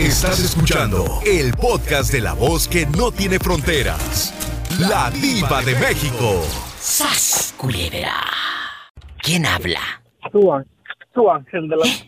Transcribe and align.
Estás 0.00 0.40
escuchando 0.40 1.20
el 1.26 1.52
podcast 1.52 2.10
de 2.10 2.22
la 2.22 2.32
voz 2.32 2.66
que 2.66 2.86
no 2.86 3.12
tiene 3.12 3.38
fronteras. 3.38 4.32
La 4.78 5.10
diva 5.10 5.60
de 5.60 5.74
México. 5.74 6.42
¡Sas, 6.80 7.52
culebra! 7.58 8.14
¿Quién 9.18 9.44
habla? 9.44 10.02
Tu, 10.32 11.30
ángel 11.30 11.68
de 11.68 11.76
la 11.76 11.86
¿Eh? 11.86 12.06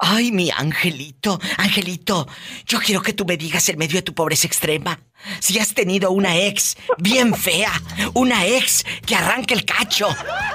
Ay, 0.00 0.30
mi 0.30 0.52
angelito, 0.52 1.40
angelito, 1.58 2.28
yo 2.64 2.78
quiero 2.78 3.02
que 3.02 3.12
tú 3.12 3.24
me 3.26 3.36
digas 3.36 3.68
en 3.70 3.78
medio 3.78 3.96
de 3.96 4.02
tu 4.02 4.14
pobreza 4.14 4.46
extrema 4.46 4.96
si 5.40 5.58
has 5.58 5.74
tenido 5.74 6.12
una 6.12 6.36
ex 6.36 6.76
bien 6.98 7.34
fea, 7.34 7.72
una 8.14 8.46
ex 8.46 8.84
que 9.04 9.16
arranque 9.16 9.54
el 9.54 9.64
cacho, 9.64 10.06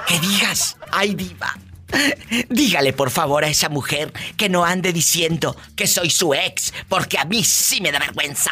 que 0.07 0.17
digas, 0.19 0.77
ay 0.93 1.15
diva, 1.15 1.53
dígale 2.50 2.94
por 2.94 3.10
favor 3.10 3.44
a 3.44 3.48
esa 3.48 3.70
mujer 3.70 4.12
que 4.38 4.50
no 4.50 4.64
ande 4.66 4.94
diciendo 4.94 5.55
que 5.76 5.88
soy 5.88 6.10
su 6.10 6.34
ex, 6.34 6.73
porque 6.90 7.18
a 7.18 7.26
mí 7.26 7.44
sí 7.44 7.82
me 7.82 7.91
da 7.91 7.99
vergüenza. 7.99 8.52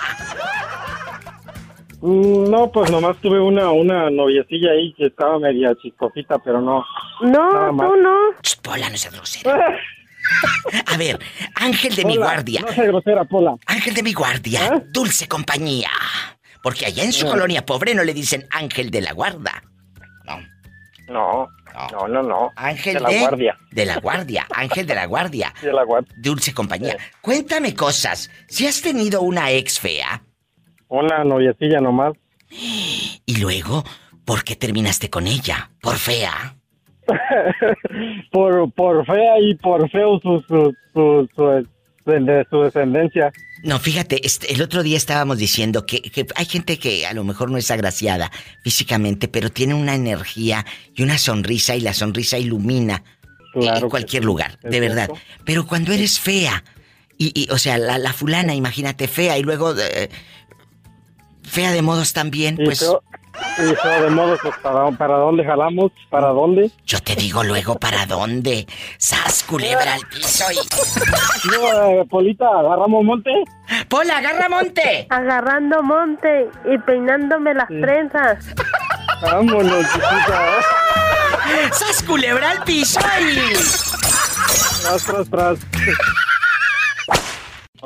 Mm, 2.01 2.49
No, 2.49 2.71
pues 2.71 2.89
nomás 2.91 3.17
tuve 3.21 3.39
una, 3.39 3.69
una 3.71 4.09
noviecilla 4.09 4.71
ahí 4.71 4.93
que 4.97 5.07
estaba 5.07 5.37
media 5.39 5.75
chicofita, 5.81 6.39
pero 6.39 6.61
no. 6.61 6.85
No, 7.21 7.49
tú 7.77 7.95
no. 7.97 8.15
Ch, 8.41 8.57
Pola, 8.61 8.89
no 8.89 8.97
seas 8.97 9.13
grosera. 9.13 9.77
A 10.85 10.97
ver, 10.97 11.19
ángel 11.55 11.95
de 11.95 12.05
mi 12.05 12.15
guardia. 12.17 12.61
No 12.61 12.67
seas 12.71 12.87
grosera, 12.87 13.25
Pola. 13.25 13.55
Ángel 13.65 13.93
de 13.93 14.03
mi 14.03 14.13
guardia, 14.13 14.65
¿Eh? 14.67 14.83
dulce 14.91 15.27
compañía. 15.27 15.89
Porque 16.61 16.85
allá 16.85 17.03
en 17.03 17.13
su 17.13 17.25
No. 17.25 17.31
colonia 17.31 17.65
pobre 17.65 17.95
no 17.95 18.03
le 18.03 18.13
dicen 18.13 18.45
ángel 18.51 18.91
de 18.91 19.01
la 19.01 19.13
guarda. 19.13 19.63
No. 20.25 20.37
No, 21.07 21.47
no, 21.91 22.07
no, 22.07 22.23
no. 22.23 22.51
Ángel 22.55 22.95
de 22.95 22.99
la 22.99 23.19
guardia. 23.19 23.57
De 23.71 23.85
la 23.85 23.99
guardia, 23.99 24.47
ángel 24.53 24.85
de 24.87 24.95
la 24.95 25.05
guardia. 25.05 25.53
De 25.61 25.73
la 25.73 25.83
guardia. 25.83 26.15
Dulce 26.17 26.53
compañía. 26.53 26.97
Cuéntame 27.21 27.75
cosas. 27.75 28.29
Si 28.47 28.67
has 28.67 28.81
tenido 28.81 29.21
una 29.21 29.51
ex 29.51 29.79
fea 29.79 30.21
Una 30.87 31.23
noviecilla 31.23 31.79
nomás. 31.79 32.13
y 32.49 33.41
luego, 33.41 33.83
¿por 34.25 34.43
qué 34.43 34.55
terminaste 34.55 35.09
con 35.09 35.27
ella? 35.27 35.71
¿Por 35.81 35.97
fea? 35.97 36.55
por, 38.31 38.71
por 38.73 39.05
fea 39.05 39.39
y 39.39 39.55
por 39.55 39.89
feo 39.89 40.19
su, 40.19 40.39
su, 40.47 40.73
su, 40.93 41.29
su, 41.35 41.67
de 42.09 42.45
su 42.49 42.61
descendencia. 42.61 43.31
No, 43.63 43.79
fíjate, 43.79 44.25
este, 44.25 44.53
el 44.53 44.61
otro 44.61 44.83
día 44.83 44.97
estábamos 44.97 45.37
diciendo 45.37 45.85
que, 45.85 46.01
que 46.01 46.25
hay 46.35 46.45
gente 46.45 46.79
que 46.79 47.05
a 47.05 47.13
lo 47.13 47.23
mejor 47.23 47.51
no 47.51 47.57
es 47.57 47.69
agraciada 47.71 48.31
físicamente, 48.63 49.27
pero 49.27 49.49
tiene 49.51 49.73
una 49.73 49.95
energía 49.95 50.65
y 50.95 51.03
una 51.03 51.17
sonrisa 51.17 51.75
y 51.75 51.81
la 51.81 51.93
sonrisa 51.93 52.37
ilumina 52.37 53.03
Claro 53.53 53.85
en 53.85 53.89
cualquier 53.89 54.23
sí, 54.23 54.27
lugar, 54.27 54.59
de 54.61 54.79
verdad. 54.79 55.05
cierto. 55.07 55.23
Pero 55.43 55.65
cuando 55.65 55.91
eres 55.91 56.19
fea, 56.19 56.63
y, 57.17 57.31
y, 57.33 57.51
o 57.51 57.57
sea, 57.57 57.77
la, 57.77 57.97
la 57.97 58.13
fulana, 58.13 58.53
imagínate, 58.53 59.07
fea, 59.07 59.37
y 59.37 59.43
luego 59.43 59.73
eh, 59.77 60.09
fea 61.43 61.71
de 61.71 61.81
modos 61.81 62.13
también, 62.13 62.55
Y 62.59 62.65
pues 62.65 62.85
y 63.57 63.75
feo 63.75 64.03
de 64.03 64.09
modo, 64.09 64.37
pues, 64.41 64.55
¿para, 64.57 64.89
¿para 64.91 65.15
dónde 65.15 65.43
jalamos? 65.43 65.91
¿Para 66.09 66.27
dónde? 66.29 66.71
yo 66.85 66.99
te 67.01 67.15
digo 67.15 67.43
luego 67.43 67.75
para 67.75 68.05
dónde. 68.05 68.65
Sas 68.97 69.43
culebra 69.43 69.93
al 69.93 70.01
piso 70.07 70.45
y. 70.51 70.57
No, 71.49 72.01
eh, 72.01 72.05
Polita, 72.09 72.45
¿agarramos 72.47 73.03
monte? 73.03 73.31
¡Pola, 73.87 74.17
agarra 74.17 74.49
monte! 74.49 75.07
Agarrando 75.09 75.83
monte 75.83 76.49
y 76.65 76.77
peinándome 76.79 77.53
las 77.53 77.67
trenzas. 77.67 78.45
Vámonos, 79.21 79.85
chiquita. 79.91 80.61
¡Sas 81.71 82.03
culebra 82.03 82.51
al 82.51 82.63
piso 82.63 82.99
y. 83.21 83.53
Tras, 84.81 85.03
tras, 85.05 85.29
tras. 85.29 85.59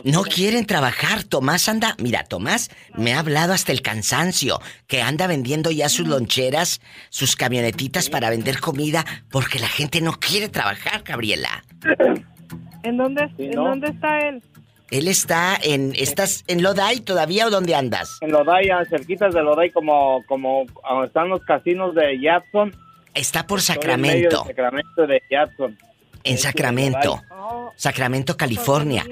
No 0.04 0.24
quieren 0.24 0.66
trabajar. 0.66 1.24
Tomás 1.24 1.70
anda. 1.70 1.96
Mira, 2.00 2.24
Tomás 2.24 2.70
me 2.96 3.14
ha 3.14 3.20
hablado 3.20 3.54
hasta 3.54 3.72
el 3.72 3.82
cansancio. 3.82 4.60
Que 4.88 5.02
anda 5.02 5.28
vendiendo 5.28 5.72
ya 5.72 5.90
sus 5.90 6.08
loncheras, 6.08 6.82
sus 7.10 7.36
camionetitas 7.36 8.10
para 8.10 8.30
vender 8.30 8.60
comida. 8.60 9.06
Porque 9.32 9.60
la 9.60 9.68
gente 9.68 10.02
no 10.02 10.14
quiere 10.14 10.50
trabajar, 10.50 11.04
Gabriela. 11.04 11.64
¿En 12.84 12.98
dónde, 12.98 13.28
Sí, 13.38 13.44
¿en 13.46 13.52
¿no? 13.52 13.70
dónde 13.70 13.88
está 13.88 14.20
él? 14.20 14.44
Él 14.92 15.08
está 15.08 15.58
en. 15.62 15.94
¿Estás 15.96 16.44
en 16.48 16.62
Loday 16.62 17.00
todavía 17.00 17.48
o 17.48 17.50
dónde 17.50 17.74
andas? 17.74 18.18
En 18.22 18.32
Lodaya, 18.32 18.84
cerquitas 18.90 19.34
de 19.34 19.42
Lodaya, 19.42 19.72
como, 19.74 20.24
como 20.28 20.66
donde 20.88 21.08
están 21.08 21.30
los 21.30 21.42
casinos 21.46 21.96
de 21.96 22.20
Jackson. 22.22 22.76
Está 23.16 23.48
por 23.48 23.60
Estoy 23.60 23.78
en 23.92 24.02
medio 24.02 24.30
Sacramento. 24.32 24.44
de 24.44 24.48
Sacramento 24.54 25.08
de 25.08 25.22
Jackson. 25.32 25.78
En 26.24 26.38
Sacramento. 26.38 27.22
Oh, 27.32 27.72
Sacramento, 27.76 28.38
California. 28.38 29.06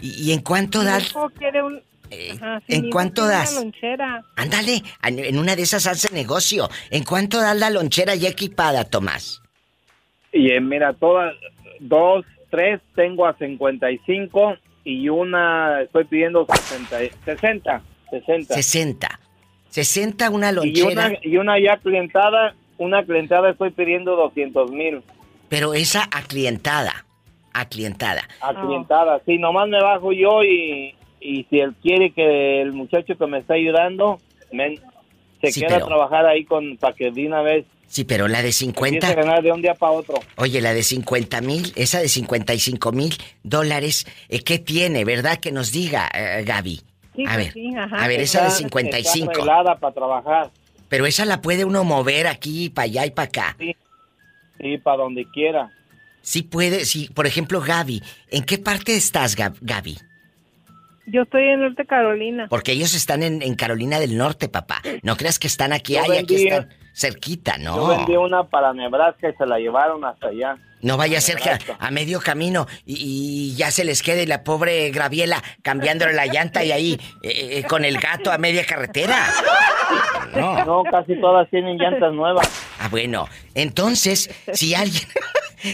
¿Y, 0.00 0.30
y 0.30 0.32
en 0.32 0.40
cuánto 0.40 0.80
mi 0.80 0.86
das? 0.86 1.10
hijo 1.10 1.30
quiere 1.30 1.62
un... 1.62 1.80
Eh, 2.10 2.32
Ajá, 2.36 2.60
sí, 2.66 2.74
¿En 2.76 2.90
cuánto 2.90 3.26
das? 3.26 3.52
Una 3.52 3.60
lonchera. 3.62 4.24
Ándale, 4.36 4.82
en 5.02 5.38
una 5.38 5.54
de 5.56 5.62
esas 5.62 5.86
hace 5.86 6.12
negocio. 6.14 6.68
¿En 6.90 7.04
cuánto 7.04 7.38
das 7.38 7.56
la 7.58 7.68
lonchera 7.68 8.14
ya 8.14 8.28
equipada, 8.30 8.84
Tomás? 8.84 9.42
Y 10.32 10.50
eh, 10.52 10.60
mira, 10.60 10.94
todas, 10.94 11.34
dos, 11.80 12.24
tres 12.50 12.80
tengo 12.94 13.26
a 13.26 13.34
55 13.36 14.56
y 14.84 15.08
una 15.10 15.82
estoy 15.82 16.04
pidiendo 16.04 16.46
60, 16.50 16.98
60, 17.26 17.82
60. 18.10 18.54
60. 18.54 19.20
60 19.68 20.30
una 20.30 20.50
Y 20.50 20.54
lonchera. 20.54 21.06
una, 21.08 21.18
y 21.22 21.36
una 21.36 21.58
ya 21.60 21.76
clientada, 21.76 22.54
una 22.78 23.04
clientada 23.04 23.50
estoy 23.50 23.70
pidiendo 23.70 24.16
200 24.16 24.70
mil. 24.70 25.02
Pero 25.50 25.74
esa 25.74 26.04
aclientada. 26.10 27.04
Aclientada. 27.52 28.22
A 28.40 28.54
clientada, 28.54 29.20
sí, 29.26 29.38
nomás 29.38 29.68
me 29.68 29.80
bajo 29.82 30.12
yo 30.12 30.42
y, 30.44 30.94
y 31.20 31.44
si 31.50 31.60
él 31.60 31.74
quiere 31.82 32.12
que 32.12 32.60
el 32.62 32.72
muchacho 32.72 33.16
que 33.16 33.26
me 33.26 33.38
está 33.38 33.54
ayudando 33.54 34.18
men, 34.52 34.80
se 35.40 35.52
Sí, 35.52 35.60
queda 35.60 35.74
pero- 35.74 35.84
a 35.84 35.88
trabajar 35.88 36.26
ahí 36.26 36.44
con 36.44 36.76
para 36.78 36.94
que 36.94 37.10
de 37.10 37.26
una 37.26 37.42
vez 37.42 37.64
Sí, 37.90 38.04
pero 38.04 38.28
la 38.28 38.42
de 38.42 38.48
empiece 38.50 38.64
a 38.64 38.66
50. 38.66 39.14
ganar 39.14 39.42
de 39.42 39.50
un 39.50 39.62
día 39.62 39.74
para 39.74 39.92
otro. 39.92 40.16
Oye, 40.36 40.60
la 40.60 40.74
de 40.74 40.82
50 40.82 41.40
mil, 41.40 41.72
esa 41.74 42.00
de 42.00 42.08
55 42.08 42.92
mil 42.92 43.14
dólares, 43.42 44.06
eh, 44.28 44.40
¿qué 44.40 44.58
tiene, 44.58 45.06
verdad? 45.06 45.38
Que 45.38 45.52
nos 45.52 45.72
diga, 45.72 46.06
eh, 46.14 46.44
Gaby. 46.44 46.82
Sí, 47.16 47.22
A 47.26 47.32
pues 47.32 47.36
ver, 47.38 47.52
sí, 47.54 47.74
ajá. 47.74 48.04
a 48.04 48.08
ver, 48.08 48.20
esa 48.20 48.42
de 48.42 48.48
Está- 48.48 48.58
55. 48.58 49.32
Está 49.32 49.74
para 49.76 49.94
trabajar, 49.94 50.50
Pero 50.90 51.06
esa 51.06 51.24
la 51.24 51.40
puede 51.40 51.64
uno 51.64 51.82
mover 51.84 52.26
aquí, 52.26 52.68
para 52.68 52.84
allá 52.84 53.06
y 53.06 53.10
para 53.10 53.28
acá. 53.28 53.56
sí, 54.60 54.78
para 54.78 54.98
donde 54.98 55.24
quiera. 55.32 55.70
Sí 56.22 56.42
puede, 56.42 56.84
sí. 56.84 57.08
Por 57.14 57.26
ejemplo, 57.26 57.60
Gaby, 57.60 58.02
¿en 58.30 58.44
qué 58.44 58.58
parte 58.58 58.96
estás, 58.96 59.36
Gab- 59.36 59.56
Gaby? 59.60 59.98
Yo 61.06 61.22
estoy 61.22 61.44
en 61.44 61.60
Norte 61.62 61.86
Carolina. 61.86 62.46
Porque 62.50 62.72
ellos 62.72 62.94
están 62.94 63.22
en, 63.22 63.40
en 63.40 63.54
Carolina 63.54 63.98
del 63.98 64.18
Norte, 64.18 64.48
papá. 64.50 64.82
No 65.02 65.16
creas 65.16 65.38
que 65.38 65.46
están 65.46 65.72
aquí, 65.72 65.94
Yo 65.94 66.02
ay, 66.02 66.18
aquí 66.18 66.36
vendí- 66.36 66.44
están 66.52 66.68
cerquita, 66.94 67.56
Yo 67.58 67.86
vendí 67.88 68.12
no. 68.12 68.22
una 68.22 68.44
para 68.44 68.74
Nebraska 68.74 69.30
y 69.30 69.34
se 69.36 69.46
la 69.46 69.58
llevaron 69.58 70.04
hasta 70.04 70.26
allá. 70.28 70.56
No 70.82 70.96
vaya 70.96 71.18
a 71.18 71.20
ser 71.20 71.36
que 71.36 71.48
a, 71.48 71.52
Nebraska. 71.58 71.76
a 71.86 71.90
medio 71.90 72.20
camino 72.20 72.66
y, 72.84 72.96
y 73.52 73.56
ya 73.56 73.70
se 73.70 73.84
les 73.84 74.02
quede 74.02 74.26
la 74.26 74.44
pobre 74.44 74.90
Graviela 74.90 75.42
cambiándole 75.62 76.12
la 76.12 76.26
llanta 76.26 76.62
y 76.62 76.72
ahí 76.72 77.00
eh, 77.22 77.58
eh, 77.58 77.64
con 77.68 77.84
el 77.84 77.98
gato 77.98 78.30
a 78.30 78.36
media 78.38 78.64
carretera. 78.66 79.16
No. 80.36 80.64
No, 80.64 80.82
casi 80.84 81.18
todas 81.20 81.48
tienen 81.50 81.78
llantas 81.78 82.12
nuevas. 82.12 82.46
Ah, 82.80 82.88
bueno. 82.90 83.26
Entonces, 83.54 84.28
si 84.52 84.74
alguien, 84.74 85.02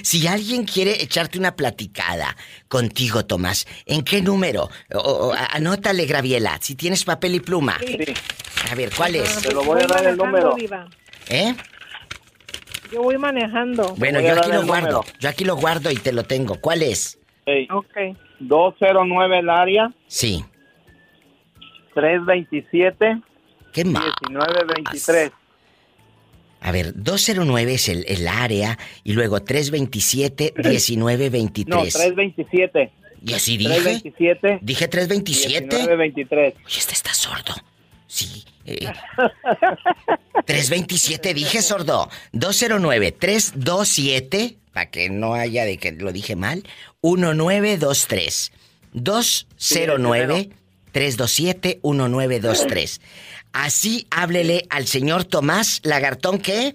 si 0.02 0.26
alguien 0.26 0.64
quiere 0.64 1.02
echarte 1.02 1.38
una 1.38 1.56
platicada 1.56 2.36
contigo, 2.68 3.24
Tomás, 3.24 3.66
¿en 3.86 4.02
qué 4.02 4.20
número? 4.22 4.68
O- 4.94 4.98
o- 4.98 5.32
a- 5.32 5.46
anótale, 5.52 6.06
Graviela, 6.06 6.58
si 6.60 6.74
tienes 6.74 7.04
papel 7.04 7.34
y 7.36 7.40
pluma. 7.40 7.78
Sí, 7.80 7.98
A 8.70 8.74
ver, 8.74 8.90
¿cuál 8.96 9.16
es? 9.16 9.42
Te 9.42 9.52
lo 9.52 9.62
voy 9.64 9.82
a 9.82 9.86
dar 9.86 10.06
el 10.06 10.16
número. 10.16 10.56
¿Eh? 11.28 11.54
Yo 12.92 13.02
voy 13.02 13.18
manejando. 13.18 13.94
Bueno, 13.96 14.20
voy 14.20 14.28
yo 14.28 14.38
aquí 14.38 14.50
lo 14.52 14.64
guardo. 14.66 14.86
número. 14.88 15.04
Yo 15.20 15.28
aquí 15.28 15.44
lo 15.44 15.56
guardo 15.56 15.90
y 15.90 15.96
te 15.96 16.12
lo 16.12 16.22
tengo. 16.24 16.60
¿Cuál 16.60 16.82
es? 16.82 17.18
Sí. 17.46 17.68
Ok. 17.70 18.16
209 18.40 19.38
el 19.38 19.50
área, 19.50 19.92
Sí. 20.06 20.44
327 21.94 23.20
¿Qué 23.72 23.84
más? 23.84 24.04
1923. 24.28 25.30
A 26.64 26.72
ver, 26.72 26.94
209 26.96 27.75
es 27.75 27.90
el, 27.90 28.06
el 28.08 28.26
área 28.26 28.78
y 29.05 29.12
luego 29.12 29.43
327 29.43 30.55
1923. 30.56 31.66
No, 31.69 31.82
327. 31.82 32.90
¿Y 33.22 33.34
así 33.34 33.58
dije? 33.58 33.70
327 33.70 34.58
¿Dije 34.62 34.88
327? 34.88 35.61
1923. 35.61 36.55
Oye, 36.64 36.78
este 36.78 36.94
está 36.94 37.12
sordo. 37.12 37.52
Sí. 38.06 38.44
eh. 38.64 38.87
327 40.46 41.34
dije 41.34 41.61
sordo. 41.61 42.08
209 42.32 43.12
327 43.12 44.56
para 44.72 44.90
que 44.90 45.11
no 45.11 45.34
haya 45.34 45.66
de 45.66 45.76
que 45.76 45.93
lo 45.93 46.12
dije 46.12 46.34
mal. 46.34 46.64
1923. 47.02 48.52
209 48.94 50.49
327 50.93 51.81
1923. 51.82 53.00
Así 53.54 54.08
háblele 54.10 54.66
al 54.68 54.88
señor 54.88 55.24
Tomás 55.24 55.80
Lagartón 55.84 56.38
¿qué? 56.40 56.74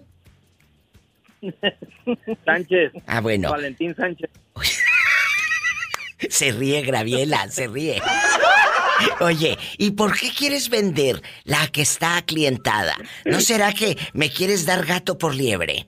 Sánchez. 2.45 2.93
Ah, 3.05 3.19
bueno. 3.19 3.51
Valentín 3.51 3.93
Sánchez. 3.93 4.29
Se 6.29 6.51
ríe, 6.51 6.81
Graviela, 6.81 7.47
se 7.49 7.67
ríe. 7.67 8.01
Oye, 9.21 9.57
¿y 9.77 9.91
por 9.91 10.17
qué 10.17 10.31
quieres 10.37 10.69
vender 10.69 11.21
la 11.45 11.67
que 11.67 11.81
está 11.81 12.17
aclientada? 12.17 12.95
¿No 13.23 13.39
será 13.39 13.71
que 13.71 13.97
me 14.13 14.29
quieres 14.29 14.65
dar 14.65 14.85
gato 14.85 15.17
por 15.17 15.33
liebre? 15.33 15.87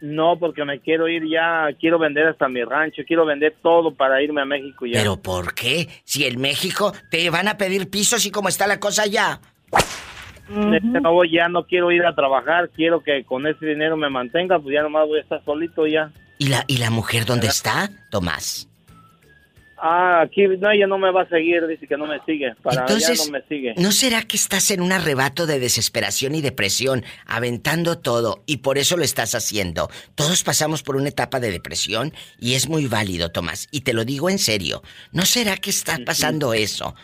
No, 0.00 0.38
porque 0.38 0.64
me 0.64 0.80
quiero 0.80 1.08
ir 1.08 1.22
ya, 1.28 1.68
quiero 1.78 1.98
vender 1.98 2.28
hasta 2.28 2.48
mi 2.48 2.62
rancho, 2.64 3.02
quiero 3.06 3.26
vender 3.26 3.56
todo 3.62 3.94
para 3.94 4.22
irme 4.22 4.40
a 4.40 4.46
México 4.46 4.86
ya. 4.86 5.00
¿Pero 5.00 5.20
por 5.20 5.54
qué? 5.54 5.88
Si 6.04 6.24
en 6.24 6.40
México 6.40 6.94
te 7.10 7.28
van 7.28 7.48
a 7.48 7.58
pedir 7.58 7.90
pisos 7.90 8.24
y 8.24 8.30
cómo 8.30 8.48
está 8.48 8.66
la 8.66 8.80
cosa 8.80 9.06
ya. 9.06 9.40
De 10.48 11.00
nuevo 11.00 11.24
ya 11.24 11.48
no 11.48 11.64
quiero 11.66 11.90
ir 11.90 12.04
a 12.04 12.14
trabajar, 12.14 12.70
quiero 12.70 13.02
que 13.02 13.24
con 13.24 13.46
ese 13.46 13.66
dinero 13.66 13.96
me 13.96 14.08
mantenga, 14.08 14.58
pues 14.60 14.74
ya 14.74 14.82
nomás 14.82 15.08
voy 15.08 15.18
a 15.18 15.22
estar 15.22 15.44
solito 15.44 15.86
ya. 15.86 16.12
¿Y 16.38 16.48
la, 16.48 16.64
y 16.68 16.76
la 16.76 16.90
mujer 16.90 17.24
dónde 17.24 17.48
está, 17.48 17.90
Tomás? 18.10 18.68
Ah, 19.78 20.22
aquí 20.22 20.46
no, 20.46 20.70
ella 20.70 20.86
no 20.86 20.96
me 20.96 21.10
va 21.10 21.22
a 21.22 21.28
seguir, 21.28 21.66
dice 21.66 21.86
que 21.86 21.98
no 21.98 22.06
me 22.06 22.18
sigue. 22.24 22.54
Para 22.62 22.82
Entonces, 22.82 23.26
no 23.26 23.32
me 23.32 23.42
sigue. 23.46 23.74
¿no 23.76 23.92
será 23.92 24.22
que 24.22 24.36
estás 24.36 24.70
en 24.70 24.80
un 24.80 24.90
arrebato 24.90 25.46
de 25.46 25.58
desesperación 25.58 26.34
y 26.34 26.40
depresión, 26.40 27.04
aventando 27.26 27.98
todo, 27.98 28.42
y 28.46 28.58
por 28.58 28.78
eso 28.78 28.96
lo 28.96 29.04
estás 29.04 29.34
haciendo? 29.34 29.90
Todos 30.14 30.44
pasamos 30.44 30.82
por 30.82 30.96
una 30.96 31.10
etapa 31.10 31.40
de 31.40 31.50
depresión 31.50 32.14
y 32.38 32.54
es 32.54 32.68
muy 32.68 32.86
válido, 32.86 33.30
Tomás, 33.30 33.68
y 33.70 33.82
te 33.82 33.92
lo 33.92 34.04
digo 34.04 34.30
en 34.30 34.38
serio. 34.38 34.82
¿No 35.12 35.26
será 35.26 35.56
que 35.56 35.70
está 35.70 35.98
pasando 36.06 36.54
eso? 36.54 36.94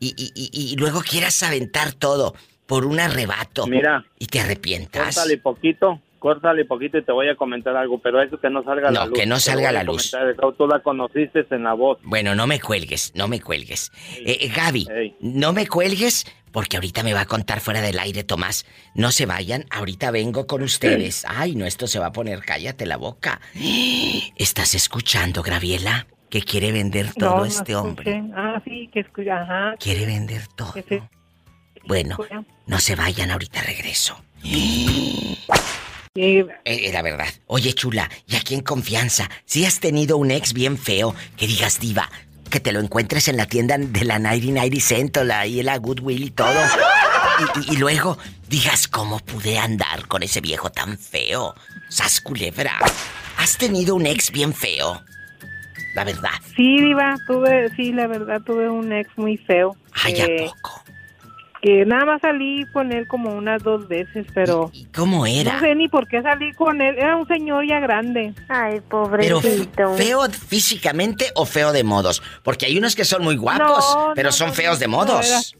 Y, 0.00 0.14
y, 0.16 0.32
y, 0.34 0.72
y 0.72 0.76
luego 0.76 1.00
quieras 1.02 1.40
aventar 1.44 1.92
todo 1.92 2.34
por 2.66 2.86
un 2.86 2.98
arrebato. 3.00 3.66
Mira, 3.66 4.04
Y 4.18 4.26
te 4.26 4.40
arrepientas. 4.40 5.14
Córtale 5.16 5.38
poquito, 5.38 6.00
córtale 6.18 6.64
poquito 6.64 6.98
y 6.98 7.04
te 7.04 7.12
voy 7.12 7.28
a 7.28 7.34
comentar 7.36 7.76
algo, 7.76 7.98
pero 7.98 8.22
eso 8.22 8.38
que 8.40 8.48
no 8.48 8.62
salga 8.64 8.88
a 8.88 8.92
la 8.92 9.00
No, 9.00 9.06
luz. 9.08 9.18
que 9.18 9.26
no 9.26 9.38
salga 9.40 9.72
la 9.72 9.82
luz. 9.84 10.10
comentar 10.10 10.54
Tú 10.56 10.66
la 10.66 10.80
conociste 10.80 11.44
en 11.50 11.64
la 11.64 11.74
voz. 11.74 11.98
Bueno, 12.02 12.34
no 12.34 12.46
me 12.46 12.60
cuelgues, 12.60 13.12
no 13.14 13.28
me 13.28 13.40
cuelgues. 13.40 13.92
Eh, 14.24 14.38
eh, 14.40 14.52
Gaby, 14.54 15.16
no 15.20 15.52
me 15.52 15.66
cuelgues 15.66 16.26
porque 16.52 16.76
ahorita 16.78 17.02
me 17.02 17.12
va 17.12 17.20
a 17.22 17.26
contar 17.26 17.60
fuera 17.60 17.80
del 17.80 17.98
aire, 17.98 18.24
Tomás. 18.24 18.66
No 18.94 19.12
se 19.12 19.26
vayan, 19.26 19.66
ahorita 19.70 20.10
vengo 20.10 20.46
con 20.46 20.62
ustedes. 20.62 21.24
Ay, 21.28 21.54
no, 21.56 21.66
esto 21.66 21.86
se 21.86 21.98
va 21.98 22.06
a 22.06 22.12
poner, 22.12 22.40
cállate 22.40 22.86
la 22.86 22.96
boca. 22.96 23.40
¿Estás 24.36 24.74
escuchando, 24.74 25.42
Graviela? 25.42 26.06
Que 26.30 26.42
quiere 26.42 26.70
vender 26.72 27.12
todo 27.14 27.38
No, 27.38 27.44
este 27.44 27.74
hombre. 27.74 28.22
Ah, 28.36 28.62
sí, 28.64 28.88
que 28.92 29.00
escucha, 29.00 29.42
ajá. 29.42 29.74
Quiere 29.78 30.06
vender 30.06 30.46
todo. 30.56 30.72
que. 30.74 31.02
Bueno, 31.86 32.16
no 32.66 32.78
se 32.78 32.94
vayan, 32.94 33.30
ahorita 33.30 33.62
regreso. 33.62 34.22
Sí, 34.42 35.36
Eh, 36.64 36.88
Era 36.88 37.02
verdad. 37.02 37.28
Oye, 37.46 37.72
chula, 37.72 38.10
y 38.26 38.36
aquí 38.36 38.54
en 38.54 38.60
confianza, 38.62 39.30
si 39.44 39.64
has 39.64 39.80
tenido 39.80 40.16
un 40.16 40.30
ex 40.30 40.52
bien 40.52 40.76
feo, 40.76 41.14
que 41.36 41.46
digas 41.46 41.78
diva, 41.80 42.10
que 42.50 42.60
te 42.60 42.72
lo 42.72 42.80
encuentres 42.80 43.28
en 43.28 43.36
la 43.36 43.46
tienda 43.46 43.76
de 43.78 44.04
la 44.04 44.18
99 44.18 44.80
Cent 44.80 45.16
o 45.18 45.24
la, 45.24 45.46
y 45.46 45.62
la 45.62 45.78
Goodwill 45.78 46.24
y 46.24 46.30
todo. 46.30 46.52
Y, 47.56 47.60
y- 47.60 47.74
y 47.74 47.76
luego 47.78 48.18
digas, 48.48 48.88
¿cómo 48.88 49.20
pude 49.20 49.58
andar 49.58 50.06
con 50.08 50.22
ese 50.22 50.40
viejo 50.40 50.70
tan 50.70 50.98
feo? 50.98 51.54
Sas 51.88 52.20
culebra. 52.20 52.76
¿Has 53.38 53.56
tenido 53.56 53.94
un 53.94 54.04
ex 54.06 54.30
bien 54.32 54.52
feo? 54.52 55.00
La 55.94 56.04
verdad. 56.04 56.30
sí, 56.56 56.80
Diva, 56.80 57.16
tuve, 57.26 57.68
sí, 57.76 57.92
la 57.92 58.06
verdad, 58.06 58.40
tuve 58.44 58.68
un 58.68 58.92
ex 58.92 59.10
muy 59.16 59.36
feo. 59.36 59.76
Ay, 60.04 60.14
que, 60.14 60.22
¿a 60.22 60.46
poco? 60.46 60.82
que 61.62 61.84
nada 61.84 62.04
más 62.06 62.20
salí 62.22 62.64
con 62.72 62.90
él 62.92 63.06
como 63.06 63.34
unas 63.34 63.62
dos 63.62 63.86
veces, 63.86 64.26
pero 64.32 64.70
¿Y 64.72 64.84
cómo 64.86 65.26
era? 65.26 65.54
no 65.54 65.60
sé 65.60 65.74
ni 65.74 65.88
por 65.88 66.08
qué 66.08 66.22
salí 66.22 66.52
con 66.52 66.80
él. 66.80 66.96
Era 66.96 67.16
un 67.16 67.26
señor 67.28 67.66
ya 67.66 67.80
grande. 67.80 68.32
Ay, 68.48 68.80
Pero 68.88 69.40
pobrecito. 69.40 69.94
feo 69.94 70.22
físicamente 70.30 71.26
o 71.34 71.44
feo 71.44 71.72
de 71.72 71.84
modos, 71.84 72.22
porque 72.42 72.66
hay 72.66 72.78
unos 72.78 72.94
que 72.96 73.04
son 73.04 73.22
muy 73.24 73.36
guapos, 73.36 73.94
No, 73.94 74.12
pero 74.14 74.28
no, 74.28 74.32
son 74.32 74.48
no, 74.48 74.54
feos 74.54 74.78
de 74.78 74.88
modos. 74.88 75.54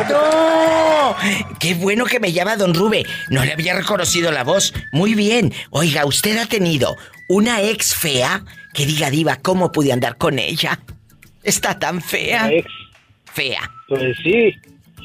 bonito! 0.09 1.17
¡Qué 1.61 1.75
bueno 1.75 2.05
que 2.07 2.19
me 2.21 2.33
llama 2.33 2.57
don 2.57 2.75
Rube! 2.75 3.05
No 3.29 3.45
le 3.45 3.53
había 3.53 3.75
reconocido 3.75 4.33
la 4.33 4.45
voz. 4.45 4.73
Muy 4.93 5.15
bien. 5.15 5.53
Oiga, 5.71 6.07
¿usted 6.07 6.39
ha 6.39 6.47
tenido 6.47 6.97
una 7.29 7.61
ex 7.63 7.95
fea 7.95 8.45
que 8.75 8.87
diga, 8.87 9.11
diva, 9.11 9.37
cómo 9.37 9.71
pude 9.73 9.93
andar 9.93 10.17
con 10.17 10.39
ella? 10.39 10.81
Está 11.43 11.79
tan 11.79 12.01
fea. 12.01 12.51
Ex, 12.51 12.67
Fea. 13.33 13.71
Pues 13.89 14.17
sí, 14.23 14.53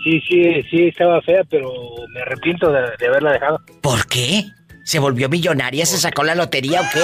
sí, 0.03 0.21
sí, 0.21 0.63
sí, 0.69 0.87
estaba 0.87 1.21
fea, 1.21 1.43
pero 1.49 1.71
me 2.13 2.21
arrepiento 2.21 2.71
de, 2.71 2.81
de 2.99 3.07
haberla 3.07 3.33
dejado. 3.33 3.59
¿Por 3.81 4.07
qué? 4.07 4.45
¿Se 4.83 4.99
volvió 4.99 5.27
millonaria? 5.29 5.85
¿Se 5.85 5.97
sacó 5.97 6.23
la 6.23 6.35
lotería 6.35 6.81
o 6.81 6.85
qué? 6.93 7.03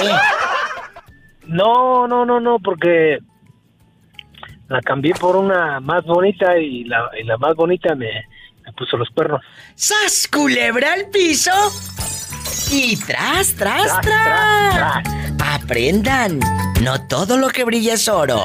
No, 1.46 2.08
no, 2.08 2.24
no, 2.24 2.40
no, 2.40 2.58
porque 2.58 3.18
la 4.68 4.80
cambié 4.80 5.14
por 5.14 5.36
una 5.36 5.80
más 5.80 6.04
bonita 6.04 6.58
y 6.58 6.84
la, 6.84 7.10
y 7.20 7.24
la 7.24 7.36
más 7.36 7.54
bonita 7.54 7.94
me, 7.94 8.10
me 8.64 8.72
puso 8.72 8.96
los 8.96 9.10
perros. 9.10 9.42
¡Sas, 9.74 10.28
culebra 10.32 10.94
al 10.94 11.10
piso! 11.10 11.52
Y 12.72 12.96
tras, 12.96 13.54
tras, 13.54 14.00
tras. 14.00 14.00
Tras, 14.00 15.02
tras, 15.02 15.62
Aprendan, 15.62 16.40
no 16.82 17.06
todo 17.06 17.36
lo 17.36 17.48
que 17.48 17.64
brilla 17.64 17.94
es 17.94 18.08
oro. 18.08 18.42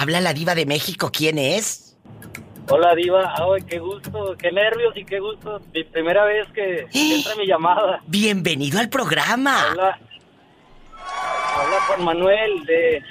Habla 0.00 0.22
la 0.22 0.32
diva 0.32 0.54
de 0.54 0.64
México, 0.64 1.10
¿quién 1.12 1.36
es? 1.36 1.94
Hola 2.70 2.94
Diva, 2.94 3.34
ay, 3.36 3.62
qué 3.68 3.78
gusto, 3.78 4.34
qué 4.38 4.50
nervios 4.50 4.96
y 4.96 5.04
qué 5.04 5.20
gusto. 5.20 5.60
Mi 5.74 5.84
primera 5.84 6.24
vez 6.24 6.46
que, 6.54 6.86
que 6.90 7.16
entra 7.16 7.36
mi 7.36 7.46
llamada. 7.46 8.00
Bienvenido 8.06 8.78
al 8.80 8.88
programa. 8.88 9.62
Hola, 9.72 9.98
hola 10.96 11.76
Juan 11.86 12.04
Manuel 12.04 12.64
de... 12.64 13.02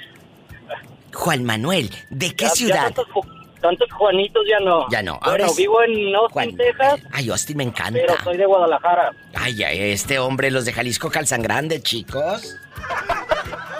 Juan 1.14 1.44
Manuel, 1.44 1.90
¿de 2.10 2.34
qué 2.34 2.46
ya- 2.46 2.48
ya 2.48 2.54
ciudad? 2.56 2.82
tantos, 2.86 3.06
Ju- 3.06 3.60
tantos 3.60 3.88
Juanitos 3.92 4.42
ya 4.50 4.58
no. 4.58 4.88
Ya 4.90 5.00
no, 5.04 5.12
ahora 5.22 5.44
Bueno, 5.44 5.46
es- 5.52 5.56
vivo 5.56 5.82
en 5.84 6.16
Austin, 6.16 6.32
Juan. 6.32 6.56
Texas, 6.56 7.00
Ay, 7.12 7.30
Austin 7.30 7.56
me 7.56 7.64
encanta. 7.64 8.00
pero 8.04 8.14
soy 8.24 8.36
de 8.36 8.46
Guadalajara. 8.46 9.12
Ay, 9.36 9.62
ay, 9.62 9.78
este 9.92 10.18
hombre, 10.18 10.50
los 10.50 10.64
de 10.64 10.72
Jalisco 10.72 11.08
calzan 11.08 11.40
grande, 11.42 11.80
chicos. 11.82 12.56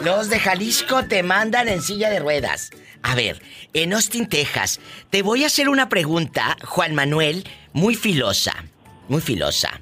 Los 0.00 0.30
de 0.30 0.38
Jalisco 0.38 1.04
te 1.06 1.24
mandan 1.24 1.66
en 1.66 1.82
silla 1.82 2.08
de 2.08 2.20
ruedas. 2.20 2.70
A 3.02 3.14
ver, 3.14 3.40
en 3.72 3.92
Austin, 3.94 4.26
Texas, 4.26 4.80
te 5.10 5.22
voy 5.22 5.44
a 5.44 5.46
hacer 5.46 5.68
una 5.68 5.88
pregunta, 5.88 6.56
Juan 6.64 6.94
Manuel, 6.94 7.44
muy 7.72 7.94
filosa, 7.94 8.64
muy 9.08 9.20
filosa. 9.20 9.80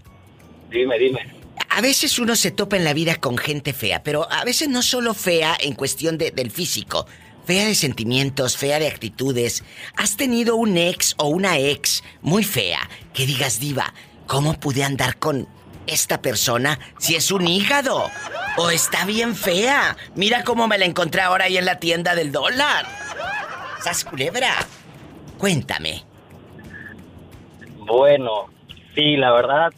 Dime, 0.70 0.98
dime. 0.98 1.34
A 1.70 1.80
veces 1.80 2.18
uno 2.18 2.36
se 2.36 2.50
topa 2.50 2.76
en 2.76 2.84
la 2.84 2.92
vida 2.94 3.16
con 3.16 3.36
gente 3.36 3.72
fea, 3.72 4.02
pero 4.02 4.30
a 4.30 4.44
veces 4.44 4.68
no 4.68 4.82
solo 4.82 5.14
fea 5.14 5.56
en 5.60 5.74
cuestión 5.74 6.16
de- 6.18 6.30
del 6.30 6.50
físico, 6.50 7.06
fea 7.44 7.66
de 7.66 7.74
sentimientos, 7.74 8.56
fea 8.56 8.78
de 8.78 8.86
actitudes. 8.88 9.64
¿Has 9.96 10.16
tenido 10.16 10.56
un 10.56 10.76
ex 10.76 11.14
o 11.18 11.28
una 11.28 11.58
ex 11.58 12.02
muy 12.22 12.44
fea 12.44 12.88
que 13.12 13.26
digas, 13.26 13.58
diva, 13.60 13.92
¿cómo 14.26 14.58
pude 14.60 14.84
andar 14.84 15.18
con 15.18 15.48
esta 15.88 16.20
persona 16.22 16.78
si 16.98 17.14
es 17.16 17.30
un 17.30 17.46
hígado? 17.46 18.10
O 18.56 18.70
está 18.70 19.04
bien 19.04 19.34
fea. 19.36 19.96
Mira 20.14 20.44
cómo 20.44 20.66
me 20.68 20.78
la 20.78 20.84
encontré 20.84 21.20
ahora 21.22 21.44
ahí 21.44 21.56
en 21.56 21.64
la 21.64 21.78
tienda 21.78 22.14
del 22.14 22.32
dólar. 22.32 22.86
¿Sas 23.82 24.04
culebra? 24.04 24.52
Cuéntame. 25.38 26.04
Bueno, 27.78 28.46
sí, 28.94 29.16
la 29.16 29.32
verdad, 29.32 29.72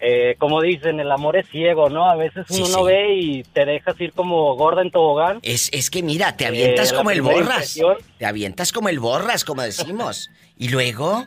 eh, 0.00 0.34
como 0.38 0.60
dicen, 0.60 1.00
el 1.00 1.10
amor 1.10 1.36
es 1.36 1.48
ciego, 1.48 1.88
¿no? 1.88 2.08
A 2.08 2.16
veces 2.16 2.44
uno 2.50 2.66
sí. 2.66 2.72
no 2.72 2.84
ve 2.84 3.14
y 3.14 3.42
te 3.44 3.64
dejas 3.64 3.98
ir 4.00 4.12
como 4.12 4.54
gorda 4.56 4.82
en 4.82 4.90
tobogán. 4.90 5.38
Es, 5.42 5.70
es 5.72 5.88
que 5.90 6.02
mira, 6.02 6.36
te 6.36 6.46
avientas 6.46 6.92
Eh, 6.92 6.94
como 6.94 7.10
el 7.10 7.22
borras. 7.22 7.40
impresión. 7.76 7.96
Te 8.18 8.26
avientas 8.26 8.72
como 8.72 8.88
el 8.88 8.98
borras, 8.98 9.44
como 9.44 9.62
decimos. 9.62 10.30
Y 10.58 10.68
luego, 10.68 11.24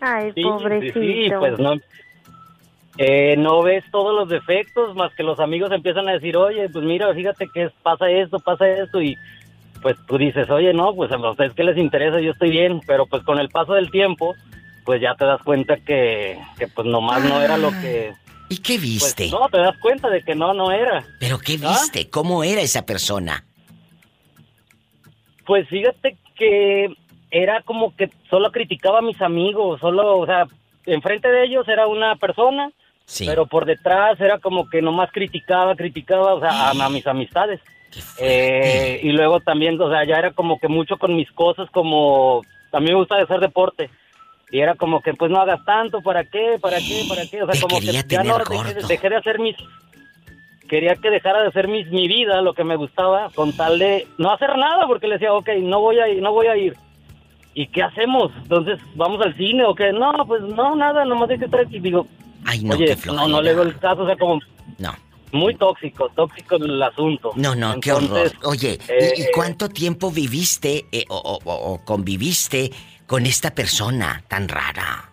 Ay, 0.00 0.30
Sí, 0.34 0.42
pobrecito. 0.42 1.00
sí, 1.00 1.28
pues 1.38 1.58
no. 1.58 1.74
Eh, 2.98 3.36
no 3.36 3.62
ves 3.62 3.84
todos 3.90 4.14
los 4.14 4.28
defectos, 4.28 4.94
más 4.94 5.14
que 5.14 5.22
los 5.22 5.38
amigos 5.38 5.70
empiezan 5.72 6.08
a 6.08 6.12
decir, 6.12 6.36
oye, 6.36 6.68
pues 6.70 6.84
mira, 6.84 7.12
fíjate 7.12 7.48
que 7.52 7.70
pasa 7.82 8.08
esto, 8.10 8.38
pasa 8.40 8.66
esto, 8.68 9.02
y 9.02 9.16
pues 9.82 9.96
tú 10.06 10.16
dices, 10.16 10.48
oye, 10.48 10.72
no, 10.72 10.94
pues 10.94 11.12
a 11.12 11.16
ustedes 11.30 11.52
que 11.52 11.64
les 11.64 11.76
interesa, 11.76 12.20
yo 12.20 12.32
estoy 12.32 12.50
bien, 12.50 12.80
pero 12.86 13.06
pues 13.06 13.22
con 13.24 13.38
el 13.38 13.50
paso 13.50 13.74
del 13.74 13.90
tiempo, 13.90 14.34
pues 14.84 15.00
ya 15.02 15.14
te 15.14 15.24
das 15.26 15.42
cuenta 15.42 15.76
que, 15.76 16.38
que 16.58 16.68
pues 16.68 16.86
nomás 16.86 17.22
no 17.24 17.40
era 17.42 17.58
lo 17.58 17.70
que... 17.70 18.12
¿y 18.48 18.58
qué 18.58 18.74
Pues 18.74 18.82
viste? 18.82 19.30
no, 19.30 19.48
te 19.48 19.58
das 19.58 19.76
cuenta 19.78 20.08
de 20.08 20.22
que 20.22 20.34
no, 20.34 20.54
no 20.54 20.70
era. 20.70 21.04
¿Pero 21.20 21.38
qué 21.38 21.58
¿Ah? 21.62 21.68
viste? 21.70 22.08
¿Cómo 22.08 22.44
era 22.44 22.60
esa 22.62 22.86
persona? 22.86 23.44
Pues 25.44 25.68
fíjate 25.68 26.16
que 26.36 26.88
era 27.30 27.62
como 27.62 27.94
que 27.94 28.10
solo 28.30 28.50
criticaba 28.52 28.98
a 28.98 29.02
mis 29.02 29.20
amigos, 29.20 29.80
solo, 29.80 30.18
o 30.18 30.26
sea, 30.26 30.46
enfrente 30.86 31.28
de 31.28 31.44
ellos 31.44 31.68
era 31.68 31.86
una 31.86 32.16
persona, 32.16 32.70
Sí. 33.06 33.24
pero 33.24 33.46
por 33.46 33.64
detrás 33.64 34.20
era 34.20 34.38
como 34.40 34.68
que 34.68 34.82
nomás 34.82 35.10
criticaba, 35.12 35.76
criticaba, 35.76 36.34
o 36.34 36.40
sea, 36.40 36.50
a, 36.50 36.70
a 36.70 36.88
mis 36.90 37.06
amistades. 37.06 37.60
Eh, 38.18 39.00
y 39.02 39.12
luego 39.12 39.40
también, 39.40 39.80
o 39.80 39.88
sea, 39.88 40.04
ya 40.04 40.16
era 40.16 40.32
como 40.32 40.58
que 40.58 40.68
mucho 40.68 40.96
con 40.98 41.14
mis 41.14 41.30
cosas, 41.32 41.70
como 41.70 42.42
también 42.70 42.94
me 42.94 43.00
gusta 43.00 43.16
hacer 43.16 43.40
deporte. 43.40 43.90
Y 44.50 44.60
era 44.60 44.74
como 44.74 45.00
que, 45.00 45.14
pues 45.14 45.30
no 45.30 45.40
hagas 45.40 45.64
tanto, 45.64 46.02
¿para 46.02 46.24
qué? 46.24 46.58
¿Para 46.60 46.78
qué? 46.78 47.04
¿Para 47.08 47.22
qué? 47.26 47.42
O 47.42 47.46
sea, 47.46 47.54
Te 47.54 47.60
como 47.60 47.80
que 47.80 47.86
ya 47.86 48.22
no 48.22 48.38
dejé, 48.38 48.86
dejé 48.86 49.08
de 49.08 49.16
hacer 49.16 49.38
mis. 49.38 49.56
Quería 50.68 50.96
que 50.96 51.10
dejara 51.10 51.42
de 51.42 51.48
hacer 51.48 51.68
mis, 51.68 51.88
mi 51.90 52.08
vida, 52.08 52.42
lo 52.42 52.54
que 52.54 52.64
me 52.64 52.76
gustaba, 52.76 53.30
con 53.34 53.56
tal 53.56 53.78
de 53.78 54.06
no 54.18 54.32
hacer 54.32 54.56
nada, 54.56 54.86
porque 54.86 55.06
le 55.06 55.14
decía, 55.14 55.32
ok, 55.32 55.48
no 55.62 55.80
voy 55.80 56.00
a 56.00 56.08
ir, 56.08 56.20
no 56.20 56.32
voy 56.32 56.48
a 56.48 56.56
ir. 56.56 56.76
¿Y 57.54 57.68
qué 57.68 57.82
hacemos? 57.82 58.32
Entonces, 58.42 58.80
¿vamos 58.94 59.20
al 59.24 59.34
cine 59.36 59.64
o 59.64 59.74
qué? 59.74 59.92
No, 59.92 60.12
pues 60.26 60.42
no, 60.42 60.76
nada, 60.76 61.04
nomás 61.04 61.30
hay 61.30 61.38
que 61.38 61.46
estar 61.46 61.60
aquí. 61.60 61.78
Digo, 61.78 62.06
Ay, 62.46 62.62
no, 62.64 62.74
oye, 62.76 62.86
qué 62.86 62.94
no, 62.96 63.00
flojera. 63.02 63.28
no 63.28 63.42
le 63.42 63.54
doy 63.54 63.66
el 63.68 63.78
caso, 63.78 64.02
o 64.02 64.06
sea, 64.06 64.16
como 64.16 64.38
No, 64.78 64.94
muy 65.32 65.54
tóxico, 65.56 66.08
tóxico 66.14 66.56
el 66.56 66.82
asunto. 66.82 67.32
no, 67.36 67.54
no, 67.54 67.78
qué 67.80 67.92
horror. 67.92 68.04
Entonces, 68.32 68.38
Oye, 68.44 68.78
¿y- 68.88 68.92
eh, 68.92 69.14
¿y, 69.16 69.24
cuánto 69.34 69.68
tiempo 69.68 70.10
viviste 70.10 70.86
eh, 70.92 71.04
o, 71.08 71.16
o- 71.16 71.52
o- 71.72 71.84
conviviste 71.84 72.70
con 73.06 73.26
esta 73.26 73.54
persona 73.54 74.22
tan 74.28 74.48
rara? 74.48 75.10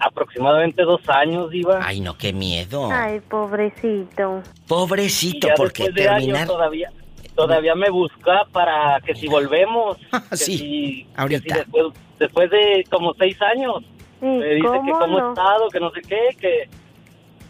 aproximadamente 0.00 0.82
dos 0.84 1.00
años, 1.08 1.52
iba. 1.52 1.80
Ay, 1.82 2.00
no, 2.00 2.16
qué 2.16 2.32
miedo. 2.32 2.88
Ay, 2.90 3.20
pobrecito. 3.20 4.42
Pobrecito, 4.68 5.48
porque 5.56 5.84
de 5.90 5.92
terminar... 6.04 6.46
todavía 6.46 6.90
todavía 7.34 7.74
me 7.76 7.88
busca 7.90 8.44
para 8.52 9.00
que 9.00 9.14
si 9.14 9.28
volvemos 9.28 9.96
que 10.30 10.36
Sí, 10.36 10.58
si- 10.58 11.04
que 11.04 11.20
ahorita. 11.20 11.40
si 11.54 11.58
después 11.60 11.84
después 12.18 12.50
de 12.50 12.84
como 12.90 13.14
seis 13.14 13.36
años 13.42 13.84
¿Y 14.20 14.26
me 14.26 14.54
dice 14.54 14.80
que 14.84 14.92
cómo 14.92 15.18
he 15.18 15.28
estado 15.30 15.68
que 15.70 15.80
no 15.80 15.90
sé 15.90 16.02
qué 16.06 16.36
que 16.40 16.70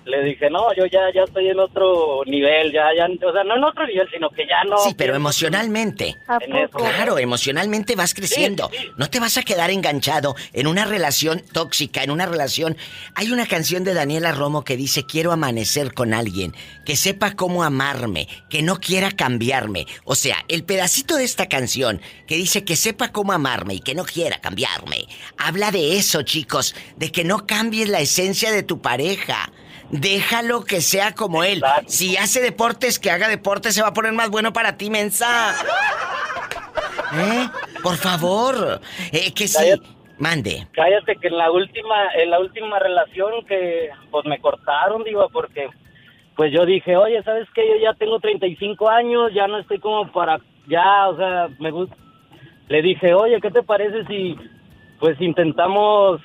le 0.08 0.22
dije 0.24 0.50
no 0.50 0.74
yo 0.74 0.86
ya 0.86 1.12
ya 1.14 1.22
estoy 1.24 1.48
en 1.48 1.58
otro 1.58 2.22
nivel 2.26 2.72
ya 2.72 2.88
ya 2.96 3.06
o 3.06 3.32
sea 3.32 3.44
no 3.44 3.56
en 3.56 3.64
otro 3.64 3.86
nivel 3.86 4.08
sino 4.10 4.30
que 4.30 4.46
ya 4.46 4.64
no 4.64 4.78
Sí, 4.78 4.94
pero 4.96 5.14
emocionalmente. 5.14 6.16
Claro, 6.72 7.18
emocionalmente 7.18 7.96
vas 7.96 8.14
creciendo. 8.14 8.70
Sí, 8.72 8.78
sí. 8.78 8.90
No 8.96 9.10
te 9.10 9.20
vas 9.20 9.36
a 9.36 9.42
quedar 9.42 9.70
enganchado 9.70 10.36
en 10.52 10.66
una 10.66 10.84
relación 10.84 11.42
tóxica, 11.52 12.02
en 12.02 12.10
una 12.10 12.26
relación. 12.26 12.76
Hay 13.14 13.30
una 13.30 13.46
canción 13.46 13.84
de 13.84 13.94
Daniela 13.94 14.32
Romo 14.32 14.64
que 14.64 14.76
dice, 14.76 15.04
quiero 15.04 15.32
amanecer 15.32 15.94
con 15.94 16.14
alguien, 16.14 16.54
que 16.84 16.96
sepa 16.96 17.34
cómo 17.34 17.64
amarme, 17.64 18.28
que 18.48 18.62
no 18.62 18.78
quiera 18.80 19.10
cambiarme. 19.10 19.86
O 20.04 20.14
sea, 20.14 20.44
el 20.48 20.64
pedacito 20.64 21.16
de 21.16 21.24
esta 21.24 21.46
canción 21.46 22.00
que 22.26 22.36
dice 22.36 22.64
que 22.64 22.76
sepa 22.76 23.12
cómo 23.12 23.32
amarme 23.32 23.74
y 23.74 23.80
que 23.80 23.94
no 23.94 24.04
quiera 24.04 24.40
cambiarme, 24.40 25.06
habla 25.36 25.70
de 25.70 25.96
eso, 25.96 26.22
chicos, 26.22 26.74
de 26.96 27.10
que 27.10 27.24
no 27.24 27.46
cambies 27.46 27.88
la 27.88 28.00
esencia 28.00 28.52
de 28.52 28.62
tu 28.62 28.80
pareja. 28.80 29.50
Déjalo 29.90 30.64
que 30.64 30.80
sea 30.80 31.14
como 31.14 31.44
él. 31.44 31.58
Exacto. 31.58 31.84
Si 31.88 32.16
hace 32.16 32.40
deportes, 32.40 32.98
que 32.98 33.10
haga 33.10 33.28
deportes, 33.28 33.74
se 33.74 33.82
va 33.82 33.88
a 33.88 33.92
poner 33.94 34.12
más 34.12 34.30
bueno 34.30 34.52
para 34.52 34.76
ti, 34.76 34.90
mensa. 34.90 35.54
¿Eh? 37.14 37.48
Por 37.82 37.96
favor. 37.96 38.80
Eh, 39.12 39.32
que 39.32 39.48
sí. 39.48 39.56
Cállate. 39.58 39.98
Mande. 40.18 40.66
cállate 40.72 41.14
que 41.14 41.28
en 41.28 41.38
la 41.38 41.48
última 41.52 42.08
en 42.16 42.30
la 42.30 42.40
última 42.40 42.80
relación 42.80 43.46
que 43.46 43.88
pues 44.10 44.26
me 44.26 44.40
cortaron 44.40 45.04
digo 45.04 45.28
porque 45.32 45.68
pues 46.34 46.52
yo 46.52 46.66
dije 46.66 46.96
oye 46.96 47.22
sabes 47.22 47.46
qué 47.54 47.64
yo 47.68 47.76
ya 47.80 47.94
tengo 47.94 48.18
35 48.18 48.90
años 48.90 49.32
ya 49.32 49.46
no 49.46 49.58
estoy 49.58 49.78
como 49.78 50.10
para 50.10 50.40
ya 50.68 51.08
o 51.08 51.16
sea 51.16 51.48
me 51.60 51.70
gusta 51.70 51.94
le 52.66 52.82
dije 52.82 53.14
oye 53.14 53.40
qué 53.40 53.52
te 53.52 53.62
parece 53.62 54.04
si 54.06 54.36
pues 54.98 55.20
intentamos 55.20 56.20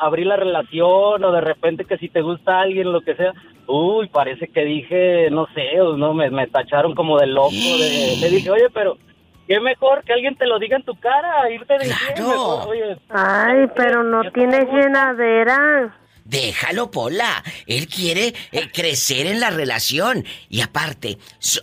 abrir 0.00 0.26
la 0.26 0.36
relación 0.36 1.22
o 1.24 1.32
de 1.32 1.40
repente 1.40 1.84
que 1.84 1.98
si 1.98 2.08
te 2.08 2.20
gusta 2.22 2.60
alguien 2.60 2.92
lo 2.92 3.00
que 3.02 3.14
sea 3.14 3.32
uy 3.66 4.08
parece 4.08 4.48
que 4.48 4.64
dije 4.64 5.28
no 5.30 5.46
sé 5.54 5.80
o 5.80 5.96
no 5.96 6.14
me, 6.14 6.30
me 6.30 6.46
tacharon 6.48 6.94
como 6.94 7.18
de 7.18 7.26
loco 7.26 7.50
de- 7.52 8.16
le 8.20 8.28
dije 8.30 8.50
oye 8.50 8.68
pero 8.74 8.98
qué 9.46 9.60
mejor 9.60 10.02
que 10.04 10.12
alguien 10.12 10.36
te 10.36 10.46
lo 10.46 10.58
diga 10.58 10.76
en 10.76 10.84
tu 10.84 10.94
cara 10.98 11.50
irte 11.50 11.74
de 11.78 11.84
Claro. 11.86 12.28
mejor, 12.28 12.68
oye 12.68 12.96
Ay, 13.10 13.66
pero 13.76 14.02
no 14.02 14.22
tienes 14.32 14.66
llenadera. 14.72 15.98
Déjalo, 16.24 16.90
Pola. 16.92 17.42
Él 17.66 17.88
quiere 17.88 18.32
eh, 18.52 18.70
crecer 18.72 19.26
en 19.26 19.40
la 19.40 19.50
relación. 19.50 20.24
Y 20.48 20.60
aparte, 20.60 21.18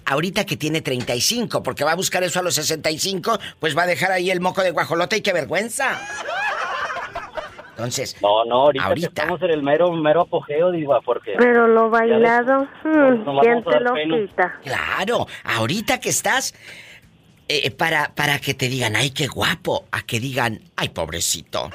ahorita 0.06 0.46
que 0.46 0.58
tiene 0.58 0.82
35, 0.82 1.64
porque 1.64 1.86
va 1.86 1.94
a 1.94 1.96
buscar 1.96 2.24
eso 2.24 2.42
a 2.42 2.44
los 2.44 2.56
65, 2.56 3.40
pues 3.60 3.76
va 3.76 3.84
a 3.84 3.88
dejar 3.88 4.12
ahí 4.12 4.30
el 4.30 4.42
moco 4.42 4.62
de 4.62 4.72
guajolote 4.72 5.16
y 5.18 5.22
qué 5.22 5.32
vergüenza. 5.32 5.98
Entonces, 7.80 8.18
No, 8.22 8.44
no, 8.44 8.56
ahorita, 8.64 8.86
Ahorita. 8.86 9.08
estamos 9.08 9.42
en 9.42 9.52
el 9.52 9.64
mero, 9.64 9.90
mero 9.94 10.22
apogeo, 10.24 10.70
diva, 10.72 11.00
porque... 11.00 11.36
Pero 11.40 11.66
lo 11.66 11.90
bailado, 11.90 12.68
hmm, 12.84 13.40
¿quién 13.42 13.64
te 13.64 13.80
lo 13.80 13.94
quita? 13.94 14.60
Claro, 14.64 15.26
ahorita 15.46 16.02
que 16.02 16.10
estás 16.10 16.54
eh, 17.48 17.72
para 17.72 18.14
para 18.14 18.38
que 18.40 18.54
te 18.54 18.68
digan, 18.68 18.96
"Ay, 18.98 19.10
qué 19.12 19.26
guapo", 19.28 19.86
a 19.92 20.02
que 20.04 20.20
digan, 20.20 20.60
"Ay, 20.76 20.90
pobrecito." 20.90 21.70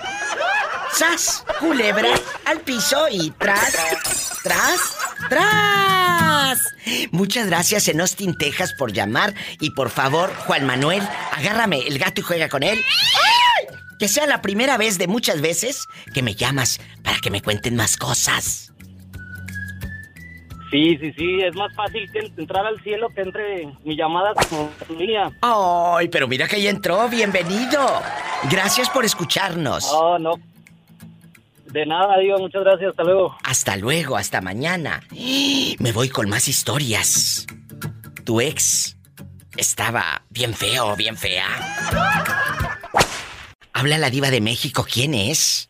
¡Sas! 0.93 1.45
Culebra 1.59 2.11
al 2.45 2.61
piso 2.61 3.07
y 3.11 3.31
tras 3.33 4.39
tras 4.45 4.97
tras. 5.31 6.61
Muchas 7.11 7.47
gracias 7.49 7.89
en 7.89 8.01
Austin, 8.01 8.37
Texas 8.39 8.75
por 8.79 8.93
llamar 8.93 9.35
y 9.59 9.71
por 9.71 9.89
favor, 9.91 10.33
Juan 10.47 10.65
Manuel, 10.67 11.03
agárrame 11.33 11.79
el 11.89 11.99
gato 11.99 12.21
y 12.21 12.25
juega 12.25 12.49
con 12.49 12.63
él. 12.63 12.79
Que 14.05 14.09
sea 14.09 14.27
la 14.27 14.43
primera 14.43 14.77
vez 14.77 14.99
de 14.99 15.07
muchas 15.07 15.41
veces 15.41 15.89
que 16.13 16.21
me 16.21 16.35
llamas 16.35 16.79
para 17.03 17.17
que 17.21 17.31
me 17.31 17.41
cuenten 17.41 17.75
más 17.75 17.97
cosas. 17.97 18.71
Sí, 20.71 20.99
sí, 21.01 21.11
sí, 21.17 21.41
es 21.41 21.57
más 21.57 21.75
fácil 21.75 22.07
que 22.13 22.31
entrar 22.37 22.67
al 22.67 22.79
cielo 22.83 23.09
que 23.15 23.23
entre 23.23 23.67
mi 23.83 23.97
llamada 23.97 24.35
como 24.35 24.71
mía. 24.99 25.33
Ay, 25.41 26.09
pero 26.09 26.29
mira 26.29 26.47
que 26.47 26.61
ya 26.61 26.69
entró, 26.69 27.09
bienvenido. 27.09 27.81
Gracias 28.51 28.91
por 28.91 29.07
escucharnos. 29.07 29.91
Oh, 29.91 30.19
no. 30.19 30.35
De 31.73 31.87
nada, 31.87 32.19
digo, 32.19 32.37
muchas 32.37 32.63
gracias, 32.63 32.91
hasta 32.91 33.05
luego. 33.05 33.39
Hasta 33.43 33.79
luego, 33.79 34.19
hasta 34.19 34.43
mañana. 34.43 35.01
Me 35.79 35.93
voy 35.93 36.11
con 36.11 36.29
más 36.29 36.47
historias. 36.47 37.47
Tu 38.25 38.43
ex 38.43 38.99
estaba 39.57 40.23
bien 40.29 40.53
feo, 40.53 40.95
bien 40.95 41.17
fea. 41.17 41.47
Habla 43.75 43.99
la 43.99 44.09
diva 44.09 44.31
de 44.31 44.41
México, 44.41 44.87
¿quién 44.89 45.15
es? 45.15 45.69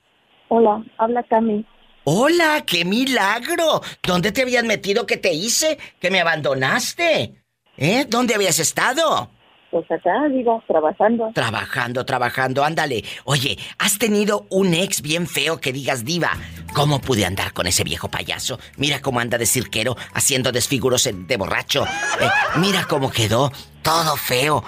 Hola, 0.48 0.84
habla 0.98 1.22
Cami. 1.22 1.66
Hola, 2.04 2.62
qué 2.66 2.84
milagro. 2.84 3.80
¿Dónde 4.02 4.30
te 4.30 4.42
habías 4.42 4.62
metido 4.62 5.06
que 5.06 5.16
te 5.16 5.32
hice? 5.32 5.78
Que 6.00 6.10
me 6.10 6.20
abandonaste. 6.20 7.42
¿Eh? 7.78 8.04
¿Dónde 8.06 8.34
habías 8.34 8.58
estado? 8.58 9.30
Pues 9.70 9.90
acá, 9.90 10.28
digo, 10.30 10.62
trabajando. 10.68 11.30
Trabajando, 11.34 12.04
trabajando, 12.04 12.62
ándale. 12.62 13.02
Oye, 13.24 13.58
¿has 13.78 13.98
tenido 13.98 14.46
un 14.50 14.74
ex 14.74 15.00
bien 15.00 15.26
feo 15.26 15.58
que 15.58 15.72
digas, 15.72 16.04
diva? 16.04 16.32
¿Cómo 16.74 17.00
pude 17.00 17.24
andar 17.24 17.54
con 17.54 17.66
ese 17.66 17.84
viejo 17.84 18.08
payaso? 18.08 18.60
Mira 18.76 19.00
cómo 19.00 19.18
anda 19.18 19.38
de 19.38 19.46
cirquero, 19.46 19.96
haciendo 20.12 20.52
desfiguros 20.52 21.08
de 21.10 21.36
borracho. 21.38 21.84
Eh, 22.20 22.28
mira 22.56 22.84
cómo 22.86 23.10
quedó, 23.10 23.50
todo 23.82 24.14
feo. 24.16 24.62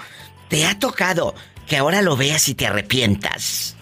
¿Te 0.49 0.65
ha 0.65 0.79
tocado 0.79 1.35
que 1.67 1.77
ahora 1.77 2.01
lo 2.01 2.15
veas 2.15 2.47
y 2.49 2.55
te 2.55 2.65
arrepientas? 2.67 3.75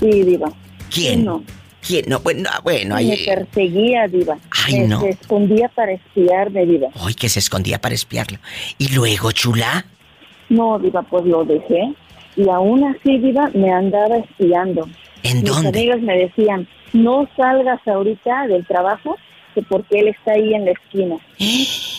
Sí, 0.00 0.22
diva. 0.22 0.50
¿Quién? 0.92 1.24
No. 1.24 1.42
¿Quién? 1.86 2.04
No, 2.08 2.20
bueno, 2.20 2.48
bueno, 2.62 2.96
ahí... 2.96 3.08
Me 3.08 3.34
perseguía, 3.34 4.06
diva. 4.08 4.36
Ay, 4.66 4.80
no. 4.80 5.00
Se 5.00 5.10
escondía 5.10 5.68
para 5.68 5.92
espiarme, 5.92 6.66
diva. 6.66 6.88
Ay, 7.00 7.14
que 7.14 7.28
se 7.28 7.38
escondía 7.38 7.78
para 7.80 7.94
espiarlo. 7.94 8.38
¿Y 8.78 8.92
luego, 8.94 9.32
chula? 9.32 9.86
No, 10.48 10.78
diva, 10.78 11.02
pues 11.02 11.24
lo 11.24 11.44
dejé. 11.44 11.92
Y 12.36 12.48
aún 12.48 12.84
así, 12.84 13.18
diva, 13.18 13.50
me 13.54 13.70
andaba 13.72 14.16
espiando. 14.18 14.88
¿En 15.22 15.42
Mis 15.42 15.44
dónde? 15.50 15.68
amigas 15.68 16.00
me 16.00 16.16
decían, 16.16 16.68
no 16.92 17.28
salgas 17.36 17.80
ahorita 17.86 18.46
del 18.48 18.64
trabajo, 18.66 19.16
que 19.54 19.62
porque 19.62 19.98
él 20.00 20.08
está 20.08 20.32
ahí 20.32 20.54
en 20.54 20.64
la 20.64 20.72
esquina. 20.72 21.16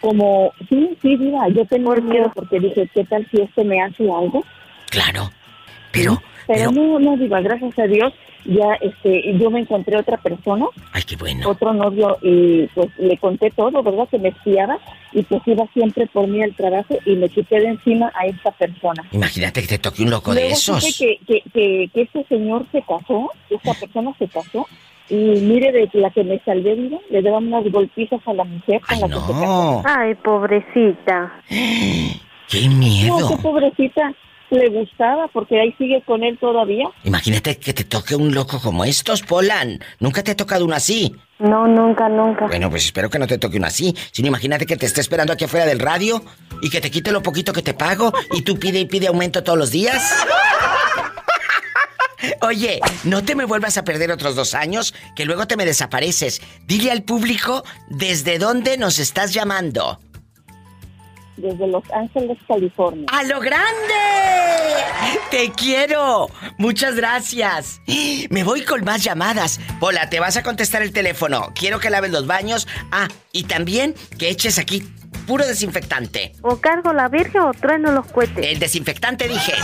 Como, 0.00 0.52
sí, 0.68 0.96
sí, 1.02 1.16
diva, 1.16 1.48
yo 1.48 1.64
tengo 1.66 1.94
miedo 1.96 2.30
porque 2.34 2.58
dije, 2.58 2.88
¿qué 2.94 3.04
tal 3.04 3.26
si 3.30 3.42
este 3.42 3.64
me 3.64 3.80
hace 3.82 4.04
algo? 4.04 4.42
Claro. 4.90 5.30
Pero, 5.92 6.22
Pero 6.46 6.70
no, 6.72 6.98
no, 6.98 7.16
diva, 7.16 7.40
gracias 7.40 7.78
a 7.78 7.82
Dios, 7.84 8.12
ya 8.44 8.74
este, 8.80 9.36
yo 9.38 9.50
me 9.50 9.60
encontré 9.60 9.96
otra 9.98 10.16
persona, 10.16 10.66
ay, 10.92 11.02
qué 11.02 11.16
bueno. 11.16 11.48
otro 11.50 11.74
novio, 11.74 12.16
y 12.22 12.66
pues 12.68 12.88
le 12.98 13.18
conté 13.18 13.50
todo, 13.50 13.82
¿verdad? 13.82 14.08
Que 14.08 14.18
me 14.18 14.28
espiaba 14.30 14.78
y 15.12 15.22
pues 15.24 15.42
iba 15.46 15.66
siempre 15.74 16.06
por 16.06 16.26
mí 16.28 16.42
al 16.42 16.54
trabajo 16.54 16.96
y 17.04 17.16
me 17.16 17.28
quité 17.28 17.60
de 17.60 17.68
encima 17.68 18.10
a 18.14 18.26
esta 18.26 18.52
persona. 18.52 19.04
Imagínate 19.12 19.60
que 19.62 19.66
te 19.68 19.78
toque 19.78 20.02
un 20.04 20.10
loco 20.10 20.32
de 20.32 20.40
Luego 20.42 20.54
esos. 20.54 20.82
supe 20.82 21.18
que, 21.26 21.26
que, 21.26 21.50
que, 21.50 21.90
que 21.92 22.02
este 22.02 22.24
señor 22.28 22.64
se 22.72 22.80
casó, 22.82 23.30
esta 23.50 23.74
persona 23.74 24.12
se 24.18 24.28
casó, 24.28 24.66
y 25.10 25.40
mire 25.42 25.72
de 25.72 25.88
la 25.94 26.10
que 26.10 26.24
me 26.24 26.38
salvé, 26.44 26.74
viva, 26.76 26.98
le 27.10 27.20
daban 27.22 27.46
unas 27.52 27.70
golpizas 27.70 28.20
a 28.26 28.32
la 28.32 28.44
mujer 28.44 28.80
con 28.80 28.94
Ay, 28.96 29.00
la 29.00 29.08
que 29.08 29.14
se 29.14 29.20
casó. 29.20 29.32
no. 29.34 29.82
Ay, 29.84 30.14
pobrecita. 30.14 31.32
¡Qué 32.48 32.68
No, 32.68 32.76
miedo! 32.76 33.28
qué 33.28 33.36
pobrecita, 33.42 34.12
le 34.50 34.68
gustaba 34.70 35.28
porque 35.28 35.60
ahí 35.60 35.72
sigue 35.78 36.02
con 36.04 36.24
él 36.24 36.36
todavía. 36.40 36.84
Imagínate 37.04 37.56
que 37.58 37.72
te 37.72 37.84
toque 37.84 38.16
un 38.16 38.34
loco 38.34 38.60
como 38.60 38.84
estos, 38.84 39.22
Polan. 39.22 39.78
Nunca 40.00 40.22
te 40.24 40.32
ha 40.32 40.36
tocado 40.36 40.64
uno 40.64 40.74
así. 40.74 41.14
No, 41.38 41.66
nunca, 41.68 42.08
nunca. 42.08 42.48
Bueno, 42.48 42.68
pues 42.68 42.84
espero 42.86 43.08
que 43.08 43.18
no 43.20 43.26
te 43.28 43.38
toque 43.38 43.58
uno 43.58 43.66
así. 43.68 43.94
Sino 44.10 44.28
imagínate 44.28 44.66
que 44.66 44.76
te 44.76 44.86
esté 44.86 45.00
esperando 45.00 45.32
aquí 45.32 45.44
afuera 45.44 45.64
del 45.66 45.78
radio 45.78 46.20
y 46.60 46.68
que 46.70 46.80
te 46.80 46.90
quite 46.90 47.12
lo 47.12 47.22
poquito 47.22 47.52
que 47.52 47.62
te 47.62 47.72
pago 47.74 48.12
y 48.32 48.42
tú 48.42 48.58
pide 48.58 48.80
y 48.80 48.84
pide 48.86 49.06
aumento 49.06 49.42
todos 49.44 49.58
los 49.58 49.70
días. 49.70 50.12
Oye, 52.42 52.80
no 53.04 53.22
te 53.24 53.34
me 53.34 53.44
vuelvas 53.44 53.78
a 53.78 53.84
perder 53.84 54.10
otros 54.10 54.34
dos 54.34 54.54
años, 54.54 54.94
que 55.16 55.24
luego 55.24 55.46
te 55.46 55.56
me 55.56 55.64
desapareces. 55.64 56.40
Dile 56.66 56.90
al 56.90 57.02
público 57.02 57.64
desde 57.88 58.38
dónde 58.38 58.76
nos 58.76 58.98
estás 58.98 59.32
llamando. 59.32 59.98
Desde 61.36 61.66
Los 61.68 61.84
Ángeles, 61.92 62.36
California. 62.46 63.06
¡A 63.10 63.22
lo 63.22 63.40
grande! 63.40 63.94
¡Te 65.30 65.50
quiero! 65.52 66.28
Muchas 66.58 66.96
gracias. 66.96 67.80
Me 68.28 68.44
voy 68.44 68.62
con 68.62 68.84
más 68.84 69.02
llamadas. 69.02 69.58
Hola, 69.80 70.10
te 70.10 70.20
vas 70.20 70.36
a 70.36 70.42
contestar 70.42 70.82
el 70.82 70.92
teléfono. 70.92 71.52
Quiero 71.54 71.80
que 71.80 71.88
laves 71.88 72.10
los 72.10 72.26
baños. 72.26 72.68
Ah, 72.92 73.08
y 73.32 73.44
también 73.44 73.94
que 74.18 74.28
eches 74.28 74.58
aquí 74.58 74.82
puro 75.26 75.46
desinfectante. 75.46 76.32
O 76.42 76.56
cargo 76.56 76.92
la 76.92 77.08
virgen 77.08 77.40
o 77.42 77.52
trueno 77.54 77.92
los 77.92 78.06
cohetes. 78.06 78.44
El 78.46 78.58
desinfectante 78.58 79.28
dije. 79.28 79.54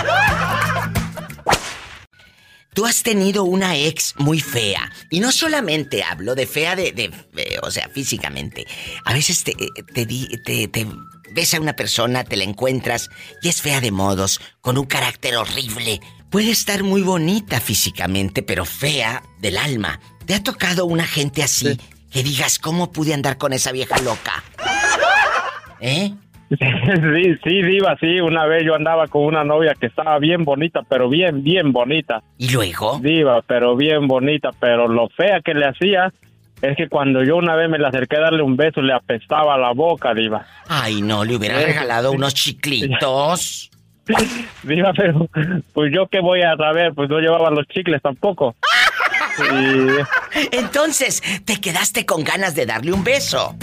Tú 2.76 2.84
has 2.84 3.02
tenido 3.02 3.42
una 3.44 3.74
ex 3.74 4.14
muy 4.18 4.38
fea. 4.40 4.92
Y 5.10 5.20
no 5.20 5.32
solamente 5.32 6.02
hablo 6.04 6.34
de 6.34 6.46
fea 6.46 6.76
de, 6.76 6.92
de- 6.92 7.10
eh, 7.36 7.56
o 7.62 7.70
sea, 7.70 7.88
físicamente. 7.88 8.66
A 9.06 9.14
veces 9.14 9.42
te, 9.44 9.54
te, 9.94 10.04
di- 10.04 10.28
te- 10.44 10.68
te 10.68 10.86
ves 11.32 11.54
a 11.54 11.60
una 11.60 11.72
persona, 11.74 12.22
te 12.24 12.36
la 12.36 12.44
encuentras 12.44 13.08
y 13.42 13.48
es 13.48 13.62
fea 13.62 13.80
de 13.80 13.90
modos, 13.92 14.42
con 14.60 14.76
un 14.76 14.84
carácter 14.84 15.36
horrible. 15.36 16.00
Puede 16.30 16.50
estar 16.50 16.82
muy 16.82 17.00
bonita 17.00 17.60
físicamente, 17.60 18.42
pero 18.42 18.66
fea 18.66 19.22
del 19.40 19.56
alma. 19.56 19.98
¿Te 20.26 20.34
ha 20.34 20.42
tocado 20.42 20.84
una 20.84 21.06
gente 21.06 21.42
así 21.42 21.80
que 22.10 22.22
digas 22.22 22.58
cómo 22.58 22.92
pude 22.92 23.14
andar 23.14 23.38
con 23.38 23.54
esa 23.54 23.72
vieja 23.72 23.96
loca? 24.00 24.44
¿Eh? 25.80 26.12
Sí, 26.48 27.34
sí, 27.42 27.62
Diva, 27.62 27.96
sí. 28.00 28.20
Una 28.20 28.46
vez 28.46 28.62
yo 28.64 28.74
andaba 28.74 29.06
con 29.08 29.22
una 29.24 29.42
novia 29.44 29.74
que 29.74 29.86
estaba 29.86 30.18
bien 30.18 30.44
bonita, 30.44 30.82
pero 30.88 31.08
bien, 31.08 31.42
bien 31.42 31.72
bonita. 31.72 32.22
¿Y 32.38 32.50
luego? 32.50 32.98
Diva, 33.02 33.42
pero 33.42 33.74
bien 33.76 34.06
bonita. 34.06 34.50
Pero 34.60 34.86
lo 34.88 35.08
fea 35.08 35.40
que 35.44 35.54
le 35.54 35.66
hacía 35.66 36.12
es 36.62 36.76
que 36.76 36.88
cuando 36.88 37.22
yo 37.24 37.36
una 37.36 37.54
vez 37.56 37.68
me 37.68 37.78
le 37.78 37.86
acerqué 37.86 38.16
a 38.16 38.20
darle 38.20 38.42
un 38.42 38.56
beso, 38.56 38.80
le 38.80 38.92
apestaba 38.92 39.58
la 39.58 39.72
boca, 39.72 40.14
Diva. 40.14 40.46
Ay, 40.68 41.02
no, 41.02 41.24
le 41.24 41.36
hubiera 41.36 41.60
Eh, 41.60 41.66
regalado 41.66 42.12
unos 42.12 42.32
chiclitos. 42.34 43.70
Diva, 44.62 44.92
pero 44.96 45.28
pues 45.72 45.92
yo 45.92 46.06
qué 46.06 46.20
voy 46.20 46.42
a 46.42 46.56
saber, 46.56 46.92
pues 46.94 47.10
no 47.10 47.18
llevaba 47.18 47.50
los 47.50 47.66
chicles 47.66 48.00
tampoco. 48.02 48.54
Y 49.38 50.56
Entonces, 50.56 51.22
te 51.44 51.60
quedaste 51.60 52.06
con 52.06 52.24
ganas 52.24 52.54
de 52.54 52.64
darle 52.64 52.92
un 52.94 53.04
beso. 53.04 53.54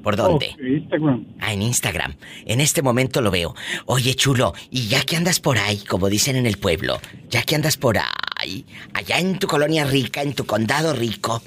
¿Por 0.02 0.16
dónde? 0.16 0.56
Oh, 0.60 0.66
Instagram. 0.66 1.26
Ah, 1.40 1.54
en 1.54 1.62
Instagram. 1.62 2.16
En 2.46 2.60
este 2.60 2.82
momento 2.82 3.22
lo 3.22 3.32
veo. 3.32 3.56
Oye, 3.86 4.16
chulo, 4.16 4.54
y 4.72 4.88
ya 4.88 5.04
que 5.04 5.16
andas 5.16 5.40
por 5.40 5.58
ahí, 5.58 5.78
como 5.88 6.10
dicen 6.10 6.36
en 6.36 6.48
el 6.48 6.58
pueblo, 6.58 7.00
ya 7.30 7.44
que 7.44 7.56
andas 7.56 7.78
por 7.78 7.98
ahí, 7.98 8.66
allá 8.94 9.20
en 9.20 9.38
tu 9.38 9.48
colonia 9.48 9.86
rica, 9.86 10.24
en 10.24 10.34
tu 10.34 10.46
condado 10.46 10.94
rico, 10.94 11.42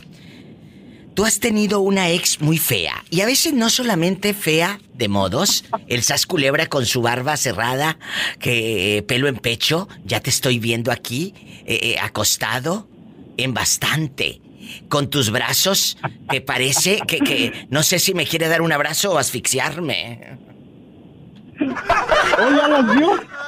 Tú 1.14 1.24
has 1.24 1.38
tenido 1.38 1.80
una 1.80 2.10
ex 2.10 2.40
muy 2.40 2.58
fea. 2.58 3.04
Y 3.08 3.20
a 3.20 3.26
veces 3.26 3.52
no 3.52 3.70
solamente 3.70 4.34
fea 4.34 4.80
de 4.94 5.08
modos. 5.08 5.64
El 5.86 6.02
sas 6.02 6.26
culebra 6.26 6.66
con 6.66 6.86
su 6.86 7.02
barba 7.02 7.36
cerrada, 7.36 7.98
que 8.40 8.98
eh, 8.98 9.02
pelo 9.02 9.28
en 9.28 9.36
pecho. 9.36 9.88
Ya 10.04 10.20
te 10.20 10.30
estoy 10.30 10.58
viendo 10.58 10.90
aquí, 10.90 11.34
eh, 11.66 11.78
eh, 11.82 11.96
acostado, 12.00 12.88
en 13.36 13.54
bastante. 13.54 14.40
Con 14.88 15.10
tus 15.10 15.30
brazos, 15.30 15.98
que 16.30 16.40
parece 16.40 17.00
que, 17.06 17.18
que 17.18 17.66
no 17.68 17.82
sé 17.82 17.98
si 17.98 18.14
me 18.14 18.26
quiere 18.26 18.48
dar 18.48 18.62
un 18.62 18.72
abrazo 18.72 19.12
o 19.12 19.18
asfixiarme. 19.18 20.38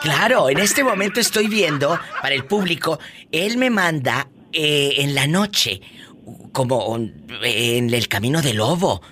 Claro, 0.02 0.50
en 0.50 0.59
este 0.59 0.85
momento 0.85 1.20
estoy 1.20 1.48
viendo 1.48 1.98
para 2.22 2.35
el 2.35 2.44
público, 2.44 2.98
él 3.33 3.57
me 3.57 3.70
manda 3.70 4.29
eh, 4.52 5.02
en 5.02 5.14
la 5.14 5.26
noche, 5.26 5.81
como 6.53 6.97
en 6.97 7.93
el 7.95 8.09
camino 8.09 8.43
del 8.43 8.57
lobo. 8.59 9.03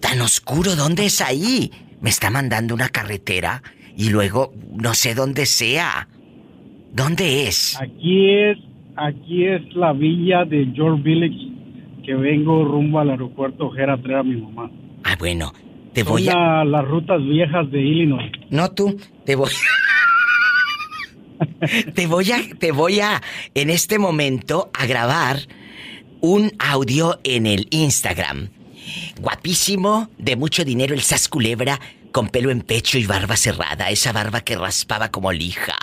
Tan 0.00 0.20
oscuro, 0.20 0.76
¿dónde 0.76 1.06
es 1.06 1.20
ahí? 1.20 1.70
Me 2.00 2.10
está 2.10 2.30
mandando 2.30 2.74
una 2.74 2.88
carretera 2.88 3.62
y 3.96 4.10
luego 4.10 4.52
no 4.72 4.94
sé 4.94 5.14
dónde 5.14 5.46
sea. 5.46 6.08
¿Dónde 6.92 7.48
es? 7.48 7.76
Aquí 7.80 8.30
es, 8.30 8.58
aquí 8.96 9.44
es 9.44 9.62
la 9.74 9.92
villa 9.92 10.44
de 10.44 10.70
George 10.74 11.02
Village 11.02 11.48
que 12.04 12.14
vengo 12.14 12.64
rumbo 12.64 13.00
al 13.00 13.10
aeropuerto 13.10 13.66
Ojera 13.66 13.94
a 13.94 14.02
traer 14.02 14.18
a 14.20 14.22
mi 14.22 14.40
mamá. 14.40 14.70
Ah, 15.04 15.16
bueno, 15.18 15.52
te 15.92 16.02
Son 16.02 16.12
voy 16.12 16.28
a... 16.28 16.34
la- 16.34 16.64
las 16.64 16.84
rutas 16.86 17.22
viejas 17.22 17.70
de 17.70 17.80
Illinois. 17.80 18.30
No 18.50 18.70
tú, 18.70 18.96
te 19.26 19.34
voy. 19.36 19.50
te 21.94 22.06
voy 22.06 22.32
a, 22.32 22.38
te 22.58 22.72
voy 22.72 23.00
a, 23.00 23.20
en 23.54 23.70
este 23.70 23.98
momento, 23.98 24.70
a 24.74 24.86
grabar 24.86 25.38
un 26.20 26.52
audio 26.58 27.20
en 27.24 27.46
el 27.46 27.68
Instagram. 27.70 28.50
Guapísimo, 29.20 30.10
de 30.18 30.36
mucho 30.36 30.64
dinero, 30.64 30.94
el 30.94 31.02
Sas 31.02 31.28
Culebra, 31.28 31.80
con 32.12 32.28
pelo 32.28 32.50
en 32.50 32.62
pecho 32.62 32.98
y 32.98 33.06
barba 33.06 33.36
cerrada, 33.36 33.90
esa 33.90 34.12
barba 34.12 34.40
que 34.40 34.56
raspaba 34.56 35.10
como 35.10 35.32
lija. 35.32 35.76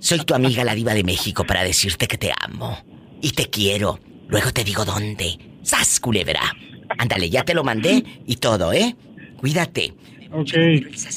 Soy 0.00 0.20
tu 0.20 0.34
amiga 0.34 0.64
la 0.64 0.74
diva 0.74 0.94
de 0.94 1.04
México 1.04 1.44
para 1.44 1.64
decirte 1.64 2.06
que 2.06 2.18
te 2.18 2.32
amo 2.40 2.78
y 3.20 3.32
te 3.32 3.50
quiero. 3.50 4.00
Luego 4.28 4.52
te 4.52 4.64
digo 4.64 4.84
dónde. 4.84 5.38
Sas 5.62 6.00
Culebra. 6.00 6.40
Ándale, 6.98 7.30
ya 7.30 7.44
te 7.44 7.54
lo 7.54 7.64
mandé 7.64 8.04
y 8.26 8.36
todo, 8.36 8.72
¿eh? 8.72 8.96
Cuídate. 9.38 9.94
Ok. 10.30 10.52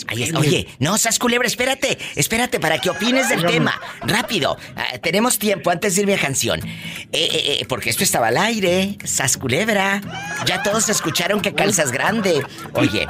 Ahí 0.07 0.23
está. 0.23 0.39
Oye, 0.39 0.67
no, 0.79 0.97
Sas 0.97 1.19
Culebra, 1.19 1.47
espérate, 1.47 1.97
espérate 2.15 2.59
para 2.59 2.79
que 2.79 2.89
opines 2.89 3.27
del 3.29 3.45
tema. 3.45 3.79
Rápido, 4.01 4.57
ah, 4.75 4.97
tenemos 4.99 5.37
tiempo 5.37 5.69
antes 5.69 5.95
de 5.95 6.01
irme 6.03 6.13
a 6.13 6.19
canción. 6.19 6.59
Eh, 6.65 7.07
eh, 7.11 7.57
eh, 7.61 7.65
porque 7.67 7.89
esto 7.89 8.03
estaba 8.03 8.27
al 8.27 8.37
aire, 8.37 8.97
Sas 9.03 9.37
Culebra. 9.37 10.01
Ya 10.45 10.63
todos 10.63 10.87
escucharon 10.89 11.41
que 11.41 11.53
calzas 11.53 11.91
grande. 11.91 12.41
Oye, 12.73 13.07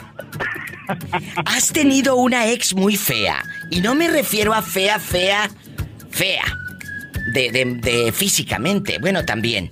has 1.45 1.67
tenido 1.67 2.15
una 2.15 2.47
ex 2.47 2.73
muy 2.73 2.97
fea. 2.97 3.43
Y 3.69 3.81
no 3.81 3.93
me 3.93 4.07
refiero 4.07 4.53
a 4.53 4.61
fea, 4.61 4.99
fea, 4.99 5.49
fea. 6.09 6.43
De, 7.33 7.51
de, 7.51 7.65
de 7.75 8.11
físicamente, 8.11 8.97
bueno, 8.99 9.23
también. 9.23 9.69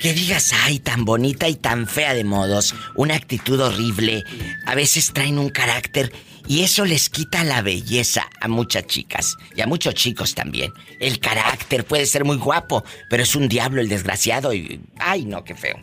Que 0.00 0.12
digas, 0.12 0.52
ay, 0.64 0.78
tan 0.78 1.04
bonita 1.04 1.48
y 1.48 1.54
tan 1.54 1.86
fea 1.86 2.14
de 2.14 2.24
modos, 2.24 2.74
una 2.94 3.14
actitud 3.14 3.60
horrible. 3.60 4.24
A 4.66 4.74
veces 4.74 5.12
traen 5.12 5.38
un 5.38 5.48
carácter 5.48 6.12
y 6.48 6.62
eso 6.62 6.84
les 6.84 7.08
quita 7.08 7.42
la 7.44 7.62
belleza 7.62 8.28
a 8.40 8.46
muchas 8.46 8.86
chicas 8.86 9.36
y 9.56 9.62
a 9.62 9.66
muchos 9.66 9.94
chicos 9.94 10.34
también. 10.34 10.72
El 11.00 11.18
carácter 11.18 11.84
puede 11.84 12.06
ser 12.06 12.24
muy 12.24 12.36
guapo, 12.36 12.84
pero 13.10 13.22
es 13.22 13.34
un 13.34 13.48
diablo 13.48 13.80
el 13.80 13.88
desgraciado 13.88 14.52
y... 14.52 14.80
Ay, 14.98 15.24
no, 15.24 15.42
qué 15.42 15.54
feo. 15.54 15.76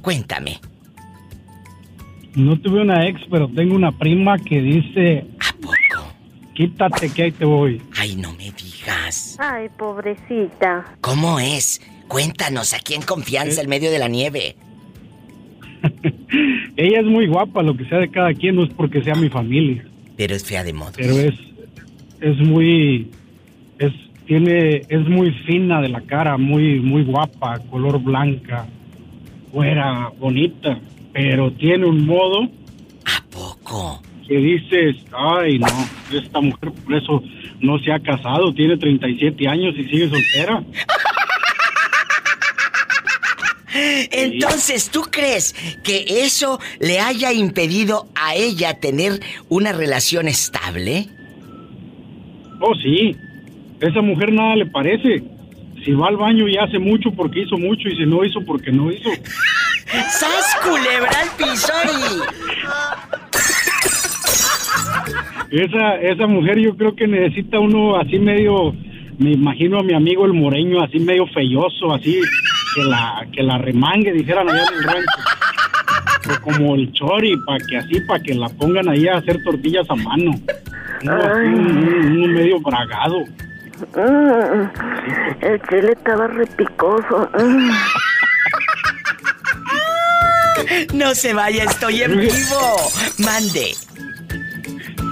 Cuéntame. 0.00 0.60
No 2.36 2.58
tuve 2.60 2.82
una 2.82 3.06
ex, 3.06 3.20
pero 3.30 3.48
tengo 3.48 3.74
una 3.74 3.90
prima 3.90 4.38
que 4.38 4.60
dice... 4.60 5.26
¿A 5.40 5.52
poco? 5.54 6.12
Quítate 6.54 7.10
que 7.10 7.24
ahí 7.24 7.32
te 7.32 7.44
voy. 7.44 7.82
Ay, 7.96 8.14
no 8.16 8.32
me 8.34 8.52
digas. 8.52 9.36
Ay, 9.40 9.68
pobrecita. 9.76 10.96
¿Cómo 11.00 11.40
es? 11.40 11.80
Cuéntanos, 12.08 12.74
aquí 12.74 12.94
en 12.94 13.02
confianza, 13.02 13.62
en 13.62 13.68
medio 13.68 13.90
de 13.90 13.98
la 13.98 14.08
nieve. 14.08 14.56
Ella 16.76 17.00
es 17.00 17.06
muy 17.06 17.26
guapa, 17.26 17.62
lo 17.62 17.76
que 17.76 17.84
sea 17.86 17.98
de 17.98 18.10
cada 18.10 18.32
quien, 18.34 18.56
no 18.56 18.64
es 18.64 18.70
porque 18.70 19.02
sea 19.02 19.14
mi 19.14 19.28
familia. 19.28 19.84
Pero 20.16 20.34
es 20.34 20.44
fea 20.44 20.64
de 20.64 20.72
modo. 20.72 20.92
Pero 20.96 21.18
es, 21.18 21.34
es 22.20 22.38
muy, 22.38 23.10
es, 23.78 23.92
tiene, 24.26 24.82
es 24.88 25.08
muy 25.08 25.30
fina 25.46 25.80
de 25.80 25.88
la 25.88 26.00
cara, 26.02 26.36
muy, 26.36 26.80
muy 26.80 27.04
guapa, 27.04 27.58
color 27.70 28.00
blanca, 28.00 28.66
fuera, 29.52 30.10
bonita, 30.18 30.78
pero 31.12 31.52
tiene 31.52 31.86
un 31.86 32.04
modo 32.04 32.42
¿A 33.04 33.24
poco? 33.30 34.02
que 34.26 34.36
dices, 34.36 34.96
ay 35.12 35.58
no, 35.58 35.66
esta 36.12 36.40
mujer 36.40 36.72
por 36.72 36.94
eso 36.94 37.22
no 37.60 37.78
se 37.78 37.92
ha 37.92 38.00
casado, 38.00 38.52
tiene 38.52 38.76
37 38.76 39.46
años 39.46 39.74
y 39.78 39.84
sigue 39.84 40.08
soltera. 40.08 40.62
Entonces, 43.74 44.90
¿tú 44.90 45.02
crees 45.10 45.54
que 45.82 46.04
eso 46.24 46.60
le 46.78 47.00
haya 47.00 47.32
impedido 47.32 48.06
a 48.14 48.36
ella 48.36 48.78
tener 48.78 49.20
una 49.48 49.72
relación 49.72 50.28
estable? 50.28 51.08
Oh, 52.60 52.74
sí, 52.76 53.16
esa 53.80 54.00
mujer 54.00 54.32
nada 54.32 54.54
le 54.56 54.66
parece. 54.66 55.24
Si 55.84 55.92
va 55.92 56.08
al 56.08 56.16
baño 56.16 56.48
y 56.48 56.56
hace 56.56 56.78
mucho 56.78 57.10
porque 57.10 57.40
hizo 57.40 57.58
mucho 57.58 57.88
y 57.88 57.96
si 57.96 58.06
no 58.06 58.24
hizo 58.24 58.40
porque 58.46 58.70
no 58.70 58.90
hizo. 58.90 59.10
¡Sas 59.86 60.56
culebra 60.62 61.10
al 61.10 61.28
piso 61.36 61.72
Esa, 65.50 66.00
esa 66.00 66.26
mujer 66.26 66.58
yo 66.58 66.76
creo 66.76 66.96
que 66.96 67.06
necesita 67.06 67.58
uno 67.58 67.96
así 67.96 68.18
medio, 68.18 68.74
me 69.18 69.32
imagino 69.32 69.78
a 69.78 69.82
mi 69.82 69.94
amigo 69.94 70.24
el 70.24 70.32
moreño 70.32 70.82
así 70.82 70.98
medio 70.98 71.26
feyoso, 71.26 71.92
así 71.92 72.18
que 72.74 72.82
la, 72.84 73.26
que 73.32 73.42
la 73.42 73.58
remangue, 73.58 74.12
dijeran 74.12 74.48
allá 74.48 74.64
en 74.70 74.74
el 74.78 74.84
rancho. 74.84 76.40
Como 76.42 76.74
el 76.74 76.90
chori, 76.92 77.36
para 77.46 77.58
que 77.66 77.76
así, 77.76 78.00
para 78.08 78.22
que 78.22 78.34
la 78.34 78.48
pongan 78.48 78.88
ahí 78.88 79.06
a 79.08 79.18
hacer 79.18 79.42
tortillas 79.44 79.86
a 79.90 79.94
mano. 79.94 80.32
Uno, 81.02 81.12
así, 81.16 81.46
un- 81.46 82.32
medio 82.34 82.60
bragado. 82.60 83.20
Mm, 83.94 84.70
el 85.44 85.60
chile 85.68 85.92
estaba 85.92 86.26
repicoso. 86.28 87.28
Mm. 87.38 87.70
No 90.94 91.14
se 91.14 91.34
vaya, 91.34 91.64
estoy 91.64 92.02
en 92.02 92.18
vivo. 92.20 92.76
Mande. 93.18 93.74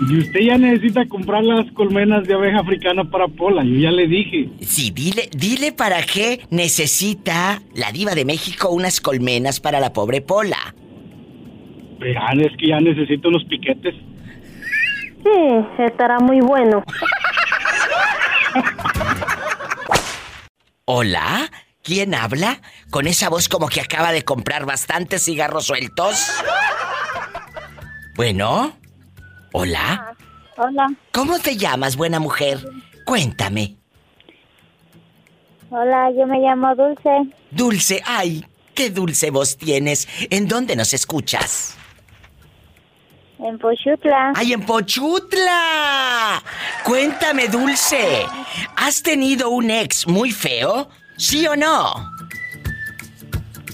Y 0.09 0.19
usted 0.19 0.41
ya 0.41 0.59
necesita 0.59 1.07
comprar 1.07 1.45
las 1.45 1.71
colmenas 1.73 2.27
de 2.27 2.35
abeja 2.35 2.61
africana 2.61 3.05
para 3.05 3.29
Pola, 3.29 3.63
yo 3.63 3.77
ya 3.77 3.91
le 3.91 4.07
dije. 4.09 4.49
Sí, 4.61 4.91
dile, 4.91 5.29
dile 5.37 5.73
para 5.73 6.03
qué 6.03 6.41
necesita 6.51 7.63
la 7.75 7.93
diva 7.93 8.15
de 8.15 8.25
México 8.25 8.71
unas 8.71 9.01
colmenas 9.01 9.61
para 9.61 9.79
la 9.81 9.93
pobre 9.93 10.21
Pola. 10.21 10.75
Verán, 12.01 12.41
es 12.41 12.51
que 12.59 12.69
ya 12.69 12.81
necesito 12.81 13.29
unos 13.29 13.45
piquetes. 13.45 13.95
Sí, 15.23 15.85
estará 15.85 16.19
muy 16.19 16.41
bueno. 16.41 16.83
¿Hola? 20.85 21.49
¿Quién 21.83 22.15
habla? 22.15 22.61
Con 22.91 23.07
esa 23.07 23.29
voz 23.29 23.49
como 23.49 23.69
que 23.69 23.81
acaba 23.81 24.11
de 24.13 24.23
comprar 24.23 24.67
bastantes 24.67 25.25
cigarros 25.25 25.67
sueltos. 25.67 26.29
Bueno. 28.17 28.82
¿Hola? 29.53 30.15
Hola, 30.57 30.87
¿Cómo 31.13 31.39
te 31.39 31.57
llamas, 31.57 31.97
buena 31.97 32.21
mujer? 32.21 32.59
Cuéntame. 33.05 33.77
hola, 35.71 36.11
yo 36.17 36.27
me 36.27 36.39
llamo 36.39 36.75
Dulce. 36.75 37.35
Dulce, 37.51 38.03
ay, 38.07 38.45
qué 38.75 38.91
dulce 38.91 39.31
voz 39.31 39.57
tienes. 39.57 40.09
¿En 40.31 40.47
dónde 40.49 40.77
nos 40.77 40.93
escuchas? 40.95 41.77
En 43.39 43.59
Pochutla. 43.59 44.33
¡Ay, 44.37 44.53
en 44.53 44.65
Pochutla! 44.65 46.43
Cuéntame, 46.85 47.49
Dulce. 47.49 48.25
¿Has 48.77 49.03
tenido 49.03 49.51
un 49.51 49.71
ex 49.71 50.07
muy 50.07 50.31
feo? 50.31 50.89
¿Sí 51.17 51.47
o 51.49 51.57
no? 51.57 51.93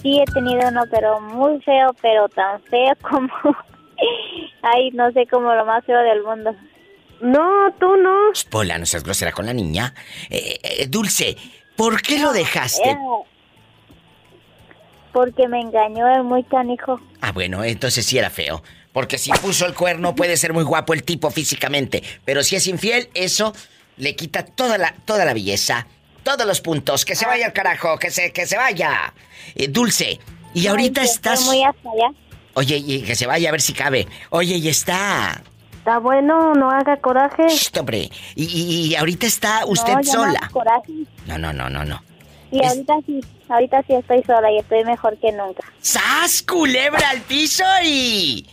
Sí, 0.01 0.21
he 0.21 0.25
tenido 0.33 0.69
uno, 0.69 0.85
pero 0.91 1.21
muy 1.21 1.61
feo, 1.63 1.95
pero 2.01 2.29
tan 2.31 2.63
feo 2.63 2.95
como. 3.03 3.29
Ay, 4.63 4.91
no 4.93 5.11
sé, 5.13 5.27
como 5.27 5.55
lo 5.55 5.65
más 5.65 5.85
feo 5.85 6.01
del 6.01 6.23
mundo. 6.23 6.55
No, 7.21 7.73
tú 7.81 7.97
no. 7.97 8.15
Pola, 8.51 8.79
no 8.79 8.87
seas 8.87 9.03
grosera 9.03 9.33
con 9.33 9.47
la 9.47 9.53
niña. 9.53 9.95
Eh, 10.31 10.59
eh, 10.63 10.87
Dulce, 10.89 11.37
¿por 11.77 12.01
qué 12.01 12.19
lo 12.19 12.33
dejaste? 12.33 12.97
Porque 15.13 15.49
me 15.49 15.61
engañó 15.61 16.07
el 16.15 16.23
muy 16.23 16.45
canijo. 16.45 17.01
Ah, 17.21 17.33
bueno, 17.33 17.65
entonces 17.65 18.07
sí 18.07 18.19
era 18.19 18.31
feo. 18.31 18.63
Porque 18.93 19.19
si 19.19 19.31
puso 19.33 19.67
el 19.67 19.75
cuerno 19.75 20.15
puede 20.15 20.37
ser 20.37 20.53
muy 20.53 20.65
guapo 20.65 20.93
el 20.93 21.03
tipo 21.03 21.31
físicamente. 21.31 22.03
Pero 22.25 22.43
si 22.43 22.57
es 22.57 22.67
infiel, 22.67 23.09
eso 23.15 23.53
le 23.97 24.15
quita 24.15 24.45
toda 24.45 24.79
la, 24.79 24.95
toda 25.05 25.25
la 25.25 25.35
belleza. 25.35 25.87
Todos 26.23 26.47
los 26.47 26.61
puntos. 26.61 27.05
Que 27.05 27.15
se 27.15 27.27
vaya 27.27 27.47
al 27.47 27.53
carajo, 27.53 27.99
que 27.99 28.11
se, 28.11 28.33
que 28.33 28.47
se 28.47 28.57
vaya. 28.57 29.13
Eh, 29.55 29.69
Dulce, 29.69 30.21
y 30.55 30.67
ahorita 30.67 31.01
Ay, 31.01 31.07
estás... 31.09 31.41
estoy 31.41 31.57
muy 31.57 31.65
hasta 31.65 31.91
allá. 31.91 32.28
Oye, 32.59 32.77
y 32.85 33.03
que 33.03 33.15
se 33.15 33.27
vaya 33.27 33.51
a 33.51 33.53
ver 33.53 33.61
si 33.61 33.73
cabe. 33.73 34.09
Oye, 34.31 34.57
y 34.57 34.69
está... 34.69 35.41
Está 35.79 35.99
bueno, 36.01 36.55
no 36.55 36.71
haga 36.71 36.97
coraje. 36.97 37.47
Shh, 37.49 37.71
hombre. 37.79 38.11
Y, 38.35 38.45
y- 38.45 38.87
y 38.89 38.97
ahorita 38.97 39.27
está 39.27 39.65
usted 39.65 39.93
no, 39.95 40.01
ya 40.03 40.13
no 40.13 40.25
sola. 40.25 40.39
hago 40.43 40.53
coraje. 40.53 40.93
No, 41.27 41.39
no, 41.39 41.53
no, 41.53 41.71
no, 41.71 41.85
no. 41.85 42.03
Y 42.51 42.65
ahorita 42.65 42.95
sí, 43.07 43.21
ahorita 43.49 43.83
sí 43.87 43.95
estoy 43.95 44.23
sola 44.25 44.51
y 44.51 44.59
estoy 44.59 44.83
mejor 44.85 45.17
que 45.19 45.31
nunca. 45.31 45.63
¡Sas, 45.81 46.43
culebra 46.43 47.11
al 47.11 47.21
piso 47.23 47.63
y... 47.85 48.45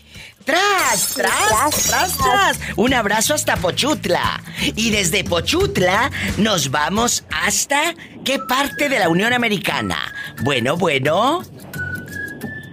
¡Tras, 0.46 1.16
tras, 1.16 1.88
tras, 1.88 2.18
tras! 2.20 2.60
Un 2.76 2.94
abrazo 2.94 3.34
hasta 3.34 3.58
Pochutla. 3.58 4.44
Y 4.76 4.92
desde 4.92 5.24
Pochutla 5.24 6.12
nos 6.38 6.70
vamos 6.70 7.24
hasta... 7.32 7.96
¿Qué 8.24 8.38
parte 8.38 8.88
de 8.88 9.00
la 9.00 9.10
Unión 9.10 9.34
Americana? 9.34 9.98
Bueno, 10.44 10.78
bueno... 10.78 11.42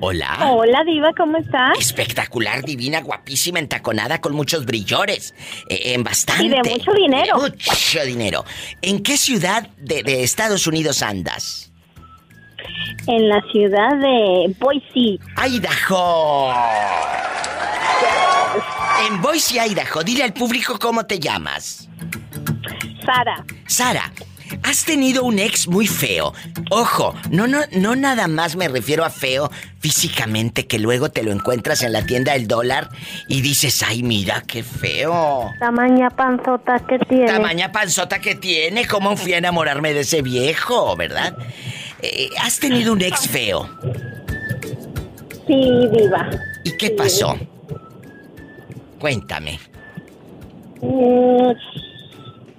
Hola. 0.05 0.51
Hola, 0.51 0.83
Diva, 0.85 1.13
¿cómo 1.17 1.37
estás? 1.37 1.79
Espectacular, 1.79 2.65
divina, 2.65 3.01
guapísima, 3.03 3.61
entaconada, 3.61 4.21
con 4.21 4.35
muchos 4.35 4.67
brillores. 4.67 5.33
eh, 5.69 5.93
en 5.95 6.03
bastante. 6.03 6.45
Y 6.45 6.49
de 6.49 6.57
mucho 6.61 6.93
dinero. 6.93 7.37
Mucho 7.39 8.05
dinero. 8.05 8.45
¿En 8.83 9.01
qué 9.05 9.17
ciudad 9.17 9.69
de, 9.79 10.03
de 10.03 10.25
Estados 10.25 10.67
Unidos 10.67 11.05
andas? 11.05 11.71
En 13.07 13.29
la 13.29 13.41
ciudad 13.53 13.97
de 13.97 14.53
Boise. 14.59 15.21
¡Idaho! 15.49 16.53
En 19.07 19.23
Boise, 19.23 19.65
Idaho, 19.65 20.03
dile 20.03 20.25
al 20.25 20.33
público 20.33 20.81
cómo 20.81 21.07
te 21.07 21.21
llamas. 21.21 21.89
Sara. 23.07 23.45
Sara, 23.69 24.13
has 24.63 24.85
tenido 24.85 25.25
un 25.25 25.39
ex 25.39 25.69
muy 25.69 25.87
feo. 25.87 26.33
Ojo, 26.71 27.15
no, 27.31 27.47
no, 27.47 27.61
no 27.73 27.97
nada 27.97 28.29
más 28.29 28.57
me 28.57 28.69
refiero 28.69 29.05
a 29.05 29.11
feo 29.11 29.51
físicamente, 29.81 30.67
que 30.67 30.79
luego 30.79 31.11
te 31.11 31.23
lo 31.23 31.33
encuentras 31.33 31.83
en 31.83 31.93
la 31.93 32.07
tienda 32.07 32.33
del 32.35 32.47
dólar 32.47 32.89
y 33.29 33.41
dices, 33.41 33.83
ay, 33.83 34.03
mira, 34.03 34.43
qué 34.47 34.63
feo. 34.63 35.51
Tamaña 35.59 36.11
panzota 36.11 36.79
que 36.87 36.99
tiene. 37.01 37.27
Tamaña 37.27 37.73
panzota 37.73 38.21
que 38.21 38.35
tiene, 38.35 38.87
cómo 38.87 39.17
fui 39.17 39.33
a 39.35 39.39
enamorarme 39.39 39.93
de 39.93 40.01
ese 40.01 40.23
viejo, 40.23 40.97
¿verdad? 40.97 41.37
Eh, 42.01 42.31
has 42.41 42.59
tenido 42.59 42.93
un 42.93 43.03
ex 43.03 43.29
feo. 43.29 43.69
Sí, 45.47 45.89
Diva. 45.93 46.31
¿Y 46.65 46.77
qué 46.77 46.91
pasó? 46.91 47.37
Cuéntame. 48.99 49.59
Mm, 50.81 51.53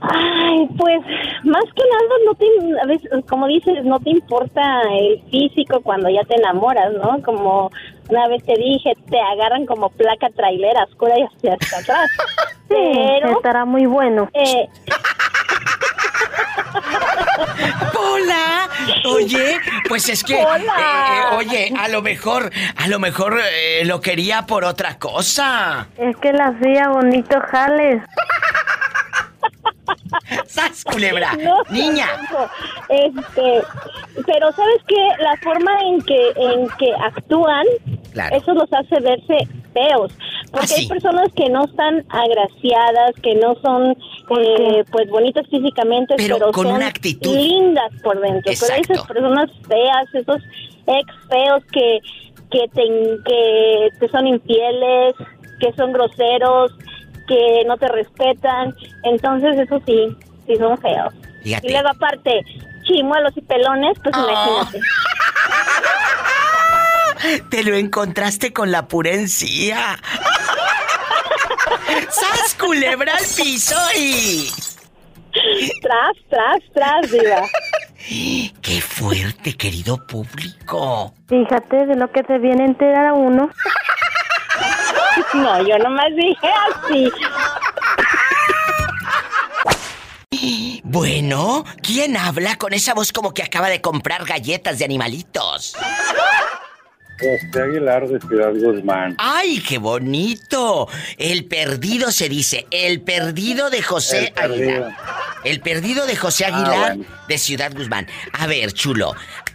Ay, 0.09 0.67
pues 0.77 0.99
más 1.43 1.63
que 1.75 1.83
nada 1.89 2.15
no 2.25 2.33
te, 2.35 2.45
a 2.81 2.85
veces, 2.85 3.09
como 3.29 3.47
dices, 3.47 3.85
no 3.85 3.99
te 3.99 4.09
importa 4.09 4.61
el 4.91 5.21
físico 5.31 5.79
cuando 5.81 6.09
ya 6.09 6.23
te 6.25 6.35
enamoras, 6.35 6.91
¿no? 6.93 7.21
Como 7.23 7.71
una 8.09 8.27
vez 8.27 8.43
te 8.43 8.53
dije, 8.55 8.91
te 9.09 9.19
agarran 9.19 9.65
como 9.65 9.89
placa 9.89 10.29
trailera 10.35 10.83
oscura 10.83 11.13
y 11.17 11.23
hacia 11.23 11.53
atrás. 11.53 12.09
Pero 12.67 13.31
estará 13.37 13.65
muy 13.65 13.85
bueno. 13.85 14.29
eh, 14.33 14.67
¡Pola! 17.93 18.69
Oye, 19.05 19.59
pues 19.87 20.09
es 20.09 20.23
que. 20.23 20.33
Eh, 20.35 20.45
eh, 20.45 21.35
oye, 21.37 21.73
a 21.79 21.87
lo 21.87 22.01
mejor, 22.01 22.51
a 22.75 22.87
lo 22.87 22.99
mejor 22.99 23.39
eh, 23.39 23.85
lo 23.85 24.01
quería 24.01 24.45
por 24.45 24.63
otra 24.65 24.97
cosa. 24.97 25.87
Es 25.97 26.15
que 26.17 26.33
la 26.33 26.47
hacía 26.47 26.89
bonito 26.89 27.39
jales. 27.51 28.01
¡Sas, 30.45 30.84
culebra! 30.84 31.32
No, 31.43 31.63
¡Niña! 31.69 32.08
no, 32.32 32.49
Este, 32.89 33.62
pero 34.26 34.52
sabes 34.52 34.82
que 34.88 35.23
la 35.23 35.36
forma 35.43 35.71
en 35.88 36.02
que 36.02 36.30
en 36.36 36.67
que 36.80 36.93
actúan, 36.93 37.65
Claro. 38.13 38.36
eso 38.36 38.54
los 38.54 38.71
hace 38.71 38.99
verse 38.99 39.47
feos, 39.73 40.12
porque 40.52 40.65
Ah, 40.65 40.67
sí. 40.67 40.82
hay 40.82 40.88
personas 40.88 41.30
que 41.36 41.49
no 41.49 41.65
están 41.65 42.06
agraciadas, 42.10 43.15
que 43.23 43.34
no 43.36 43.56
son 43.63 43.97
eh, 44.39 44.84
pues 44.91 45.10
bonitas 45.10 45.47
físicamente, 45.49 46.13
Pero 46.17 46.36
pero, 46.38 46.52
con 46.52 46.67
son 46.67 46.76
una 46.76 46.88
actitud. 46.88 47.36
lindas 47.36 47.91
por 48.04 48.19
dentro. 48.21 48.52
Pero 48.60 48.73
hay 48.73 48.82
Exacto. 48.82 48.93
esas 48.93 49.08
personas 49.08 49.49
feas, 49.67 50.06
esos 50.13 50.41
ex 50.88 51.13
feos 51.30 51.63
que 51.71 51.99
que 52.52 52.67
te 52.76 52.84
que 53.26 53.89
te 53.99 54.10
son 54.10 54.28
infieles, 54.28 55.15
que 55.60 55.73
son 55.76 55.91
groseros, 55.91 56.71
que 57.27 57.63
no 57.65 57.77
te 57.77 57.88
respetan, 57.88 58.73
entonces 59.03 59.57
eso 59.57 59.81
sí, 59.86 60.17
sí 60.47 60.55
son 60.57 60.77
feos. 60.79 61.13
Fíjate. 61.43 61.67
Y 61.67 61.71
luego 61.71 61.89
aparte, 61.89 62.41
chimuelos 62.83 63.36
y 63.38 63.41
pelones, 63.41 63.97
pues 64.03 64.15
Oh. 64.17 64.29
imagínate. 64.29 64.79
Te 67.49 67.63
lo 67.63 67.75
encontraste 67.75 68.51
con 68.51 68.71
la 68.71 68.88
pura 68.88 69.12
encía. 69.12 69.77
¡Sas, 72.09 72.55
culebra 72.59 73.13
al 73.13 73.25
piso 73.38 73.75
y. 73.97 74.49
Tras, 75.81 76.12
tras, 76.29 76.57
tras, 76.73 77.12
diva. 77.12 77.47
¡Qué 78.62 78.81
fuerte, 78.81 79.55
querido 79.55 80.05
público! 80.05 81.13
Fíjate 81.29 81.86
de 81.86 81.95
lo 81.95 82.12
que 82.12 82.23
se 82.23 82.38
viene 82.39 82.63
a 82.63 82.67
enterar 82.67 83.05
a 83.07 83.13
uno. 83.13 83.49
No, 85.34 85.67
yo 85.67 85.78
nomás 85.80 86.10
dije 86.15 86.49
así. 86.71 87.12
Bueno, 90.84 91.63
¿quién 91.82 92.17
habla 92.17 92.56
con 92.58 92.73
esa 92.73 92.93
voz 92.93 93.12
como 93.12 93.34
que 93.34 93.43
acaba 93.43 93.69
de 93.69 93.82
comprar 93.82 94.26
galletas 94.26 94.80
de 94.80 94.86
animalitos? 94.86 95.76
José 97.19 97.62
Aguilar 97.63 98.08
de 98.08 98.19
Ciudad 98.19 98.52
Guzmán. 98.54 99.15
¡Ay, 99.17 99.62
qué 99.62 99.78
bonito! 99.78 100.88
El 101.17 101.45
perdido 101.45 102.12
se 102.12 102.28
dice, 102.28 102.67
el 102.71 103.02
perdido 103.02 103.69
de 103.69 103.82
José 103.82 104.28
El 104.28 104.34
perdido. 104.34 104.69
Aguilar. 104.86 104.97
El 105.45 105.60
perdido 105.62 106.06
de 106.06 106.15
José 106.15 106.45
Ah, 106.45 106.47
Aguilar 106.56 106.95
bueno. 106.97 107.06
de 107.28 107.38
Ciudad 107.38 107.71
Guzmán. 107.73 108.08
A 108.34 108.47
ver, 108.47 108.73
chulo, 108.73 109.13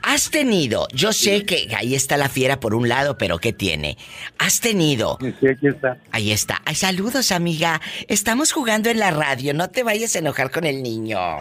has 0.08 0.30
tenido, 0.30 0.88
yo 0.92 1.12
sé 1.12 1.44
que 1.44 1.68
ahí 1.76 1.94
está 1.94 2.16
la 2.16 2.28
fiera 2.30 2.60
por 2.60 2.74
un 2.74 2.88
lado, 2.88 3.18
pero 3.18 3.38
¿qué 3.38 3.52
tiene? 3.52 3.98
Has 4.38 4.60
tenido... 4.60 5.18
Sí, 5.20 5.46
aquí 5.46 5.68
está. 5.68 5.98
Ahí 6.12 6.32
está. 6.32 6.62
Ay, 6.64 6.74
saludos, 6.76 7.30
amiga. 7.30 7.80
Estamos 8.08 8.52
jugando 8.52 8.88
en 8.88 8.98
la 9.00 9.10
radio, 9.10 9.52
no 9.52 9.68
te 9.68 9.82
vayas 9.82 10.16
a 10.16 10.20
enojar 10.20 10.50
con 10.50 10.64
el 10.64 10.82
niño. 10.82 11.18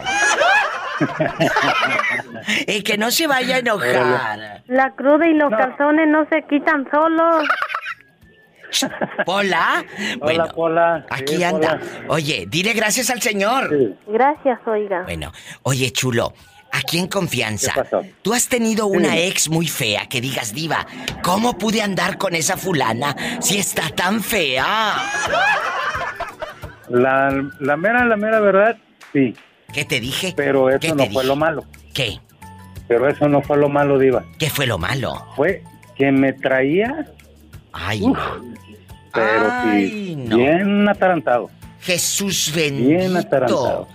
Eh, 2.66 2.82
que 2.82 2.98
no 2.98 3.10
se 3.12 3.26
vaya 3.28 3.56
a 3.56 3.58
enojar. 3.58 4.62
La 4.66 4.90
cruda 4.96 5.28
y 5.28 5.34
los 5.34 5.50
calzones 5.50 6.08
no 6.08 6.26
se 6.28 6.42
quitan 6.48 6.88
solos. 6.90 7.44
Pola. 9.24 9.84
Bueno, 10.18 10.48
Pola. 10.48 11.06
aquí 11.10 11.36
Sí, 11.36 11.44
anda. 11.44 11.78
Oye, 12.08 12.46
dile 12.48 12.72
gracias 12.72 13.10
al 13.10 13.22
Señor. 13.22 13.70
Gracias, 14.08 14.58
oiga. 14.66 15.02
Bueno, 15.04 15.32
oye, 15.62 15.92
chulo, 15.92 16.34
aquí 16.72 16.98
en 16.98 17.06
confianza. 17.08 17.72
¿Qué 17.72 17.80
pasó? 17.82 18.02
Tú 18.22 18.34
has 18.34 18.48
tenido 18.48 18.86
una 18.86 19.12
Sí. 19.12 19.18
ex 19.20 19.48
muy 19.48 19.68
fea 19.68 20.06
que 20.08 20.20
digas, 20.20 20.52
Diva, 20.54 20.86
¿cómo 21.22 21.56
pude 21.58 21.82
andar 21.82 22.18
con 22.18 22.34
esa 22.34 22.56
fulana 22.56 23.16
si 23.40 23.58
está 23.58 23.88
tan 23.90 24.22
fea? 24.22 24.96
La, 26.88 27.30
la 27.60 27.76
mera, 27.76 28.04
la 28.04 28.16
mera 28.16 28.40
verdad, 28.40 28.76
sí. 29.12 29.34
¿Qué 29.72 29.84
te 29.84 30.00
dije? 30.00 30.32
Pero 30.36 30.68
¿Qué 30.80 30.86
eso 30.86 30.94
no 30.96 31.06
fue 31.06 31.24
lo 31.24 31.36
malo. 31.36 31.64
¿Qué? 31.92 32.18
Pero 32.86 33.06
eso 33.08 33.28
no 33.28 33.42
fue 33.42 33.58
lo 33.58 33.68
malo, 33.68 33.98
Diva. 33.98 34.24
¿Qué 34.38 34.48
fue 34.48 34.66
lo 34.66 34.78
malo? 34.78 35.26
Fue 35.36 35.62
que 35.96 36.10
me 36.10 36.32
traía, 36.32 37.06
Ay, 37.72 38.00
Uf. 38.02 38.16
no. 38.16 38.54
pero 39.12 39.48
Ay, 39.64 39.88
sí, 39.90 40.16
no. 40.16 40.36
bien 40.38 40.88
atarantado. 40.88 41.50
Jesús 41.80 42.50
Bien 42.54 42.76
bendito. 42.76 43.18
atarantado. 43.18 43.88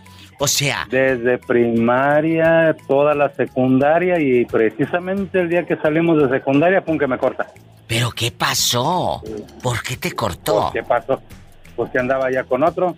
O 0.44 0.48
sea, 0.48 0.86
Desde 0.90 1.38
primaria, 1.38 2.76
toda 2.86 3.14
la 3.16 3.30
secundaria 3.34 4.20
y 4.20 4.44
precisamente 4.44 5.40
el 5.40 5.48
día 5.48 5.66
que 5.66 5.78
salimos 5.78 6.22
de 6.22 6.28
secundaria, 6.38 6.84
pum, 6.84 6.98
que 6.98 7.08
me 7.08 7.18
corta. 7.18 7.48
¿pero 7.88 8.12
qué 8.12 8.30
pasó? 8.30 9.24
¿Por 9.62 9.82
qué 9.82 9.96
te 9.96 10.12
cortó? 10.12 10.70
¿Qué 10.74 10.84
pasó? 10.84 11.22
Pues 11.78 11.90
que 11.92 12.00
andaba 12.00 12.30
ya 12.30 12.44
con 12.44 12.62
otro. 12.62 12.98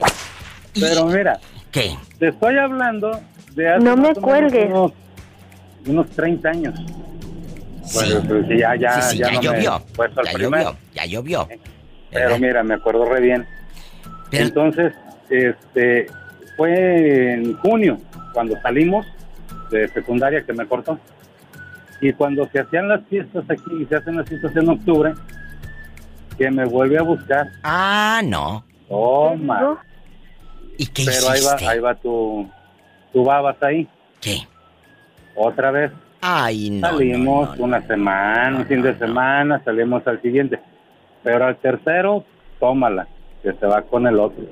Pero 0.79 1.05
mira, 1.07 1.37
¿Qué? 1.69 1.93
te 2.17 2.29
estoy 2.29 2.57
hablando 2.57 3.11
de 3.55 3.69
hace 3.73 3.83
No 3.83 3.97
me 3.97 4.15
cuelgues. 4.15 4.69
Unos, 4.69 4.93
unos 5.85 6.09
30 6.11 6.47
años. 6.49 6.75
Bueno, 7.93 8.21
Sí. 8.21 8.27
pues 8.29 8.47
ya, 8.57 8.73
ya, 8.77 9.01
sí, 9.01 9.09
sí, 9.11 9.17
ya, 9.17 9.27
ya 9.27 9.33
no 9.33 9.41
llovió. 9.41 9.81
Ya 10.23 10.31
llovió, 10.37 10.75
ya 10.93 11.05
llovió. 11.05 11.47
Pero 11.49 11.59
¿Verdad? 12.25 12.39
mira, 12.39 12.63
me 12.63 12.75
acuerdo 12.75 13.03
re 13.03 13.19
bien. 13.19 13.45
Entonces, 14.31 14.93
este, 15.29 16.07
fue 16.55 17.33
en 17.33 17.57
junio 17.57 17.97
cuando 18.33 18.59
salimos 18.61 19.05
de 19.69 19.87
secundaria 19.89 20.43
que 20.45 20.53
me 20.53 20.65
cortó. 20.65 20.99
Y 22.01 22.13
cuando 22.13 22.47
se 22.49 22.59
hacían 22.59 22.89
las 22.89 23.03
fiestas 23.07 23.43
aquí 23.49 23.71
y 23.81 23.85
se 23.85 23.95
hacen 23.95 24.17
las 24.17 24.29
fiestas 24.29 24.55
en 24.55 24.69
octubre, 24.69 25.13
que 26.37 26.51
me 26.51 26.65
vuelve 26.65 26.99
a 26.99 27.01
buscar. 27.01 27.47
Ah, 27.63 28.21
no. 28.23 28.63
Toma. 28.87 29.81
¿Y 30.77 30.85
qué 30.87 31.05
Pero 31.05 31.29
ahí 31.29 31.41
va, 31.43 31.71
ahí 31.71 31.79
va 31.79 31.95
tu, 31.95 32.47
tu 33.11 33.23
babas 33.23 33.61
ahí. 33.63 33.87
¿Qué? 34.21 34.37
Otra 35.35 35.71
vez. 35.71 35.91
Ay, 36.21 36.69
no. 36.69 36.87
Salimos 36.87 37.57
una 37.57 37.85
semana, 37.87 38.57
un 38.57 38.65
fin 38.65 38.81
de 38.81 38.97
semana, 38.97 39.61
salimos 39.63 40.05
al 40.07 40.21
siguiente. 40.21 40.59
Pero 41.23 41.45
al 41.45 41.57
tercero, 41.57 42.23
tómala, 42.59 43.07
que 43.51 43.57
se 43.59 43.65
va 43.65 43.81
con 43.83 44.05
el 44.07 44.19
otro. 44.19 44.43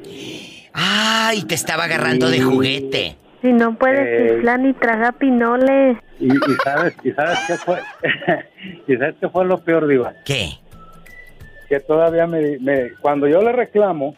Ay, 0.73 1.43
te 1.43 1.55
estaba 1.55 1.83
agarrando 1.85 2.29
de 2.29 2.41
juguete. 2.41 3.15
Si 3.41 3.51
no 3.51 3.75
puedes 3.77 4.07
Eh. 4.07 4.33
chiflar 4.35 4.59
ni 4.59 4.73
tragar 4.73 5.13
pinoles. 5.17 5.97
Y, 6.19 6.27
y 6.33 6.55
sabes, 6.63 6.95
y 7.03 7.11
sabes 7.11 7.39
qué 7.47 7.55
fue, 7.57 7.79
y 8.87 8.95
sabes 8.97 9.15
qué 9.19 9.29
fue 9.29 9.45
lo 9.45 9.57
peor, 9.59 9.87
Diva. 9.87 10.13
¿Qué? 10.25 10.49
Que 11.69 11.79
todavía 11.79 12.25
me, 12.25 12.57
me- 12.59 12.91
cuando 13.01 13.27
yo 13.27 13.41
le 13.41 13.51
reclamo 13.51 14.15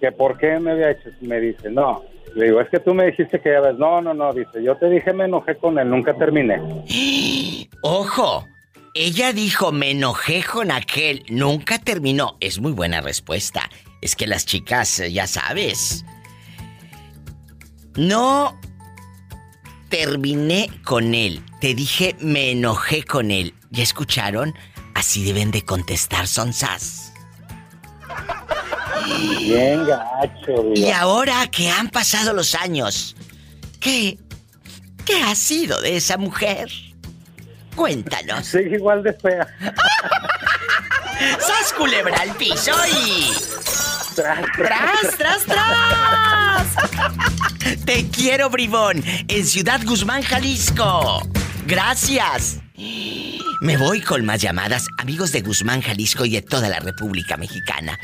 que 0.00 0.12
por 0.12 0.36
qué 0.38 0.58
me 0.60 0.72
había 0.72 0.90
hecho, 0.90 1.10
me 1.20 1.40
dice, 1.40 1.70
no, 1.70 2.02
le 2.34 2.46
digo, 2.46 2.60
es 2.60 2.68
que 2.68 2.78
tú 2.80 2.94
me 2.94 3.06
dijiste 3.06 3.40
que 3.40 3.50
ya 3.52 3.60
ves, 3.60 3.76
no, 3.78 4.00
no, 4.00 4.14
no, 4.14 4.32
dice, 4.32 4.62
yo 4.62 4.76
te 4.76 4.88
dije 4.88 5.12
me 5.12 5.24
enojé 5.24 5.56
con 5.56 5.78
él, 5.78 5.88
nunca 5.90 6.14
terminé. 6.14 6.60
Ojo, 7.82 8.46
ella 8.94 9.32
dijo 9.32 9.72
me 9.72 9.92
enojé 9.92 10.42
con 10.42 10.70
aquel, 10.70 11.24
nunca 11.28 11.78
terminó. 11.78 12.36
Es 12.40 12.58
muy 12.58 12.72
buena 12.72 13.00
respuesta. 13.00 13.70
Es 14.00 14.16
que 14.16 14.26
las 14.26 14.46
chicas, 14.46 15.00
eh, 15.00 15.12
ya 15.12 15.26
sabes. 15.26 16.04
No 17.94 18.58
terminé 19.88 20.70
con 20.84 21.14
él. 21.14 21.44
Te 21.60 21.74
dije 21.74 22.16
me 22.20 22.52
enojé 22.52 23.04
con 23.04 23.30
él. 23.30 23.54
¿Ya 23.70 23.82
escucharon? 23.82 24.54
Así 24.94 25.24
deben 25.24 25.50
de 25.50 25.64
contestar, 25.64 26.26
sonsas. 26.26 27.12
Bien 29.38 29.86
gacho. 29.86 30.72
Y 30.74 30.90
ahora 30.90 31.46
que 31.46 31.70
han 31.70 31.88
pasado 31.90 32.32
los 32.32 32.54
años, 32.54 33.16
¿qué, 33.80 34.18
qué 35.04 35.22
ha 35.22 35.34
sido 35.34 35.80
de 35.80 35.96
esa 35.96 36.16
mujer? 36.16 36.70
Cuéntanos. 37.74 38.46
Sigue 38.46 38.76
igual 38.76 39.02
de 39.02 39.12
fea. 39.12 39.46
¡Sas 41.38 41.72
culebra 41.76 42.16
al 42.20 42.34
piso 42.36 42.72
y... 42.92 43.30
Tras, 44.14 44.44
¡Tras, 44.56 45.16
tras, 45.16 45.44
tras! 45.44 46.76
Te 47.84 48.08
quiero, 48.08 48.50
bribón, 48.50 49.02
en 49.28 49.46
Ciudad 49.46 49.80
Guzmán, 49.84 50.22
Jalisco. 50.22 51.22
Gracias. 51.66 52.58
Me 53.60 53.76
voy 53.76 54.00
con 54.00 54.24
más 54.24 54.40
llamadas, 54.40 54.86
amigos 54.98 55.32
de 55.32 55.42
Guzmán, 55.42 55.82
Jalisco 55.82 56.24
y 56.24 56.30
de 56.30 56.42
toda 56.42 56.68
la 56.68 56.80
República 56.80 57.36
Mexicana. 57.36 57.98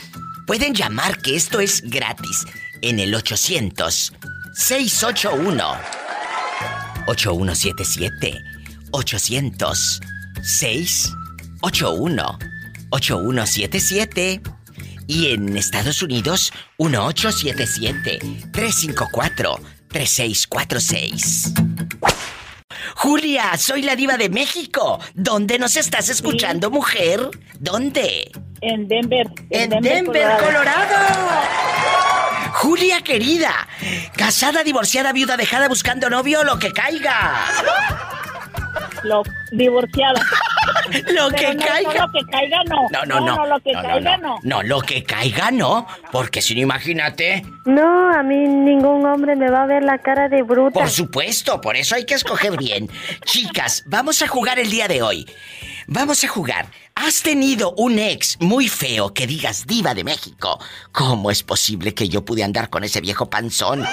Pueden 0.47 0.75
llamar 0.75 1.19
que 1.19 1.35
esto 1.35 1.61
es 1.61 1.83
gratis 1.83 2.45
en 2.83 3.01
el 3.01 3.15
800 3.15 4.13
681 4.55 5.77
8177 7.07 8.56
800 8.97 10.01
681 10.43 12.39
8177 12.91 14.41
y 15.07 15.29
en 15.33 15.57
Estados 15.57 16.03
Unidos 16.03 16.51
1877 16.79 18.19
354 18.53 19.61
3646. 19.89 21.53
Julia, 22.95 23.57
soy 23.59 23.83
la 23.83 23.95
diva 23.97 24.17
de 24.17 24.31
México. 24.31 24.99
¿Dónde 25.15 25.59
nos 25.59 25.77
estás 25.77 26.09
escuchando, 26.09 26.71
mujer? 26.71 27.29
¿Dónde? 27.61 28.33
En 28.63 28.89
Denver. 28.89 29.27
En 29.51 29.71
Denver, 29.83 30.39
Colorado. 30.43 30.97
Julia 32.55 33.03
querida, 33.03 33.69
casada, 34.17 34.65
divorciada, 34.65 35.13
viuda, 35.13 35.37
dejada, 35.37 35.69
buscando 35.69 36.09
novio, 36.09 36.43
lo 36.43 36.59
que 36.59 36.73
caiga. 36.73 37.35
Lo, 39.07 39.23
divorciada. 39.53 40.21
Lo 41.13 41.29
Pero 41.31 41.31
que 41.31 41.55
no, 41.55 41.67
caiga. 41.67 41.95
No, 41.95 42.07
lo 42.07 42.13
que 42.13 42.27
caiga 42.31 42.59
no. 42.65 42.89
No, 42.91 43.05
no, 43.05 43.21
no. 43.21 43.37
No, 43.37 43.47
lo 43.47 43.61
que 43.61 43.73
caiga 43.73 44.17
no. 44.17 44.35
no. 44.35 44.39
No, 44.43 44.63
lo 44.63 44.81
que 44.81 45.03
caiga 45.05 45.51
no, 45.51 45.87
porque 46.13 46.41
si 46.43 46.55
no, 46.55 46.61
imagínate. 46.61 47.45
No, 47.65 48.13
a 48.13 48.23
mí 48.23 48.37
ningún 48.37 49.05
hombre 49.07 49.37
me 49.37 49.51
va 49.51 49.63
a 49.63 49.67
ver 49.67 49.83
la 49.83 49.99
cara 49.99 50.29
de 50.29 50.43
bruta. 50.43 50.79
Por 50.79 50.91
supuesto, 50.91 51.61
por 51.61 51.77
eso 51.77 51.95
hay 51.95 52.05
que 52.05 52.15
escoger 52.15 52.57
bien. 52.57 52.89
Chicas, 53.25 53.85
vamos 53.87 54.23
a 54.23 54.29
jugar 54.29 54.59
el 54.59 54.71
día 54.71 54.89
de 54.89 55.03
hoy. 55.03 55.27
Vamos 55.87 56.23
a 56.25 56.29
jugar. 56.29 56.67
¿Has 56.99 57.23
tenido 57.23 57.73
un 57.77 57.99
ex 57.99 58.39
muy 58.41 58.69
feo 58.69 59.13
que 59.13 59.27
digas 59.27 59.67
diva 59.67 59.93
de 59.95 60.03
México? 60.03 60.59
¿Cómo 60.93 61.31
es 61.31 61.43
posible 61.43 61.93
que 61.95 62.09
yo 62.09 62.25
pude 62.25 62.43
andar 62.43 62.71
con 62.71 62.85
ese 62.85 63.03
viejo 63.03 63.29
panzón? 63.29 63.85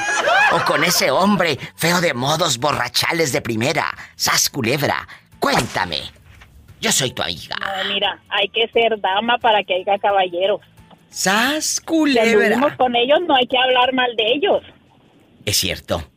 O 0.53 0.63
con 0.65 0.85
ese 0.85 1.11
hombre 1.11 1.59
feo 1.75 1.99
de 1.99 2.13
modos 2.13 2.57
borrachales 2.59 3.33
de 3.33 3.41
primera. 3.41 3.93
Sas 4.15 4.49
culebra. 4.49 5.05
Cuéntame. 5.39 5.99
Yo 6.79 6.93
soy 6.93 7.11
tu 7.11 7.21
amiga. 7.21 7.57
No, 7.59 7.93
mira, 7.93 8.21
hay 8.29 8.47
que 8.47 8.69
ser 8.69 8.97
dama 9.01 9.37
para 9.37 9.63
que 9.65 9.75
haya 9.75 9.99
caballeros. 9.99 10.61
Sas 11.09 11.65
Si 11.65 11.81
culebra. 11.83 12.77
con 12.77 12.95
ellos, 12.95 13.19
no 13.27 13.35
hay 13.35 13.47
que 13.47 13.57
hablar 13.57 13.93
mal 13.93 14.15
de 14.15 14.23
ellos. 14.33 14.63
Es 15.45 15.57
cierto. 15.57 16.09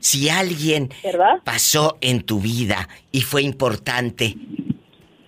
Si 0.00 0.28
alguien 0.28 0.92
¿Verdad? 1.02 1.38
pasó 1.44 1.96
en 2.02 2.22
tu 2.22 2.40
vida 2.40 2.88
y 3.10 3.22
fue 3.22 3.42
importante, 3.42 4.36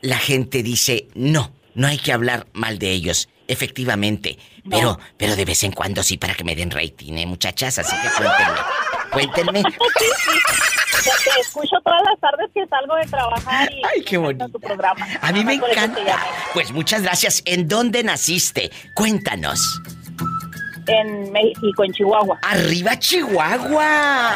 la 0.01 0.19
gente 0.19 0.63
dice, 0.63 1.09
no, 1.15 1.53
no 1.75 1.87
hay 1.87 1.99
que 1.99 2.13
hablar 2.13 2.47
mal 2.53 2.79
de 2.79 2.91
ellos. 2.91 3.29
Efectivamente. 3.49 4.39
Pero, 4.69 4.99
pero 5.17 5.35
de 5.35 5.45
vez 5.47 5.65
en 5.65 5.73
cuando 5.73 6.03
sí 6.03 6.19
para 6.19 6.35
que 6.35 6.45
me 6.45 6.55
den 6.55 6.71
rating, 6.71 7.15
¿eh, 7.15 7.25
muchachas? 7.25 7.79
Así 7.79 7.97
que 7.97 8.09
cuéntenme. 8.11 8.61
Cuéntenme. 9.11 9.63
Te, 10.99 11.11
te 11.31 11.41
escucho 11.41 11.77
todas 11.85 12.03
las 12.05 12.19
tardes 12.21 12.51
que 12.53 12.67
salgo 12.67 12.97
de 12.97 13.07
trabajar 13.07 13.73
y 13.73 13.83
Ay, 13.85 14.03
qué 14.03 14.19
bonito 14.19 14.49
tu 14.49 14.59
programa. 14.59 15.07
A 15.21 15.33
mí 15.33 15.45
me 15.45 15.55
encanta. 15.55 16.19
Pues 16.53 16.73
muchas 16.73 17.03
gracias. 17.03 17.41
¿En 17.47 17.69
dónde 17.69 18.03
naciste? 18.03 18.73
Cuéntanos. 18.95 19.81
En 20.89 21.31
México, 21.31 21.85
en 21.85 21.93
Chihuahua. 21.93 22.41
¡Arriba 22.43 22.99
Chihuahua! 22.99 24.33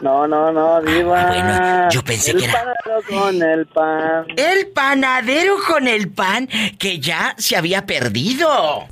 No, 0.00 0.28
no, 0.28 0.52
no, 0.52 0.80
diva. 0.82 1.22
Ah, 1.22 1.26
bueno, 1.26 1.90
yo 1.90 2.04
pensé 2.04 2.30
el 2.30 2.38
que 2.38 2.44
era- 2.44 2.52
panadero 2.54 3.02
con 3.08 3.42
el 3.42 3.66
pan. 3.66 4.26
El 4.36 4.66
panadero 4.68 5.56
con 5.66 5.88
el 5.88 6.08
pan 6.12 6.48
que 6.78 7.00
ya 7.00 7.34
se 7.36 7.56
había 7.56 7.84
perdido. 7.84 8.86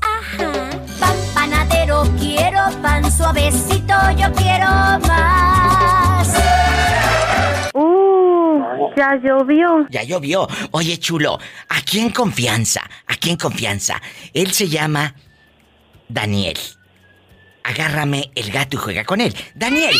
Pan 0.98 1.16
panadero, 1.34 2.02
quiero 2.18 2.60
pan 2.82 3.10
suavecito, 3.12 3.94
yo 4.18 4.32
quiero 4.34 4.66
más. 5.06 6.28
Uh, 7.74 8.90
ya 8.96 9.14
llovió. 9.22 9.86
Ya 9.90 10.02
llovió. 10.02 10.48
Oye, 10.72 10.98
chulo, 10.98 11.38
aquí 11.68 12.00
en 12.00 12.10
confianza, 12.10 12.82
aquí 13.06 13.30
en 13.30 13.36
confianza. 13.36 14.00
Él 14.34 14.52
se 14.52 14.68
llama 14.68 15.14
Daniel. 16.08 16.58
Agárrame 17.64 18.30
el 18.34 18.50
gato 18.50 18.76
y 18.76 18.80
juega 18.80 19.04
con 19.04 19.20
él. 19.20 19.34
Daniel, 19.54 19.94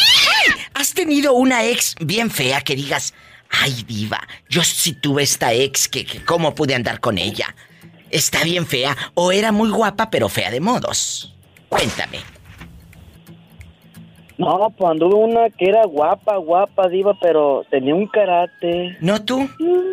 ¿has 0.75 0.95
tenido 0.95 1.35
una 1.35 1.65
ex 1.65 1.95
bien 2.01 2.31
fea 2.31 2.61
que 2.61 2.75
digas, 2.75 3.15
ay 3.51 3.85
diva, 3.87 4.21
yo 4.49 4.63
sí 4.65 4.95
tuve 4.95 5.23
esta 5.23 5.53
ex 5.53 5.89
que, 5.89 6.05
que 6.05 6.25
cómo 6.25 6.55
pude 6.55 6.75
andar 6.75 7.01
con 7.01 7.19
ella? 7.19 7.55
¿Está 8.11 8.45
bien 8.45 8.67
fea 8.67 8.97
o 9.15 9.33
era 9.33 9.53
muy 9.53 9.71
guapa 9.71 10.11
pero 10.11 10.29
fea 10.29 10.51
de 10.51 10.61
modos? 10.61 11.35
Cuéntame. 11.69 12.19
No, 14.39 14.75
pues 14.77 14.91
anduve 14.91 15.15
una 15.15 15.51
que 15.51 15.67
era 15.67 15.85
guapa, 15.87 16.37
guapa, 16.37 16.89
diva, 16.89 17.17
pero 17.21 17.65
tenía 17.71 17.95
un 17.95 18.09
carácter. 18.09 18.97
¿No 19.01 19.25
tú? 19.25 19.49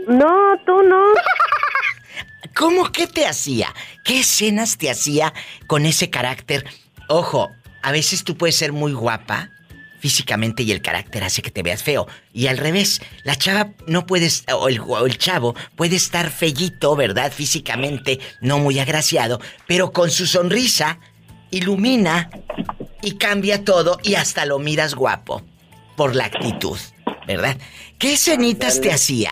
No, 0.07 0.57
tú 0.65 0.81
no. 0.81 1.03
¿Cómo 2.55 2.91
que 2.91 3.07
te 3.07 3.27
hacía? 3.27 3.73
¿Qué 4.03 4.21
escenas 4.21 4.77
te 4.77 4.89
hacía 4.89 5.33
con 5.67 5.85
ese 5.85 6.09
carácter? 6.09 6.65
Ojo, 7.07 7.49
a 7.81 7.91
veces 7.91 8.23
tú 8.23 8.35
puedes 8.37 8.55
ser 8.55 8.71
muy 8.73 8.93
guapa 8.93 9.49
físicamente 9.99 10.63
y 10.63 10.71
el 10.71 10.81
carácter 10.81 11.23
hace 11.25 11.41
que 11.41 11.51
te 11.51 11.61
veas 11.61 11.83
feo. 11.83 12.07
Y 12.33 12.47
al 12.47 12.57
revés, 12.57 13.01
la 13.23 13.35
chava 13.35 13.71
no 13.85 14.05
puede, 14.05 14.29
o 14.53 14.69
el, 14.69 14.79
o 14.79 15.05
el 15.05 15.17
chavo 15.17 15.55
puede 15.75 15.97
estar 15.97 16.29
fellito, 16.29 16.95
¿verdad? 16.95 17.31
Físicamente, 17.33 18.19
no 18.39 18.59
muy 18.59 18.79
agraciado, 18.79 19.41
pero 19.67 19.91
con 19.91 20.09
su 20.09 20.25
sonrisa 20.25 20.99
ilumina 21.51 22.29
y 23.01 23.13
cambia 23.17 23.63
todo 23.65 23.99
y 24.03 24.15
hasta 24.15 24.45
lo 24.45 24.59
miras 24.59 24.95
guapo 24.95 25.41
por 25.97 26.15
la 26.15 26.25
actitud, 26.25 26.77
¿verdad? 27.27 27.57
¿Qué 27.97 28.13
escenitas 28.13 28.79
te 28.79 28.93
hacía? 28.93 29.31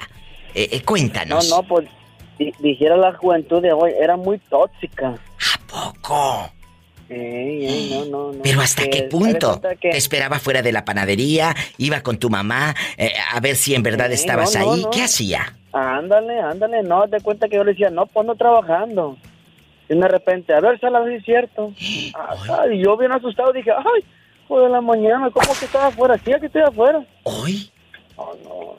Eh, 0.53 0.67
eh, 0.71 0.77
No, 0.79 0.85
cuéntanos. 0.85 1.49
no, 1.49 1.63
pues 1.63 1.87
di- 2.39 2.51
dijera 2.59 2.97
la 2.97 3.13
juventud 3.13 3.61
de 3.61 3.71
hoy, 3.71 3.91
era 4.01 4.17
muy 4.17 4.37
tóxica. 4.49 5.09
¿A 5.11 5.59
poco? 5.67 6.51
Ey, 7.09 7.65
ey, 7.65 7.89
no, 7.91 8.05
no, 8.05 8.33
no. 8.33 8.43
Pero 8.43 8.59
¿hasta 8.61 8.83
Que- 8.83 8.89
qué 8.89 9.01
de 9.03 9.07
punto? 9.07 9.61
que- 9.79 9.91
Te 9.91 9.97
esperaba 9.97 10.39
fuera 10.39 10.61
de 10.61 10.71
la 10.71 10.83
panadería, 10.83 11.55
iba 11.77 12.01
con 12.01 12.17
tu 12.17 12.29
mamá 12.29 12.75
eh, 12.97 13.13
a 13.33 13.39
ver 13.39 13.55
si 13.55 13.75
en 13.75 13.83
verdad 13.83 14.11
estabas 14.11 14.55
no, 14.55 14.65
no, 14.65 14.73
ahí. 14.73 14.81
no. 14.83 14.89
¿Qué 14.89 15.03
hacía? 15.03 15.53
Ándale, 15.71 16.39
ándale, 16.39 16.83
no, 16.83 17.07
de 17.07 17.21
cuenta 17.21 17.47
que 17.47 17.55
yo 17.55 17.63
le 17.63 17.71
decía, 17.71 17.89
no, 17.89 18.05
pues 18.07 18.25
no 18.25 18.35
trabajando. 18.35 19.17
Y 19.89 19.95
de 19.97 20.07
repente, 20.07 20.53
a 20.53 20.59
ver, 20.59 20.79
sal 20.81 20.95
a 20.95 20.99
ver 20.99 21.13
si 21.13 21.17
es 21.19 21.25
cierto. 21.25 21.73
Ah, 22.13 22.65
y 22.71 22.83
yo 22.83 22.97
bien 22.97 23.11
asustado 23.13 23.53
dije, 23.53 23.71
ay, 23.71 24.03
joder, 24.47 24.69
la 24.71 24.81
mañana, 24.81 25.29
¿cómo 25.31 25.47
que 25.57 25.65
estaba 25.65 25.87
afuera? 25.87 26.19
Sí, 26.25 26.33
aquí 26.33 26.47
estoy 26.47 26.63
afuera. 26.63 27.05
¿Hoy? 27.23 27.71
No, 28.17 28.31
no. 28.43 28.75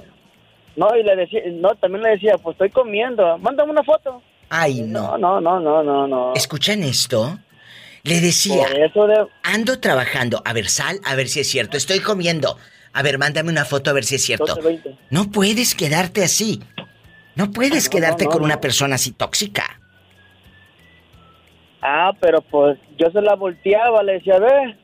No, 0.76 0.96
y 0.96 1.02
le 1.02 1.16
decía, 1.16 1.40
no, 1.52 1.70
también 1.76 2.02
le 2.02 2.10
decía, 2.10 2.36
pues 2.36 2.54
estoy 2.54 2.70
comiendo, 2.70 3.38
mándame 3.38 3.70
una 3.72 3.82
foto. 3.82 4.22
Ay, 4.50 4.82
no. 4.82 5.16
No, 5.18 5.40
no, 5.40 5.58
no, 5.60 5.82
no, 5.82 6.06
no. 6.06 6.34
¿Escuchan 6.34 6.82
esto? 6.82 7.38
Le 8.02 8.20
decía, 8.20 8.68
de... 8.68 9.26
ando 9.42 9.80
trabajando. 9.80 10.42
A 10.44 10.52
ver, 10.52 10.68
sal, 10.68 11.00
a 11.04 11.14
ver 11.14 11.28
si 11.28 11.40
es 11.40 11.48
cierto. 11.50 11.76
Estoy 11.76 12.00
comiendo. 12.00 12.56
A 12.92 13.02
ver, 13.02 13.18
mándame 13.18 13.50
una 13.50 13.64
foto 13.64 13.90
a 13.90 13.92
ver 13.92 14.04
si 14.04 14.14
es 14.16 14.24
cierto. 14.24 14.56
12:20. 14.56 14.98
No 15.10 15.30
puedes 15.30 15.74
quedarte 15.74 16.24
así. 16.24 16.62
No 17.34 17.52
puedes 17.52 17.84
No, 17.84 17.90
quedarte 17.90 18.24
no, 18.24 18.30
con 18.30 18.42
una 18.42 18.60
persona 18.60 18.96
así 18.96 19.12
tóxica. 19.12 19.80
Ah, 21.80 22.12
pero 22.20 22.40
pues 22.42 22.78
yo 22.98 23.10
se 23.12 23.20
la 23.20 23.34
volteaba, 23.36 24.02
le 24.02 24.14
decía, 24.14 24.38
ve, 24.38 24.76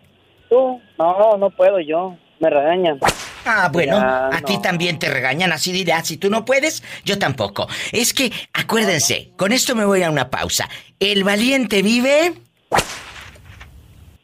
tú, 0.48 0.80
no, 0.98 1.36
no 1.36 1.50
puedo 1.50 1.80
yo, 1.80 2.16
me 2.38 2.50
regañan. 2.50 3.00
Ah, 3.44 3.68
bueno, 3.72 3.96
Ya, 3.96 4.28
a 4.28 4.40
ti 4.42 4.60
también 4.62 4.98
te 4.98 5.10
regañan, 5.10 5.52
así 5.52 5.72
dirás, 5.72 6.06
si 6.06 6.16
tú 6.16 6.30
no 6.30 6.44
puedes, 6.44 6.82
yo 7.04 7.18
tampoco. 7.18 7.66
Es 7.92 8.14
que, 8.14 8.30
acuérdense, 8.52 9.32
con 9.36 9.50
esto 9.52 9.74
me 9.74 9.84
voy 9.84 10.02
a 10.02 10.10
una 10.10 10.30
pausa. 10.30 10.68
El 11.00 11.24
valiente 11.24 11.82
vive 11.82 12.34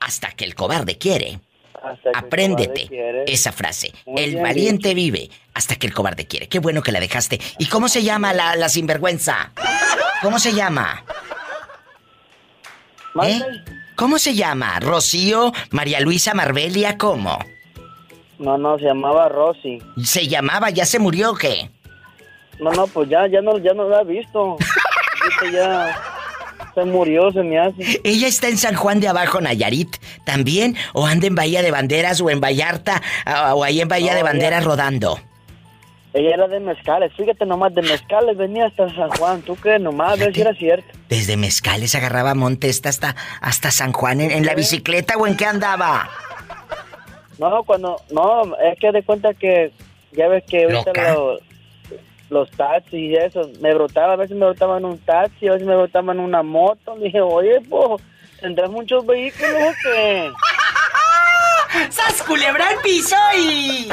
hasta 0.00 0.30
que 0.32 0.44
el 0.44 0.54
cobarde 0.54 0.98
quiere. 0.98 1.40
Hasta 1.74 2.02
que 2.02 2.08
el 2.10 2.16
Apréndete 2.16 2.86
quiere. 2.88 3.24
esa 3.26 3.52
frase. 3.52 3.92
Muy 4.06 4.22
el 4.22 4.36
valiente 4.36 4.92
vive 4.94 5.30
hasta 5.54 5.76
que 5.76 5.86
el 5.86 5.94
cobarde 5.94 6.26
quiere. 6.26 6.48
Qué 6.48 6.58
bueno 6.58 6.82
que 6.82 6.92
la 6.92 7.00
dejaste. 7.00 7.40
¿Y 7.58 7.66
cómo 7.66 7.88
se 7.88 8.02
llama 8.02 8.32
la, 8.32 8.56
la 8.56 8.68
sinvergüenza? 8.68 9.52
¿Cómo 10.22 10.38
se 10.38 10.52
llama? 10.52 11.04
¿Eh? 13.22 13.40
¿Cómo 13.96 14.18
se 14.18 14.34
llama? 14.34 14.78
¿Rocío? 14.80 15.52
¿María 15.70 16.00
Luisa 16.00 16.34
Marbelia? 16.34 16.96
¿Cómo? 16.98 17.38
No, 18.38 18.56
no, 18.56 18.78
se 18.78 18.84
llamaba 18.86 19.28
Rosy. 19.28 19.82
¿Se 20.02 20.26
llamaba? 20.26 20.70
¿Ya 20.70 20.86
se 20.86 20.98
murió 20.98 21.32
o 21.32 21.34
qué? 21.34 21.70
No, 22.58 22.70
no, 22.72 22.86
pues 22.86 23.08
ya, 23.10 23.26
ya 23.26 23.42
no, 23.42 23.58
ya 23.58 23.74
no 23.74 23.88
la 23.88 24.00
he 24.02 24.04
visto. 24.04 24.56
Ya 25.52 25.94
se 26.74 26.84
murió, 26.84 27.30
se 27.32 27.42
me 27.42 27.58
hace. 27.58 28.00
Ella 28.04 28.28
está 28.28 28.48
en 28.48 28.58
San 28.58 28.74
Juan 28.74 29.00
de 29.00 29.08
Abajo, 29.08 29.40
Nayarit, 29.40 29.96
también, 30.24 30.76
o 30.94 31.06
anda 31.06 31.26
en 31.26 31.34
Bahía 31.34 31.62
de 31.62 31.70
Banderas, 31.70 32.20
o 32.20 32.30
en 32.30 32.40
Vallarta, 32.40 33.02
o 33.54 33.64
ahí 33.64 33.80
en 33.80 33.88
Bahía 33.88 34.12
No, 34.12 34.14
de 34.14 34.20
ella- 34.20 34.30
Banderas 34.30 34.64
rodando. 34.64 35.18
Ella 36.12 36.30
era 36.34 36.48
de 36.48 36.58
Mezcales, 36.58 37.12
fíjate 37.16 37.46
nomás, 37.46 37.72
de 37.72 37.82
Mezcales 37.82 38.36
venía 38.36 38.66
hasta 38.66 38.92
San 38.96 39.10
Juan. 39.10 39.42
¿Tú 39.42 39.56
qué? 39.62 39.78
Nomás, 39.78 40.14
a 40.14 40.16
ver 40.16 40.34
si 40.34 40.40
era 40.40 40.52
cierto. 40.54 40.88
Desde 41.08 41.36
Mezcales 41.36 41.94
agarraba 41.94 42.34
Montesta 42.34 42.88
hasta, 42.88 43.14
hasta 43.40 43.70
San 43.70 43.92
Juan, 43.92 44.20
¿en, 44.20 44.32
en 44.32 44.44
la 44.44 44.54
bicicleta 44.54 45.16
o 45.16 45.26
en 45.28 45.36
qué 45.36 45.46
andaba? 45.46 46.10
No, 47.38 47.62
cuando, 47.62 47.96
no, 48.10 48.42
es 48.58 48.78
que 48.80 48.90
de 48.92 49.02
cuenta 49.04 49.34
que, 49.34 49.72
ya 50.12 50.26
ves 50.28 50.42
que 50.48 50.64
ahorita 50.64 50.90
Loca. 51.12 51.44
Los, 52.30 52.50
taxis 52.52 52.94
y 52.94 53.14
eso, 53.14 53.42
me 53.60 53.74
brotaba, 53.74 54.14
a 54.14 54.16
veces 54.16 54.36
me 54.36 54.46
brotaba 54.46 54.78
en 54.78 54.84
un 54.84 54.98
taxi, 54.98 55.48
a 55.48 55.52
veces 55.52 55.66
me 55.66 55.76
brotaba 55.76 56.12
en 56.12 56.20
una 56.20 56.42
moto. 56.42 56.96
Le 56.96 57.06
dije, 57.06 57.20
oye, 57.20 57.60
pues, 57.68 58.02
¿tendrás 58.40 58.70
muchos 58.70 59.04
vehículos 59.04 59.74
qué? 59.82 60.30
¡Sas 61.90 62.22
culebra 62.22 62.68
al 62.68 62.78
piso 62.82 63.16
y... 63.36 63.88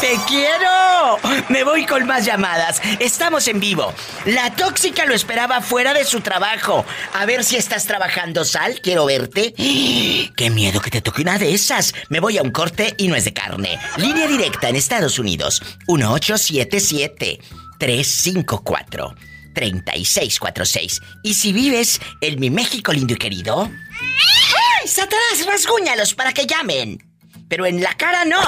¡Te 0.00 0.18
quiero! 0.26 1.18
Me 1.48 1.64
voy 1.64 1.86
con 1.86 2.06
más 2.06 2.24
llamadas. 2.24 2.80
Estamos 2.98 3.46
en 3.48 3.60
vivo. 3.60 3.92
La 4.24 4.54
tóxica 4.54 5.04
lo 5.06 5.14
esperaba 5.14 5.60
fuera 5.60 5.94
de 5.94 6.04
su 6.04 6.20
trabajo. 6.20 6.84
A 7.12 7.26
ver 7.26 7.44
si 7.44 7.56
estás 7.56 7.86
trabajando, 7.86 8.44
Sal. 8.44 8.80
Quiero 8.80 9.04
verte. 9.04 9.54
¡Qué 10.36 10.50
miedo 10.50 10.80
que 10.80 10.90
te 10.90 11.02
toque 11.02 11.22
una 11.22 11.38
de 11.38 11.54
esas! 11.54 11.94
Me 12.08 12.20
voy 12.20 12.38
a 12.38 12.42
un 12.42 12.50
corte 12.50 12.94
y 12.98 13.08
no 13.08 13.16
es 13.16 13.24
de 13.24 13.32
carne. 13.32 13.78
Línea 13.96 14.26
directa 14.26 14.68
en 14.68 14.76
Estados 14.76 15.18
Unidos. 15.18 15.62
1877 15.86 17.38
354 17.78 19.14
3646. 19.54 21.00
Y 21.22 21.34
si 21.34 21.52
vives 21.52 22.00
en 22.20 22.40
mi 22.40 22.50
México 22.50 22.92
lindo 22.92 23.14
y 23.14 23.16
querido. 23.16 23.70
¡Ay! 23.70 24.88
Satanás, 24.88 25.46
rasguñalos 25.46 26.14
para 26.14 26.32
que 26.32 26.46
llamen. 26.46 27.11
Pero 27.52 27.66
en 27.66 27.82
la 27.82 27.92
cara 27.98 28.24
no. 28.24 28.40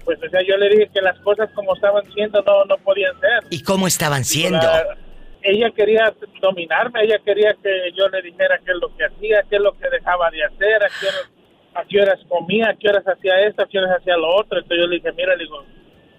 Pues, 0.05 0.19
o 0.19 0.29
sea, 0.31 0.41
yo 0.45 0.57
le 0.57 0.69
dije 0.71 0.91
que 0.93 1.01
las 1.01 1.17
cosas 1.21 1.49
como 1.55 1.77
estaban 1.77 2.03
siendo 2.13 2.43
no, 2.43 2.65
no 2.65 2.77
podían 2.79 3.13
ser. 3.21 3.45
¿Y 3.51 3.63
cómo 3.63 3.87
estaban 3.87 4.25
siendo? 4.25 4.59
La- 4.59 4.97
ella 5.43 5.71
quería 5.77 6.13
dominarme, 6.43 7.05
ella 7.05 7.21
quería 7.25 7.55
que 7.63 7.93
yo 7.97 8.09
le 8.09 8.23
dijera 8.23 8.59
qué 8.67 8.73
es 8.73 8.79
lo 8.81 8.89
que 8.97 9.05
hacía, 9.05 9.45
qué 9.49 9.55
es 9.57 9.63
lo 9.63 9.79
que 9.79 9.89
dejaba 9.91 10.29
de 10.33 10.43
hacer, 10.45 10.83
a 10.83 10.89
qué 11.01 11.07
horas, 11.07 11.31
a 11.77 11.85
qué 11.89 12.01
horas 12.03 12.19
comía, 12.29 12.71
a 12.71 12.75
qué 12.75 12.89
horas 12.89 13.05
hacía 13.07 13.39
esto, 13.47 13.63
a 13.63 13.69
qué 13.69 13.79
horas 13.79 13.97
hacía 14.01 14.17
lo 14.17 14.35
otro. 14.35 14.59
Entonces 14.59 14.79
yo 14.81 14.87
le 14.89 14.97
dije, 14.97 15.13
mira, 15.13 15.37
digo, 15.37 15.65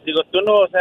digo, 0.06 0.22
tú 0.32 0.40
no, 0.44 0.60
o 0.60 0.68
sea, 0.70 0.80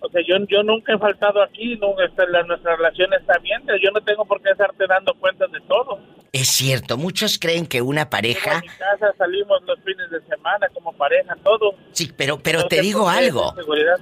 o 0.00 0.08
sea, 0.10 0.22
yo, 0.26 0.36
yo 0.48 0.62
nunca 0.62 0.94
he 0.94 0.98
faltado 0.98 1.42
aquí, 1.42 1.76
nunca, 1.76 2.04
esta- 2.04 2.26
la- 2.26 2.42
nuestra 2.44 2.76
relación 2.76 3.12
está 3.14 3.38
bien, 3.38 3.62
yo 3.82 3.90
no 3.92 4.00
tengo 4.02 4.24
por 4.24 4.40
qué 4.42 4.50
estarte 4.50 4.86
dando 4.86 5.14
cuentas 5.14 5.50
de 5.52 5.60
todo. 5.62 5.98
Es 6.32 6.48
cierto, 6.48 6.96
muchos 6.96 7.40
creen 7.40 7.66
que 7.66 7.82
una 7.82 8.08
pareja... 8.08 8.54
En 8.54 8.60
mi 8.60 8.68
casa 8.68 9.12
salimos 9.18 9.60
los 9.66 9.76
fines 9.84 10.08
de 10.12 10.20
semana 10.28 10.68
como 10.72 10.92
pareja, 10.92 11.34
todo. 11.42 11.74
Sí, 11.90 12.12
pero, 12.16 12.38
pero 12.38 12.60
No 12.60 12.68
te 12.68 12.80
digo 12.82 13.08
algo. 13.08 13.50
inseguridad. 13.50 13.96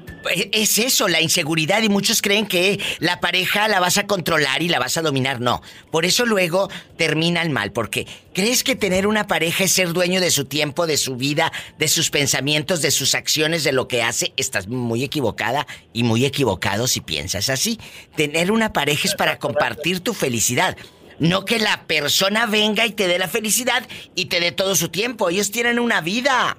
Es 0.53 0.77
eso, 0.79 1.09
la 1.09 1.23
inseguridad 1.23 1.81
y 1.83 1.89
muchos 1.89 2.21
creen 2.21 2.47
que 2.47 2.79
la 2.99 3.21
pareja 3.21 3.67
la 3.69 3.81
vas 3.81 3.97
a 3.97 4.07
controlar 4.07 4.61
y 4.61 4.69
la 4.69 4.79
vas 4.79 4.99
a 4.99 5.03
dominar. 5.03 5.41
No, 5.41 5.63
por 5.91 6.05
eso 6.05 6.27
luego 6.27 6.69
terminan 6.99 7.51
mal, 7.51 7.73
porque 7.73 8.07
crees 8.35 8.63
que 8.63 8.77
tener 8.77 9.07
una 9.07 9.27
pareja 9.27 9.65
es 9.65 9.73
ser 9.73 9.95
dueño 9.95 10.21
de 10.21 10.31
su 10.31 10.45
tiempo, 10.45 10.87
de 10.87 10.99
su 10.99 11.17
vida, 11.17 11.51
de 11.79 11.89
sus 11.89 12.11
pensamientos, 12.11 12.83
de 12.83 12.91
sus 12.91 13.15
acciones, 13.15 13.65
de 13.65 13.73
lo 13.73 13.89
que 13.89 14.03
hace. 14.03 14.35
Estás 14.37 14.69
muy 14.69 15.03
equivocada 15.03 15.67
y 15.93 16.03
muy 16.03 16.25
equivocado 16.25 16.87
si 16.87 17.01
piensas 17.01 17.51
así. 17.51 17.79
Tener 18.17 18.53
una 18.53 18.73
pareja 18.73 19.09
es 19.09 19.15
para 19.15 19.39
compartir 19.39 20.01
tu 20.01 20.15
felicidad. 20.15 20.77
No 21.19 21.45
que 21.45 21.59
la 21.59 21.85
persona 21.87 22.47
venga 22.47 22.87
y 22.87 22.93
te 22.93 23.09
dé 23.09 23.19
la 23.19 23.29
felicidad 23.29 23.87
y 24.15 24.27
te 24.27 24.41
dé 24.41 24.53
todo 24.53 24.75
su 24.75 24.89
tiempo. 24.89 25.29
Ellos 25.31 25.51
tienen 25.51 25.79
una 25.79 26.01
vida. 26.01 26.57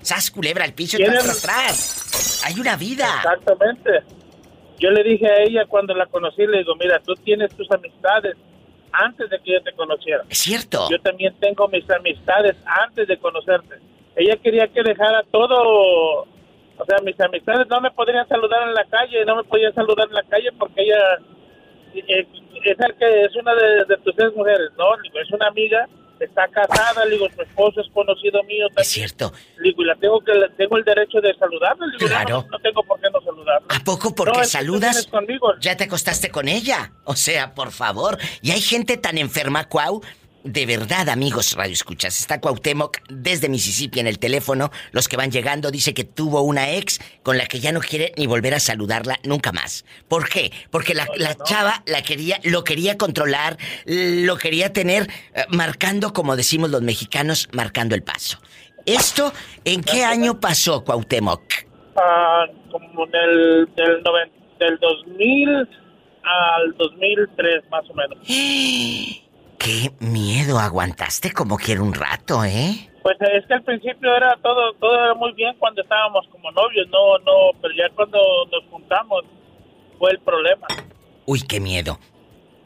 Sas 0.00 0.30
culebra 0.30 0.64
al 0.64 0.74
piso 0.74 0.96
y 0.98 1.04
tras, 1.04 1.22
tras, 1.24 1.42
tras. 1.42 2.44
Hay 2.44 2.60
una 2.60 2.76
vida. 2.76 3.08
Exactamente. 3.16 3.90
Yo 4.78 4.90
le 4.90 5.02
dije 5.02 5.26
a 5.26 5.42
ella 5.42 5.66
cuando 5.66 5.94
la 5.94 6.06
conocí, 6.06 6.46
le 6.46 6.58
digo, 6.58 6.74
mira, 6.76 7.00
tú 7.00 7.14
tienes 7.14 7.54
tus 7.54 7.70
amistades 7.70 8.36
antes 8.92 9.30
de 9.30 9.38
que 9.40 9.52
yo 9.52 9.62
te 9.62 9.72
conociera. 9.72 10.24
Es 10.28 10.38
cierto. 10.38 10.88
Yo 10.90 11.00
también 11.00 11.34
tengo 11.40 11.68
mis 11.68 11.88
amistades 11.90 12.56
antes 12.66 13.08
de 13.08 13.18
conocerte. 13.18 13.76
Ella 14.16 14.36
quería 14.36 14.68
que 14.68 14.82
dejara 14.82 15.24
todo, 15.30 16.26
o 16.78 16.84
sea, 16.84 16.98
mis 17.04 17.18
amistades 17.20 17.66
no 17.68 17.80
me 17.80 17.90
podrían 17.92 18.26
saludar 18.28 18.68
en 18.68 18.74
la 18.74 18.84
calle, 18.86 19.24
no 19.24 19.36
me 19.36 19.44
podían 19.44 19.74
saludar 19.74 20.08
en 20.08 20.14
la 20.14 20.22
calle 20.24 20.50
porque 20.58 20.82
ella 20.82 20.98
eh, 21.94 22.26
es 22.64 22.78
el 22.80 22.94
que 22.96 23.24
es 23.24 23.36
una 23.36 23.54
de, 23.54 23.84
de 23.88 23.96
tus 24.04 24.14
tres 24.16 24.32
mujeres, 24.34 24.70
¿no? 24.76 24.86
Es 25.20 25.30
una 25.30 25.46
amiga, 25.48 25.86
está 26.18 26.48
casada, 26.48 27.04
le 27.04 27.12
digo, 27.12 27.26
su 27.34 27.42
esposo 27.42 27.80
es 27.80 27.88
conocido 27.92 28.42
mío 28.44 28.66
también. 28.68 28.82
Es 28.82 28.88
cierto. 28.88 29.32
Le 29.58 29.68
digo, 29.70 29.82
y 29.82 29.86
la 29.86 29.94
tengo 29.96 30.20
que 30.20 30.32
tengo 30.56 30.76
el 30.78 30.84
derecho 30.84 31.20
de 31.20 31.34
saludarla, 31.34 31.86
le 31.86 31.92
digo, 31.98 32.08
no, 32.08 32.16
Claro. 32.16 32.42
no, 32.42 32.48
no 32.50 32.58
tengo 32.60 32.82
por 32.82 33.00
qué 33.00 33.08
no 33.12 33.20
saludarla. 33.20 33.66
¿A 33.68 33.80
poco 33.84 34.14
porque 34.14 34.38
No, 34.38 34.44
saludas? 34.44 35.06
conmigo. 35.08 35.52
Ya 35.60 35.76
te 35.76 35.84
acostaste 35.84 36.30
con 36.30 36.48
ella. 36.48 36.92
O 37.04 37.14
sea, 37.14 37.54
por 37.54 37.70
favor. 37.70 38.18
Y 38.42 38.50
hay 38.52 38.60
gente 38.60 38.96
tan 38.96 39.18
enferma, 39.18 39.68
Cuau. 39.68 40.02
De 40.44 40.66
verdad, 40.66 41.08
amigos 41.08 41.54
Radio 41.56 41.72
Escuchas. 41.72 42.20
Está 42.20 42.38
Cuauhtémoc 42.38 42.98
desde 43.08 43.48
Mississippi 43.48 44.00
en 44.00 44.06
el 44.06 44.18
teléfono. 44.18 44.70
Los 44.92 45.08
que 45.08 45.16
van 45.16 45.30
llegando 45.30 45.70
dice 45.70 45.94
que 45.94 46.04
tuvo 46.04 46.42
una 46.42 46.70
ex 46.72 47.00
con 47.22 47.38
la 47.38 47.46
que 47.46 47.60
ya 47.60 47.72
no 47.72 47.80
quiere 47.80 48.12
ni 48.18 48.26
volver 48.26 48.52
a 48.52 48.60
saludarla 48.60 49.18
nunca 49.24 49.52
más. 49.52 49.86
¿Por 50.06 50.28
qué? 50.28 50.52
Porque 50.70 50.92
la, 50.94 51.06
la 51.16 51.34
chava 51.34 51.82
la 51.86 52.02
quería, 52.02 52.40
lo 52.44 52.62
quería 52.62 52.98
controlar, 52.98 53.56
lo 53.86 54.36
quería 54.36 54.70
tener 54.70 55.08
eh, 55.34 55.44
marcando, 55.48 56.12
como 56.12 56.36
decimos 56.36 56.68
los 56.68 56.82
mexicanos, 56.82 57.48
marcando 57.52 57.94
el 57.94 58.02
paso. 58.02 58.38
¿Esto 58.84 59.32
en 59.64 59.82
qué 59.82 60.04
año 60.04 60.40
pasó, 60.40 60.84
Cuauhtémoc? 60.84 61.40
Ah, 61.96 62.44
como 62.70 63.06
del, 63.06 63.66
del, 63.76 64.02
noven- 64.04 64.30
del 64.60 64.78
2000 64.78 65.48
al 66.22 66.76
2003, 66.76 67.64
más 67.70 67.84
o 67.88 67.94
menos. 67.94 68.18
Qué 69.64 69.90
miedo, 69.98 70.58
aguantaste 70.58 71.32
como 71.32 71.56
quiera 71.56 71.80
un 71.82 71.94
rato, 71.94 72.44
¿eh? 72.44 72.90
Pues 73.02 73.16
es 73.20 73.46
que 73.46 73.54
al 73.54 73.62
principio 73.64 74.14
era 74.14 74.36
todo 74.42 74.74
todo 74.74 74.94
era 74.94 75.14
muy 75.14 75.32
bien 75.32 75.54
cuando 75.58 75.80
estábamos 75.80 76.26
como 76.30 76.50
novios, 76.52 76.86
no, 76.88 77.18
no, 77.20 77.58
pero 77.62 77.72
ya 77.74 77.88
cuando 77.94 78.18
nos 78.52 78.70
juntamos 78.70 79.24
fue 79.98 80.10
el 80.10 80.20
problema. 80.20 80.66
Uy, 81.24 81.40
qué 81.40 81.60
miedo. 81.60 81.98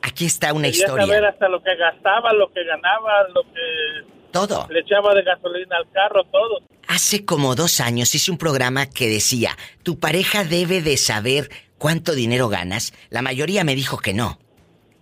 Aquí 0.03 0.26
está 0.26 0.53
una 0.53 0.68
Quería 0.72 0.88
saber 0.88 1.03
historia. 1.03 1.28
hasta 1.28 1.49
lo 1.49 1.62
que 1.62 1.76
gastaba, 1.76 2.32
lo 2.32 2.53
que 2.53 2.64
ganaba, 2.64 3.28
lo 3.32 3.42
que 3.42 4.30
Todo. 4.32 4.66
le 4.68 4.80
echaba 4.80 5.14
de 5.14 5.22
gasolina 5.22 5.76
al 5.76 5.88
carro, 5.92 6.24
todo. 6.24 6.62
Hace 6.88 7.24
como 7.24 7.55
dos 7.55 7.78
años 7.80 8.12
hice 8.12 8.32
un 8.32 8.38
programa 8.38 8.86
que 8.86 9.07
decía, 9.09 9.57
tu 9.84 10.01
pareja 10.01 10.42
debe 10.42 10.82
de 10.82 10.96
saber 10.96 11.49
cuánto 11.78 12.16
dinero 12.16 12.49
ganas. 12.49 12.92
La 13.11 13.22
mayoría 13.22 13.62
me 13.62 13.76
dijo 13.76 13.99
que 13.99 14.14
no. 14.14 14.40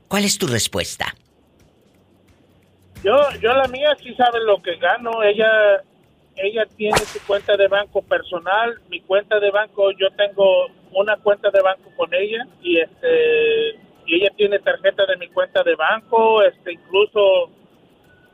¿Cuál 0.08 0.24
es 0.24 0.36
tu 0.36 0.46
respuesta? 0.46 1.14
Yo, 3.06 3.14
yo 3.40 3.52
la 3.54 3.68
mía 3.68 3.94
sí 4.02 4.12
sabe 4.16 4.40
lo 4.44 4.60
que 4.60 4.74
gano. 4.78 5.22
Ella, 5.22 5.48
ella 6.34 6.64
tiene 6.76 6.98
su 6.98 7.24
cuenta 7.24 7.56
de 7.56 7.68
banco 7.68 8.02
personal. 8.02 8.80
Mi 8.90 9.00
cuenta 9.02 9.38
de 9.38 9.50
banco, 9.52 9.92
yo 9.92 10.08
tengo 10.16 10.66
una 10.90 11.16
cuenta 11.16 11.50
de 11.52 11.62
banco 11.62 11.88
con 11.96 12.12
ella 12.12 12.44
y 12.62 12.80
este, 12.80 13.78
y 14.06 14.16
ella 14.16 14.30
tiene 14.36 14.58
tarjeta 14.58 15.06
de 15.06 15.16
mi 15.18 15.28
cuenta 15.28 15.62
de 15.62 15.76
banco. 15.76 16.42
Este, 16.42 16.72
incluso, 16.72 17.48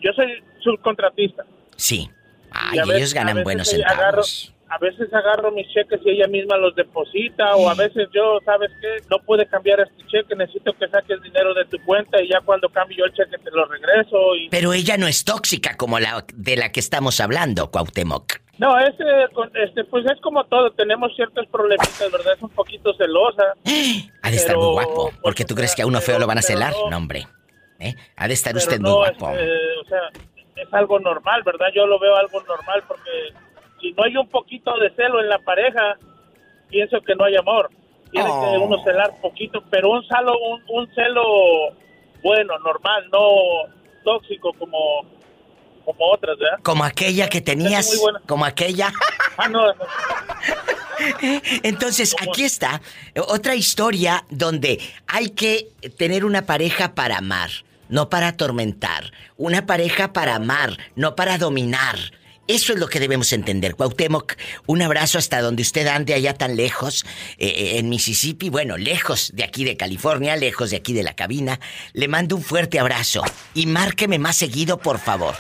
yo 0.01 0.11
soy 0.15 0.43
subcontratista. 0.61 1.45
Sí. 1.77 2.09
Ay, 2.51 2.79
ellos 2.95 3.13
ganan 3.13 3.43
buenos 3.43 3.73
agarro- 3.75 4.23
centavos. 4.23 4.55
A 4.75 4.79
veces 4.79 5.13
agarro 5.13 5.51
mis 5.51 5.69
cheques 5.69 6.01
y 6.05 6.11
ella 6.11 6.27
misma 6.29 6.57
los 6.57 6.75
deposita 6.75 7.57
o 7.57 7.69
a 7.69 7.75
veces 7.75 8.09
yo, 8.15 8.39
¿sabes 8.45 8.71
qué? 8.81 9.03
No 9.11 9.19
pude 9.19 9.47
cambiar 9.47 9.81
este 9.81 10.03
cheque, 10.07 10.35
necesito 10.35 10.73
que 10.73 10.89
saques 10.89 11.21
dinero 11.23 11.53
de 11.53 11.65
tu 11.67 11.79
cuenta 11.85 12.23
y 12.23 12.29
ya 12.29 12.41
cuando 12.41 12.69
cambio 12.71 12.97
yo 12.99 13.05
el 13.05 13.13
cheque 13.13 13.37
te 13.43 13.51
lo 13.51 13.67
regreso 13.67 14.35
y 14.35 14.49
Pero 14.49 14.73
ella 14.73 14.97
no 14.97 15.07
es 15.07 15.25
tóxica 15.25 15.77
como 15.77 15.99
la 15.99 16.25
de 16.35 16.57
la 16.57 16.73
que 16.73 16.81
estamos 16.81 17.21
hablando, 17.21 17.71
Cuauhtémoc. 17.71 18.41
No, 18.59 18.75
con- 19.35 19.51
este, 19.57 19.85
pues 19.85 20.05
es 20.07 20.21
como 20.21 20.45
todo, 20.45 20.71
tenemos 20.73 21.15
ciertos 21.17 21.47
problemitas, 21.49 22.11
¿verdad? 22.11 22.35
Es 22.37 22.43
un 22.43 22.51
poquito 22.51 22.95
celosa. 22.95 23.55
Ha 24.25 24.31
de 24.31 24.37
estar 24.37 24.55
Pero, 24.55 24.73
muy 24.73 24.85
guapo. 24.85 25.11
Porque 25.21 25.45
tú 25.45 25.55
crees 25.57 25.75
que 25.75 25.83
a 25.83 25.87
uno 25.87 26.01
feo 26.01 26.19
lo 26.19 26.27
van 26.29 26.39
a 26.39 26.43
celar. 26.43 26.73
no. 26.73 26.91
No, 26.91 26.97
hombre. 26.97 27.27
¿Eh? 27.81 27.93
Ha 28.17 28.29
de 28.29 28.35
estar 28.35 28.55
usted 28.57 28.79
no, 28.79 28.91
muy 28.91 28.99
guapo. 29.09 29.31
este, 29.33 29.79
o 29.81 29.85
sea, 29.89 30.01
es 30.63 30.73
algo 30.73 31.01
normal, 31.01 31.43
¿verdad? 31.45 31.67
Yo 31.75 31.87
lo 31.87 31.99
veo 31.99 32.15
algo 32.15 32.41
normal 32.43 32.85
porque 32.87 33.11
si 33.83 33.93
no 33.93 34.05
hay 34.05 34.17
un 34.17 34.29
poquito 34.29 34.73
de 34.79 34.89
celo 34.95 35.21
en 35.21 35.29
la 35.29 35.39
pareja, 35.41 35.99
pienso 36.71 36.99
que 37.03 37.15
no 37.15 37.25
hay 37.27 37.37
amor. 37.37 37.69
Tiene 38.11 38.29
Oh. 38.31 38.41
que 38.53 38.59
uno 38.59 38.83
celar 38.85 39.13
poquito, 39.21 39.63
pero 39.71 39.91
un 39.91 40.03
celo, 40.07 40.33
un, 40.39 40.63
un 40.69 40.95
celo 40.95 41.23
bueno, 42.23 42.59
normal, 42.61 43.05
no 43.13 43.73
tóxico 44.05 44.53
como, 44.55 44.79
como 45.85 46.13
otras, 46.13 46.39
¿verdad? 46.39 46.59
Como 46.63 46.85
aquella 46.85 47.29
que 47.29 47.41
tenías. 47.41 48.01
Como 48.27 48.45
aquella. 48.47 48.91
Ah, 49.39 49.49
no, 49.49 49.67
no. 49.67 49.73
Entonces, 51.63 52.15
aquí 52.21 52.45
está 52.45 52.83
otra 53.27 53.55
historia 53.55 54.25
donde 54.29 54.79
hay 55.07 55.31
que 55.31 55.69
tener 55.97 56.27
una 56.27 56.43
pareja 56.45 56.95
para 56.95 57.17
amar, 57.17 57.49
no 57.89 58.11
para 58.11 58.29
atormentar. 58.29 59.11
Una 59.39 59.65
pareja 59.65 60.13
para 60.13 60.35
amar, 60.35 60.77
no 60.97 61.17
para 61.17 61.39
dominar. 61.39 61.97
Eso 62.49 62.73
es 62.73 62.79
lo 62.81 62.89
que 62.89 62.99
debemos 62.99 63.33
entender. 63.33 63.77
Cuauhtémoc, 63.77 64.35
un 64.67 64.83
abrazo 64.83 65.19
hasta 65.19 65.41
donde 65.41 65.63
usted 65.63 65.87
ande 65.87 66.15
allá 66.15 66.35
tan 66.35 66.57
lejos, 66.57 67.05
eh, 67.39 67.47
eh, 67.47 67.79
en 67.79 67.89
Mississippi, 67.89 68.51
bueno, 68.51 68.77
lejos 68.77 69.31
de 69.35 69.45
aquí 69.45 69.65
de 69.65 69.77
California, 69.77 70.35
lejos 70.37 70.71
de 70.71 70.77
aquí 70.77 70.93
de 70.93 71.05
la 71.05 71.15
cabina. 71.15 71.61
Le 71.93 72.09
mando 72.09 72.35
un 72.35 72.43
fuerte 72.43 72.81
abrazo 72.81 73.23
y 73.55 73.67
márqueme 73.67 74.19
más 74.19 74.37
seguido, 74.37 74.79
por 74.79 74.99
favor. 74.99 75.35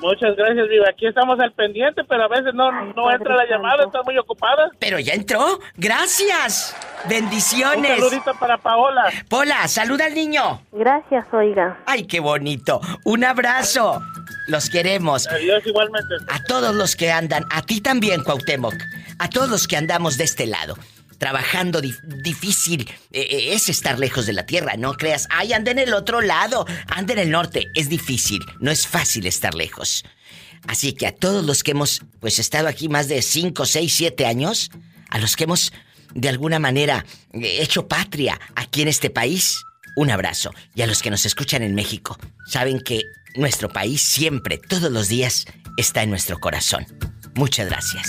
Muchas 0.00 0.34
gracias, 0.34 0.68
Viva. 0.68 0.86
Aquí 0.88 1.06
estamos 1.06 1.38
al 1.40 1.52
pendiente, 1.52 2.02
pero 2.04 2.24
a 2.24 2.28
veces 2.28 2.54
no, 2.54 2.70
no 2.72 3.10
entra 3.10 3.36
la 3.36 3.46
llamada, 3.46 3.84
está 3.84 4.02
muy 4.02 4.16
ocupada. 4.16 4.70
Pero 4.78 4.98
ya 4.98 5.12
entró. 5.12 5.58
Gracias. 5.76 6.74
Bendiciones. 7.08 7.98
Un 7.98 8.08
saludito 8.08 8.32
para 8.40 8.56
Paola. 8.58 9.04
Pola, 9.28 9.68
saluda 9.68 10.06
al 10.06 10.14
niño. 10.14 10.62
Gracias, 10.72 11.26
oiga. 11.32 11.78
Ay, 11.86 12.06
qué 12.06 12.20
bonito. 12.20 12.80
Un 13.04 13.24
abrazo. 13.24 14.00
Los 14.50 14.68
queremos. 14.68 15.26
Adiós 15.28 15.62
igualmente. 15.66 16.14
A 16.28 16.42
todos 16.44 16.74
los 16.74 16.96
que 16.96 17.10
andan, 17.12 17.46
a 17.50 17.62
ti 17.62 17.80
también, 17.80 18.22
Cuauhtémoc. 18.22 18.74
A 19.18 19.28
todos 19.30 19.48
los 19.48 19.66
que 19.68 19.76
andamos 19.76 20.16
de 20.16 20.24
este 20.24 20.46
lado. 20.46 20.76
Trabajando 21.18 21.82
dif- 21.82 22.00
difícil 22.02 22.88
eh, 23.12 23.20
eh, 23.30 23.54
es 23.54 23.68
estar 23.68 23.98
lejos 23.98 24.24
de 24.26 24.32
la 24.32 24.46
tierra, 24.46 24.76
no 24.78 24.94
creas. 24.94 25.26
Ay, 25.30 25.52
anda 25.52 25.70
en 25.70 25.78
el 25.78 25.92
otro 25.92 26.20
lado, 26.22 26.66
anda 26.88 27.12
en 27.12 27.18
el 27.18 27.30
norte. 27.30 27.66
Es 27.74 27.88
difícil, 27.90 28.40
no 28.58 28.70
es 28.70 28.86
fácil 28.86 29.26
estar 29.26 29.54
lejos. 29.54 30.04
Así 30.66 30.92
que 30.94 31.06
a 31.06 31.14
todos 31.14 31.44
los 31.44 31.62
que 31.62 31.72
hemos 31.72 32.02
pues 32.20 32.38
estado 32.38 32.68
aquí 32.68 32.88
más 32.88 33.08
de 33.08 33.20
5, 33.22 33.66
6, 33.66 33.94
7 33.94 34.26
años, 34.26 34.70
a 35.10 35.18
los 35.18 35.36
que 35.36 35.44
hemos 35.44 35.72
de 36.14 36.28
alguna 36.28 36.58
manera 36.58 37.04
eh, 37.34 37.58
hecho 37.60 37.86
patria 37.86 38.40
aquí 38.54 38.82
en 38.82 38.88
este 38.88 39.10
país, 39.10 39.62
un 40.00 40.10
abrazo. 40.10 40.54
Y 40.74 40.80
a 40.80 40.86
los 40.86 41.02
que 41.02 41.10
nos 41.10 41.26
escuchan 41.26 41.62
en 41.62 41.74
México, 41.74 42.18
saben 42.46 42.80
que 42.80 43.02
nuestro 43.36 43.68
país 43.68 44.00
siempre, 44.00 44.56
todos 44.56 44.90
los 44.90 45.08
días, 45.08 45.46
está 45.76 46.02
en 46.02 46.08
nuestro 46.08 46.40
corazón. 46.40 46.86
Muchas 47.34 47.68
gracias. 47.68 48.08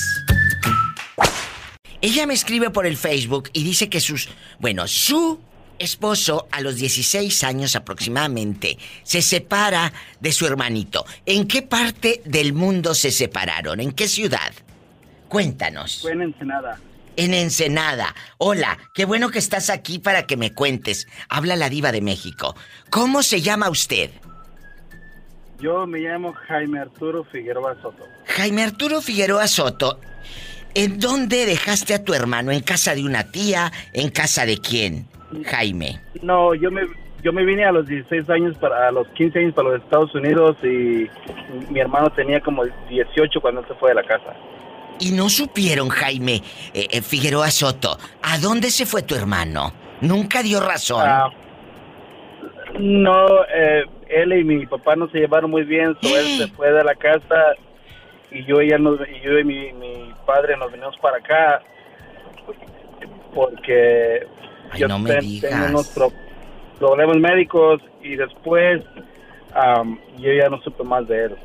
Ella 2.00 2.26
me 2.26 2.34
escribe 2.34 2.70
por 2.70 2.86
el 2.86 2.96
Facebook 2.96 3.50
y 3.52 3.66
dice 3.66 3.90
que 3.90 4.00
sus, 4.00 4.30
bueno, 4.60 4.88
su 4.88 5.42
esposo 5.80 6.48
a 6.52 6.62
los 6.62 6.78
16 6.78 7.44
años 7.44 7.76
aproximadamente 7.76 8.78
se 9.04 9.22
separa 9.22 9.92
de 10.22 10.32
su 10.32 10.46
hermanito. 10.46 11.06
¿En 11.26 11.46
qué 11.46 11.62
parte 11.62 12.22
del 12.24 12.54
mundo 12.54 12.96
se 12.96 13.12
separaron? 13.12 13.82
¿En 13.82 13.92
qué 13.92 14.08
ciudad? 14.08 14.54
Cuéntanos. 15.28 16.00
Fue 16.02 16.14
en. 16.14 16.91
En 17.16 17.34
Ensenada. 17.34 18.16
Hola, 18.38 18.78
qué 18.94 19.06
bueno 19.06 19.30
que 19.30 19.40
estás 19.40 19.70
aquí 19.70 20.00
para 20.00 20.26
que 20.28 20.38
me 20.38 20.54
cuentes. 20.54 21.08
Habla 21.30 21.56
la 21.56 21.70
diva 21.70 21.92
de 21.92 22.02
México. 22.02 22.56
¿Cómo 22.90 23.24
se 23.24 23.42
llama 23.42 23.70
usted? 23.70 24.12
Yo 25.60 25.86
me 25.86 26.00
llamo 26.00 26.34
Jaime 26.34 26.80
Arturo 26.80 27.24
Figueroa 27.24 27.76
Soto. 27.82 28.04
Jaime 28.26 28.64
Arturo 28.64 29.02
Figueroa 29.02 29.48
Soto. 29.48 30.00
¿En 30.74 31.00
dónde 31.00 31.46
dejaste 31.46 31.94
a 31.94 32.04
tu 32.04 32.14
hermano? 32.14 32.52
¿En 32.52 32.62
casa 32.62 32.96
de 32.96 33.04
una 33.04 33.32
tía? 33.32 33.72
¿En 33.94 34.10
casa 34.10 34.46
de 34.46 34.58
quién? 34.58 35.06
Jaime. 35.46 36.00
No, 36.24 36.56
yo 36.56 36.72
me, 36.72 36.82
yo 37.24 37.32
me 37.34 37.46
vine 37.46 37.66
a 37.66 37.72
los 37.72 37.86
16 37.88 38.30
años, 38.30 38.58
para, 38.58 38.88
a 38.88 38.92
los 38.92 39.08
15 39.10 39.40
años 39.40 39.54
para 39.54 39.70
los 39.70 39.84
Estados 39.84 40.14
Unidos 40.16 40.58
y 40.64 41.08
mi 41.70 41.80
hermano 41.80 42.10
tenía 42.12 42.40
como 42.40 42.64
18 42.90 43.42
cuando 43.42 43.66
se 43.68 43.74
fue 43.76 43.90
de 43.90 43.96
la 43.96 44.04
casa. 44.04 44.34
Y 45.02 45.12
no 45.12 45.28
supieron, 45.30 45.90
Jaime 45.90 46.36
eh, 46.74 46.88
eh, 46.92 47.02
Figueroa 47.02 47.50
Soto, 47.52 47.98
¿a 48.22 48.38
dónde 48.38 48.70
se 48.70 48.86
fue 48.86 49.02
tu 49.02 49.16
hermano? 49.16 49.74
Nunca 50.02 50.42
dio 50.44 50.60
razón. 50.60 51.04
Ah, 51.06 51.28
no, 52.80 53.44
eh, 53.54 53.84
él 54.10 54.32
y 54.34 54.44
mi 54.44 54.66
papá 54.66 54.96
no 54.96 55.10
se 55.10 55.18
llevaron 55.20 55.52
muy 55.52 55.64
bien, 55.64 55.96
so 56.02 56.18
él 56.18 56.26
se 56.38 56.48
fue 56.50 56.72
de 56.72 56.84
la 56.84 56.96
casa 56.96 57.56
y 58.32 58.46
yo 58.46 58.62
ya 58.62 58.78
nos, 58.78 59.00
y 59.10 59.20
yo 59.26 59.38
y 59.40 59.44
mi, 59.44 59.74
mi 59.74 60.14
padre 60.26 60.56
nos 60.56 60.72
vinimos 60.72 60.96
para 61.00 61.18
acá 61.18 61.62
porque 63.34 64.26
Ay, 64.72 64.80
yo 64.82 64.88
no 64.88 65.04
ten- 65.04 65.40
tengo 65.42 65.66
unos 65.68 65.88
pro- 65.90 66.12
problemas 66.80 67.18
médicos 67.18 67.82
y 68.02 68.16
después 68.16 68.82
am, 69.54 70.00
yo 70.18 70.32
ya 70.34 70.50
no 70.50 70.62
supe 70.62 70.84
más 70.84 71.08
de 71.08 71.26
él. 71.26 71.36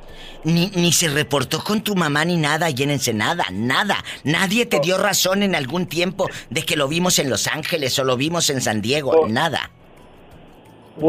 Ni, 0.44 0.70
ni 0.74 0.92
se 0.92 1.08
reportó 1.08 1.62
con 1.62 1.82
tu 1.82 1.94
mamá 1.94 2.24
ni 2.24 2.36
nada 2.36 2.66
allí 2.66 2.84
en 2.84 2.90
Ensenada, 2.90 3.44
nada. 3.52 3.96
Nadie 4.24 4.66
te 4.66 4.80
dio 4.80 4.98
razón 4.98 5.42
en 5.42 5.54
algún 5.54 5.86
tiempo 5.86 6.28
de 6.50 6.62
que 6.62 6.76
lo 6.76 6.88
vimos 6.88 7.18
en 7.18 7.30
Los 7.30 7.46
Ángeles 7.46 7.98
o 7.98 8.04
lo 8.04 8.16
vimos 8.16 8.50
en 8.50 8.60
San 8.60 8.80
Diego, 8.80 9.26
nada. 9.28 9.70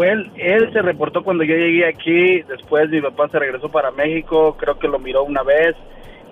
Él, 0.02 0.32
él 0.36 0.74
se 0.74 0.82
reportó 0.82 1.24
cuando 1.24 1.44
yo 1.44 1.56
llegué 1.56 1.88
aquí, 1.88 2.42
después 2.42 2.90
mi 2.90 3.02
papá 3.02 3.30
se 3.30 3.40
regresó 3.40 3.70
para 3.70 3.92
México, 3.92 4.58
creo 4.60 4.78
que 4.78 4.88
lo 4.88 5.00
miró 5.00 5.24
una 5.24 5.44
vez, 5.44 5.76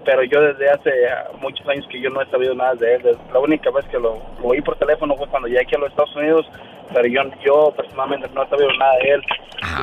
pero 0.05 0.23
yo 0.23 0.39
desde 0.41 0.69
hace 0.69 0.91
ah, 1.09 1.31
muchos 1.41 1.67
años 1.67 1.85
que 1.89 1.99
yo 1.99 2.09
no 2.09 2.21
he 2.21 2.29
sabido 2.29 2.53
nada 2.55 2.75
de 2.75 2.95
él. 2.95 3.17
La 3.33 3.39
única 3.39 3.69
vez 3.71 3.85
que 3.85 3.97
lo, 3.99 4.21
lo 4.39 4.47
oí 4.47 4.61
por 4.61 4.77
teléfono 4.77 5.15
fue 5.17 5.27
cuando 5.27 5.47
llegué 5.47 5.61
aquí 5.61 5.75
a 5.75 5.79
los 5.79 5.89
Estados 5.89 6.15
Unidos, 6.15 6.45
pero 6.93 7.07
yo, 7.07 7.21
yo 7.45 7.73
personalmente 7.75 8.29
no 8.33 8.43
he 8.43 8.49
sabido 8.49 8.69
nada 8.77 8.93
de 9.03 9.09
él. 9.11 9.21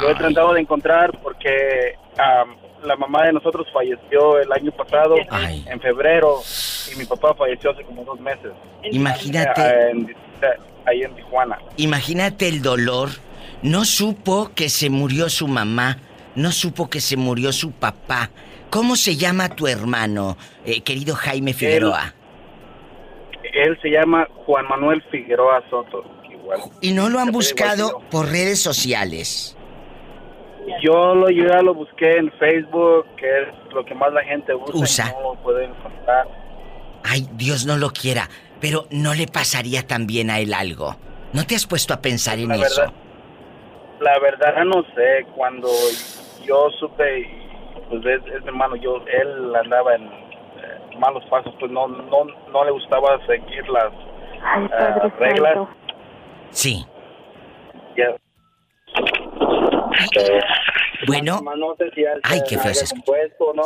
Lo 0.00 0.10
he 0.10 0.14
tratado 0.14 0.54
de 0.54 0.60
encontrar 0.60 1.10
porque 1.22 1.94
am, 2.18 2.56
la 2.84 2.96
mamá 2.96 3.26
de 3.26 3.32
nosotros 3.32 3.66
falleció 3.72 4.38
el 4.40 4.50
año 4.52 4.70
pasado, 4.72 5.16
en 5.66 5.80
febrero, 5.80 6.40
y 6.92 6.96
mi 6.98 7.04
papá 7.04 7.34
falleció 7.34 7.70
hace 7.72 7.82
como 7.84 8.04
dos 8.04 8.18
meses. 8.20 8.52
Imagínate. 8.82 9.60
Eh, 9.60 9.90
en- 9.90 10.16
ahí 10.84 11.02
en 11.02 11.14
Tijuana. 11.14 11.58
Imagínate 11.76 12.48
el 12.48 12.60
dolor. 12.62 13.10
No 13.62 13.84
supo 13.84 14.50
que 14.54 14.68
se 14.68 14.90
murió 14.90 15.28
su 15.28 15.46
mamá, 15.46 15.98
no 16.34 16.50
supo 16.50 16.90
que 16.90 17.00
se 17.00 17.16
murió 17.16 17.52
su 17.52 17.70
papá. 17.70 18.30
¿Cómo 18.72 18.96
se 18.96 19.16
llama 19.16 19.50
tu 19.50 19.66
hermano, 19.66 20.38
eh, 20.64 20.80
querido 20.80 21.14
Jaime 21.14 21.52
Figueroa? 21.52 22.14
Él 23.52 23.78
se 23.82 23.90
llama 23.90 24.26
Juan 24.46 24.66
Manuel 24.66 25.02
Figueroa 25.10 25.62
Soto. 25.68 26.02
Igual. 26.30 26.58
Y 26.80 26.92
no 26.92 27.10
lo 27.10 27.18
han 27.20 27.32
buscado 27.32 28.00
por 28.10 28.30
redes 28.30 28.62
sociales. 28.62 29.58
yo. 30.82 31.14
Lo, 31.14 31.28
yo 31.28 31.46
ya 31.48 31.60
lo 31.60 31.74
busqué 31.74 32.16
en 32.16 32.32
Facebook, 32.38 33.04
que 33.16 33.26
es 33.42 33.48
lo 33.74 33.84
que 33.84 33.94
más 33.94 34.10
la 34.10 34.24
gente 34.24 34.54
usa. 34.54 34.72
y 34.74 34.82
Usa. 34.82 35.12
no 35.12 35.34
lo 35.34 35.42
puedo 35.42 35.60
encontrar. 35.60 36.26
Ay, 37.04 37.28
Dios 37.34 37.66
no 37.66 37.76
lo 37.76 37.90
quiera, 37.90 38.30
pero 38.58 38.86
no 38.90 39.12
le 39.12 39.26
pasaría 39.26 39.86
también 39.86 40.30
a 40.30 40.40
él 40.40 40.54
algo. 40.54 40.96
¿No 41.34 41.44
te 41.44 41.56
has 41.56 41.66
puesto 41.66 41.92
a 41.92 42.00
pensar 42.00 42.38
en 42.38 42.48
La 42.48 42.56
eso? 42.56 42.84
la 44.00 44.18
verdad 44.18 44.64
no 44.64 44.82
sé. 44.94 45.26
Cuando 45.36 45.68
yo 46.46 46.70
supe, 46.80 47.20
y, 47.20 47.51
pues 47.92 48.06
es, 48.06 48.26
es 48.32 48.40
mi 48.42 48.48
hermano, 48.48 48.74
yo, 48.76 49.02
él 49.06 49.54
andaba 49.54 49.94
en 49.94 50.04
eh, 50.04 50.96
malos 50.98 51.22
pasos, 51.26 51.54
pues 51.60 51.70
no, 51.70 51.86
no, 51.88 52.24
no 52.50 52.64
le 52.64 52.70
gustaba 52.70 53.18
seguir 53.26 53.68
las 53.68 53.92
ah, 54.42 55.10
reglas. 55.18 55.68
Sí. 56.48 56.86
Ya. 57.94 58.16
Bueno. 61.06 61.40
No 61.56 61.74
sé 61.76 61.90
si 61.94 62.02
él 62.02 62.20
Ay, 62.22 62.40
qué 62.48 62.56
no, 62.56 62.62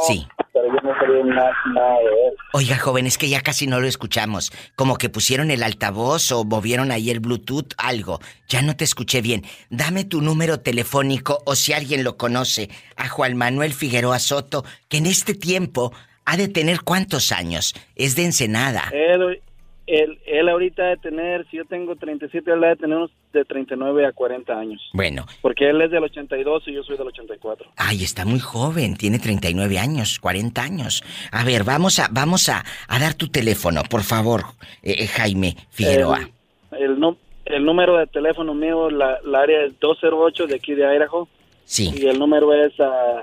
Sí. 0.06 0.26
pero 0.52 0.66
yo 0.66 0.80
no 0.82 1.24
nada 1.24 1.98
de 1.98 2.06
él. 2.06 2.34
Oiga, 2.52 2.76
joven, 2.78 3.06
es 3.06 3.18
que 3.18 3.28
ya 3.28 3.40
casi 3.42 3.66
no 3.66 3.80
lo 3.80 3.86
escuchamos. 3.86 4.50
Como 4.74 4.96
que 4.96 5.08
pusieron 5.08 5.50
el 5.50 5.62
altavoz 5.62 6.32
o 6.32 6.44
movieron 6.44 6.90
ahí 6.90 7.10
el 7.10 7.20
Bluetooth, 7.20 7.74
algo. 7.78 8.20
Ya 8.48 8.62
no 8.62 8.76
te 8.76 8.84
escuché 8.84 9.20
bien. 9.20 9.42
Dame 9.70 10.04
tu 10.04 10.22
número 10.22 10.60
telefónico 10.60 11.42
o 11.44 11.54
si 11.54 11.72
alguien 11.72 12.04
lo 12.04 12.16
conoce, 12.16 12.70
a 12.96 13.08
Juan 13.08 13.36
Manuel 13.36 13.72
Figueroa 13.74 14.18
Soto, 14.18 14.64
que 14.88 14.98
en 14.98 15.06
este 15.06 15.34
tiempo 15.34 15.92
ha 16.24 16.36
de 16.36 16.48
tener 16.48 16.80
cuántos 16.80 17.32
años. 17.32 17.74
Es 17.94 18.16
de 18.16 18.24
Ensenada. 18.24 18.84
Él, 18.92 19.40
él, 19.86 20.18
él 20.26 20.48
ahorita 20.48 20.84
de 20.84 20.96
tener, 20.96 21.46
si 21.50 21.58
yo 21.58 21.64
tengo 21.66 21.96
37, 21.96 22.50
él 22.50 22.64
ha 22.64 22.68
de 22.68 22.76
tener 22.76 22.96
unos 22.96 23.10
de 23.32 23.44
39 23.44 24.06
a 24.06 24.12
40 24.12 24.58
años. 24.58 24.80
Bueno, 24.92 25.26
Porque 25.42 25.68
él 25.68 25.80
es 25.82 25.90
del 25.90 26.04
82 26.04 26.62
y 26.66 26.72
yo 26.74 26.82
soy 26.82 26.96
del 26.96 27.08
84. 27.08 27.70
ay, 27.76 28.02
está 28.04 28.24
muy 28.24 28.40
joven, 28.40 28.96
tiene 28.96 29.18
39 29.18 29.78
años, 29.78 30.18
40 30.18 30.62
años. 30.62 31.02
A 31.32 31.44
ver, 31.44 31.64
vamos 31.64 31.98
a, 31.98 32.08
vamos 32.10 32.48
a, 32.48 32.64
a 32.88 32.98
dar 32.98 33.14
tu 33.14 33.28
teléfono, 33.28 33.82
por 33.84 34.02
favor, 34.02 34.44
eh, 34.82 34.96
eh, 35.00 35.06
Jaime 35.06 35.56
Figueroa. 35.70 36.28
El, 36.72 36.82
el, 36.82 36.98
nu- 36.98 37.18
el 37.44 37.64
número 37.64 37.96
de 37.98 38.06
teléfono 38.06 38.54
mío, 38.54 38.90
la, 38.90 39.18
la 39.24 39.40
área 39.40 39.64
es 39.64 39.78
208 39.80 40.46
de 40.46 40.54
aquí 40.56 40.74
de 40.74 40.82
Idaho. 40.96 41.28
Sí. 41.64 41.92
Y 41.96 42.06
el 42.06 42.18
número 42.18 42.52
es 42.54 42.72
ah, 42.80 43.22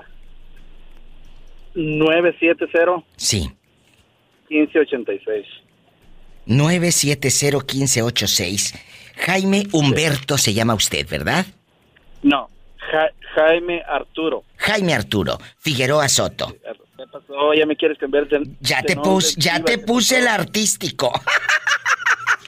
970 1.74 3.02
Sí. 3.16 3.50
1586. 4.50 5.46
970-1586. 6.46 8.74
Jaime 9.16 9.66
Humberto 9.72 10.36
se 10.38 10.52
llama 10.54 10.74
usted, 10.74 11.06
¿verdad? 11.08 11.46
No, 12.22 12.48
Ja- 12.92 13.10
Jaime 13.34 13.82
Arturo. 13.88 14.44
Jaime 14.56 14.94
Arturo 14.94 15.38
Figueroa 15.58 16.08
Soto. 16.08 16.54
¿Qué 16.96 17.04
pasó? 17.10 17.52
¿Ya 17.54 17.66
me 17.66 17.76
quieres 17.76 17.98
cambiar 17.98 18.28
de 18.28 18.48
Ya 18.60 18.80
de 18.82 18.88
te 18.88 18.96
puse, 18.96 19.34
ya 19.40 19.60
te 19.60 19.78
puse 19.78 20.18
el 20.18 20.28
artístico. 20.28 21.12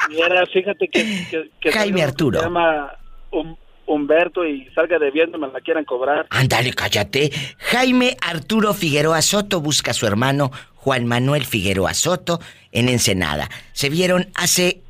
Mira, 0.08 0.46
fíjate 0.46 0.88
que, 0.88 1.26
que, 1.30 1.50
que 1.60 1.72
Jaime 1.72 2.02
Arturo. 2.02 2.38
Se 2.38 2.44
llama 2.44 2.92
Hum- 3.32 3.56
Humberto 3.86 4.44
y 4.44 4.68
salga 4.74 4.98
de 4.98 5.10
viendo 5.10 5.38
me 5.38 5.48
la 5.48 5.60
quieran 5.60 5.84
cobrar. 5.84 6.26
Ándale, 6.30 6.72
cállate. 6.72 7.30
Jaime 7.58 8.16
Arturo 8.20 8.72
Figueroa 8.74 9.22
Soto 9.22 9.60
busca 9.60 9.90
a 9.92 9.94
su 9.94 10.06
hermano 10.06 10.50
Juan 10.74 11.06
Manuel 11.06 11.44
Figueroa 11.44 11.94
Soto 11.94 12.40
en 12.72 12.88
Ensenada. 12.88 13.48
Se 13.72 13.88
vieron 13.88 14.28
hace 14.34 14.80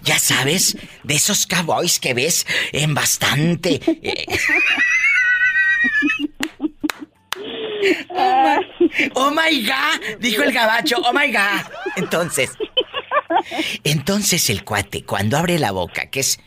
ya 0.03 0.19
sabes, 0.19 0.77
de 1.03 1.15
esos 1.15 1.47
cowboys 1.47 1.99
que 1.99 2.15
ves 2.15 2.47
en 2.73 2.95
bastante. 2.95 3.81
eh, 3.87 4.27
Oh 8.11 8.11
my, 8.17 9.11
oh 9.15 9.31
my 9.31 9.67
God, 9.67 10.19
dijo 10.21 10.43
el 10.43 10.53
gabacho, 10.53 10.97
oh 11.05 11.13
my 11.13 11.31
God. 11.31 11.71
Entonces, 11.97 12.51
entonces 13.83 14.49
el 14.51 14.65
cuate, 14.65 15.05
cuando 15.05 15.37
abre 15.37 15.59
la 15.59 15.73
boca, 15.73 16.07
que 16.07 16.21
es 16.21 16.39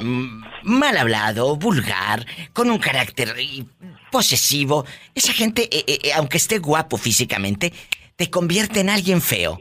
mm, 0.00 0.42
mal 0.62 0.96
hablado, 0.96 1.56
vulgar, 1.56 2.24
con 2.52 2.70
un 2.70 2.78
carácter 2.78 3.34
eh, 3.38 3.64
posesivo, 4.10 4.84
esa 5.14 5.32
gente, 5.32 5.62
eh, 5.64 5.84
eh, 5.86 5.98
eh, 6.04 6.12
aunque 6.14 6.36
esté 6.38 6.58
guapo 6.58 6.96
físicamente, 6.96 7.72
te 8.16 8.30
convierte 8.30 8.80
en 8.80 8.90
alguien 8.90 9.20
feo. 9.20 9.58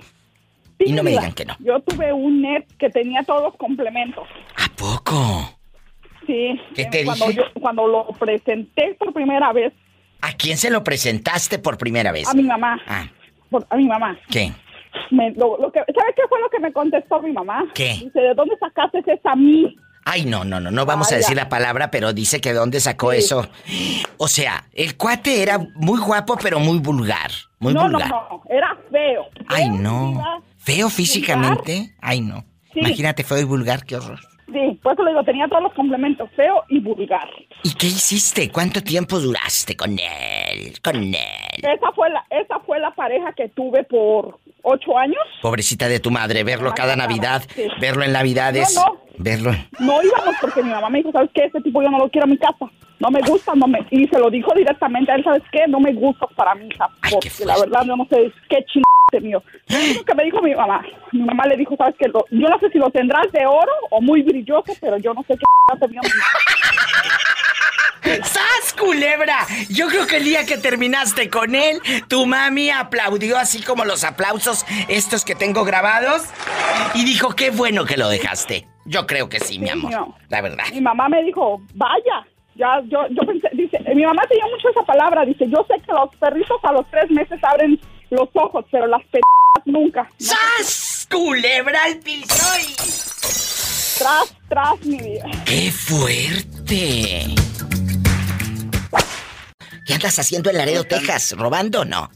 Y 0.80 0.92
no 0.92 1.02
me 1.04 1.10
digan 1.12 1.34
que 1.34 1.46
no. 1.46 1.56
Yo 1.60 1.80
tuve 1.82 2.14
un 2.14 2.42
net 2.42 2.66
que 2.78 2.90
tenía 2.90 3.24
todos 3.24 3.42
los 3.44 3.56
complementos. 3.56 4.28
¿A 4.56 4.70
poco? 4.76 5.58
Sí. 6.28 6.60
¿Qué 6.76 6.86
te 6.86 7.04
cuando 7.06 7.28
dije? 7.28 7.38
yo- 7.54 7.62
cuando 7.62 7.88
lo 7.88 8.08
presenté 8.20 8.96
por 9.00 9.14
primera 9.14 9.54
vez 9.54 9.74
¿A 10.22 10.34
quién 10.34 10.58
se 10.58 10.70
lo 10.70 10.84
presentaste 10.84 11.58
por 11.60 11.78
primera 11.78 12.12
vez? 12.12 12.28
a 12.28 12.34
mi 12.34 12.44
mamá. 12.44 12.80
Ah. 12.88 13.08
por- 13.50 13.66
a 13.70 13.76
mi 13.78 13.86
mamá. 13.88 14.20
¿Qué? 14.30 14.52
Me- 15.12 15.32
lo- 15.32 15.58
lo 15.60 15.72
que, 15.72 15.80
¿Sabes 15.80 16.16
qué 16.16 16.24
fue 16.28 16.40
lo 16.42 16.50
que 16.50 16.60
me 16.60 16.74
contestó 16.74 17.22
mi 17.22 17.32
mamá? 17.32 17.64
¿Qué? 17.74 17.94
Dice, 18.04 18.20
¿de 18.20 18.34
dónde 18.34 18.56
sacaste 18.60 19.00
esa 19.06 19.36
mí? 19.36 19.76
Ay, 20.10 20.24
no, 20.24 20.46
no, 20.46 20.62
no, 20.62 20.72
no 20.72 20.86
vamos 20.86 21.12
a 21.12 21.18
decir 21.18 21.36
la 21.36 21.50
palabra, 21.50 21.92
pero 21.92 22.14
dice 22.14 22.40
que 22.40 22.54
dónde 22.54 22.80
sacó 22.80 23.12
eso. 23.12 23.46
O 24.16 24.30
sea, 24.30 24.64
el 24.72 24.96
cuate 24.96 25.42
era 25.44 25.60
muy 25.76 26.00
guapo, 26.00 26.38
pero 26.42 26.62
muy 26.62 26.80
vulgar. 26.80 27.30
Muy 27.60 27.74
no, 27.74 27.90
vulgar. 27.90 28.08
no, 28.10 28.28
no, 28.30 28.44
era 28.50 28.78
feo. 28.90 29.26
Ay, 29.50 29.70
no. 29.70 30.24
¿Feo 30.60 30.90
físicamente? 30.90 31.94
Ay, 32.00 32.22
no. 32.22 32.46
Sí. 32.74 32.80
Imagínate, 32.80 33.26
feo 33.26 33.40
y 33.40 33.44
vulgar, 33.44 33.84
qué 33.84 33.98
horror. 33.98 34.22
Sí, 34.52 34.80
por 34.82 34.94
eso 34.94 35.04
le 35.04 35.12
digo, 35.12 35.24
tenía 35.24 35.48
todos 35.48 35.64
los 35.64 35.74
complementos, 35.74 36.30
feo 36.36 36.64
y 36.70 36.80
vulgar. 36.80 37.28
¿Y 37.64 37.74
qué 37.76 37.88
hiciste? 37.88 38.50
¿Cuánto 38.50 38.82
tiempo 38.82 39.20
duraste 39.20 39.76
con 39.76 39.92
él? 40.00 40.74
Con 40.84 40.96
él. 40.96 41.16
Esa 41.58 41.92
fue 41.94 42.10
la, 42.10 42.26
esa 42.30 42.60
fue 42.62 42.80
la 42.80 42.92
pareja 42.92 43.34
que 43.34 43.50
tuve 43.50 43.84
por 43.84 44.40
ocho 44.64 44.98
años. 44.98 45.20
Pobrecita 45.42 45.88
de 45.90 46.00
tu 46.00 46.12
madre, 46.12 46.44
verlo 46.44 46.74
cada 46.76 46.96
Navidad, 46.96 47.44
Sí. 47.56 47.68
verlo 47.82 48.04
en 48.04 48.14
Navidades, 48.14 48.74
No, 48.76 48.86
no. 48.94 49.00
verlo. 49.18 49.52
No 49.80 50.02
íbamos 50.02 50.36
porque 50.40 50.64
mi 50.64 50.70
mamá 50.70 50.90
me 50.90 51.00
dijo, 51.00 51.12
¿sabes 51.12 51.30
qué? 51.34 51.46
Este 51.46 51.62
tipo 51.62 51.82
yo 51.82 51.90
no 51.90 51.98
lo 52.00 52.10
quiero 52.10 52.26
a 52.26 52.30
mi 52.30 52.38
casa. 52.38 52.66
No 53.00 53.12
me 53.12 53.20
gusta, 53.22 53.52
no 53.54 53.68
me... 53.68 53.86
Y 53.92 54.08
se 54.08 54.18
lo 54.18 54.30
dijo 54.32 54.52
directamente 54.56 55.12
a 55.12 55.16
él, 55.16 55.24
¿sabes 55.24 55.44
qué? 55.52 55.68
No 55.68 55.80
me 55.80 55.94
gusta 55.94 56.26
para 56.36 56.56
mi 56.56 56.68
hija. 56.68 56.90
Porque 57.12 57.30
la 57.46 57.60
verdad 57.60 57.84
yo 57.86 57.96
no 57.96 58.06
sé 58.10 58.32
qué 58.50 58.64
ching 58.66 58.82
mío. 59.22 59.42
Lo 59.70 60.04
que 60.04 60.16
me 60.16 60.24
dijo 60.26 60.42
mi 60.42 60.54
mamá. 60.54 60.82
Mi 61.14 61.22
mamá 61.22 61.46
le 61.46 61.56
dijo, 61.56 61.76
¿sabes 61.78 61.96
qué? 61.98 62.08
Lo- 62.10 62.26
yo 62.30 62.50
no 62.50 62.60
sé 62.60 62.70
si 62.70 62.78
lo 62.78 62.90
tendrás 62.90 63.32
de 63.32 63.46
oro 63.46 63.72
o 63.90 64.02
muy 64.02 64.22
brilloso, 64.22 64.74
pero 64.82 64.98
yo 64.98 65.14
no 65.14 65.24
sé 65.24 65.38
qué 65.38 65.46
te 65.80 65.88
mío. 65.88 66.02
¡Sas, 68.24 68.74
culebra! 68.78 69.38
Yo 69.70 69.88
creo 69.88 70.08
que 70.08 70.18
el 70.18 70.24
día 70.26 70.46
que 70.46 70.58
terminaste 70.58 71.30
con 71.30 71.56
él, 71.56 71.80
tu 72.08 72.26
mami 72.26 72.70
aplaudió 72.70 73.38
así 73.38 73.62
como 73.62 73.86
los 73.86 74.04
aplausos 74.04 74.66
estos 74.88 75.24
que 75.26 75.36
tengo 75.36 75.64
grabados 75.66 76.24
y 76.94 77.04
dijo, 77.06 77.36
qué 77.36 77.50
bueno 77.50 77.86
que 77.86 77.98
lo 77.98 78.08
dejaste. 78.10 78.68
Yo 78.86 79.06
creo 79.08 79.28
que 79.30 79.40
sí, 79.40 79.60
mi 79.60 79.70
amor. 79.70 79.92
La 80.30 80.42
verdad. 80.42 80.66
Mi 80.74 80.82
mamá 80.82 81.08
me 81.10 81.24
dijo, 81.24 81.62
vaya. 81.76 82.26
Ya, 82.56 82.82
yo, 82.88 83.06
yo 83.12 83.22
pensé, 83.22 83.50
dice, 83.54 83.78
mi 83.94 84.04
mamá 84.04 84.24
tenía 84.28 84.46
mucho 84.48 84.70
esa 84.70 84.82
palabra, 84.84 85.24
dice, 85.26 85.46
yo 85.48 85.64
sé 85.68 85.76
que 85.86 85.92
los 85.92 86.10
perritos 86.16 86.58
a 86.64 86.72
los 86.72 86.90
tres 86.90 87.10
meses 87.12 87.40
abren 87.44 87.80
los 88.10 88.30
ojos, 88.34 88.66
pero 88.72 88.88
las 88.88 89.04
p 89.12 89.20
nunca. 89.66 90.10
¡Sas! 90.18 91.08
¡Culebra 91.12 91.84
al 91.84 91.98
piso! 92.00 92.46
y- 92.62 92.76
Tras, 93.98 94.36
tras, 94.48 94.80
mi 94.86 94.98
vida. 95.00 95.26
¡Qué 95.46 95.72
fuerte! 95.72 97.26
¿Qué 99.86 99.94
andas 99.94 100.20
haciendo 100.20 100.50
en 100.50 100.58
Laredo, 100.58 100.84
Texas? 100.84 101.34
¿Robando 101.38 101.82
o 101.82 101.86
no? 101.86 102.10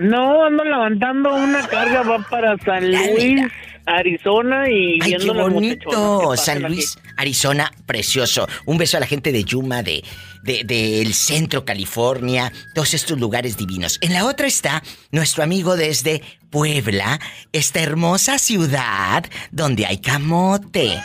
No, 0.00 0.44
ando 0.44 0.64
levantando 0.64 1.34
una 1.34 1.66
carga, 1.68 2.02
va 2.02 2.18
para 2.28 2.56
San 2.58 2.90
Luis, 2.90 3.42
Arizona 3.86 4.68
y 4.68 4.94
¡Ay, 4.94 4.98
qué 5.00 5.06
viendo 5.18 5.34
que 5.34 5.40
bonito! 5.42 6.36
San 6.36 6.64
aquí. 6.64 6.74
Luis, 6.74 6.98
Arizona, 7.16 7.70
precioso. 7.86 8.46
Un 8.64 8.78
beso 8.78 8.96
a 8.96 9.00
la 9.00 9.06
gente 9.06 9.30
de 9.32 9.44
Yuma, 9.44 9.82
de, 9.82 10.02
de- 10.42 10.64
del 10.64 11.12
centro 11.14 11.64
California, 11.64 12.52
todos 12.74 12.94
estos 12.94 13.18
lugares 13.18 13.56
divinos. 13.56 13.98
En 14.00 14.12
la 14.12 14.24
otra 14.24 14.46
está 14.46 14.82
nuestro 15.10 15.42
amigo 15.42 15.76
desde 15.76 16.22
Puebla, 16.50 17.20
esta 17.52 17.80
hermosa 17.80 18.38
ciudad 18.38 19.24
donde 19.50 19.86
hay 19.86 19.98
camote. 19.98 20.98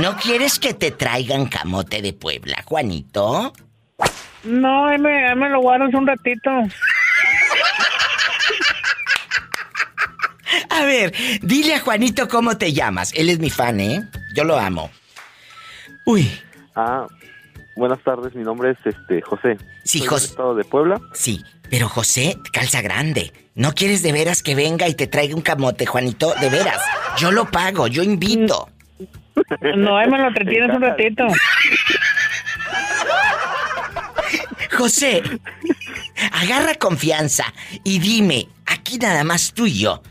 ¿No 0.00 0.16
quieres 0.16 0.58
que 0.58 0.74
te 0.74 0.90
traigan 0.90 1.46
camote 1.46 2.02
de 2.02 2.12
Puebla, 2.12 2.62
Juanito? 2.66 3.52
No, 4.44 4.86
ahí 4.86 4.98
me, 4.98 5.26
ahí 5.28 5.34
me 5.36 5.48
lo 5.48 5.60
guardas 5.60 5.92
un 5.94 6.06
ratito. 6.06 6.50
A 10.70 10.84
ver, 10.84 11.12
dile 11.42 11.74
a 11.74 11.80
Juanito 11.80 12.28
cómo 12.28 12.56
te 12.56 12.72
llamas. 12.72 13.12
Él 13.14 13.28
es 13.30 13.38
mi 13.38 13.50
fan, 13.50 13.80
¿eh? 13.80 14.02
Yo 14.34 14.44
lo 14.44 14.58
amo. 14.58 14.90
Uy. 16.04 16.30
Ah, 16.74 17.06
buenas 17.76 17.98
tardes, 18.04 18.34
mi 18.34 18.42
nombre 18.44 18.70
es 18.72 18.78
este 18.84 19.22
José. 19.22 19.56
Sí, 19.84 19.98
Soy 19.98 20.00
del 20.00 20.08
José. 20.10 20.26
estado 20.26 20.54
de 20.54 20.64
Puebla. 20.64 21.00
Sí, 21.14 21.42
pero 21.70 21.88
José 21.88 22.36
calza 22.52 22.80
grande. 22.82 23.32
¿No 23.54 23.72
quieres 23.72 24.02
de 24.02 24.12
veras 24.12 24.42
que 24.42 24.54
venga 24.54 24.86
y 24.88 24.94
te 24.94 25.06
traiga 25.06 25.34
un 25.34 25.40
camote, 25.42 25.86
Juanito? 25.86 26.34
De 26.40 26.50
veras. 26.50 26.80
Yo 27.18 27.30
lo 27.32 27.50
pago, 27.50 27.86
yo 27.86 28.02
invito. 28.02 28.68
No, 29.76 29.98
ahí 29.98 30.08
me 30.08 30.16
lo 30.18 30.28
entretienes 30.28 30.74
un 30.74 30.80
ratito. 30.80 31.26
José, 34.76 35.22
agarra 36.32 36.74
confianza 36.76 37.44
y 37.84 37.98
dime, 37.98 38.48
aquí 38.66 38.98
nada 38.98 39.24
más 39.24 39.52
tú 39.52 39.66
y 39.66 39.78
yo, 39.80 40.02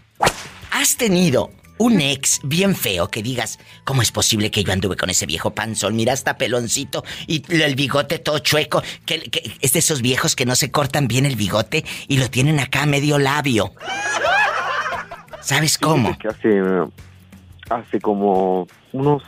¿has 0.71 0.97
tenido 0.97 1.51
un 1.77 1.99
ex 1.99 2.39
bien 2.43 2.73
feo 2.75 3.09
que 3.09 3.21
digas, 3.21 3.59
¿cómo 3.83 4.01
es 4.01 4.11
posible 4.11 4.49
que 4.49 4.63
yo 4.63 4.71
anduve 4.71 4.95
con 4.95 5.09
ese 5.09 5.25
viejo 5.25 5.53
panzón? 5.53 5.95
Mira, 5.95 6.13
hasta 6.13 6.37
peloncito 6.37 7.03
y 7.27 7.43
el 7.53 7.75
bigote 7.75 8.19
todo 8.19 8.39
chueco, 8.39 8.81
que, 9.05 9.19
que 9.29 9.57
es 9.59 9.73
de 9.73 9.79
esos 9.79 10.01
viejos 10.01 10.35
que 10.35 10.45
no 10.45 10.55
se 10.55 10.71
cortan 10.71 11.07
bien 11.07 11.25
el 11.25 11.35
bigote 11.35 11.83
y 12.07 12.17
lo 12.17 12.29
tienen 12.29 12.59
acá 12.59 12.85
medio 12.85 13.19
labio. 13.19 13.73
¿Sabes 15.41 15.77
cómo? 15.77 16.17
Que 16.17 16.27
hace, 16.29 16.61
hace 17.69 17.99
como 17.99 18.67
unos... 18.93 19.21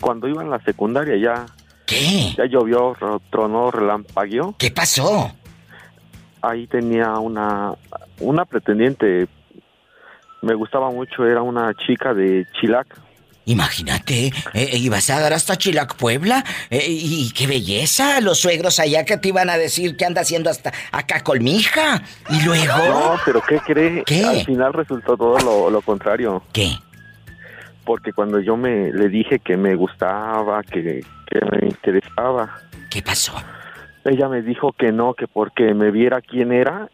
Cuando 0.00 0.28
iba 0.28 0.42
en 0.42 0.50
la 0.50 0.62
secundaria 0.62 1.16
ya... 1.16 1.46
¿Qué? 1.86 2.34
Ya 2.36 2.44
llovió, 2.44 2.94
ro- 2.94 3.20
tronó, 3.30 3.70
relampagueó. 3.70 4.54
¿Qué 4.58 4.70
pasó? 4.70 5.34
Ahí 6.42 6.66
tenía 6.66 7.14
una... 7.18 7.72
Una 8.20 8.44
pretendiente... 8.44 9.26
Me 10.44 10.54
gustaba 10.54 10.90
mucho, 10.90 11.26
era 11.26 11.40
una 11.40 11.72
chica 11.74 12.12
de 12.12 12.46
Chilac. 12.52 12.86
Imagínate, 13.46 14.30
eh, 14.54 14.76
ibas 14.78 15.08
a 15.10 15.20
dar 15.20 15.32
hasta 15.32 15.56
Chilac, 15.56 15.96
Puebla, 15.96 16.44
eh, 16.70 16.84
y 16.86 17.30
qué 17.32 17.46
belleza, 17.46 18.20
los 18.20 18.40
suegros 18.40 18.78
allá 18.78 19.04
que 19.04 19.16
te 19.16 19.28
iban 19.28 19.48
a 19.50 19.56
decir 19.56 19.96
que 19.96 20.04
anda 20.04 20.20
haciendo 20.20 20.50
hasta 20.50 20.72
acá 20.92 21.22
con 21.22 21.42
mi 21.42 21.56
hija. 21.56 22.02
Y 22.30 22.42
luego... 22.42 22.76
No, 22.76 23.16
pero 23.24 23.42
¿qué 23.42 23.58
cree? 23.60 24.04
¿Qué? 24.04 24.24
Al 24.24 24.44
final 24.44 24.72
resultó 24.72 25.16
todo 25.16 25.38
lo, 25.40 25.70
lo 25.70 25.80
contrario. 25.82 26.42
¿Qué? 26.52 26.72
Porque 27.84 28.12
cuando 28.12 28.40
yo 28.40 28.56
me 28.56 28.92
le 28.92 29.08
dije 29.08 29.38
que 29.38 29.56
me 29.56 29.74
gustaba, 29.74 30.62
que, 30.62 31.04
que 31.26 31.40
me 31.52 31.68
interesaba, 31.68 32.60
¿Qué 32.90 33.02
pasó? 33.02 33.32
ella 34.04 34.28
me 34.28 34.42
dijo 34.42 34.72
que 34.72 34.92
no, 34.92 35.14
que 35.14 35.26
porque 35.26 35.72
me 35.74 35.90
viera 35.90 36.20
quién 36.20 36.52
era 36.52 36.88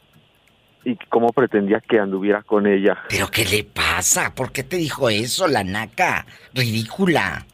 y 0.84 0.96
cómo 1.08 1.28
pretendía 1.32 1.80
que 1.80 1.98
anduviera 1.98 2.42
con 2.42 2.66
ella. 2.66 3.04
¿Pero 3.08 3.28
qué 3.28 3.44
le 3.44 3.64
pasa? 3.64 4.34
¿Por 4.34 4.52
qué 4.52 4.62
te 4.62 4.76
dijo 4.76 5.08
eso, 5.08 5.46
la 5.46 5.64
naca? 5.64 6.26
Ridícula. 6.54 7.46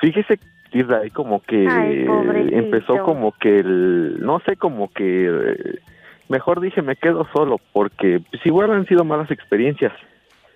Fíjese 0.00 0.38
de 0.82 0.96
ahí 0.96 1.10
como 1.10 1.40
que 1.40 1.66
Ay, 1.68 2.04
empezó 2.52 2.98
como 3.04 3.32
que 3.32 3.60
el, 3.60 4.16
no 4.20 4.40
sé, 4.40 4.56
como 4.56 4.88
que 4.92 5.26
eh, 5.26 5.78
mejor 6.28 6.60
dije 6.60 6.82
me 6.82 6.96
quedo 6.96 7.28
solo 7.32 7.60
porque 7.72 8.20
si 8.42 8.50
hubieran 8.50 8.86
sido 8.86 9.04
malas 9.04 9.30
experiencias. 9.30 9.92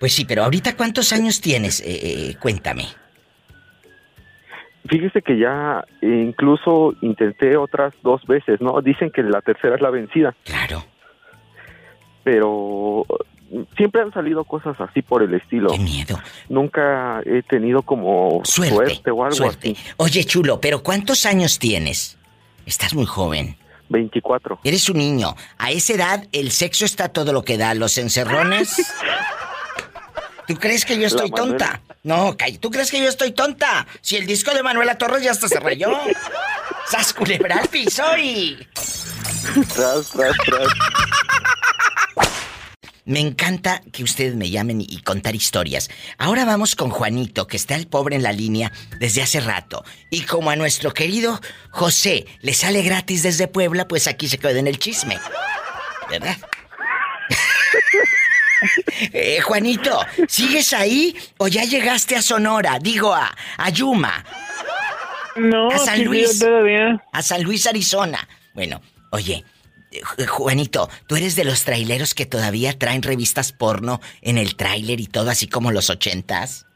Pues 0.00 0.12
sí, 0.12 0.24
pero 0.24 0.42
ahorita 0.44 0.76
¿cuántos 0.76 1.12
años 1.12 1.40
tienes? 1.40 1.80
Eh, 1.80 2.30
eh, 2.30 2.34
cuéntame. 2.40 2.86
Fíjese 4.86 5.22
que 5.22 5.38
ya 5.38 5.84
eh, 6.00 6.24
incluso 6.26 6.94
intenté 7.02 7.56
otras 7.56 7.92
dos 8.02 8.24
veces, 8.26 8.60
¿no? 8.60 8.80
Dicen 8.80 9.10
que 9.10 9.22
la 9.22 9.40
tercera 9.42 9.74
es 9.74 9.80
la 9.80 9.90
vencida. 9.90 10.34
Claro. 10.44 10.84
Pero 12.24 13.04
siempre 13.76 14.02
han 14.02 14.12
salido 14.12 14.44
cosas 14.44 14.80
así 14.80 15.02
por 15.02 15.22
el 15.22 15.34
estilo. 15.34 15.70
Qué 15.70 15.78
miedo. 15.78 16.18
Nunca 16.48 17.20
he 17.24 17.42
tenido 17.42 17.82
como 17.82 18.40
Suerte, 18.44 18.74
suerte, 18.74 19.10
o 19.10 19.24
algo 19.24 19.36
suerte. 19.36 19.72
así. 19.72 19.84
Oye, 19.96 20.24
chulo, 20.24 20.60
pero 20.60 20.82
¿cuántos 20.82 21.26
años 21.26 21.58
tienes? 21.58 22.18
Estás 22.66 22.94
muy 22.94 23.06
joven. 23.06 23.56
24. 23.90 24.60
Eres 24.64 24.88
un 24.90 24.98
niño. 24.98 25.34
A 25.56 25.70
esa 25.70 25.94
edad 25.94 26.24
el 26.32 26.50
sexo 26.50 26.84
está 26.84 27.08
todo 27.08 27.32
lo 27.32 27.42
que 27.42 27.56
da. 27.56 27.74
Los 27.74 27.96
encerrones. 27.98 28.76
¿Tú 30.48 30.56
crees 30.56 30.86
que 30.86 30.98
yo 30.98 31.06
estoy 31.06 31.30
tonta? 31.30 31.82
No, 32.04 32.34
calla. 32.34 32.58
¿Tú 32.58 32.70
crees 32.70 32.90
que 32.90 32.98
yo 32.98 33.08
estoy 33.08 33.32
tonta? 33.32 33.86
Si 34.00 34.16
el 34.16 34.26
disco 34.26 34.54
de 34.54 34.62
Manuela 34.62 34.96
Torres 34.96 35.22
ya 35.22 35.30
hasta 35.30 35.46
se 35.46 35.60
rayó. 35.60 35.90
¡Sas 36.90 37.12
culebra 37.12 37.58
al 37.58 37.68
piso 37.68 38.02
y... 38.16 38.66
Tras, 39.74 40.08
tras, 40.08 40.36
tras. 40.46 40.68
Me 43.04 43.20
encanta 43.20 43.82
que 43.92 44.02
ustedes 44.02 44.36
me 44.36 44.48
llamen 44.48 44.80
y, 44.80 44.86
y 44.88 45.02
contar 45.02 45.34
historias. 45.34 45.90
Ahora 46.16 46.46
vamos 46.46 46.74
con 46.76 46.88
Juanito, 46.88 47.46
que 47.46 47.58
está 47.58 47.74
el 47.74 47.86
pobre 47.86 48.16
en 48.16 48.22
la 48.22 48.32
línea 48.32 48.72
desde 48.98 49.20
hace 49.20 49.40
rato. 49.40 49.84
Y 50.10 50.22
como 50.22 50.48
a 50.48 50.56
nuestro 50.56 50.94
querido 50.94 51.42
José 51.72 52.24
le 52.40 52.54
sale 52.54 52.80
gratis 52.80 53.22
desde 53.22 53.48
Puebla, 53.48 53.86
pues 53.86 54.06
aquí 54.06 54.28
se 54.28 54.38
queda 54.38 54.58
en 54.58 54.66
el 54.66 54.78
chisme. 54.78 55.18
¿Verdad? 56.08 56.38
Eh, 59.12 59.40
Juanito, 59.40 60.00
¿sigues 60.28 60.72
ahí 60.72 61.14
o 61.38 61.48
ya 61.48 61.64
llegaste 61.64 62.16
a 62.16 62.22
Sonora? 62.22 62.78
Digo, 62.80 63.14
a, 63.14 63.30
a 63.56 63.70
Yuma. 63.70 64.24
No, 65.36 65.68
a 65.70 65.78
San 65.78 66.04
Luis. 66.04 66.38
todavía. 66.40 67.02
A 67.12 67.22
San 67.22 67.42
Luis, 67.42 67.66
Arizona. 67.66 68.18
Bueno, 68.54 68.80
oye, 69.12 69.44
eh, 69.92 70.00
Ju- 70.02 70.26
Juanito, 70.26 70.88
tú 71.06 71.14
eres 71.16 71.36
de 71.36 71.44
los 71.44 71.62
traileros 71.64 72.14
que 72.14 72.26
todavía 72.26 72.76
traen 72.78 73.02
revistas 73.02 73.52
porno 73.52 74.00
en 74.22 74.36
el 74.38 74.56
tráiler 74.56 74.98
y 75.00 75.06
todo 75.06 75.30
así 75.30 75.46
como 75.48 75.70
los 75.70 75.90
ochentas. 75.90 76.66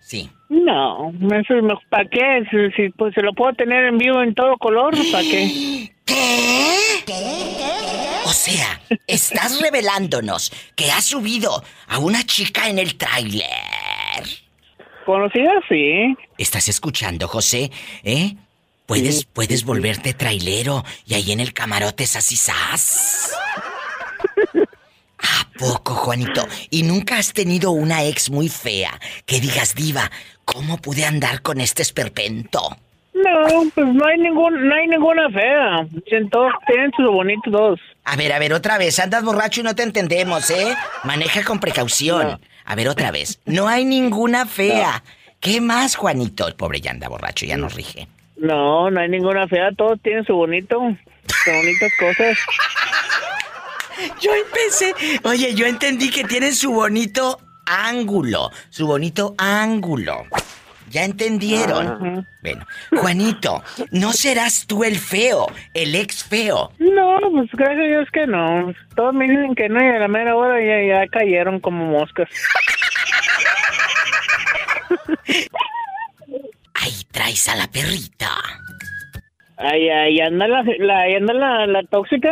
Sí. 0.00 0.30
No, 0.48 1.12
eso 1.38 1.54
es 1.56 1.62
mejor. 1.62 1.82
¿Para 1.90 2.08
qué? 2.08 2.44
Si, 2.50 2.56
si, 2.76 2.88
pues 2.90 3.12
se 3.14 3.20
lo 3.22 3.32
puedo 3.34 3.52
tener 3.54 3.84
en 3.86 3.98
vivo 3.98 4.22
en 4.22 4.34
todo 4.34 4.56
color, 4.56 4.94
¿para 5.12 5.22
qué? 5.24 5.92
O 7.08 8.15
sea, 8.36 8.80
estás 9.06 9.60
revelándonos 9.60 10.52
que 10.76 10.90
has 10.92 11.06
subido 11.06 11.64
a 11.88 11.98
una 11.98 12.24
chica 12.24 12.68
en 12.68 12.78
el 12.78 12.96
tráiler. 12.96 13.46
Conocida, 15.04 15.52
sí. 15.68 16.16
¿Estás 16.38 16.68
escuchando, 16.68 17.28
José? 17.28 17.70
¿Eh? 18.02 18.36
Puedes, 18.86 19.24
puedes 19.24 19.64
volverte 19.64 20.14
trailero 20.14 20.84
y 21.06 21.14
ahí 21.14 21.32
en 21.32 21.40
el 21.40 21.52
camarote 21.52 22.04
es 22.04 22.14
así 22.16 22.36
sas. 22.36 23.32
¿A 25.18 25.50
poco, 25.58 25.94
Juanito? 25.94 26.46
¿Y 26.70 26.82
nunca 26.82 27.18
has 27.18 27.32
tenido 27.32 27.72
una 27.72 28.04
ex 28.04 28.30
muy 28.30 28.48
fea 28.48 29.00
que 29.24 29.40
digas, 29.40 29.74
diva, 29.74 30.10
¿cómo 30.44 30.76
pude 30.78 31.04
andar 31.04 31.42
con 31.42 31.60
este 31.60 31.82
esperpento? 31.82 32.76
No, 33.26 33.64
pues 33.74 33.86
no 33.92 34.06
hay 34.06 34.18
ningún, 34.18 34.68
no 34.68 34.74
hay 34.74 34.86
ninguna 34.86 35.28
fea. 35.30 35.86
Tienen 36.06 36.30
todos, 36.30 36.52
tienen 36.66 36.92
sus 36.96 37.06
bonitos. 37.06 37.80
A 38.04 38.14
ver, 38.14 38.32
a 38.32 38.38
ver, 38.38 38.52
otra 38.52 38.78
vez, 38.78 39.00
andas 39.00 39.24
borracho 39.24 39.60
y 39.60 39.64
no 39.64 39.74
te 39.74 39.82
entendemos, 39.82 40.48
¿eh? 40.50 40.74
Maneja 41.02 41.42
con 41.42 41.58
precaución. 41.58 42.38
A 42.64 42.74
ver, 42.74 42.88
otra 42.88 43.10
vez. 43.10 43.40
No 43.44 43.68
hay 43.68 43.84
ninguna 43.84 44.46
fea. 44.46 45.02
¿Qué 45.40 45.60
más, 45.60 45.96
Juanito? 45.96 46.46
El 46.46 46.54
pobre 46.54 46.80
ya 46.80 46.92
anda 46.92 47.08
borracho, 47.08 47.46
ya 47.46 47.56
nos 47.56 47.74
rige. 47.74 48.06
No, 48.36 48.90
no 48.90 49.00
hay 49.00 49.08
ninguna 49.08 49.48
fea. 49.48 49.70
Todos 49.76 50.00
tienen 50.02 50.24
su 50.24 50.34
bonito, 50.34 50.78
sus 51.26 51.54
bonitas 51.54 51.92
cosas. 51.98 52.38
Yo 54.20 54.30
empecé. 54.34 54.94
Oye, 55.24 55.54
yo 55.54 55.66
entendí 55.66 56.10
que 56.10 56.24
tienen 56.24 56.54
su 56.54 56.72
bonito 56.72 57.40
ángulo. 57.66 58.50
Su 58.70 58.86
bonito 58.86 59.34
ángulo. 59.38 60.24
¿Ya 60.90 61.04
entendieron? 61.04 62.26
Bueno, 62.42 62.66
Juanito, 62.96 63.62
¿no 63.90 64.12
serás 64.12 64.66
tú 64.66 64.84
el 64.84 64.98
feo, 64.98 65.46
el 65.74 65.94
ex 65.94 66.24
feo? 66.24 66.72
No, 66.78 67.18
pues 67.32 67.50
gracias 67.52 67.78
a 67.80 67.88
Dios 67.88 68.08
que 68.12 68.26
no. 68.26 68.72
Todos 68.94 69.14
me 69.14 69.28
dicen 69.28 69.54
que 69.54 69.68
no 69.68 69.82
y 69.82 69.88
a 69.88 69.98
la 69.98 70.08
mera 70.08 70.36
hora 70.36 70.58
ya, 70.60 71.00
ya 71.02 71.06
cayeron 71.08 71.60
como 71.60 71.84
moscas. 71.86 72.28
Ahí 76.74 76.92
traes 77.10 77.48
a 77.48 77.56
la 77.56 77.66
perrita. 77.70 78.30
Ahí, 79.58 79.88
ahí 79.88 80.20
anda 80.20 80.46
la, 80.46 80.58
anda 80.60 81.32
la, 81.32 81.66
la 81.66 81.82
tóxica. 81.84 82.30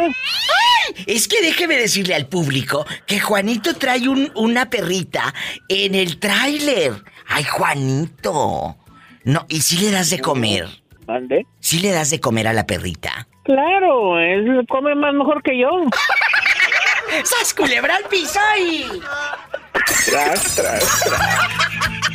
Es 1.06 1.26
que 1.26 1.40
déjeme 1.40 1.76
decirle 1.76 2.14
al 2.14 2.26
público 2.26 2.86
que 3.06 3.18
Juanito 3.18 3.74
trae 3.76 4.06
un- 4.08 4.30
una 4.34 4.68
perrita 4.68 5.32
en 5.68 5.94
el 5.94 6.18
tráiler. 6.20 6.92
Ay, 7.28 7.44
Juanito. 7.44 8.76
No, 9.24 9.46
¿y 9.48 9.60
si 9.62 9.78
le 9.78 9.90
das 9.90 10.10
de 10.10 10.20
comer? 10.20 10.66
¿Mande? 11.06 11.46
¿Sí 11.60 11.80
le 11.80 11.90
das 11.92 12.10
de 12.10 12.20
comer 12.20 12.48
a 12.48 12.52
la 12.52 12.66
perrita? 12.66 13.26
Claro, 13.44 14.18
él 14.18 14.64
come 14.68 14.94
más 14.94 15.14
mejor 15.14 15.42
que 15.42 15.58
yo. 15.58 15.68
¡Sas 17.24 17.54
culebra 17.54 17.96
al 17.96 18.04
piso 18.04 18.40
y... 18.58 18.86
Tras, 20.06 20.54
tras, 20.56 21.04
tras. 21.04 22.13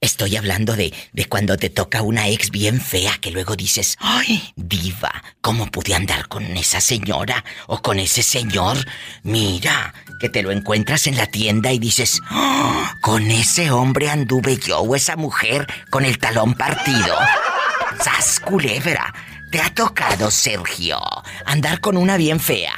Estoy 0.00 0.36
hablando 0.36 0.76
de, 0.76 0.94
de 1.12 1.24
cuando 1.24 1.56
te 1.56 1.70
toca 1.70 2.02
una 2.02 2.28
ex 2.28 2.52
bien 2.52 2.80
fea 2.80 3.10
que 3.20 3.32
luego 3.32 3.56
dices, 3.56 3.96
¡ay, 3.98 4.52
diva! 4.54 5.10
¿Cómo 5.40 5.66
pude 5.66 5.92
andar 5.92 6.28
con 6.28 6.44
esa 6.56 6.80
señora 6.80 7.44
o 7.66 7.82
con 7.82 7.98
ese 7.98 8.22
señor? 8.22 8.76
Mira, 9.24 9.92
que 10.20 10.28
te 10.28 10.44
lo 10.44 10.52
encuentras 10.52 11.08
en 11.08 11.16
la 11.16 11.26
tienda 11.26 11.72
y 11.72 11.80
dices, 11.80 12.20
¡Ah! 12.30 12.94
con 13.02 13.28
ese 13.28 13.72
hombre 13.72 14.08
anduve 14.08 14.56
yo 14.58 14.78
o 14.78 14.94
esa 14.94 15.16
mujer 15.16 15.66
con 15.90 16.04
el 16.04 16.18
talón 16.18 16.54
partido. 16.54 17.16
¡Sas 18.00 18.38
culebra! 18.38 19.12
¿Te 19.50 19.60
ha 19.60 19.74
tocado, 19.74 20.30
Sergio, 20.30 21.00
andar 21.44 21.80
con 21.80 21.96
una 21.96 22.16
bien 22.16 22.38
fea? 22.38 22.72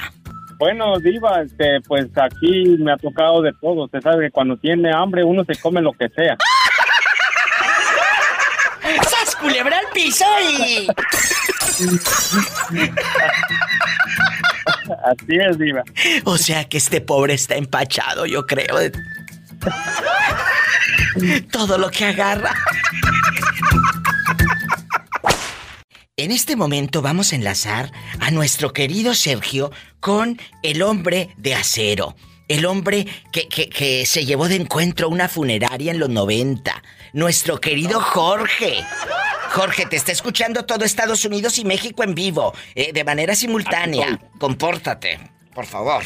Bueno, 0.57 0.99
Diva, 0.99 1.41
este, 1.41 1.81
pues 1.87 2.07
aquí 2.15 2.77
me 2.77 2.91
ha 2.93 2.97
tocado 2.97 3.41
de 3.41 3.51
todo. 3.59 3.85
Usted 3.85 3.99
sabe 4.01 4.25
que 4.25 4.31
cuando 4.31 4.57
tiene 4.57 4.91
hambre 4.95 5.23
uno 5.23 5.43
se 5.43 5.59
come 5.59 5.81
lo 5.81 5.91
que 5.91 6.07
sea. 6.09 6.37
¡Sas 9.09 9.35
culebra 9.35 9.77
al 9.77 9.87
piso 9.93 10.25
y... 10.59 10.87
Así 15.05 15.37
es, 15.49 15.57
Diva. 15.57 15.83
O 16.25 16.37
sea 16.37 16.65
que 16.67 16.77
este 16.77 17.01
pobre 17.01 17.33
está 17.33 17.55
empachado, 17.55 18.25
yo 18.25 18.45
creo. 18.45 18.75
Todo 21.51 21.77
lo 21.77 21.89
que 21.91 22.05
agarra. 22.05 22.53
En 26.17 26.31
este 26.31 26.55
momento 26.55 27.01
vamos 27.01 27.31
a 27.33 27.35
enlazar 27.35 27.91
a 28.19 28.31
nuestro 28.31 28.73
querido 28.73 29.13
Sergio 29.15 29.71
con 29.99 30.39
el 30.61 30.81
hombre 30.83 31.33
de 31.37 31.55
acero. 31.55 32.15
El 32.47 32.65
hombre 32.65 33.07
que, 33.31 33.47
que- 33.47 33.69
que 33.69 34.05
se 34.05 34.25
llevó 34.25 34.47
de 34.49 34.55
encuentro 34.55 35.07
una 35.09 35.29
funeraria 35.29 35.91
en 35.91 35.99
los 35.99 36.09
90. 36.09 36.83
Nuestro 37.13 37.59
querido 37.59 37.99
Jorge. 37.99 38.83
Jorge, 39.51 39.85
te 39.85 39.97
está 39.97 40.11
escuchando 40.13 40.63
todo 40.65 40.85
Estados 40.85 41.25
Unidos 41.25 41.57
y 41.59 41.65
México 41.65 42.03
en 42.03 42.15
vivo, 42.15 42.53
eh, 42.73 42.93
de 42.93 43.03
manera 43.03 43.35
simultánea. 43.35 44.17
Compórtate, 44.39 45.19
por 45.53 45.65
favor. 45.65 46.03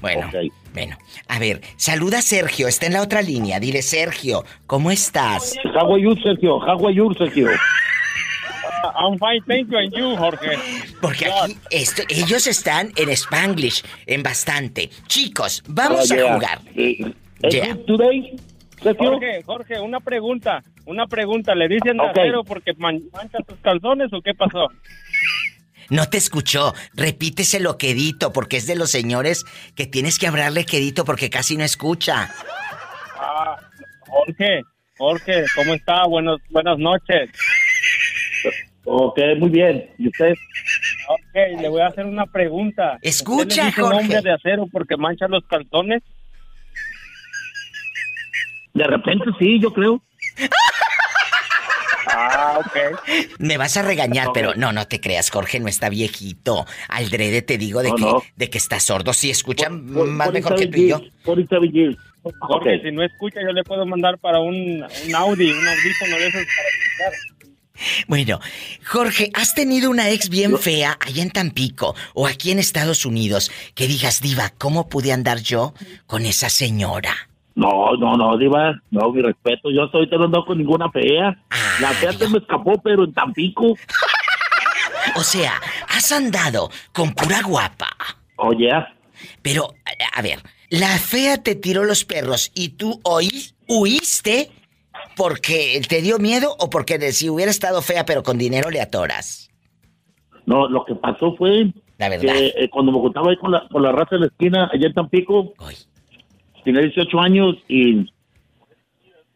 Bueno, 0.00 0.30
bueno. 0.72 0.96
A 1.28 1.38
ver, 1.38 1.60
saluda 1.76 2.18
a 2.18 2.22
Sergio, 2.22 2.68
está 2.68 2.86
en 2.86 2.92
la 2.92 3.02
otra 3.02 3.22
línea. 3.22 3.58
Dile, 3.58 3.82
Sergio, 3.82 4.44
¿cómo 4.66 4.90
estás? 4.90 5.54
How 5.74 5.94
are 5.94 6.02
you, 6.02 6.14
Sergio? 6.22 6.56
How 6.58 6.86
are 6.86 6.94
you, 6.94 7.12
Sergio? 7.14 7.48
I'm 8.96 9.18
fine, 9.18 9.40
thank 9.48 9.70
you, 9.70 9.78
and 9.78 9.92
you, 9.94 10.16
Jorge. 10.16 10.58
Porque 11.00 11.26
aquí 11.26 11.56
esto- 11.70 12.02
ellos 12.08 12.46
están 12.46 12.92
en 12.96 13.08
Spanglish, 13.10 13.82
en 14.06 14.22
bastante. 14.22 14.90
Chicos, 15.08 15.62
vamos 15.66 16.10
Oh, 16.10 16.14
a 16.14 16.34
jugar. 16.34 16.60
¿Es 16.76 17.54
Yeah. 17.54 17.76
today? 17.86 18.36
Jorge, 18.98 19.42
Jorge, 19.44 19.80
una 19.80 20.00
pregunta. 20.00 20.62
Una 20.86 21.06
pregunta. 21.06 21.54
¿Le 21.54 21.68
dicen 21.68 21.96
de 21.96 22.02
Ok. 22.04 22.10
acero 22.10 22.44
porque 22.44 22.72
man- 22.74 23.00
mancha 23.12 23.38
tus 23.46 23.58
calzones 23.60 24.12
o 24.12 24.20
qué 24.20 24.34
pasó? 24.34 24.68
No 25.90 26.06
te 26.08 26.16
escuchó. 26.18 26.72
Repíteselo 26.94 27.76
quedito, 27.78 28.32
porque 28.32 28.56
es 28.56 28.66
de 28.66 28.76
los 28.76 28.90
señores 28.90 29.44
que 29.76 29.86
tienes 29.86 30.18
que 30.18 30.26
hablarle 30.26 30.64
quedito 30.64 31.04
porque 31.04 31.30
casi 31.30 31.56
no 31.56 31.64
escucha. 31.64 32.30
Ah, 33.18 33.56
Jorge, 34.06 34.62
Jorge, 34.98 35.44
¿cómo 35.54 35.74
está? 35.74 36.04
Buenos, 36.06 36.40
buenas 36.50 36.78
noches. 36.78 37.30
Ok, 38.84 39.18
muy 39.38 39.48
bien. 39.48 39.90
¿Y 39.98 40.08
usted? 40.08 40.34
Ok, 41.08 41.60
le 41.60 41.68
voy 41.68 41.80
a 41.80 41.86
hacer 41.86 42.04
una 42.06 42.26
pregunta. 42.26 42.98
Escucha, 43.02 43.42
¿Usted 43.42 43.56
le 43.62 43.66
dice 43.66 43.80
Jorge. 43.82 43.98
hombre 44.00 44.20
de 44.22 44.32
acero 44.32 44.66
porque 44.70 44.96
mancha 44.96 45.26
los 45.28 45.44
calzones? 45.46 46.02
De 48.74 48.84
repente 48.84 49.24
sí, 49.38 49.58
yo 49.60 49.72
creo. 49.72 50.02
Ah, 52.16 52.58
ok. 52.60 52.76
Me 53.38 53.56
vas 53.56 53.76
a 53.76 53.82
regañar, 53.82 54.28
pero 54.32 54.54
no, 54.54 54.72
no 54.72 54.86
te 54.86 55.00
creas, 55.00 55.30
Jorge 55.30 55.58
no 55.58 55.66
está 55.68 55.88
viejito. 55.88 56.64
Aldrede 56.88 57.42
te 57.42 57.58
digo 57.58 57.82
de 57.82 57.88
No, 57.88 57.94
que 57.96 58.02
no. 58.02 58.22
de 58.36 58.50
que 58.50 58.58
está 58.58 58.78
sordo. 58.78 59.12
Sí, 59.14 59.30
escucha 59.30 59.68
Por- 59.68 60.06
más 60.06 60.26
por 60.28 60.34
mejor 60.34 60.54
que 60.56 60.66
tú 60.68 60.78
y 60.78 60.88
yo. 60.90 61.00
Jorge, 61.24 62.80
si 62.82 62.92
no 62.92 63.02
escucha, 63.02 63.40
yo 63.42 63.52
le 63.52 63.64
puedo 63.64 63.84
mandar 63.86 64.18
para 64.18 64.38
un, 64.38 64.54
un 64.54 65.14
Audi, 65.14 65.50
un 65.50 65.66
audífono 65.66 66.16
de 66.16 66.26
esos 66.28 66.42
para 66.44 66.68
escuchar. 66.68 68.04
Bueno, 68.06 68.38
Jorge, 68.86 69.30
¿has 69.34 69.54
tenido 69.54 69.90
una 69.90 70.08
ex 70.10 70.28
bien 70.28 70.56
fea 70.58 70.96
allá 71.00 71.22
en 71.22 71.30
Tampico 71.30 71.96
o 72.14 72.26
aquí 72.28 72.50
en 72.52 72.58
Estados 72.60 73.04
Unidos 73.06 73.50
que 73.74 73.88
digas, 73.88 74.20
diva, 74.20 74.52
¿cómo 74.56 74.88
pude 74.88 75.10
andar 75.10 75.38
yo 75.40 75.74
con 76.06 76.24
esa 76.26 76.48
señora? 76.48 77.28
No, 77.54 77.96
no, 77.96 78.16
no, 78.16 78.36
Diva. 78.36 78.80
No, 78.90 79.12
mi 79.12 79.22
respeto. 79.22 79.70
Yo 79.70 79.84
estoy 79.84 80.08
no 80.08 80.24
ando 80.24 80.44
con 80.44 80.58
ninguna 80.58 80.90
fea. 80.90 81.36
La 81.80 81.90
fea 81.90 82.12
se 82.12 82.28
me 82.28 82.38
escapó, 82.38 82.80
pero 82.82 83.04
en 83.04 83.12
Tampico. 83.12 83.74
O 85.16 85.22
sea, 85.22 85.60
has 85.88 86.10
andado 86.12 86.70
con 86.92 87.12
pura 87.14 87.42
guapa. 87.42 87.88
Oye. 88.36 88.70
Pero, 89.42 89.68
a, 90.16 90.22
ver, 90.22 90.40
la 90.70 90.88
fea 90.98 91.36
te 91.42 91.54
tiró 91.54 91.84
los 91.84 92.04
perros 92.04 92.50
y 92.54 92.70
tú 92.70 93.00
hoy 93.04 93.28
huiste 93.68 94.50
porque 95.14 95.80
te 95.88 96.00
dio 96.02 96.18
miedo 96.18 96.56
o 96.58 96.70
porque 96.70 96.98
de- 96.98 97.12
si 97.12 97.28
hubiera 97.28 97.50
estado 97.50 97.80
fea 97.82 98.04
pero 98.04 98.22
con 98.22 98.38
dinero 98.38 98.70
le 98.70 98.80
atoras. 98.80 99.50
No, 100.46 100.68
lo 100.68 100.84
que 100.84 100.94
pasó 100.94 101.34
fue 101.36 101.72
La 101.98 102.08
verdad. 102.08 102.32
que 102.34 102.46
eh, 102.56 102.70
cuando 102.70 102.90
me 102.90 102.98
juntaba 102.98 103.30
ahí 103.30 103.36
con 103.36 103.52
la, 103.52 103.68
con 103.70 103.82
la 103.82 103.92
raza 103.92 104.16
de 104.16 104.20
la 104.22 104.26
esquina, 104.26 104.70
allá 104.72 104.86
en 104.88 104.94
Tampico, 104.94 105.52
tenía 106.64 106.80
18 106.82 107.20
años 107.20 107.56
y, 107.68 108.10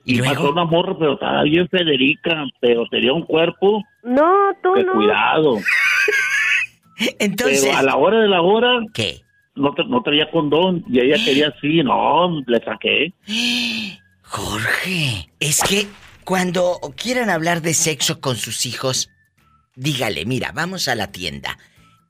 y, 0.05 0.21
pasó 0.23 0.51
una 0.51 0.65
morra, 0.65 0.97
pero 0.99 1.15
estaba 1.15 1.43
bien 1.45 1.69
Federica, 1.69 2.45
pero 2.61 2.87
tenía 2.91 3.13
un 3.13 3.25
cuerpo 3.25 3.83
No, 4.03 4.33
tú 4.63 4.73
de 4.75 4.85
no. 4.85 4.93
cuidado. 4.95 5.59
Entonces... 7.19 7.63
Pero 7.65 7.77
a 7.79 7.83
la 7.83 7.97
hora 7.97 8.21
de 8.21 8.29
la 8.29 8.43
hora... 8.43 8.81
¿Qué? 8.93 9.21
No, 9.55 9.71
tra- 9.75 9.89
no 9.89 10.03
traía 10.03 10.31
condón 10.31 10.85
y 10.89 11.01
ella 11.01 11.17
quería 11.25 11.49
así, 11.57 11.83
no, 11.83 12.41
le 12.47 12.65
saqué. 12.65 13.13
Jorge, 14.23 15.29
es 15.41 15.63
que 15.63 15.87
cuando 16.25 16.79
quieran 16.97 17.31
hablar 17.31 17.63
de 17.63 17.75
sexo 17.75 18.21
con 18.21 18.37
sus 18.37 18.67
hijos, 18.67 19.11
dígale, 19.75 20.27
mira, 20.27 20.53
vamos 20.55 20.87
a 20.89 20.95
la 20.95 21.11
tienda. 21.11 21.59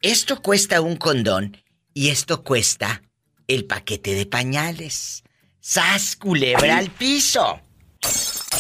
Esto 0.03 0.43
cuesta 0.43 0.81
un 0.81 0.97
condón 0.97 1.57
y 1.95 2.09
esto 2.09 2.43
cuesta 2.43 3.03
el 3.49 3.65
paquete 3.65 4.15
de 4.15 4.27
pañales. 4.27 5.25
¡Sas, 5.61 6.17
culebra 6.17 6.79
al 6.79 6.91
piso! 6.91 7.61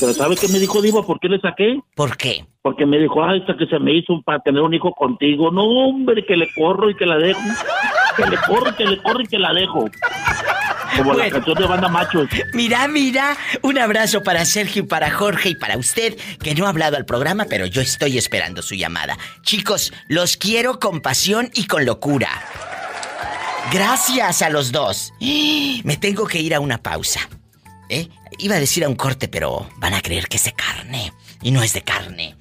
Pero 0.00 0.12
¿sabe 0.12 0.36
qué 0.36 0.48
me 0.48 0.58
dijo 0.58 0.80
Diva? 0.82 1.04
¿Por 1.06 1.18
qué 1.20 1.28
le 1.28 1.40
saqué? 1.40 1.78
¿Por 1.94 2.16
qué? 2.16 2.44
Porque 2.62 2.86
me 2.86 2.98
dijo, 2.98 3.22
ay, 3.24 3.40
hasta 3.40 3.56
que 3.56 3.66
se 3.66 3.78
me 3.78 3.92
hizo 3.96 4.20
para 4.22 4.40
tener 4.40 4.60
un 4.62 4.72
hijo 4.74 4.92
contigo. 4.92 5.50
No, 5.50 5.62
hombre, 5.62 6.24
que 6.24 6.36
le 6.36 6.48
corro 6.54 6.90
y 6.90 6.96
que 6.96 7.06
la 7.06 7.16
dejo. 7.16 7.40
Que 8.16 8.26
le 8.26 8.36
corro 8.46 8.70
y 8.70 8.74
que 8.74 8.84
le 8.84 9.02
corro 9.02 9.20
y 9.22 9.26
que 9.26 9.38
la 9.38 9.52
dejo. 9.52 9.88
Como 10.96 11.12
la 11.12 11.18
Bueno. 11.18 11.30
canción 11.32 11.58
de 11.58 11.66
Banda 11.66 11.88
Machos. 11.88 12.28
Mira, 12.54 12.86
mira, 12.88 13.36
un 13.62 13.78
abrazo 13.78 14.22
para 14.22 14.44
Sergio 14.44 14.82
y 14.82 14.86
para 14.86 15.10
Jorge 15.10 15.50
y 15.50 15.54
para 15.54 15.76
usted, 15.76 16.16
que 16.42 16.54
no 16.54 16.66
ha 16.66 16.70
hablado 16.70 16.96
al 16.96 17.04
programa, 17.04 17.46
pero 17.48 17.66
yo 17.66 17.80
estoy 17.80 18.18
esperando 18.18 18.62
su 18.62 18.74
llamada. 18.74 19.16
Chicos, 19.42 19.92
los 20.08 20.36
quiero 20.36 20.78
con 20.78 21.00
pasión 21.00 21.50
y 21.54 21.66
con 21.66 21.84
locura. 21.84 22.28
Gracias 23.70 24.42
a 24.42 24.48
los 24.48 24.72
dos. 24.72 25.12
Me 25.20 25.98
tengo 25.98 26.26
que 26.26 26.40
ir 26.40 26.54
a 26.54 26.60
una 26.60 26.82
pausa. 26.82 27.28
¿Eh? 27.90 28.08
Iba 28.38 28.56
a 28.56 28.60
decir 28.60 28.82
a 28.84 28.88
un 28.88 28.94
corte, 28.94 29.28
pero 29.28 29.68
van 29.76 29.92
a 29.94 30.00
creer 30.00 30.28
que 30.28 30.38
es 30.38 30.44
de 30.44 30.52
carne. 30.52 31.12
Y 31.42 31.50
no 31.50 31.62
es 31.62 31.74
de 31.74 31.82
carne. 31.82 32.36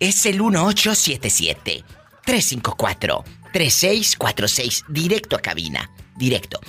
Es 0.00 0.26
el 0.26 0.42
1877 0.42 1.84
354 2.24 3.24
3646 3.52 4.84
directo 4.88 5.36
a 5.36 5.40
cabina. 5.40 5.90
Directo. 6.14 6.60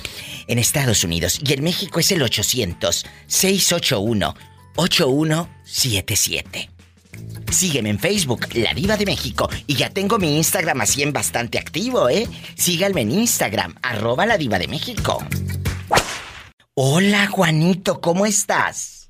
En 0.47 0.57
Estados 0.57 1.03
Unidos 1.03 1.39
y 1.43 1.51
en 1.53 1.63
México 1.63 1.99
es 1.99 2.11
el 2.11 2.21
800 2.21 3.05
681 3.27 4.35
8177. 4.75 6.76
Sígueme 7.51 7.89
en 7.89 7.99
Facebook, 7.99 8.47
La 8.53 8.73
Diva 8.73 8.97
de 8.97 9.05
México. 9.05 9.49
Y 9.67 9.75
ya 9.75 9.89
tengo 9.89 10.17
mi 10.19 10.37
Instagram 10.37 10.81
así 10.81 11.01
en 11.03 11.13
bastante 11.13 11.57
activo, 11.57 12.09
¿eh? 12.09 12.27
Síganme 12.55 13.01
en 13.01 13.11
Instagram, 13.11 13.75
arroba 13.81 14.25
La 14.25 14.37
Diva 14.37 14.59
de 14.59 14.67
México. 14.67 15.23
Hola, 16.75 17.27
Juanito, 17.27 18.01
¿cómo 18.01 18.25
estás? 18.25 19.09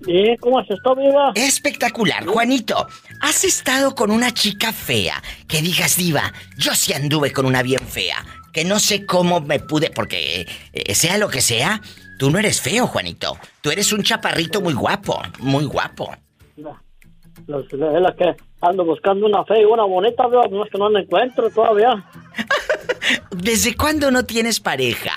Bien, 0.00 0.36
¿cómo 0.40 0.58
has 0.58 0.70
estado, 0.70 0.96
viva? 0.96 1.32
Espectacular, 1.34 2.24
Juanito. 2.26 2.86
¿Has 3.20 3.44
estado 3.44 3.94
con 3.94 4.10
una 4.10 4.32
chica 4.32 4.72
fea? 4.72 5.22
Que 5.46 5.60
digas, 5.60 5.96
diva, 5.96 6.32
yo 6.56 6.74
sí 6.74 6.92
anduve 6.92 7.32
con 7.32 7.46
una 7.46 7.62
bien 7.62 7.80
fea. 7.86 8.24
Que 8.52 8.64
no 8.64 8.80
sé 8.80 9.04
cómo 9.06 9.40
me 9.40 9.60
pude, 9.60 9.90
porque 9.90 10.46
eh, 10.72 10.94
sea 10.94 11.18
lo 11.18 11.28
que 11.28 11.40
sea, 11.40 11.80
tú 12.18 12.30
no 12.30 12.38
eres 12.38 12.60
feo, 12.60 12.86
Juanito. 12.86 13.38
Tú 13.60 13.70
eres 13.70 13.92
un 13.92 14.02
chaparrito 14.02 14.60
muy 14.60 14.72
guapo, 14.72 15.20
muy 15.40 15.64
guapo. 15.64 16.16
Los- 16.56 16.76
Es 17.46 18.02
la 18.02 18.14
que 18.16 18.36
ando 18.60 18.84
buscando 18.84 19.26
una 19.26 19.44
fe 19.44 19.60
y 19.60 19.64
una 19.64 19.84
bonita, 19.84 20.26
viva, 20.26 20.46
no 20.50 20.64
es 20.64 20.70
que 20.70 20.78
no 20.78 20.90
la 20.90 21.00
encuentro 21.00 21.50
todavía. 21.50 22.04
¿Desde 23.30 23.76
cuándo 23.76 24.10
no 24.10 24.24
tienes 24.24 24.60
pareja? 24.60 25.12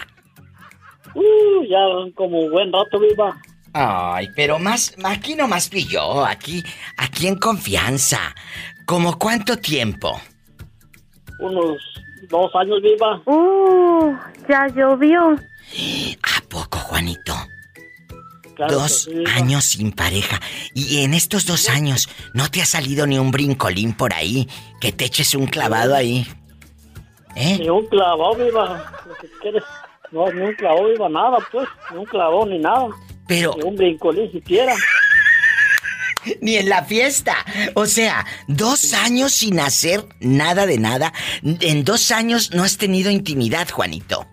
Uh, 1.13 1.63
ya 1.67 1.79
como 2.15 2.49
buen 2.49 2.71
rato, 2.71 2.99
viva. 2.99 3.35
Ay, 3.73 4.27
pero 4.35 4.59
más, 4.59 4.95
aquí 5.03 5.35
no 5.35 5.47
más 5.47 5.69
que 5.69 5.83
yo, 5.83 6.25
aquí, 6.25 6.61
aquí 6.97 7.27
en 7.27 7.37
confianza. 7.37 8.19
¿Cómo 8.85 9.17
cuánto 9.17 9.57
tiempo? 9.57 10.19
Unos 11.39 11.77
dos 12.29 12.53
años, 12.55 12.81
viva. 12.81 13.21
Uh, 13.25 14.13
ya 14.47 14.67
llovió. 14.67 15.31
¿A 16.23 16.49
poco, 16.49 16.77
Juanito? 16.77 17.33
Claro 18.67 18.81
dos 18.81 19.05
sí, 19.05 19.23
años 19.35 19.65
sin 19.65 19.91
pareja. 19.91 20.39
Y 20.75 21.03
en 21.03 21.15
estos 21.15 21.47
dos 21.47 21.67
años, 21.67 22.09
¿no 22.35 22.51
te 22.51 22.61
ha 22.61 22.65
salido 22.67 23.07
ni 23.07 23.17
un 23.17 23.31
brincolín 23.31 23.93
por 23.93 24.13
ahí? 24.13 24.47
Que 24.79 24.91
te 24.91 25.05
eches 25.05 25.33
un 25.33 25.47
clavado 25.47 25.95
ahí. 25.95 26.27
¿Eh? 27.35 27.57
Ni 27.59 27.69
un 27.69 27.87
clavado, 27.87 28.35
viva. 28.35 28.91
Lo 29.07 29.15
que 29.15 29.27
quieres. 29.41 29.63
No, 30.11 30.31
ni 30.31 30.41
un 30.41 30.53
clavado, 30.53 30.89
viva, 30.89 31.09
nada, 31.09 31.39
pues. 31.51 31.67
Ni 31.91 31.97
un 31.97 32.05
clavado, 32.05 32.45
ni 32.45 32.59
nada. 32.59 32.89
Pero... 33.27 33.55
Ni 33.57 33.63
un 33.63 33.75
brincolín 33.75 34.31
siquiera. 34.31 34.75
Ni 36.41 36.57
en 36.57 36.69
la 36.69 36.83
fiesta. 36.83 37.35
O 37.73 37.87
sea, 37.87 38.27
dos 38.47 38.93
años 38.93 39.33
sin 39.33 39.59
hacer 39.59 40.05
nada 40.19 40.67
de 40.67 40.77
nada. 40.77 41.13
En 41.41 41.83
dos 41.83 42.11
años 42.11 42.51
no 42.53 42.63
has 42.63 42.77
tenido 42.77 43.09
intimidad, 43.09 43.67
Juanito. 43.71 44.27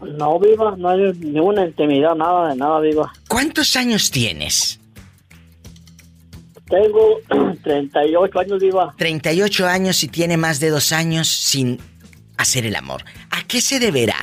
No, 0.00 0.38
viva, 0.38 0.74
no 0.76 0.88
hay 0.90 1.12
ninguna 1.14 1.66
intimidad, 1.66 2.14
nada 2.14 2.50
de 2.50 2.56
nada, 2.56 2.80
viva. 2.80 3.12
¿Cuántos 3.28 3.74
años 3.76 4.10
tienes? 4.10 4.80
Tengo 6.68 7.20
38 7.62 8.38
años, 8.38 8.60
viva. 8.60 8.94
38 8.98 9.66
años 9.66 10.02
y 10.02 10.08
tiene 10.08 10.36
más 10.36 10.60
de 10.60 10.70
dos 10.70 10.92
años 10.92 11.28
sin 11.28 11.78
hacer 12.36 12.66
el 12.66 12.76
amor. 12.76 13.04
¿A 13.30 13.42
qué 13.46 13.60
se 13.60 13.78
deberá? 13.78 14.16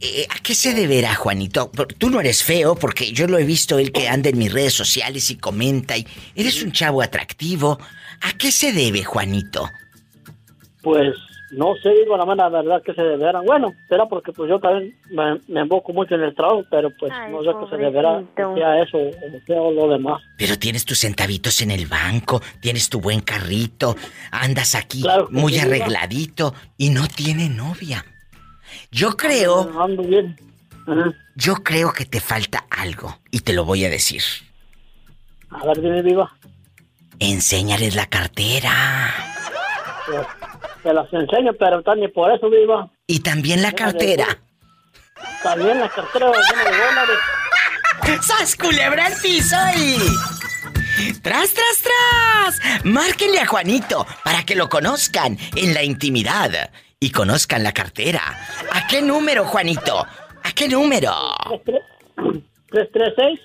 Eh, 0.00 0.26
¿A 0.30 0.38
qué 0.42 0.54
se 0.54 0.74
deberá, 0.74 1.14
Juanito? 1.14 1.70
Tú 1.98 2.10
no 2.10 2.20
eres 2.20 2.44
feo, 2.44 2.76
porque 2.76 3.12
yo 3.12 3.26
lo 3.26 3.38
he 3.38 3.44
visto 3.44 3.78
él 3.78 3.92
que 3.92 4.08
anda 4.08 4.30
en 4.30 4.38
mis 4.38 4.52
redes 4.52 4.74
sociales 4.74 5.30
y 5.30 5.36
comenta 5.36 5.96
y 5.96 6.06
eres 6.34 6.62
un 6.62 6.72
chavo 6.72 7.02
atractivo. 7.02 7.78
¿A 8.20 8.32
qué 8.38 8.52
se 8.52 8.72
debe, 8.72 9.02
Juanito? 9.04 9.68
Pues 10.82 11.16
no 11.50 11.74
sé, 11.76 11.90
viva, 11.90 12.16
la 12.16 12.48
verdad 12.48 12.82
que 12.82 12.92
se 12.94 13.02
deberán. 13.02 13.44
Bueno, 13.44 13.72
será 13.88 14.06
porque 14.06 14.32
pues 14.32 14.48
yo 14.50 14.58
también 14.58 14.94
me, 15.10 15.40
me 15.48 15.60
enfoco 15.60 15.92
mucho 15.92 16.14
en 16.14 16.22
el 16.22 16.34
trabajo, 16.34 16.64
pero 16.70 16.90
pues 16.98 17.12
no 17.30 17.42
sé 17.42 17.50
qué 17.60 17.70
se 17.70 17.82
deberá, 17.82 18.22
que 18.36 18.42
sea 18.54 18.82
eso 18.82 18.98
o 18.98 19.46
sea 19.46 19.56
lo 19.56 19.88
demás. 19.88 20.22
Pero 20.36 20.58
tienes 20.58 20.84
tus 20.84 20.98
centavitos 20.98 21.60
en 21.62 21.70
el 21.70 21.86
banco, 21.86 22.40
tienes 22.60 22.88
tu 22.88 23.00
buen 23.00 23.20
carrito, 23.20 23.96
andas 24.30 24.74
aquí 24.74 25.02
Claro 25.02 25.28
que 25.28 25.34
muy 25.34 25.54
sí, 25.54 25.60
arregladito 25.60 26.54
y 26.76 26.90
no 26.90 27.06
tiene 27.08 27.48
novia. 27.48 28.04
Yo 28.90 29.16
creo. 29.16 29.80
Ando 29.80 30.02
bien. 30.02 30.36
Yo 31.34 31.56
creo 31.56 31.92
que 31.92 32.06
te 32.06 32.20
falta 32.20 32.64
algo 32.70 33.18
y 33.30 33.40
te 33.40 33.52
lo 33.52 33.64
voy 33.64 33.84
a 33.84 33.90
decir. 33.90 34.22
A 35.50 35.66
ver, 35.66 35.80
dime, 35.80 36.02
viva. 36.02 36.32
Enséñales 37.18 37.94
la 37.94 38.06
cartera. 38.06 39.12
Te 40.82 40.92
las 40.92 41.12
enseño, 41.12 41.52
pero 41.58 41.82
ni 41.96 42.08
por 42.08 42.32
eso, 42.32 42.48
viva. 42.48 42.88
Y 43.06 43.20
también 43.20 43.62
la 43.62 43.72
cartera. 43.72 44.26
También 45.42 45.80
la 45.80 45.88
cartera 45.88 46.26
llena 46.30 46.64
de 46.64 46.76
dólares. 46.76 47.18
¡Sas 48.26 48.56
culebra 48.56 49.06
al 49.06 49.14
piso 49.20 49.56
y... 49.76 49.96
¡Tras, 51.22 51.52
tras, 51.54 51.82
tras! 51.82 52.84
Márquenle 52.84 53.40
a 53.40 53.46
Juanito 53.46 54.06
para 54.24 54.44
que 54.44 54.54
lo 54.56 54.68
conozcan 54.68 55.36
en 55.56 55.74
la 55.74 55.82
intimidad 55.82 56.70
y 57.00 57.10
conozcan 57.10 57.62
la 57.62 57.72
cartera. 57.72 58.20
¿A 58.72 58.86
qué 58.86 59.02
número, 59.02 59.44
Juanito? 59.44 60.06
¿A 60.42 60.52
qué 60.54 60.68
número? 60.68 61.12
336 62.70 63.40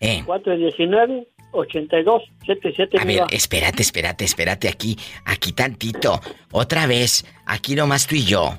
Eh. 0.00 0.22
419 0.26 1.26
8277 1.52 2.98
A 3.00 3.04
ver, 3.04 3.24
espérate, 3.30 3.82
espérate, 3.82 4.24
espérate 4.24 4.68
aquí, 4.68 4.98
aquí 5.24 5.52
tantito. 5.52 6.20
Otra 6.50 6.86
vez, 6.86 7.24
aquí 7.46 7.74
nomás 7.74 8.06
tú 8.06 8.14
y 8.16 8.24
yo. 8.24 8.58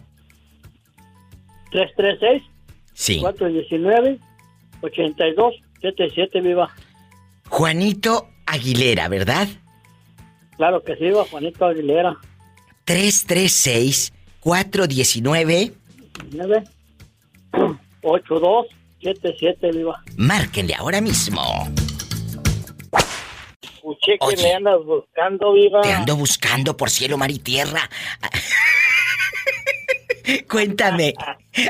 336 1.72 2.44
Sí. 2.94 3.20
419 3.20 4.20
8277 4.82 6.42
viva. 6.42 6.74
Juanito 7.50 8.28
Aguilera, 8.48 9.08
¿verdad? 9.08 9.48
Claro 10.58 10.84
que 10.84 10.96
sí, 10.96 11.04
viva 11.04 11.24
Juanito 11.30 11.66
Aguilera. 11.66 12.18
336-419. 12.88 15.74
9 16.32 16.64
8277 18.02 19.72
viva. 19.72 20.02
Márquenle 20.16 20.74
ahora 20.76 21.02
mismo. 21.02 21.42
Escuché 23.88 24.18
que 24.18 24.26
Oye. 24.26 24.44
me 24.44 24.54
andas 24.54 24.84
buscando 24.84 25.54
viva. 25.54 25.82
Te 25.82 25.94
ando 25.94 26.18
buscando 26.18 26.76
por 26.76 26.90
cielo, 26.90 27.18
mar 27.18 27.32
y 27.32 27.40
tierra. 27.40 27.90
Cuéntame. 30.50 31.14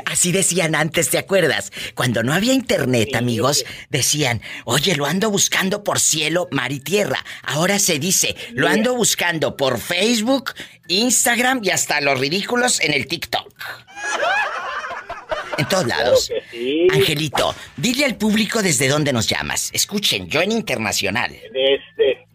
Así 0.04 0.32
decían 0.32 0.74
antes, 0.74 1.10
¿te 1.10 1.18
acuerdas? 1.18 1.70
Cuando 1.94 2.24
no 2.24 2.32
había 2.34 2.52
internet, 2.52 3.14
amigos, 3.14 3.64
decían, 3.88 4.42
oye, 4.64 4.96
lo 4.96 5.06
ando 5.06 5.30
buscando 5.30 5.84
por 5.84 6.00
cielo, 6.00 6.48
mar 6.50 6.72
y 6.72 6.80
tierra. 6.80 7.24
Ahora 7.44 7.78
se 7.78 8.00
dice, 8.00 8.34
lo 8.52 8.66
ando 8.66 8.96
buscando 8.96 9.56
por 9.56 9.78
Facebook, 9.78 10.54
Instagram 10.88 11.60
y 11.62 11.70
hasta 11.70 12.00
los 12.00 12.18
ridículos 12.18 12.80
en 12.80 12.94
el 12.94 13.06
TikTok. 13.06 13.48
En 15.58 15.68
todos 15.68 15.86
lados. 15.86 16.30
Angelito, 16.92 17.54
dile 17.76 18.04
al 18.04 18.16
público 18.16 18.62
desde 18.62 18.88
dónde 18.88 19.12
nos 19.12 19.26
llamas. 19.26 19.70
Escuchen, 19.72 20.28
yo 20.28 20.40
en 20.40 20.52
internacional. 20.52 21.32
Desde 21.32 21.80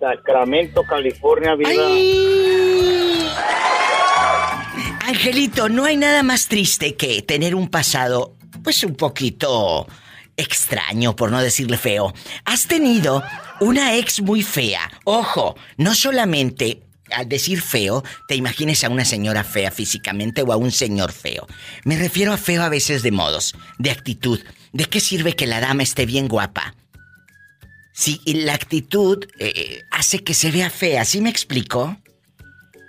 Sacramento, 0.03 0.83
California, 0.83 1.55
viva. 1.55 1.71
Angelito, 5.07 5.69
no 5.69 5.85
hay 5.85 5.95
nada 5.95 6.23
más 6.23 6.49
triste 6.49 6.95
que 6.95 7.21
tener 7.21 7.55
un 7.55 7.69
pasado, 7.69 8.33
pues 8.65 8.83
un 8.83 8.95
poquito 8.95 9.87
extraño, 10.35 11.15
por 11.15 11.31
no 11.31 11.41
decirle 11.41 11.77
feo. 11.77 12.13
Has 12.43 12.67
tenido 12.67 13.23
una 13.61 13.95
ex 13.95 14.21
muy 14.21 14.43
fea. 14.43 14.91
Ojo, 15.05 15.55
no 15.77 15.95
solamente 15.95 16.81
al 17.09 17.29
decir 17.29 17.61
feo, 17.61 18.03
te 18.27 18.35
imagines 18.35 18.83
a 18.83 18.89
una 18.89 19.05
señora 19.05 19.45
fea 19.45 19.71
físicamente 19.71 20.41
o 20.41 20.51
a 20.51 20.57
un 20.57 20.71
señor 20.71 21.13
feo. 21.13 21.47
Me 21.85 21.95
refiero 21.95 22.33
a 22.33 22.37
feo 22.37 22.61
a 22.61 22.67
veces 22.67 23.03
de 23.03 23.11
modos, 23.11 23.55
de 23.77 23.91
actitud. 23.91 24.41
¿De 24.73 24.83
qué 24.83 24.99
sirve 24.99 25.33
que 25.33 25.47
la 25.47 25.61
dama 25.61 25.83
esté 25.83 26.05
bien 26.05 26.27
guapa? 26.27 26.75
Si 27.93 28.19
la 28.43 28.53
actitud 28.55 29.23
eh, 29.39 29.81
hace 29.91 30.23
que 30.23 30.33
se 30.33 30.51
vea 30.51 30.69
fea, 30.71 31.05
¿sí 31.05 31.21
me 31.21 31.29
explico? 31.29 31.95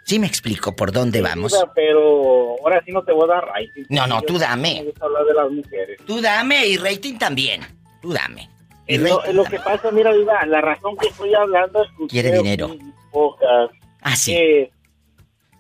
¿Sí 0.07 0.19
me 0.19 0.27
explico 0.27 0.75
por 0.75 0.93
dónde 0.93 1.21
vamos? 1.23 1.55
Pero 1.75 2.57
ahora 2.63 2.83
sí 2.85 2.91
no 2.93 3.03
te 3.05 3.13
voy 3.13 3.25
a 3.25 3.35
dar 3.35 3.47
rating. 3.47 3.85
No, 3.91 4.07
no, 4.07 4.21
tú 4.23 4.39
dame. 4.39 4.77
Me 4.81 4.85
gusta 4.85 5.05
hablar 5.07 5.25
de 5.25 5.35
las 5.35 5.51
mujeres. 5.51 6.01
Tú 6.07 6.21
dame 6.21 6.67
y 6.67 6.77
rating 6.79 7.17
también. 7.19 7.61
Tú 8.03 8.13
dame. 8.13 8.49
Y 8.87 8.99
lo, 8.99 9.17
rating 9.19 9.29
es 9.31 9.35
lo 9.35 9.45
que 9.45 9.59
pasa, 9.61 9.91
mira, 9.91 10.13
Viva, 10.13 10.45
la 10.47 10.61
razón 10.61 10.97
que 10.97 11.09
estoy 11.09 11.35
hablando 11.35 11.83
es 11.85 11.91
que 11.99 12.07
Quiere 12.07 12.33
dinero. 12.33 12.75
pocas. 13.13 13.71
Ah, 14.03 14.17
sí. 14.17 14.33
Que, 14.33 14.71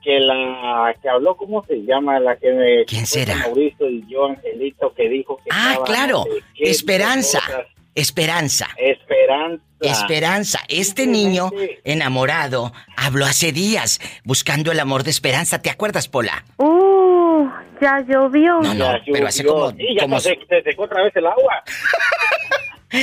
que 0.03 0.21
la 0.21 0.95
que 1.01 1.09
habló, 1.09 1.37
¿cómo 1.37 1.65
se 1.67 1.77
llama? 1.85 2.21
La 2.21 2.37
que 2.37 2.51
me... 2.53 2.85
¿Quién 2.87 3.07
será? 3.07 3.37
Mauricio 3.37 3.89
y 3.89 4.05
yo, 4.09 4.27
Angelito, 4.27 4.93
que 4.95 5.09
dijo 5.09 5.37
que 5.39 5.51
Ah, 5.51 5.79
claro. 5.87 6.25
Esperanza. 6.59 7.41
cosas. 7.41 7.67
Esperanza. 7.95 8.69
Esperanza. 8.77 9.63
Esperanza. 9.81 10.61
Este 10.69 11.07
niño 11.07 11.51
enamorado 11.85 12.73
habló 12.97 13.27
hace 13.27 13.53
días 13.53 14.01
buscando 14.25 14.73
el 14.73 14.81
amor 14.81 15.03
de 15.05 15.11
Esperanza. 15.11 15.61
¿Te 15.61 15.71
acuerdas, 15.71 16.09
Pola? 16.09 16.45
Uh, 16.57 17.47
ya 17.81 18.01
llovió. 18.09 18.61
No, 18.63 18.73
no, 18.75 18.93
pero 19.13 19.27
hace 19.27 19.45
como... 19.45 19.71
Sí, 19.73 19.87
ya 19.97 20.03
como- 20.03 20.21
se, 20.21 20.39
se 20.49 20.63
secó 20.63 20.85
otra 20.85 21.03
vez 21.05 21.15
el 21.17 21.27
agua. 21.27 21.63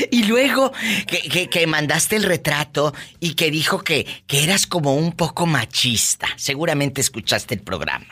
Y 0.09 0.23
luego 0.23 0.71
que, 1.05 1.19
que- 1.29 1.49
que 1.49 1.67
mandaste 1.67 2.15
el 2.15 2.23
retrato 2.23 2.93
y 3.19 3.33
que 3.35 3.51
dijo 3.51 3.83
que, 3.83 4.05
que 4.25 4.41
eras 4.41 4.65
como 4.65 4.95
un 4.95 5.11
poco 5.11 5.45
machista. 5.45 6.27
Seguramente 6.37 7.01
escuchaste 7.01 7.55
el 7.55 7.61
programa. 7.61 8.05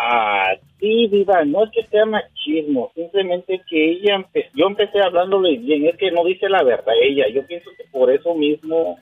Ah, 0.00 0.52
sí, 0.78 1.06
Viva, 1.08 1.44
no 1.44 1.64
es 1.64 1.70
que 1.72 1.84
sea 1.86 2.04
machismo, 2.06 2.90
simplemente 2.94 3.60
que 3.68 3.92
ella, 3.92 4.16
empe- 4.18 4.48
yo 4.54 4.66
empecé 4.66 5.00
hablándole 5.00 5.56
bien, 5.58 5.86
es 5.86 5.96
que 5.96 6.10
no 6.10 6.24
dice 6.24 6.48
la 6.48 6.62
verdad 6.62 6.94
ella, 7.02 7.26
yo 7.32 7.46
pienso 7.46 7.70
que 7.76 7.84
por 7.90 8.10
eso 8.10 8.34
mismo 8.34 8.98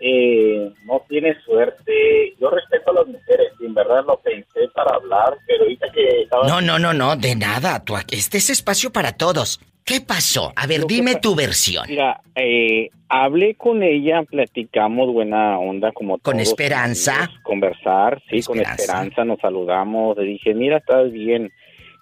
eh, 0.00 0.70
no 0.86 1.02
tiene 1.08 1.38
suerte. 1.42 2.34
Yo 2.40 2.48
respeto 2.50 2.90
a 2.90 2.94
las 2.94 3.06
mujeres, 3.06 3.52
en 3.60 3.74
verdad 3.74 4.02
lo 4.06 4.16
pensé 4.18 4.66
para 4.74 4.96
hablar, 4.96 5.36
pero 5.46 5.64
ahorita 5.64 5.90
que 5.92 6.22
estaba... 6.22 6.48
No, 6.48 6.60
no, 6.62 6.78
no, 6.78 6.94
no, 6.94 7.16
de 7.16 7.36
nada. 7.36 7.84
Tú, 7.84 7.94
este 8.10 8.38
es 8.38 8.48
espacio 8.48 8.90
para 8.90 9.12
todos. 9.12 9.60
¿Qué 9.84 10.00
pasó? 10.00 10.52
A 10.56 10.66
ver, 10.66 10.86
dime 10.86 11.16
tu 11.16 11.34
versión. 11.34 11.84
Mira, 11.88 12.20
eh, 12.36 12.90
hablé 13.08 13.54
con 13.56 13.82
ella, 13.82 14.22
platicamos 14.22 15.12
buena 15.12 15.58
onda 15.58 15.90
como 15.92 16.18
Con 16.18 16.34
todos, 16.36 16.48
esperanza. 16.48 17.24
amigos, 17.24 17.40
conversar, 17.42 18.22
sí, 18.30 18.42
con 18.42 18.58
Esperanza. 18.58 18.82
esperanza 18.82 19.24
nos 19.24 19.40
saludamos, 19.40 20.16
le 20.16 20.24
dije, 20.24 20.54
mira, 20.54 20.76
estás 20.78 21.10
bien. 21.10 21.50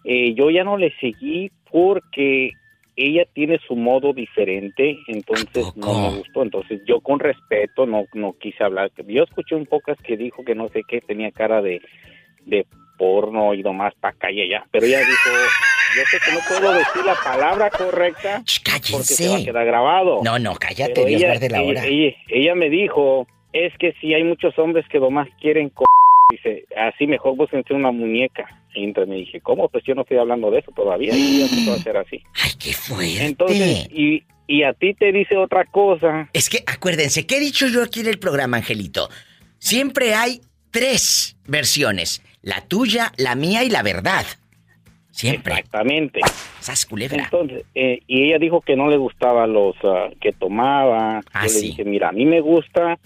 Eh, 0.04 0.34
yo 0.34 0.50
ya 0.50 0.64
no 0.64 0.76
le 0.76 0.92
seguí 1.00 1.50
porque 1.70 2.50
ella 2.96 3.24
tiene 3.32 3.58
su 3.66 3.76
modo 3.76 4.12
diferente, 4.12 4.98
entonces 5.06 5.64
no 5.76 6.10
me 6.10 6.18
gustó, 6.18 6.42
entonces 6.42 6.80
yo 6.84 7.00
con 7.00 7.20
respeto 7.20 7.86
no, 7.86 8.04
no 8.12 8.34
quise 8.40 8.64
hablar. 8.64 8.90
Yo 9.06 9.22
escuché 9.22 9.54
un 9.54 9.66
pocas 9.66 9.96
que 10.02 10.16
dijo 10.16 10.44
que 10.44 10.54
no 10.56 10.68
sé 10.68 10.82
qué, 10.88 11.00
tenía 11.00 11.30
cara 11.30 11.62
de, 11.62 11.80
de 12.44 12.66
porno 12.98 13.54
y 13.54 13.62
nomás 13.62 13.94
para 14.00 14.14
acá 14.14 14.30
y 14.32 14.40
allá, 14.42 14.66
pero 14.72 14.84
ella 14.86 14.98
dijo, 14.98 15.30
yo 15.96 16.02
sé 16.10 16.18
que 16.24 16.32
no 16.32 16.40
puedo 16.48 16.72
decir 16.72 17.04
la 17.04 17.14
palabra 17.14 17.70
correcta 17.70 18.42
porque 18.90 19.04
se 19.04 19.28
va 19.28 19.36
a 19.36 19.44
quedar 19.44 19.66
grabado. 19.66 20.20
No, 20.22 20.38
no, 20.38 20.54
cállate, 20.56 20.92
Pero 20.94 21.06
Dios 21.06 21.22
ella, 21.22 21.30
guarde 21.32 21.50
la 21.50 21.62
hora. 21.62 21.84
Ella, 21.84 22.16
ella 22.28 22.54
me 22.54 22.70
dijo, 22.70 23.26
es 23.52 23.72
que 23.78 23.94
si 24.00 24.14
hay 24.14 24.24
muchos 24.24 24.58
hombres 24.58 24.84
que 24.90 24.98
nomás 24.98 25.28
quieren 25.40 25.70
co 25.70 25.84
dice, 26.30 26.64
así 26.76 27.06
mejor 27.06 27.36
búsquense 27.36 27.72
una 27.72 27.90
muñeca. 27.90 28.46
Y 28.74 28.84
entonces 28.84 29.08
me 29.08 29.16
dije, 29.16 29.40
¿cómo? 29.40 29.68
Pues 29.68 29.82
yo 29.84 29.94
no 29.94 30.02
estoy 30.02 30.18
hablando 30.18 30.50
de 30.50 30.60
eso 30.60 30.70
todavía. 30.72 31.14
Y 31.14 31.42
empezó 31.42 31.72
a 31.72 31.76
hacer 31.76 31.96
así. 31.96 32.22
Ay, 32.34 32.50
qué 32.58 32.72
fuerte. 32.72 33.24
Entonces, 33.24 33.88
y, 33.90 34.22
y 34.46 34.62
a 34.62 34.74
ti 34.74 34.94
te 34.94 35.10
dice 35.10 35.36
otra 35.36 35.64
cosa. 35.64 36.28
Es 36.32 36.48
que 36.48 36.62
acuérdense, 36.66 37.26
¿qué 37.26 37.38
he 37.38 37.40
dicho 37.40 37.66
yo 37.66 37.82
aquí 37.82 38.00
en 38.00 38.08
el 38.08 38.18
programa, 38.18 38.58
Angelito? 38.58 39.08
Siempre 39.58 40.14
hay 40.14 40.42
tres 40.70 41.36
versiones. 41.46 42.22
La 42.42 42.60
tuya, 42.60 43.12
la 43.16 43.34
mía 43.34 43.64
y 43.64 43.70
la 43.70 43.82
verdad. 43.82 44.24
Siempre. 45.18 45.54
Exactamente. 45.54 46.20
Sas 46.60 46.86
culebra. 46.86 47.24
Entonces, 47.24 47.64
eh, 47.74 48.02
y 48.06 48.26
ella 48.26 48.38
dijo 48.38 48.60
que 48.60 48.76
no 48.76 48.88
le 48.88 48.96
gustaba 48.96 49.48
los 49.48 49.74
ah, 49.82 50.10
que 50.20 50.32
tomaba. 50.32 51.20
Ah, 51.32 51.42
yo 51.42 51.48
sí. 51.48 51.60
le 51.60 51.66
dije, 51.66 51.84
mira, 51.84 52.10
a 52.10 52.12
mí 52.12 52.24
me 52.24 52.40
gusta 52.40 53.00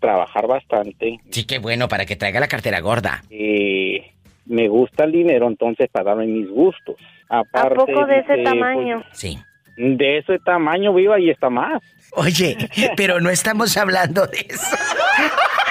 trabajar 0.00 0.48
bastante. 0.48 1.20
Sí, 1.30 1.44
qué 1.44 1.60
bueno, 1.60 1.86
para 1.86 2.04
que 2.04 2.16
traiga 2.16 2.40
la 2.40 2.48
cartera 2.48 2.80
gorda. 2.80 3.22
Eh, 3.30 4.10
me 4.46 4.66
gusta 4.66 5.04
el 5.04 5.12
dinero, 5.12 5.46
entonces 5.46 5.88
para 5.88 6.06
darme 6.06 6.26
mis 6.26 6.50
gustos. 6.50 6.96
¿A 7.28 7.44
poco 7.44 8.06
de 8.06 8.18
ese 8.18 8.32
dice, 8.32 8.42
tamaño? 8.42 9.04
Sí. 9.12 9.38
pues, 9.76 9.98
de 9.98 10.18
ese 10.18 10.38
tamaño, 10.40 10.92
viva, 10.92 11.20
y 11.20 11.30
está 11.30 11.48
más. 11.48 11.80
Oye, 12.16 12.56
pero 12.96 13.20
no 13.20 13.30
estamos 13.30 13.76
hablando 13.76 14.26
de 14.26 14.46
eso. 14.48 14.76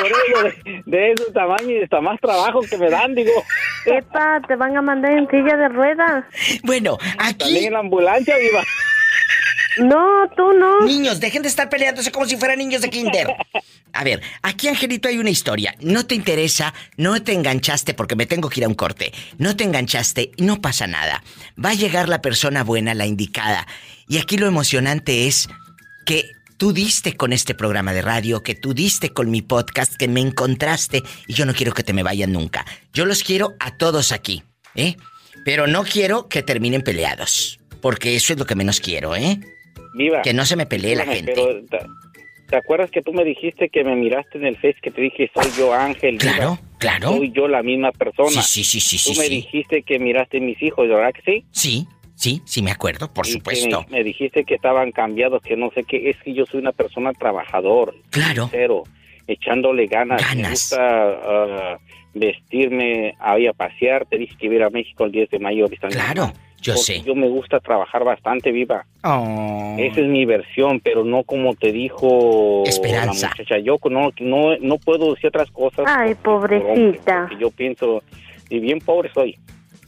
Por 0.00 0.10
eso, 0.10 0.60
de, 0.64 0.82
de 0.86 1.12
ese 1.12 1.32
tamaño 1.32 1.70
y 1.70 1.82
está 1.82 2.00
más 2.00 2.20
trabajo 2.20 2.60
que 2.62 2.76
me 2.76 2.90
dan, 2.90 3.14
digo. 3.14 3.32
Epa, 3.86 4.40
te 4.46 4.56
van 4.56 4.76
a 4.76 4.82
mandar 4.82 5.12
en 5.12 5.28
silla 5.28 5.56
de 5.56 5.68
ruedas. 5.68 6.24
Bueno, 6.64 6.98
aquí... 7.18 7.38
También 7.38 7.66
en 7.66 7.72
la 7.74 7.78
ambulancia, 7.80 8.36
viva. 8.36 8.62
No, 9.78 10.28
tú 10.36 10.52
no. 10.52 10.80
Niños, 10.82 11.20
dejen 11.20 11.42
de 11.42 11.48
estar 11.48 11.68
peleándose 11.68 12.10
como 12.10 12.26
si 12.26 12.36
fueran 12.36 12.58
niños 12.58 12.82
de 12.82 12.90
kinder. 12.90 13.28
A 13.92 14.04
ver, 14.04 14.20
aquí 14.42 14.68
Angelito 14.68 15.08
hay 15.08 15.18
una 15.18 15.30
historia. 15.30 15.74
No 15.80 16.06
te 16.06 16.14
interesa, 16.14 16.74
no 16.96 17.22
te 17.22 17.32
enganchaste 17.32 17.94
porque 17.94 18.16
me 18.16 18.26
tengo 18.26 18.48
que 18.48 18.60
ir 18.60 18.64
a 18.64 18.68
un 18.68 18.74
corte. 18.74 19.12
No 19.38 19.56
te 19.56 19.64
enganchaste 19.64 20.32
y 20.36 20.42
no 20.42 20.60
pasa 20.60 20.86
nada. 20.86 21.22
Va 21.62 21.70
a 21.70 21.74
llegar 21.74 22.08
la 22.08 22.20
persona 22.20 22.64
buena, 22.64 22.94
la 22.94 23.06
indicada. 23.06 23.66
Y 24.08 24.18
aquí 24.18 24.36
lo 24.36 24.46
emocionante 24.46 25.26
es 25.28 25.48
que 26.04 26.32
tú 26.60 26.74
diste 26.74 27.16
con 27.16 27.32
este 27.32 27.54
programa 27.54 27.94
de 27.94 28.02
radio, 28.02 28.42
que 28.42 28.54
tú 28.54 28.74
diste 28.74 29.14
con 29.14 29.30
mi 29.30 29.40
podcast, 29.40 29.96
que 29.96 30.08
me 30.08 30.20
encontraste 30.20 31.02
y 31.26 31.32
yo 31.32 31.46
no 31.46 31.54
quiero 31.54 31.72
que 31.72 31.82
te 31.82 31.94
me 31.94 32.02
vayan 32.02 32.32
nunca. 32.32 32.66
Yo 32.92 33.06
los 33.06 33.24
quiero 33.24 33.54
a 33.60 33.78
todos 33.78 34.12
aquí, 34.12 34.42
¿eh? 34.74 34.96
Pero 35.42 35.66
no 35.66 35.84
quiero 35.84 36.28
que 36.28 36.42
terminen 36.42 36.82
peleados, 36.82 37.58
porque 37.80 38.14
eso 38.14 38.34
es 38.34 38.38
lo 38.38 38.44
que 38.44 38.56
menos 38.56 38.78
quiero, 38.78 39.16
¿eh? 39.16 39.40
Viva. 39.94 40.20
Que 40.20 40.34
no 40.34 40.44
se 40.44 40.54
me 40.54 40.66
pelee 40.66 40.96
la 40.96 41.06
gente. 41.06 41.32
pero, 41.34 41.64
¿te, 42.50 42.56
acuerdas 42.56 42.90
que 42.90 43.00
tú 43.00 43.14
me 43.14 43.24
dijiste 43.24 43.70
que 43.70 43.82
me 43.82 43.96
miraste 43.96 44.36
en 44.36 44.44
el 44.44 44.56
Face 44.56 44.76
que 44.82 44.90
te 44.90 45.00
dije 45.00 45.30
soy 45.34 45.50
yo 45.56 45.72
Ángel? 45.72 46.18
Viva? 46.18 46.34
Claro, 46.34 46.58
claro. 46.76 47.08
Soy 47.16 47.32
yo 47.32 47.48
la 47.48 47.62
misma 47.62 47.90
persona. 47.90 48.42
Sí, 48.42 48.64
sí, 48.64 48.80
sí, 48.80 48.98
sí, 48.98 49.08
Tú 49.08 49.14
sí, 49.14 49.18
me 49.18 49.28
sí. 49.28 49.34
dijiste 49.36 49.82
que 49.82 49.98
miraste 49.98 50.40
mis 50.40 50.60
hijos, 50.62 50.86
¿verdad 50.90 51.14
que 51.14 51.22
sí? 51.22 51.44
Sí, 51.52 51.86
sí, 52.20 52.42
sí 52.44 52.62
me 52.62 52.70
acuerdo, 52.70 53.12
por 53.12 53.26
Y 53.26 53.32
supuesto. 53.32 53.84
Me, 53.90 53.98
me 53.98 54.04
dijiste 54.04 54.44
que 54.44 54.54
estaban 54.54 54.92
cambiados, 54.92 55.42
que 55.42 55.56
no 55.56 55.70
sé 55.74 55.84
qué. 55.84 56.10
Es 56.10 56.16
que 56.22 56.34
yo 56.34 56.44
soy 56.46 56.60
una 56.60 56.72
persona 56.72 57.12
trabajador. 57.12 57.94
Claro. 58.10 58.44
Sincero, 58.44 58.84
echándole 59.26 59.86
ganas. 59.86 60.22
Me 60.36 60.48
gusta 60.48 60.78
ah, 60.78 61.78
vestirme, 62.14 63.14
a 63.18 63.38
ir 63.38 63.48
a 63.48 63.52
pasear. 63.52 64.06
Te 64.06 64.18
dije 64.18 64.36
que 64.38 64.46
iba 64.46 64.54
a 64.54 64.56
ir 64.56 64.62
a 64.64 64.70
México 64.70 65.04
el 65.04 65.12
10 65.12 65.30
de 65.30 65.38
mayo. 65.38 65.66
Claro, 65.88 66.32
yo 66.60 66.74
Porque 66.74 66.84
sé. 66.84 67.02
Yo 67.02 67.14
me 67.14 67.28
gusta 67.28 67.58
trabajar 67.60 68.04
bastante, 68.04 68.52
viva. 68.52 68.84
Oh. 69.02 69.76
Esa 69.78 70.00
es 70.00 70.06
mi 70.06 70.26
versión, 70.26 70.80
pero 70.80 71.04
no 71.04 71.24
como 71.24 71.54
te 71.54 71.72
dijo 71.72 72.64
Esperanza. 72.66 73.28
la 73.28 73.30
muchacha. 73.32 73.58
Yo 73.58 73.76
no, 73.90 74.10
no, 74.20 74.56
no 74.58 74.78
puedo 74.78 75.14
decir 75.14 75.28
otras 75.28 75.50
cosas. 75.50 75.86
Ay, 75.88 76.14
pobrecita. 76.14 77.26
porque 77.28 77.42
yo 77.42 77.50
pienso, 77.50 78.02
y 78.50 78.58
bien 78.58 78.78
pobre 78.80 79.10
soy. 79.14 79.36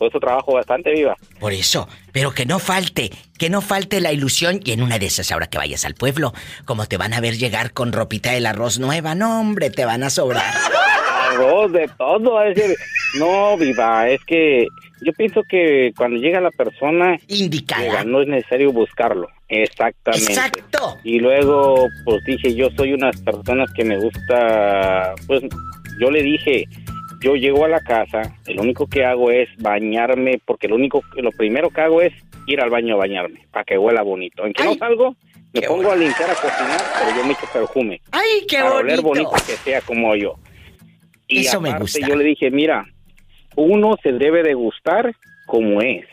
Por 0.02 0.08
eso 0.08 0.18
trabajo 0.18 0.54
bastante, 0.54 0.90
viva. 0.90 1.16
Por 1.38 1.52
eso, 1.52 1.88
pero 2.10 2.32
que 2.32 2.44
no 2.44 2.58
falte, 2.58 3.12
que 3.38 3.48
no 3.48 3.60
falte 3.60 4.00
la 4.00 4.10
ilusión 4.10 4.58
y 4.64 4.72
en 4.72 4.82
una 4.82 4.98
de 4.98 5.06
esas 5.06 5.30
ahora 5.30 5.46
que 5.46 5.58
vayas 5.58 5.84
al 5.84 5.94
pueblo, 5.94 6.32
como 6.64 6.86
te 6.86 6.96
van 6.96 7.14
a 7.14 7.20
ver 7.20 7.36
llegar 7.36 7.72
con 7.72 7.92
ropita 7.92 8.32
del 8.32 8.46
arroz 8.46 8.80
nueva, 8.80 9.14
no 9.14 9.38
hombre, 9.38 9.70
te 9.70 9.84
van 9.84 10.02
a 10.02 10.10
sobrar. 10.10 10.52
Arroz, 11.30 11.70
de 11.70 11.88
todo. 11.96 12.42
Es 12.42 12.56
decir, 12.56 12.76
no, 13.16 13.56
viva, 13.56 14.08
es 14.08 14.24
que 14.24 14.66
yo 15.02 15.12
pienso 15.12 15.44
que 15.48 15.92
cuando 15.96 16.20
llega 16.20 16.40
la 16.40 16.50
persona 16.50 17.16
indicada, 17.28 18.02
no 18.02 18.22
es 18.22 18.26
necesario 18.26 18.72
buscarlo. 18.72 19.28
Exactamente. 19.48 20.32
Exacto. 20.32 20.98
Y 21.04 21.20
luego, 21.20 21.86
pues 22.04 22.24
dije, 22.24 22.56
yo 22.56 22.70
soy 22.76 22.92
unas 22.92 23.20
personas 23.20 23.70
que 23.72 23.84
me 23.84 23.98
gusta, 23.98 25.14
pues 25.28 25.42
yo 26.00 26.10
le 26.10 26.24
dije, 26.24 26.64
yo 27.22 27.36
llego 27.36 27.64
a 27.64 27.68
la 27.68 27.80
casa, 27.80 28.36
el 28.46 28.60
único 28.60 28.86
que 28.86 29.04
hago 29.04 29.30
es 29.30 29.48
bañarme, 29.58 30.40
porque 30.44 30.68
lo 30.68 30.74
único, 30.74 31.02
lo 31.16 31.30
primero 31.30 31.70
que 31.70 31.80
hago 31.80 32.02
es 32.02 32.12
ir 32.46 32.60
al 32.60 32.70
baño 32.70 32.94
a 32.94 32.98
bañarme, 32.98 33.46
para 33.52 33.64
que 33.64 33.78
huela 33.78 34.02
bonito. 34.02 34.44
En 34.44 34.52
que 34.52 34.64
no 34.64 34.74
salgo, 34.74 35.14
me 35.54 35.62
pongo 35.62 35.92
a 35.92 35.96
limpiar, 35.96 36.30
a 36.30 36.34
cocinar, 36.34 36.80
pero 36.98 37.16
yo 37.16 37.24
me 37.24 37.32
echo 37.32 37.46
perfume. 37.52 38.00
¡Ay, 38.10 38.44
qué 38.48 38.58
para 38.58 38.74
oler 38.74 39.00
bonito! 39.00 39.30
bonito 39.30 39.46
que 39.46 39.56
sea 39.56 39.80
como 39.82 40.14
yo. 40.16 40.34
Y 41.28 41.40
Eso 41.40 41.60
me 41.60 41.68
aparte, 41.68 41.84
gusta. 41.84 42.08
Yo 42.08 42.16
le 42.16 42.24
dije, 42.24 42.50
mira, 42.50 42.86
uno 43.56 43.96
se 44.02 44.12
debe 44.12 44.42
de 44.42 44.54
gustar 44.54 45.14
como 45.46 45.80
es 45.80 46.06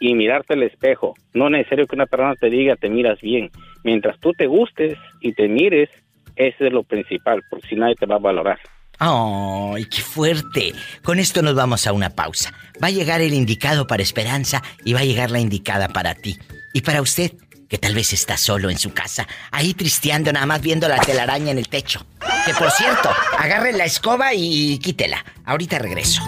y 0.00 0.14
mirarte 0.14 0.54
al 0.54 0.64
espejo. 0.64 1.14
No 1.32 1.46
es 1.46 1.52
necesario 1.52 1.86
que 1.86 1.94
una 1.94 2.06
persona 2.06 2.34
te 2.34 2.50
diga 2.50 2.74
te 2.76 2.90
miras 2.90 3.20
bien. 3.20 3.50
Mientras 3.84 4.18
tú 4.18 4.32
te 4.32 4.46
gustes 4.46 4.98
y 5.20 5.32
te 5.32 5.48
mires, 5.48 5.88
eso 6.34 6.64
es 6.64 6.72
lo 6.72 6.82
principal, 6.82 7.42
porque 7.48 7.68
si 7.68 7.76
nadie 7.76 7.94
te 7.94 8.06
va 8.06 8.16
a 8.16 8.18
valorar. 8.18 8.58
¡Ay, 9.04 9.86
qué 9.86 10.00
fuerte! 10.00 10.72
Con 11.02 11.18
esto 11.18 11.42
nos 11.42 11.56
vamos 11.56 11.88
a 11.88 11.92
una 11.92 12.10
pausa. 12.10 12.54
Va 12.80 12.86
a 12.86 12.90
llegar 12.90 13.20
el 13.20 13.34
indicado 13.34 13.88
para 13.88 14.00
Esperanza 14.00 14.62
y 14.84 14.92
va 14.92 15.00
a 15.00 15.04
llegar 15.04 15.32
la 15.32 15.40
indicada 15.40 15.88
para 15.88 16.14
ti. 16.14 16.38
Y 16.72 16.82
para 16.82 17.02
usted, 17.02 17.32
que 17.68 17.78
tal 17.78 17.96
vez 17.96 18.12
está 18.12 18.36
solo 18.36 18.70
en 18.70 18.78
su 18.78 18.92
casa, 18.92 19.26
ahí 19.50 19.74
tristeando 19.74 20.32
nada 20.32 20.46
más 20.46 20.60
viendo 20.60 20.86
la 20.86 20.98
telaraña 20.98 21.50
en 21.50 21.58
el 21.58 21.68
techo. 21.68 22.06
Que 22.46 22.54
por 22.54 22.70
cierto, 22.70 23.10
agarre 23.36 23.72
la 23.72 23.86
escoba 23.86 24.34
y 24.34 24.78
quítela. 24.78 25.24
Ahorita 25.46 25.80
regreso. 25.80 26.22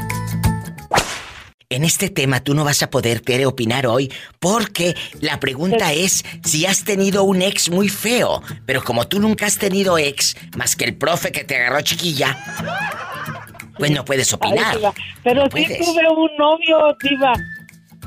En 1.71 1.83
este 1.83 2.09
tema 2.11 2.41
tú 2.45 2.55
no 2.55 2.65
vas 2.65 2.83
a 2.83 2.91
poder 2.91 3.21
Tere, 3.21 3.47
opinar 3.47 3.87
hoy 3.87 4.13
porque 4.39 4.95
la 5.21 5.41
pregunta 5.41 5.93
es 5.93 6.25
si 6.45 6.67
has 6.67 6.85
tenido 6.85 7.25
un 7.25 7.43
ex 7.43 7.71
muy 7.71 7.89
feo. 7.89 8.43
Pero 8.67 8.83
como 8.85 9.09
tú 9.09 9.19
nunca 9.19 9.47
has 9.47 9.59
tenido 9.59 9.99
ex, 9.99 10.37
más 10.57 10.77
que 10.77 10.85
el 10.85 10.97
profe 10.97 11.33
que 11.33 11.43
te 11.45 11.57
agarró 11.57 11.81
chiquilla, 11.81 12.37
pues 13.79 13.91
no 13.91 14.05
puedes 14.05 14.33
opinar. 14.33 14.77
Pero 15.23 15.41
No 15.41 15.47
sí 15.47 15.51
puedes. 15.51 15.79
tuve 15.79 16.09
un 16.11 16.31
novio, 16.39 16.97
diva. 17.03 17.33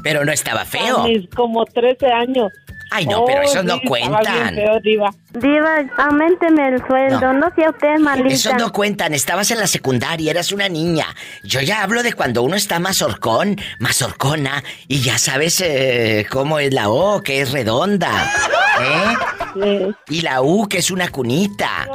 Pero 0.03 0.23
no 0.23 0.31
estaba 0.31 0.63
feo. 0.63 0.99
A 0.99 1.07
mis 1.07 1.27
como 1.35 1.65
13 1.65 2.05
años. 2.07 2.51
Ay, 2.89 3.05
no, 3.05 3.25
pero 3.25 3.41
esos 3.41 3.63
no 3.63 3.79
cuentan. 3.81 4.55
diva. 4.81 5.13
Diva, 5.33 5.77
aumenteme 5.97 6.69
el 6.69 6.87
sueldo, 6.87 7.33
no, 7.33 7.47
sea 7.55 7.69
usted 7.69 7.99
malita. 7.99 8.33
Esos 8.33 8.53
no 8.55 8.71
cuentan, 8.71 9.13
estabas 9.13 9.51
en 9.51 9.59
la 9.59 9.67
secundaria, 9.67 10.31
eras 10.31 10.51
una 10.51 10.69
niña. 10.69 11.05
Yo 11.43 11.61
ya 11.61 11.83
hablo 11.83 12.01
de 12.01 12.13
cuando 12.13 12.43
uno 12.43 12.55
está 12.55 12.79
más 12.79 13.01
horcón, 13.01 13.57
más 13.79 14.01
horcona, 14.01 14.63
y 14.87 15.01
ya 15.01 15.17
sabes 15.17 15.61
eh, 15.61 16.25
cómo 16.31 16.59
es 16.59 16.73
la 16.73 16.89
O, 16.89 17.21
que 17.21 17.41
es 17.41 17.51
redonda. 17.51 18.09
¿Eh? 18.79 19.91
Y 20.09 20.21
la 20.21 20.41
U, 20.41 20.67
que 20.67 20.77
es 20.77 20.89
una 20.91 21.09
cunita. 21.09 21.87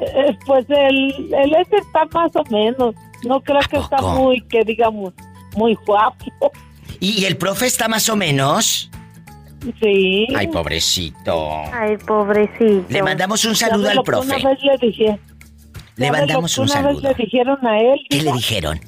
Eh, 0.00 0.36
pues 0.46 0.64
el, 0.68 1.32
el 1.32 1.54
está 1.70 2.06
más 2.12 2.34
o 2.34 2.44
menos. 2.50 2.94
No 3.24 3.40
creo 3.40 3.60
que 3.70 3.76
está 3.76 3.98
muy, 4.02 4.40
que 4.42 4.64
digamos, 4.64 5.12
muy 5.54 5.78
guapo. 5.86 6.50
¿Y 6.98 7.24
el 7.24 7.36
profe 7.36 7.66
está 7.66 7.88
más 7.88 8.08
o 8.08 8.16
menos? 8.16 8.90
Sí. 9.80 10.26
Ay, 10.36 10.48
pobrecito. 10.48 11.50
Ay, 11.72 11.96
pobrecito. 11.98 12.84
Le 12.88 13.02
mandamos 13.02 13.44
un 13.44 13.54
saludo 13.54 13.84
¿Sabe 13.86 13.98
al 13.98 14.04
profe. 14.04 14.26
Una 14.26 14.36
vez 14.50 14.58
le 14.62 14.86
dije. 14.86 15.18
Le 15.96 16.06
¿sabe 16.06 16.18
mandamos 16.18 16.58
un 16.58 16.64
Una 16.64 16.72
saludo. 16.72 17.00
vez 17.00 17.02
le 17.02 17.14
dijeron 17.24 17.66
a 17.66 17.80
él. 17.80 18.00
¿Qué 18.10 18.22
le 18.22 18.32
dijeron? 18.32 18.80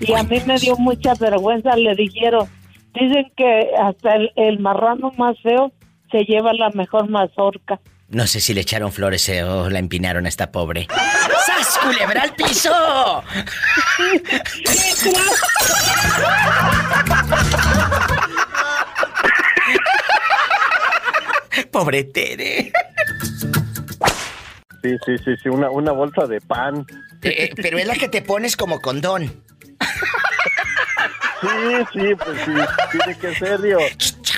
Y 0.00 0.12
a 0.12 0.22
mí 0.22 0.38
me 0.46 0.58
dio 0.58 0.76
mucha 0.76 1.14
vergüenza. 1.14 1.76
Le 1.76 1.94
dijeron, 1.94 2.48
dicen 2.94 3.32
que 3.36 3.70
hasta 3.82 4.14
el, 4.16 4.30
el 4.36 4.58
marrano 4.60 5.12
más 5.18 5.36
feo 5.42 5.72
se 6.10 6.24
lleva 6.24 6.52
la 6.52 6.70
mejor 6.70 7.08
mazorca. 7.08 7.80
No 8.08 8.26
sé 8.26 8.40
si 8.40 8.52
le 8.54 8.60
echaron 8.60 8.92
flores 8.92 9.26
eh, 9.30 9.42
o 9.42 9.70
la 9.70 9.78
empinaron 9.78 10.26
a 10.26 10.28
esta 10.28 10.52
pobre. 10.52 10.86
¡Sas, 11.46 11.78
culebra 11.82 12.22
al 12.22 12.34
piso! 12.34 12.70
Pobre 21.74 22.04
Tere. 22.04 22.70
Sí, 24.80 24.90
sí, 25.04 25.18
sí, 25.24 25.34
sí, 25.42 25.48
una, 25.48 25.70
una 25.70 25.90
bolsa 25.90 26.24
de 26.24 26.40
pan. 26.40 26.86
Eh, 27.20 27.34
eh, 27.36 27.50
pero 27.56 27.78
es 27.78 27.86
la 27.88 27.96
que 27.96 28.08
te 28.08 28.22
pones 28.22 28.56
como 28.56 28.80
condón. 28.80 29.42
Sí, 31.40 31.48
sí, 31.92 32.14
pues 32.14 32.40
sí, 32.44 32.52
tiene 32.92 33.18
que 33.18 33.34
ser, 33.34 33.60
Dios. 33.60 33.82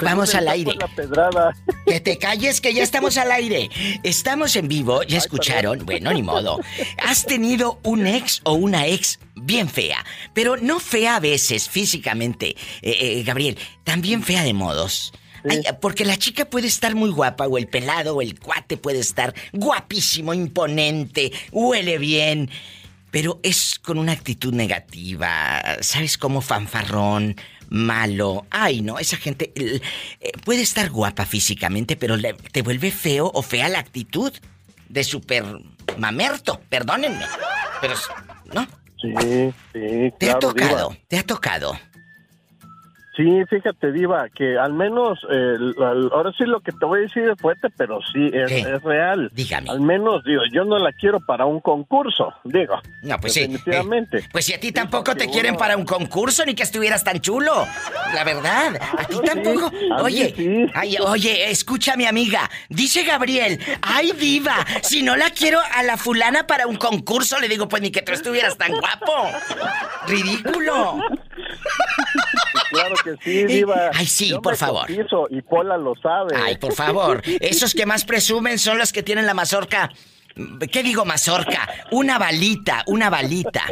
Vamos 0.00 0.34
al 0.34 0.48
aire. 0.48 0.72
La. 1.10 1.52
Que 1.86 2.00
te 2.00 2.16
calles, 2.16 2.62
que 2.62 2.72
ya 2.72 2.82
estamos 2.82 3.18
al 3.18 3.30
aire. 3.30 3.68
Estamos 4.02 4.56
en 4.56 4.68
vivo, 4.68 5.02
ya 5.02 5.18
escucharon. 5.18 5.84
Bueno, 5.84 6.14
ni 6.14 6.22
modo. 6.22 6.58
Has 7.04 7.26
tenido 7.26 7.80
un 7.82 8.06
ex 8.06 8.40
o 8.44 8.54
una 8.54 8.86
ex 8.86 9.20
bien 9.34 9.68
fea, 9.68 10.02
pero 10.32 10.56
no 10.56 10.80
fea 10.80 11.16
a 11.16 11.20
veces 11.20 11.68
físicamente, 11.68 12.56
eh, 12.80 12.96
eh, 12.98 13.22
Gabriel, 13.24 13.58
también 13.84 14.22
fea 14.22 14.42
de 14.42 14.54
modos. 14.54 15.12
Ay, 15.48 15.62
porque 15.80 16.04
la 16.04 16.16
chica 16.16 16.44
puede 16.44 16.66
estar 16.66 16.94
muy 16.94 17.10
guapa, 17.10 17.46
o 17.46 17.58
el 17.58 17.68
pelado, 17.68 18.16
o 18.16 18.22
el 18.22 18.38
cuate 18.38 18.76
puede 18.76 19.00
estar 19.00 19.34
guapísimo, 19.52 20.34
imponente, 20.34 21.32
huele 21.52 21.98
bien, 21.98 22.50
pero 23.10 23.40
es 23.42 23.78
con 23.78 23.98
una 23.98 24.12
actitud 24.12 24.52
negativa, 24.52 25.62
¿sabes? 25.80 26.18
Como 26.18 26.40
fanfarrón, 26.40 27.36
malo. 27.68 28.46
Ay, 28.50 28.82
no, 28.82 28.98
esa 28.98 29.16
gente 29.16 29.52
eh, 29.54 29.80
puede 30.44 30.62
estar 30.62 30.90
guapa 30.90 31.26
físicamente, 31.26 31.96
pero 31.96 32.16
te 32.52 32.62
vuelve 32.62 32.90
feo 32.90 33.30
o 33.32 33.42
fea 33.42 33.68
la 33.68 33.78
actitud 33.78 34.32
de 34.88 35.04
super 35.04 35.44
mamerto, 35.98 36.60
perdónenme. 36.68 37.24
Pero, 37.80 37.94
¿no? 38.52 38.66
Sí, 39.00 39.14
sí, 39.72 40.12
¿Te 40.18 40.30
ha 40.30 40.38
claro, 40.38 40.52
Diva. 40.52 40.68
tocado? 40.68 40.96
¿Te 41.08 41.18
ha 41.18 41.22
tocado? 41.22 41.78
Sí, 43.16 43.42
fíjate, 43.48 43.92
Diva, 43.92 44.28
que 44.28 44.58
al 44.58 44.74
menos, 44.74 45.18
eh, 45.30 45.56
ahora 46.12 46.32
sí 46.36 46.44
lo 46.44 46.60
que 46.60 46.70
te 46.72 46.84
voy 46.84 46.98
a 46.98 47.02
decir 47.02 47.22
es 47.22 47.40
fuerte, 47.40 47.68
pero 47.74 48.00
sí, 48.12 48.30
es, 48.30 48.52
es 48.52 48.82
real. 48.82 49.30
Dígame. 49.32 49.70
Al 49.70 49.80
menos, 49.80 50.22
digo, 50.24 50.42
yo 50.52 50.64
no 50.64 50.78
la 50.78 50.92
quiero 50.92 51.20
para 51.20 51.46
un 51.46 51.60
concurso, 51.60 52.34
digo. 52.44 52.74
No, 53.02 53.18
pues 53.18 53.32
sí. 53.32 53.40
Definitivamente. 53.40 54.24
Pues 54.30 54.44
si 54.44 54.52
a 54.52 54.60
ti 54.60 54.70
tampoco 54.70 55.14
te 55.14 55.30
quieren 55.30 55.56
para 55.56 55.78
un 55.78 55.86
concurso 55.86 56.44
ni 56.44 56.54
que 56.54 56.62
estuvieras 56.62 57.04
tan 57.04 57.20
chulo. 57.20 57.66
La 58.14 58.22
verdad, 58.22 58.76
a 58.98 59.04
ti 59.04 59.16
tampoco. 59.24 59.72
a 59.96 60.02
Oye, 60.02 60.70
ay, 60.74 60.96
oye, 61.00 61.50
escucha 61.50 61.96
mi 61.96 62.04
amiga. 62.04 62.50
Dice 62.68 63.02
Gabriel, 63.04 63.58
ay 63.80 64.12
diva, 64.12 64.56
si 64.82 65.02
no 65.02 65.16
la 65.16 65.30
quiero 65.30 65.58
a 65.74 65.82
la 65.82 65.96
fulana 65.96 66.46
para 66.46 66.66
un 66.66 66.76
concurso, 66.76 67.40
le 67.40 67.48
digo, 67.48 67.66
pues 67.66 67.80
ni 67.80 67.90
que 67.90 68.02
tú 68.02 68.12
estuvieras 68.12 68.58
tan 68.58 68.72
guapo. 68.72 69.30
Ridículo. 70.06 71.00
Claro 72.70 72.94
que 73.04 73.14
sí, 73.22 73.44
Diva. 73.46 73.90
Ay, 73.94 74.06
sí, 74.06 74.28
Yo 74.30 74.42
por 74.42 74.52
me 74.52 74.56
favor. 74.58 74.86
cotizo 74.86 75.26
y 75.30 75.42
Pola 75.42 75.76
lo 75.76 75.94
sabe. 75.96 76.34
Ay, 76.36 76.56
por 76.58 76.74
favor. 76.74 77.22
Esos 77.40 77.74
que 77.74 77.86
más 77.86 78.04
presumen 78.04 78.58
son 78.58 78.78
los 78.78 78.92
que 78.92 79.02
tienen 79.02 79.26
la 79.26 79.34
mazorca. 79.34 79.90
¿Qué 80.70 80.82
digo 80.82 81.04
mazorca? 81.04 81.66
Una 81.92 82.18
balita, 82.18 82.84
una 82.88 83.08
balita. 83.08 83.64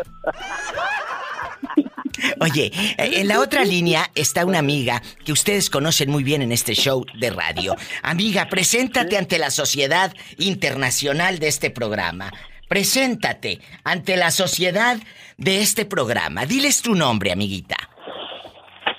Oye, 2.40 2.70
en 2.96 3.28
la 3.28 3.40
otra 3.40 3.64
línea 3.64 4.10
está 4.14 4.44
una 4.46 4.60
amiga 4.60 5.02
que 5.24 5.32
ustedes 5.32 5.68
conocen 5.68 6.10
muy 6.10 6.22
bien 6.22 6.42
en 6.42 6.52
este 6.52 6.74
show 6.74 7.04
de 7.18 7.30
radio. 7.30 7.76
Amiga, 8.02 8.48
preséntate 8.48 9.18
ante 9.18 9.38
la 9.38 9.50
sociedad 9.50 10.14
internacional 10.38 11.38
de 11.38 11.48
este 11.48 11.70
programa. 11.70 12.32
Preséntate 12.68 13.60
ante 13.82 14.16
la 14.16 14.30
sociedad 14.30 14.96
de 15.36 15.60
este 15.60 15.84
programa. 15.84 16.46
Diles 16.46 16.80
tu 16.82 16.94
nombre, 16.94 17.32
amiguita. 17.32 17.76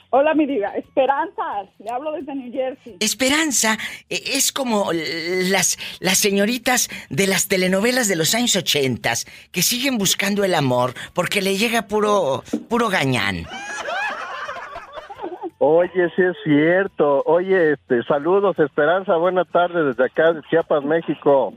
Hola, 0.10 0.34
mi 0.34 0.46
diva. 0.46 0.70
Esperanza. 0.76 1.44
Le 1.80 1.90
hablo 1.90 2.12
desde 2.14 2.36
New 2.36 2.52
Jersey. 2.52 2.98
Esperanza 3.00 3.78
eh, 4.10 4.22
es 4.34 4.52
como 4.52 4.92
las, 4.94 5.78
las 6.00 6.18
señoritas 6.18 6.90
de 7.10 7.28
las 7.28 7.48
telenovelas 7.48 8.08
de 8.08 8.16
los 8.16 8.34
años 8.36 8.56
ochentas 8.56 9.26
que 9.52 9.62
siguen 9.62 9.98
buscando 9.98 10.44
el 10.44 10.56
amor 10.56 10.94
porque 11.14 11.42
le 11.42 11.58
llega 11.58 11.88
puro, 11.88 12.44
puro 12.70 12.90
gañán. 12.90 13.46
Oye, 15.58 16.10
sí 16.16 16.22
es 16.22 16.38
cierto. 16.44 17.24
Oye, 17.26 17.74
este, 17.74 18.04
saludos, 18.04 18.60
Esperanza. 18.60 19.16
Buenas 19.16 19.48
tardes 19.48 19.86
desde 19.86 20.06
acá 20.06 20.34
de 20.34 20.42
Chiapas, 20.44 20.84
México. 20.84 21.54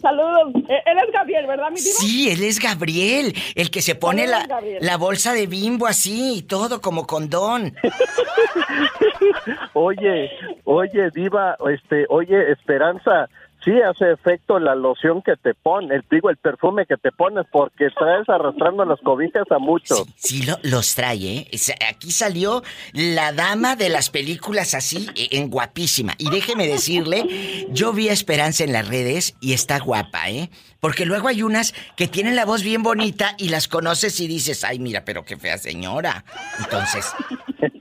Saludos. 0.00 0.54
Eh, 0.68 0.82
Él 0.86 0.98
es 1.06 1.12
Gabriel, 1.12 1.46
¿verdad, 1.46 1.70
mi 1.70 1.80
diva? 1.80 1.94
Sí, 1.98 2.30
él 2.30 2.42
es 2.44 2.58
Gabriel, 2.60 3.34
el 3.54 3.70
que 3.70 3.82
se 3.82 3.94
pone 3.96 4.26
la, 4.26 4.46
la 4.80 4.96
bolsa 4.96 5.32
de 5.34 5.46
bimbo 5.46 5.86
así 5.86 6.38
y 6.38 6.42
todo 6.42 6.80
como 6.80 7.06
condón. 7.06 7.74
Oye, 9.74 10.30
oye, 10.64 11.10
Diva, 11.14 11.56
este, 11.72 12.06
oye, 12.08 12.52
Esperanza, 12.52 13.28
sí 13.64 13.72
hace 13.82 14.12
efecto 14.12 14.58
la 14.58 14.74
loción 14.74 15.22
que 15.22 15.36
te 15.36 15.54
pones, 15.54 15.90
el 15.92 16.04
digo, 16.10 16.30
el 16.30 16.36
perfume 16.36 16.86
que 16.86 16.96
te 16.96 17.12
pones, 17.12 17.46
porque 17.52 17.88
traes 17.98 18.28
arrastrando 18.28 18.84
las 18.84 19.00
cobijas 19.00 19.44
a 19.50 19.58
muchos. 19.58 20.04
Sí, 20.16 20.42
lo- 20.44 20.58
los 20.62 20.94
trae, 20.94 21.16
¿eh? 21.38 21.48
Aquí 21.88 22.10
salió 22.10 22.62
la 22.92 23.32
dama 23.32 23.76
de 23.76 23.88
las 23.88 24.10
películas 24.10 24.74
así, 24.74 25.06
eh, 25.16 25.28
en 25.32 25.50
guapísima. 25.50 26.14
Y 26.18 26.30
déjeme 26.30 26.66
decirle, 26.66 27.66
yo 27.70 27.92
vi 27.92 28.08
a 28.08 28.12
Esperanza 28.12 28.64
en 28.64 28.72
las 28.72 28.88
redes 28.88 29.34
y 29.40 29.52
está 29.52 29.78
guapa, 29.78 30.30
¿eh? 30.30 30.50
Porque 30.80 31.04
luego 31.06 31.28
hay 31.28 31.42
unas 31.42 31.74
que 31.96 32.08
tienen 32.08 32.34
la 32.36 32.44
voz 32.44 32.62
bien 32.62 32.82
bonita 32.82 33.34
y 33.38 33.48
las 33.50 33.68
conoces 33.68 34.18
y 34.20 34.26
dices, 34.26 34.64
ay, 34.64 34.78
mira, 34.78 35.04
pero 35.04 35.24
qué 35.24 35.36
fea 35.36 35.58
señora. 35.58 36.24
Entonces, 36.58 37.06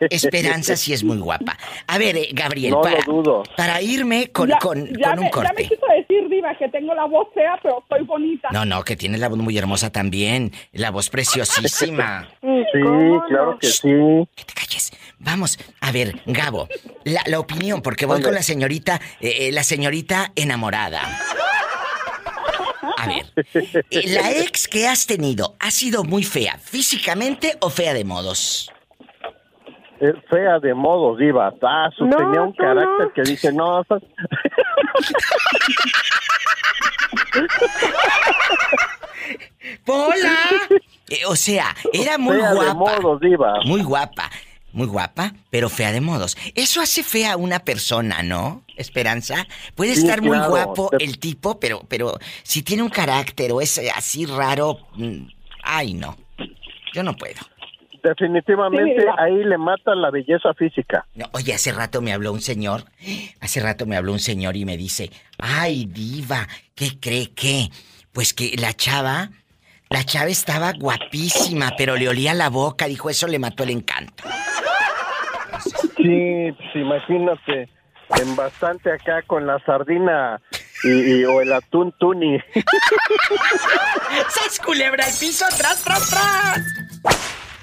Esperanza 0.09 0.75
sí 0.75 0.93
es 0.93 1.03
muy 1.03 1.17
guapa. 1.17 1.57
A 1.87 1.97
ver, 1.97 2.15
eh, 2.17 2.29
Gabriel, 2.33 2.71
No 2.71 2.77
lo 2.77 2.81
para, 2.83 2.99
dudo. 3.05 3.43
para 3.57 3.81
irme 3.81 4.31
con, 4.31 4.49
Ya- 4.49 4.57
con, 4.59 4.85
ya 4.87 4.87
con 4.87 4.93
me, 4.93 5.09
un 5.09 5.17
Ya 5.17 5.21
me 5.23 5.29
corte. 5.31 5.63
quiso 5.63 5.85
decir, 5.97 6.29
diva, 6.29 6.55
que 6.57 6.69
tengo 6.69 6.93
la 6.93 7.05
voz 7.05 7.27
fea, 7.33 7.59
pero 7.61 7.83
soy 7.89 8.05
bonita. 8.05 8.47
No, 8.51 8.65
no, 8.65 8.83
que 8.83 8.95
tiene 8.95 9.17
la 9.17 9.27
voz 9.27 9.37
muy 9.37 9.57
hermosa 9.57 9.91
también. 9.91 10.51
La 10.73 10.91
voz 10.91 11.09
preciosísima. 11.09 12.27
Sí, 12.71 12.79
claro 13.29 13.57
que 13.59 13.67
sí. 13.67 13.89
Que 14.35 14.43
te 14.45 14.53
calles. 14.53 14.91
Vamos, 15.19 15.57
a 15.81 15.91
ver, 15.91 16.21
Gabo, 16.25 16.67
la, 17.03 17.21
la 17.25 17.39
opinión, 17.39 17.81
porque 17.81 18.05
voy 18.05 18.21
con 18.21 18.33
la 18.33 18.43
señorita, 18.43 18.99
eh, 19.19 19.47
eh, 19.47 19.51
la 19.51 19.63
señorita 19.63 20.31
enamorada. 20.35 21.01
A 22.97 23.07
ver, 23.07 23.25
eh, 23.91 24.03
la 24.07 24.31
ex 24.31 24.67
que 24.67 24.87
has 24.87 25.05
tenido, 25.05 25.55
¿ha 25.59 25.71
sido 25.71 26.03
muy 26.03 26.23
fea 26.23 26.57
físicamente 26.57 27.57
o 27.61 27.69
fea 27.69 27.93
de 27.93 28.03
modos? 28.05 28.71
Es 29.99 30.15
fea 30.29 30.59
de 30.59 30.73
modos, 30.73 31.17
Diva. 31.17 31.53
Ah, 31.61 31.89
su- 31.97 32.05
No, 32.05 32.15
tenía 32.15 32.41
un 32.41 32.53
carácter 32.53 33.07
no. 33.07 33.13
que 33.13 33.21
dice, 33.23 33.51
no, 33.51 33.81
estás- 33.81 34.01
¡Pola! 39.85 40.37
Eh, 41.11 41.25
o 41.27 41.35
sea, 41.35 41.75
era 41.91 42.19
muy 42.19 42.37
Fea 42.37 42.49
de 42.49 42.55
guapa. 42.55 42.73
modos, 42.75 43.19
diva. 43.19 43.53
Muy 43.65 43.81
guapa. 43.81 44.29
Muy 44.71 44.87
guapa, 44.87 45.33
pero 45.49 45.67
fea 45.69 45.91
de 45.91 45.99
modos. 46.01 46.37
Eso 46.55 46.79
hace 46.81 47.03
fea 47.03 47.33
a 47.33 47.37
una 47.37 47.59
persona, 47.59 48.21
¿no? 48.23 48.63
Esperanza. 48.77 49.47
Puede 49.75 49.95
Sí, 49.95 50.01
estar 50.01 50.21
muy 50.21 50.37
claro. 50.37 50.49
guapo 50.51 50.91
el 50.99 51.17
tipo, 51.19 51.59
pero, 51.59 51.83
pero 51.87 52.17
si 52.43 52.61
tiene 52.61 52.83
un 52.83 52.89
carácter 52.89 53.51
o 53.51 53.61
es 53.61 53.81
así 53.95 54.25
raro. 54.25 54.77
mm, 54.95 55.27
Ay, 55.63 55.93
no. 55.93 56.15
Yo 56.93 57.03
no 57.03 57.15
puedo. 57.15 57.35
definitivamente 58.03 59.01
Sí, 59.01 59.07
ahí 59.17 59.43
le 59.43 59.57
mata 59.57 59.93
la 59.95 60.09
belleza 60.09 60.53
física. 60.53 61.05
No, 61.15 61.25
oye, 61.33 61.53
hace 61.53 61.71
rato 61.71 62.01
me 62.01 62.13
habló 62.13 62.31
un 62.31 62.41
señor. 62.41 62.85
Hace 63.41 63.59
rato 63.61 63.85
me 63.85 63.97
habló 63.97 64.13
un 64.13 64.19
señor 64.19 64.55
y 64.55 64.65
me 64.65 64.77
dice, 64.77 65.11
ay, 65.37 65.85
diva, 65.85 66.47
¿qué 66.75 66.99
cree 66.99 67.31
que? 67.31 67.69
Pues 68.13 68.33
que 68.33 68.55
la 68.57 68.73
chava, 68.73 69.31
la 69.89 70.03
chava 70.03 70.27
estaba 70.29 70.73
guapísima, 70.73 71.73
pero 71.77 71.95
le 71.95 72.07
olía 72.09 72.33
la 72.33 72.49
boca. 72.49 72.85
Dijo, 72.85 73.09
eso 73.09 73.27
le 73.27 73.39
mató 73.39 73.63
el 73.63 73.71
encanto. 73.71 74.23
Sí, 75.97 76.51
pues 76.57 76.75
imagínate, 76.75 77.69
en 78.21 78.35
bastante 78.35 78.91
acá 78.91 79.21
con 79.27 79.45
la 79.45 79.59
sardina 79.65 80.39
y, 80.83 80.89
y- 81.21 81.25
o 81.25 81.41
el 81.41 81.51
atún 81.51 81.93
tuni. 81.99 82.37
¡Sas 84.29 84.59
culebra 84.63 85.05
al 85.05 85.13
piso! 85.19 85.45
¡Tras, 85.57 85.83
tras, 85.83 86.09
tras! 86.09 86.59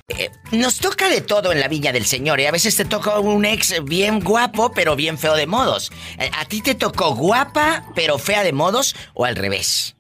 Eh, 0.09 0.31
nos 0.53 0.79
toca 0.79 1.09
de 1.09 1.21
todo 1.21 1.51
en 1.53 1.61
la 1.61 1.69
viña 1.69 1.93
del 1.93 2.07
señor. 2.07 2.41
Y 2.41 2.47
a 2.47 2.53
veces 2.53 2.77
te 2.77 2.85
toca 2.85 3.19
un 3.19 3.45
ex 3.45 3.83
bien 3.85 4.21
guapo, 4.21 4.71
pero 4.73 4.95
bien 4.97 5.19
feo 5.19 5.35
de 5.35 5.47
modos. 5.47 5.91
Eh, 6.19 6.31
¿A 6.39 6.45
ti 6.45 6.61
te 6.63 6.75
tocó 6.75 7.15
guapa, 7.15 7.85
pero 7.95 8.19
fea 8.19 8.43
de 8.45 8.53
modos 8.53 8.95
o 9.15 9.25
al 9.25 9.37
revés? 9.37 9.96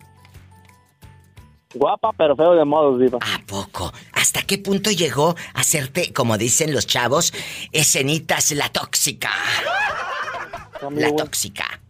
Guapa, 1.79 2.13
pero 2.17 2.37
feo 2.37 2.55
de 2.55 2.65
modos, 2.65 3.01
diva. 3.01 3.19
¿A 3.21 3.41
poco? 3.47 3.93
¿Hasta 4.13 4.43
qué 4.43 4.59
punto 4.59 4.91
llegó 4.91 5.35
a 5.55 5.61
hacerte, 5.61 6.13
como 6.13 6.39
dicen 6.39 6.73
los 6.73 6.87
chavos, 6.87 7.33
escenitas 7.73 8.51
la 8.53 8.69
tóxica? 8.71 9.31
La 10.91 11.15
tóxica. 11.15 11.81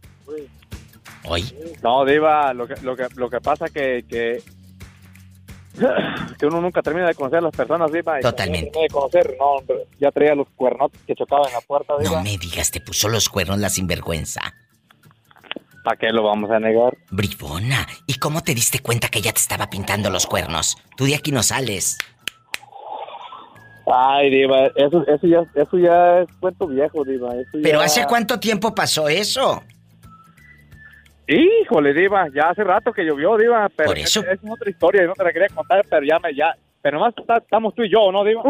¿Hoy? 1.28 1.44
No, 1.82 2.04
Diva, 2.04 2.54
lo 2.54 2.68
que, 2.68 2.76
lo 2.82 2.96
que, 2.96 3.06
lo 3.16 3.28
que 3.28 3.40
pasa 3.40 3.68
que, 3.68 4.04
que, 4.08 4.42
que 6.38 6.46
uno 6.46 6.60
nunca 6.60 6.82
termina 6.82 7.08
de 7.08 7.14
conocer 7.14 7.38
a 7.38 7.42
las 7.42 7.56
personas, 7.56 7.90
Diva. 7.90 8.20
y 8.20 8.22
Totalmente. 8.22 8.78
De 8.78 8.88
conocer, 8.88 9.36
no, 9.38 9.56
ya 9.98 10.12
traía 10.12 10.34
los 10.34 10.48
cuernotes 10.54 11.00
que 11.06 11.14
chocaban 11.14 11.48
en 11.48 11.54
la 11.54 11.60
puerta, 11.62 11.94
Diva. 11.98 12.16
No 12.16 12.22
me 12.22 12.38
digas, 12.38 12.70
te 12.70 12.80
puso 12.80 13.08
los 13.08 13.28
cuernos 13.28 13.58
la 13.58 13.68
sinvergüenza. 13.68 14.54
¿Para 15.86 15.98
qué 15.98 16.10
lo 16.10 16.24
vamos 16.24 16.50
a 16.50 16.58
negar? 16.58 16.96
Bribona, 17.12 17.86
¿y 18.08 18.14
cómo 18.14 18.42
te 18.42 18.54
diste 18.54 18.80
cuenta 18.80 19.08
que 19.08 19.20
ya 19.20 19.30
te 19.30 19.38
estaba 19.38 19.70
pintando 19.70 20.10
los 20.10 20.26
cuernos? 20.26 20.76
Tú 20.96 21.04
de 21.04 21.14
aquí 21.14 21.30
no 21.30 21.44
sales. 21.44 21.96
Ay, 23.86 24.28
Diva, 24.30 24.66
eso, 24.74 25.06
eso, 25.06 25.26
ya, 25.28 25.44
eso 25.54 25.78
ya 25.78 26.22
es 26.22 26.28
cuento 26.40 26.66
viejo, 26.66 27.04
Diva. 27.04 27.32
Eso 27.36 27.50
¿Pero 27.62 27.78
ya- 27.78 27.84
hace 27.84 28.04
cuánto 28.08 28.40
tiempo 28.40 28.74
pasó 28.74 29.08
eso? 29.08 29.62
Híjole, 31.28 31.94
Diva, 31.94 32.26
ya 32.34 32.50
hace 32.50 32.64
rato 32.64 32.92
que 32.92 33.04
llovió, 33.04 33.36
Diva, 33.36 33.68
pero 33.68 33.86
Por 33.90 33.98
eso. 34.00 34.22
Es, 34.22 34.42
es 34.42 34.50
otra 34.50 34.68
historia 34.68 35.06
no 35.06 35.12
te 35.12 35.22
la 35.22 35.32
quería 35.32 35.48
contar, 35.54 35.86
pero 35.88 36.04
ya 36.04 36.18
me, 36.18 36.34
ya, 36.34 36.52
pero 36.82 36.98
más 36.98 37.14
estamos 37.40 37.76
tú 37.76 37.84
y 37.84 37.92
yo, 37.92 38.10
¿no, 38.10 38.24
Diva? 38.24 38.42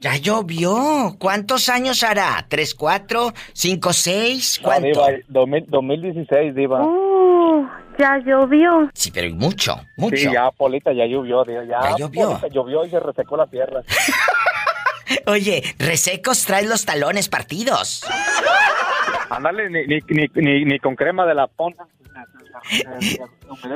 Ya 0.00 0.16
llovió. 0.16 1.16
¿Cuántos 1.18 1.68
años 1.68 2.02
hará? 2.02 2.44
¿Tres, 2.48 2.74
cuatro, 2.74 3.32
cinco, 3.52 3.92
seis? 3.92 4.58
No, 4.60 4.68
¿Cuánto? 4.68 4.86
Diva, 4.88 5.06
2000 5.28 5.66
2016, 5.68 6.54
Diva. 6.54 6.84
Uh, 6.84 7.66
ya 7.98 8.18
llovió. 8.18 8.90
Sí, 8.92 9.10
pero 9.12 9.34
mucho, 9.34 9.76
mucho. 9.96 10.16
Sí, 10.16 10.28
ya, 10.32 10.50
Polita, 10.50 10.92
ya 10.92 11.06
llovió, 11.06 11.44
Diva, 11.44 11.64
ya, 11.64 11.90
Ya 11.90 11.96
llovió. 11.96 12.28
Polita, 12.28 12.48
llovió 12.48 12.84
y 12.84 12.90
se 12.90 13.00
resecó 13.00 13.36
la 13.36 13.46
tierra. 13.46 13.82
Oye, 15.26 15.62
resecos 15.78 16.44
traes 16.44 16.68
los 16.68 16.84
talones 16.84 17.28
partidos. 17.28 18.04
Ándale, 19.30 19.70
ni, 19.70 19.86
ni, 19.86 20.00
ni, 20.08 20.26
ni, 20.34 20.64
ni 20.64 20.78
con 20.78 20.96
crema 20.96 21.26
de 21.26 21.34
la 21.34 21.46
ponta. 21.46 21.86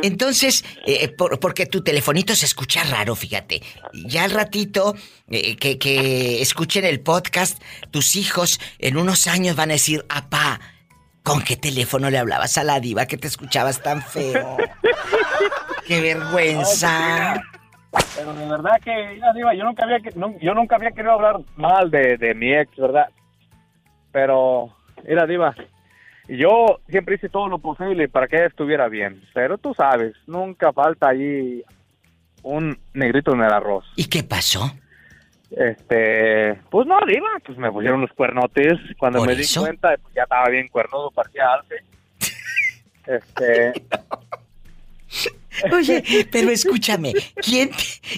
Entonces, 0.03 0.65
eh, 0.87 1.09
por- 1.09 1.39
porque 1.41 1.67
tu 1.67 1.83
telefonito 1.83 2.35
se 2.35 2.47
escucha 2.47 2.83
raro, 2.85 3.15
fíjate. 3.15 3.63
Ya 3.93 4.25
al 4.25 4.31
ratito 4.31 4.95
eh, 5.31 5.57
que, 5.57 5.79
que 5.79 6.41
escuchen 6.43 6.85
el 6.85 7.01
podcast, 7.01 7.63
tus 7.91 8.17
hijos 8.17 8.61
en 8.79 8.97
unos 8.97 9.27
años 9.27 9.57
van 9.57 9.71
a 9.71 9.75
decir, 9.75 10.05
apá, 10.09 10.61
¿con 11.23 11.43
qué 11.43 11.57
teléfono 11.57 12.11
le 12.11 12.19
hablabas 12.19 12.57
a 12.59 12.65
la 12.65 12.81
diva 12.81 13.07
que 13.07 13.17
te 13.19 13.27
escuchabas 13.29 13.83
tan 13.83 14.03
feo? 14.03 14.57
¡Qué 15.87 16.01
vergüenza! 16.03 17.43
Pero 18.17 18.35
de 18.35 18.47
verdad 18.47 18.81
que, 18.85 18.93
mira, 19.15 19.33
Diva, 19.33 19.55
yo 19.55 19.65
nunca 19.65 19.85
había, 19.85 19.99
yo 20.41 20.55
nunca 20.55 20.77
había 20.77 20.91
querido 20.91 21.13
hablar 21.13 21.41
mal 21.57 21.91
de, 21.91 22.19
de 22.19 22.35
mi 22.35 22.53
ex, 22.53 22.77
¿verdad? 22.77 23.07
Pero, 24.13 24.75
mira, 25.07 25.27
Diva, 25.27 25.55
yo 26.29 26.81
siempre 26.89 27.17
hice 27.17 27.29
todo 27.29 27.49
lo 27.49 27.59
posible 27.59 28.09
para 28.09 28.29
que 28.29 28.37
ella 28.37 28.47
estuviera 28.47 28.89
bien. 28.89 29.23
Pero 29.33 29.59
tú 29.59 29.75
sabes, 29.75 30.15
nunca 30.27 30.73
falta 30.73 31.09
ahí 31.09 31.63
un 32.43 32.79
negrito 32.95 33.35
en 33.35 33.43
el 33.43 33.53
arroz. 33.53 33.85
¿Y 33.97 34.07
qué 34.07 34.23
pasó? 34.23 34.71
Este, 35.51 36.55
pues 36.71 36.87
no, 36.87 36.99
Diva, 37.07 37.29
pues 37.45 37.57
me 37.57 37.73
pusieron 37.73 38.03
los 38.03 38.13
cuernotes. 38.13 38.79
Cuando 38.99 39.21
¿Por 39.21 39.29
me 39.29 39.35
di 39.35 39.47
cuenta, 39.57 39.97
pues 40.03 40.15
ya 40.15 40.25
estaba 40.25 40.49
bien 40.49 40.69
cuernudo, 40.69 41.11
parecía 41.11 41.53
alce. 41.53 41.77
Este, 43.09 43.73
Oye, 45.73 46.29
pero 46.31 46.51
escúchame, 46.51 47.13
¿quién, 47.37 47.71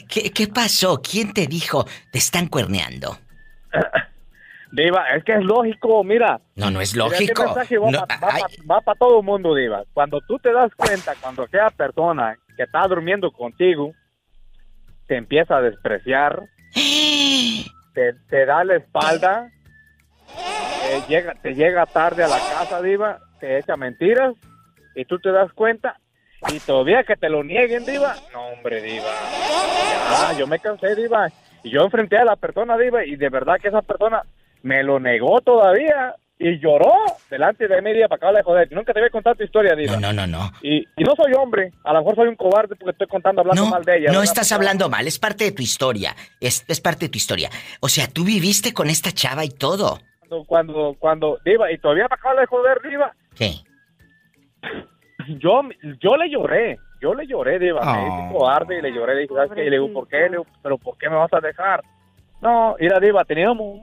qué, 0.09 0.31
qué 0.31 0.47
pasó? 0.49 1.01
¿Quién 1.01 1.33
te 1.33 1.47
dijo 1.47 1.87
te 2.11 2.19
están 2.19 2.49
cuerneando? 2.49 3.19
Diva, 4.73 5.05
es 5.17 5.25
que 5.25 5.35
es 5.35 5.43
lógico, 5.45 6.05
mira. 6.05 6.41
No, 6.55 6.71
no 6.71 6.81
es 6.81 6.91
este 6.91 6.99
lógico. 6.99 7.45
mensaje 7.45 7.79
va, 7.79 7.91
No, 7.91 8.07
pa- 8.07 8.47
va 8.71 8.81
para 8.81 8.99
todo 8.99 9.19
el 9.21 9.25
mundo, 9.27 9.55
Diva. 9.55 9.83
Cuando 9.93 10.21
tú 10.29 10.39
te 10.39 10.53
das 10.53 10.73
cuenta, 10.77 11.15
cuando 11.21 11.43
aquella 11.43 11.71
persona 11.71 12.37
que 12.57 12.63
está 12.63 12.87
durmiendo 12.87 13.33
contigo 13.33 13.93
te 15.09 15.17
empieza 15.17 15.57
a 15.57 15.61
despreciar, 15.63 16.41
te, 17.95 18.13
te 18.29 18.47
da 18.47 18.63
la 18.65 18.77
espalda, 18.77 19.51
te 20.89 21.03
llega, 21.13 21.35
te 21.43 21.55
llega 21.55 21.87
tarde 21.87 22.23
a 22.25 22.29
la 22.29 22.39
casa, 22.39 22.81
Diva, 22.81 23.19
te 23.41 23.59
echa 23.59 23.77
mentiras 23.77 24.35
y 24.95 25.05
tú 25.05 25.19
te 25.19 25.33
das 25.33 25.53
cuenta 25.53 25.99
y 26.53 26.59
todavía 26.61 27.03
que 27.05 27.17
te 27.17 27.29
lo 27.29 27.43
nieguen, 27.43 27.85
Diva. 27.85 28.15
No, 28.33 28.47
hombre, 28.49 28.81
Diva. 28.81 29.05
Ya, 30.11 30.39
yo 30.39 30.47
me 30.47 30.59
cansé, 30.59 30.95
Diva. 30.95 31.29
Y 31.63 31.71
yo 31.71 31.83
enfrenté 31.83 32.17
a 32.17 32.25
la 32.25 32.37
persona, 32.37 32.79
Diva, 32.79 33.05
y 33.05 33.17
de 33.17 33.29
verdad 33.29 33.57
que 33.61 33.69
esa 33.69 33.83
persona 33.83 34.23
me 34.63 34.83
lo 34.83 34.99
negó 35.01 35.41
todavía 35.41 36.15
y 36.43 36.59
lloró 36.59 36.91
delante 37.29 37.69
de 37.69 37.83
mí, 37.83 37.93
Diva, 37.93 38.09
para 38.09 38.17
acabar 38.17 38.37
de 38.37 38.43
joder. 38.43 38.73
Nunca 38.73 38.95
te 38.95 39.01
voy 39.01 39.09
a 39.09 39.11
contar 39.11 39.37
tu 39.37 39.45
historia, 39.45 39.75
Diva. 39.75 39.97
No, 39.99 40.13
no, 40.13 40.27
no, 40.27 40.39
no. 40.39 40.51
Y, 40.63 40.79
y 40.97 41.05
no 41.05 41.15
soy 41.15 41.33
hombre, 41.35 41.71
a 41.85 41.93
lo 41.93 41.99
mejor 42.01 42.15
soy 42.17 42.29
un 42.29 42.37
cobarde 42.37 42.77
porque 42.77 42.93
estoy 42.93 43.07
contando 43.09 43.43
hablando 43.43 43.67
mal 43.67 43.85
de 43.85 43.93
ella. 43.99 44.07
No 44.07 44.21
¿verdad? 44.21 44.25
estás 44.25 44.51
hablando 44.53 44.89
mal, 44.89 45.07
es 45.07 45.19
parte 45.19 45.45
de 45.45 45.53
tu 45.53 45.63
historia. 45.63 46.17
Es, 46.41 46.65
es 46.67 46.81
parte 46.81 47.07
de 47.07 47.09
tu 47.11 47.19
historia. 47.19 47.51
O 47.81 47.89
sea, 47.89 48.07
tú 48.09 48.25
viviste 48.25 48.73
con 48.73 48.89
esta 48.89 49.13
chava 49.13 49.45
y 49.45 49.51
todo. 49.51 49.99
Cuando, 50.29 50.45
cuando, 50.47 50.97
cuando, 50.99 51.39
Diva, 51.45 51.71
y 51.71 51.79
todavía 51.79 52.09
para 52.09 52.19
acabar 52.21 52.39
de 52.41 52.47
joder, 52.47 52.79
Diva. 52.89 53.13
¿Qué? 53.37 53.53
Yo, 55.39 55.61
yo 56.01 56.17
le 56.17 56.31
lloré, 56.31 56.79
yo 57.03 57.15
le 57.15 57.27
lloré, 57.27 57.59
Diva. 57.59 57.81
Me 57.85 58.03
Oh. 58.03 58.07
hice 58.25 58.33
cobarde 58.39 58.79
y 58.79 58.83
le 58.83 58.93
lloré. 58.93 59.15
Le 59.15 59.21
dije, 59.23 59.35
¿sabes 59.35 59.51
qué? 59.55 59.63
Y 59.67 59.71
le 59.71 59.77
digo, 59.77 59.93
¿por 59.93 60.09
qué? 60.09 60.17
Le 60.21 60.31
digo, 60.31 60.47
¿pero 60.63 60.79
por 60.79 60.97
qué 60.99 61.09
me 61.09 61.17
vas 61.17 61.33
a 61.33 61.41
dejar? 61.41 61.83
No, 62.41 62.75
mira, 62.81 62.99
Diva, 62.99 63.25
teníamos 63.25 63.81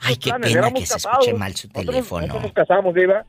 Ay, 0.00 0.16
qué 0.16 0.30
planes, 0.30 0.48
pena 0.48 0.60
éramos 0.60 0.80
que 0.80 0.86
se 0.86 0.92
casados. 0.94 1.18
escuche 1.26 1.38
mal 1.38 1.54
su 1.54 1.68
Nosotros- 1.68 1.86
teléfono. 1.86 2.26
Nosotros 2.26 2.42
nos 2.44 2.52
casamos, 2.52 2.94
Diva. 2.94 3.24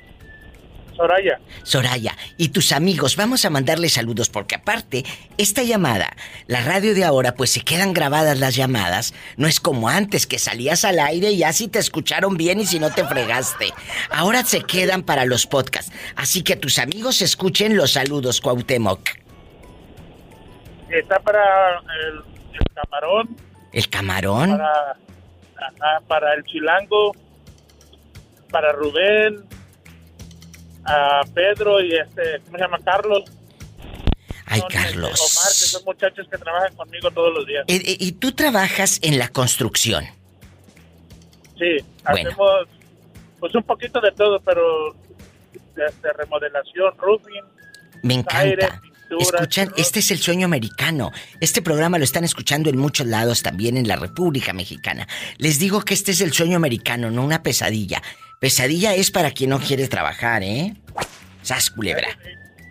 Soraya. 0.97 1.41
Soraya, 1.65 2.17
y 2.37 2.51
tus 2.51 2.73
amigos, 2.73 3.17
vamos 3.17 3.45
a 3.45 3.51
mandarle 3.51 3.89
saludos 3.89 4.29
porque 4.29 4.55
aparte, 4.55 5.05
esta 5.39 5.63
llamada, 5.63 6.15
la 6.47 6.61
radio 6.61 6.95
de 6.95 7.05
ahora, 7.05 7.35
pues 7.35 7.51
se 7.51 7.63
quedan 7.63 7.93
grabadas 7.93 8.39
las 8.39 8.55
llamadas. 8.55 9.13
No 9.37 9.49
es 9.49 9.61
como 9.61 9.89
antes 9.89 10.27
que 10.27 10.39
salías 10.39 10.85
al 10.85 11.01
aire 11.01 11.33
y 11.33 11.43
así 11.43 11.69
te 11.69 11.79
escucharon 11.79 12.37
bien 12.37 12.61
y 12.61 12.67
si 12.67 12.79
no 12.79 12.93
te 12.93 13.05
fregaste. 13.05 13.73
Ahora 14.11 14.45
se 14.45 14.63
quedan 14.63 15.03
para 15.03 15.25
los 15.25 15.47
podcasts. 15.47 15.93
Así 16.17 16.43
que 16.43 16.55
tus 16.55 16.79
amigos 16.79 17.23
escuchen 17.23 17.77
los 17.77 17.93
saludos, 17.93 18.41
Cuauhtémoc. 18.41 19.01
Está 20.91 21.19
para 21.19 21.81
el, 22.07 22.17
el 22.53 22.65
camarón, 22.75 23.37
El 23.75 23.89
camarón, 23.91 24.51
para, 24.57 24.91
ajá, 25.57 26.01
para 26.07 26.35
el 26.35 26.45
chilango, 26.45 27.13
para 28.51 28.73
Rubén, 28.73 29.45
a 30.85 31.23
Pedro 31.35 31.81
y 31.81 31.93
este, 31.95 32.41
¿cómo 32.45 32.57
se 32.59 32.63
llama? 32.65 32.79
Carlos. 32.85 33.25
ay 34.47 34.61
Son, 34.61 34.69
este, 34.71 34.79
Omar, 34.79 34.87
que 34.87 34.93
Carlos. 34.93 35.19
son 35.19 35.85
muchachos 35.85 36.29
que 36.31 36.39
trabajan 36.39 36.75
conmigo 36.77 37.11
todos 37.11 37.35
los 37.35 37.47
días. 37.47 37.65
Eh, 37.69 37.83
eh, 37.85 37.97
Y 37.99 38.13
tú 38.13 38.33
trabajas 38.33 39.01
en 39.03 39.19
la 39.19 39.29
construcción. 39.29 40.05
Sí, 41.59 41.79
Bueno. 42.05 42.29
hacemos 42.31 42.51
pues 43.41 43.55
un 43.57 43.63
poquito 43.65 44.01
de 44.01 44.13
todo, 44.13 44.41
pero 44.41 44.95
este, 45.77 46.13
remodelación, 46.13 46.97
roofing, 46.99 47.43
Me 48.03 48.15
aire, 48.15 48.53
encanta. 48.65 48.81
pintura. 48.81 48.94
Escuchan, 49.11 49.71
este 49.77 50.01
es 50.01 50.11
el 50.11 50.19
sueño 50.19 50.47
americano. 50.47 51.13
Este 51.41 51.63
programa 51.63 51.99
lo 51.99 52.05
están 52.05 52.25
escuchando 52.25 52.71
en 52.71 52.79
muchos 52.79 53.07
lados, 53.07 53.43
también 53.43 53.77
en 53.77 53.87
la 53.87 53.97
República 53.97 54.53
Mexicana. 54.53 55.07
Les 55.39 55.59
digo 55.59 55.83
que 55.83 55.95
este 55.95 56.13
es 56.13 56.21
el 56.21 56.33
sueño 56.33 56.57
americano, 56.57 57.11
no 57.11 57.25
una 57.25 57.43
pesadilla. 57.43 58.03
Pesadilla 58.41 58.95
es 58.95 59.11
para 59.11 59.31
quien 59.31 59.51
no 59.51 59.61
quiere 59.61 59.89
trabajar, 59.89 60.43
¿eh? 60.43 60.75
Sas 61.43 61.71
culebra. 61.71 62.09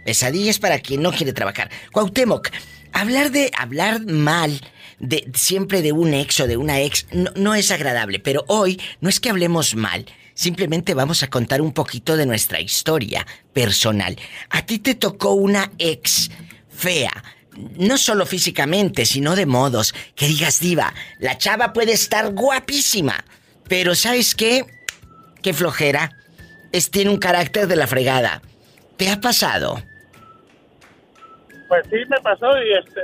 Pesadilla 0.06 0.52
es 0.52 0.60
para 0.60 0.80
quien 0.80 1.02
no 1.02 1.12
quiere 1.12 1.34
trabajar. 1.34 1.70
Cuauhtémoc, 1.92 2.50
hablar 2.92 3.32
de 3.32 3.52
hablar 3.58 4.06
mal 4.06 4.60
de 5.00 5.30
siempre 5.34 5.82
de 5.82 5.92
un 5.92 6.14
ex 6.14 6.40
o 6.40 6.48
de 6.48 6.58
una 6.58 6.82
ex 6.82 7.08
no, 7.12 7.32
no 7.36 7.56
es 7.56 7.72
agradable, 7.72 8.20
pero 8.20 8.46
hoy 8.48 8.80
no 9.02 9.10
es 9.10 9.20
que 9.20 9.30
hablemos 9.30 9.76
mal, 9.76 10.06
simplemente 10.34 10.94
vamos 10.94 11.24
a 11.24 11.30
contar 11.30 11.62
un 11.62 11.74
poquito 11.74 12.18
de 12.18 12.26
nuestra 12.26 12.60
historia 12.60 13.26
personal. 13.54 14.18
A 14.50 14.66
ti 14.66 14.80
te 14.80 14.96
tocó 14.96 15.32
una 15.34 15.72
ex 15.78 16.32
fea, 16.70 17.12
no 17.78 17.98
solo 17.98 18.26
físicamente, 18.26 19.06
sino 19.06 19.36
de 19.36 19.46
modos, 19.46 19.94
que 20.16 20.28
digas 20.28 20.60
diva, 20.60 20.94
la 21.20 21.38
chava 21.38 21.74
puede 21.74 21.94
estar 21.94 22.34
guapísima, 22.34 23.24
pero 23.68 23.96
¿sabes 23.96 24.36
qué? 24.36 24.66
Qué 25.42 25.54
flojera. 25.54 26.12
Es, 26.72 26.90
tiene 26.90 27.12
un 27.12 27.18
carácter 27.18 27.68
de 27.68 27.76
la 27.76 27.86
fregada. 27.86 28.42
¿Te 28.98 29.10
ha 29.10 29.22
pasado? 29.22 29.82
Pues 31.68 31.86
sí, 31.90 31.98
me 32.10 32.20
pasó 32.22 32.48
y 32.64 32.74
este, 32.74 33.02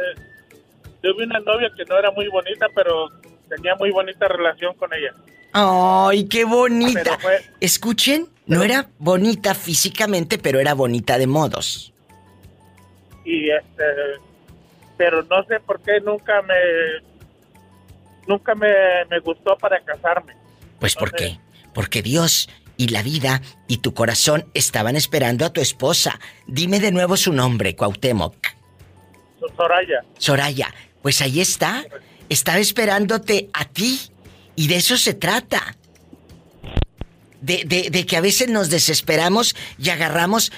tuve 1.02 1.24
una 1.24 1.40
novia 1.40 1.70
que 1.76 1.86
no 1.86 1.98
era 1.98 2.12
muy 2.12 2.28
bonita, 2.28 2.68
pero 2.74 3.10
tenía 3.48 3.76
muy 3.76 3.92
bonita 3.92 4.28
relación 4.28 4.74
con 4.76 4.94
ella. 4.94 5.14
¡Ay, 5.54 6.26
qué 6.28 6.44
bonita! 6.46 7.18
Fue- 7.20 7.42
Escuchen, 7.60 8.28
no 8.46 8.64
era 8.64 8.90
bonita 9.00 9.54
físicamente, 9.56 10.38
pero 10.38 10.60
era 10.60 10.74
bonita 10.74 11.18
de 11.18 11.28
modos. 11.28 11.94
y 13.26 13.50
este 13.52 13.84
pero 14.98 15.22
no 15.24 15.44
sé 15.44 15.60
por 15.62 15.80
qué 15.82 16.00
nunca 16.02 16.42
me 16.42 16.56
nunca 18.28 18.54
me, 18.56 18.68
me 19.10 19.20
gustó 19.20 19.56
para 19.58 19.80
casarme 19.82 20.34
Pues 20.80 20.96
¿por 20.96 21.12
qué? 21.14 21.40
Porque 21.74 22.02
Dios 22.02 22.50
y 22.78 22.88
la 22.90 23.02
vida 23.04 23.42
y 23.68 23.78
tu 23.78 23.94
corazón 23.94 24.46
estaban 24.54 24.96
esperando 24.96 25.46
a 25.46 25.52
tu 25.54 25.60
esposa. 25.62 26.20
Dime 26.48 26.80
de 26.80 26.92
nuevo 26.92 27.18
su 27.18 27.32
nombre, 27.34 27.76
Cuauhtémoc. 27.76 28.36
Soraya. 29.56 30.02
Soraya, 30.18 30.74
pues 31.02 31.22
ahí 31.22 31.40
está. 31.42 31.84
Estaba 32.30 32.58
esperándote 32.60 33.50
a 33.54 33.66
ti. 33.66 34.00
Y 34.60 34.68
de 34.68 34.76
eso 34.76 34.98
se 34.98 35.14
trata. 35.14 35.78
De, 37.40 37.64
de, 37.66 37.90
de 37.90 38.06
que 38.06 38.18
a 38.18 38.22
veces 38.22 38.50
nos 38.50 38.70
desesperamos 38.70 39.56
y 39.78 39.90
agarramos, 39.90 40.52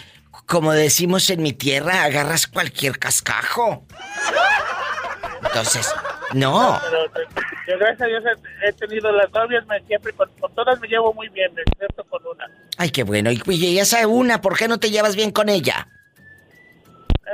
como 0.48 0.72
decimos 0.72 1.30
en 1.30 1.44
mi 1.44 1.54
tierra, 1.54 2.02
agarras 2.02 2.48
cualquier 2.48 2.98
cascajo. 2.98 3.86
Entonces, 5.44 5.88
no. 6.34 6.82
Pero, 6.84 7.30
yo, 7.68 7.78
gracias 7.78 8.02
a 8.02 8.06
Dios 8.08 8.24
he, 8.26 8.70
he 8.70 8.74
tenido 8.74 9.12
las 9.12 9.32
novias, 9.34 9.68
me, 9.68 9.80
siempre 9.82 10.14
con, 10.14 10.28
con 10.40 10.52
todas 10.56 10.80
me 10.80 10.88
llevo 10.88 11.14
muy 11.14 11.30
bien, 11.30 11.52
excepto 11.64 12.04
con 12.06 12.26
una. 12.26 12.46
Ay, 12.78 12.90
qué 12.90 13.04
bueno. 13.04 13.30
Y, 13.32 13.40
y 13.46 13.78
esa 13.78 14.08
una, 14.08 14.42
¿por 14.42 14.58
qué 14.58 14.68
no 14.68 14.80
te 14.80 14.90
llevas 14.90 15.16
bien 15.16 15.30
con 15.30 15.48
ella? 15.48 15.88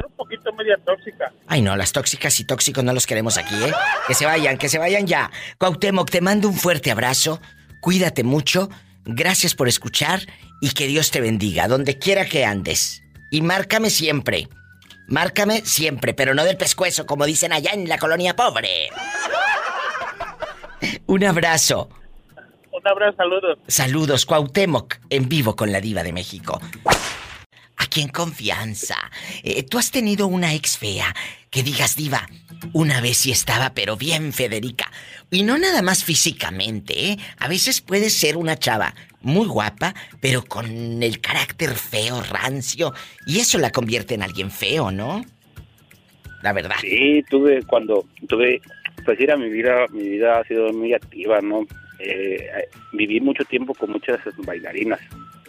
Un 0.05 0.13
poquito 0.15 0.53
media 0.53 0.77
tóxica. 0.85 1.31
Ay, 1.47 1.61
no, 1.61 1.75
las 1.75 1.91
tóxicas 1.91 2.39
y 2.39 2.45
tóxicos 2.45 2.83
no 2.83 2.93
los 2.93 3.07
queremos 3.07 3.37
aquí, 3.37 3.55
¿eh? 3.55 3.73
Que 4.07 4.13
se 4.13 4.25
vayan, 4.25 4.57
que 4.57 4.69
se 4.69 4.77
vayan 4.77 5.07
ya. 5.07 5.31
Cuauhtémoc, 5.57 6.09
te 6.09 6.21
mando 6.21 6.47
un 6.47 6.55
fuerte 6.55 6.91
abrazo. 6.91 7.41
Cuídate 7.81 8.23
mucho. 8.23 8.69
Gracias 9.05 9.55
por 9.55 9.67
escuchar 9.67 10.21
y 10.61 10.71
que 10.71 10.87
Dios 10.87 11.11
te 11.11 11.21
bendiga, 11.21 11.67
donde 11.67 11.97
quiera 11.97 12.25
que 12.25 12.45
andes. 12.45 13.01
Y 13.31 13.41
márcame 13.41 13.89
siempre. 13.89 14.49
Márcame 15.07 15.61
siempre, 15.65 16.13
pero 16.13 16.33
no 16.33 16.43
del 16.43 16.57
pescuezo, 16.57 17.05
como 17.05 17.25
dicen 17.25 17.53
allá 17.53 17.71
en 17.71 17.87
la 17.87 17.97
colonia 17.97 18.35
pobre. 18.35 18.89
Un 21.05 21.23
abrazo. 21.23 21.89
Un 22.71 22.87
abrazo, 22.87 23.17
saludos. 23.17 23.59
Saludos, 23.67 24.25
Cuauhtémoc, 24.25 24.95
en 25.09 25.29
vivo 25.29 25.55
con 25.55 25.71
la 25.71 25.79
diva 25.79 26.03
de 26.03 26.13
México. 26.13 26.61
Aquí 27.77 28.01
en 28.01 28.09
confianza. 28.09 28.97
Eh, 29.43 29.63
¿Tú 29.63 29.77
has 29.77 29.91
tenido 29.91 30.27
una 30.27 30.53
ex 30.53 30.77
fea 30.77 31.15
que 31.49 31.63
digas, 31.63 31.95
diva, 31.95 32.27
una 32.73 33.01
vez 33.01 33.17
sí 33.17 33.31
estaba, 33.31 33.73
pero 33.73 33.95
bien 33.97 34.33
Federica? 34.33 34.91
Y 35.29 35.43
no 35.43 35.57
nada 35.57 35.81
más 35.81 36.03
físicamente, 36.03 37.11
¿eh? 37.11 37.17
A 37.37 37.47
veces 37.47 37.81
puede 37.81 38.09
ser 38.09 38.37
una 38.37 38.57
chava 38.57 38.95
muy 39.21 39.47
guapa, 39.47 39.93
pero 40.21 40.43
con 40.43 41.03
el 41.03 41.19
carácter 41.19 41.71
feo, 41.71 42.21
rancio, 42.23 42.93
y 43.25 43.39
eso 43.39 43.57
la 43.57 43.71
convierte 43.71 44.15
en 44.15 44.23
alguien 44.23 44.51
feo, 44.51 44.91
¿no? 44.91 45.23
La 46.41 46.53
verdad. 46.53 46.77
Sí, 46.81 47.23
tuve 47.29 47.63
cuando 47.63 48.05
tuve, 48.27 48.61
pues 49.03 49.19
mira, 49.19 49.35
mi 49.37 49.49
vida, 49.49 49.85
mi 49.91 50.07
vida 50.07 50.39
ha 50.39 50.43
sido 50.45 50.71
muy 50.71 50.93
activa, 50.93 51.41
¿no? 51.41 51.67
Eh, 51.99 52.47
viví 52.93 53.19
mucho 53.19 53.43
tiempo 53.45 53.73
con 53.73 53.91
muchas 53.91 54.19
bailarinas. 54.37 54.99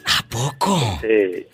¿A 0.06 0.24
poco? 0.28 0.98
Sí, 1.02 1.46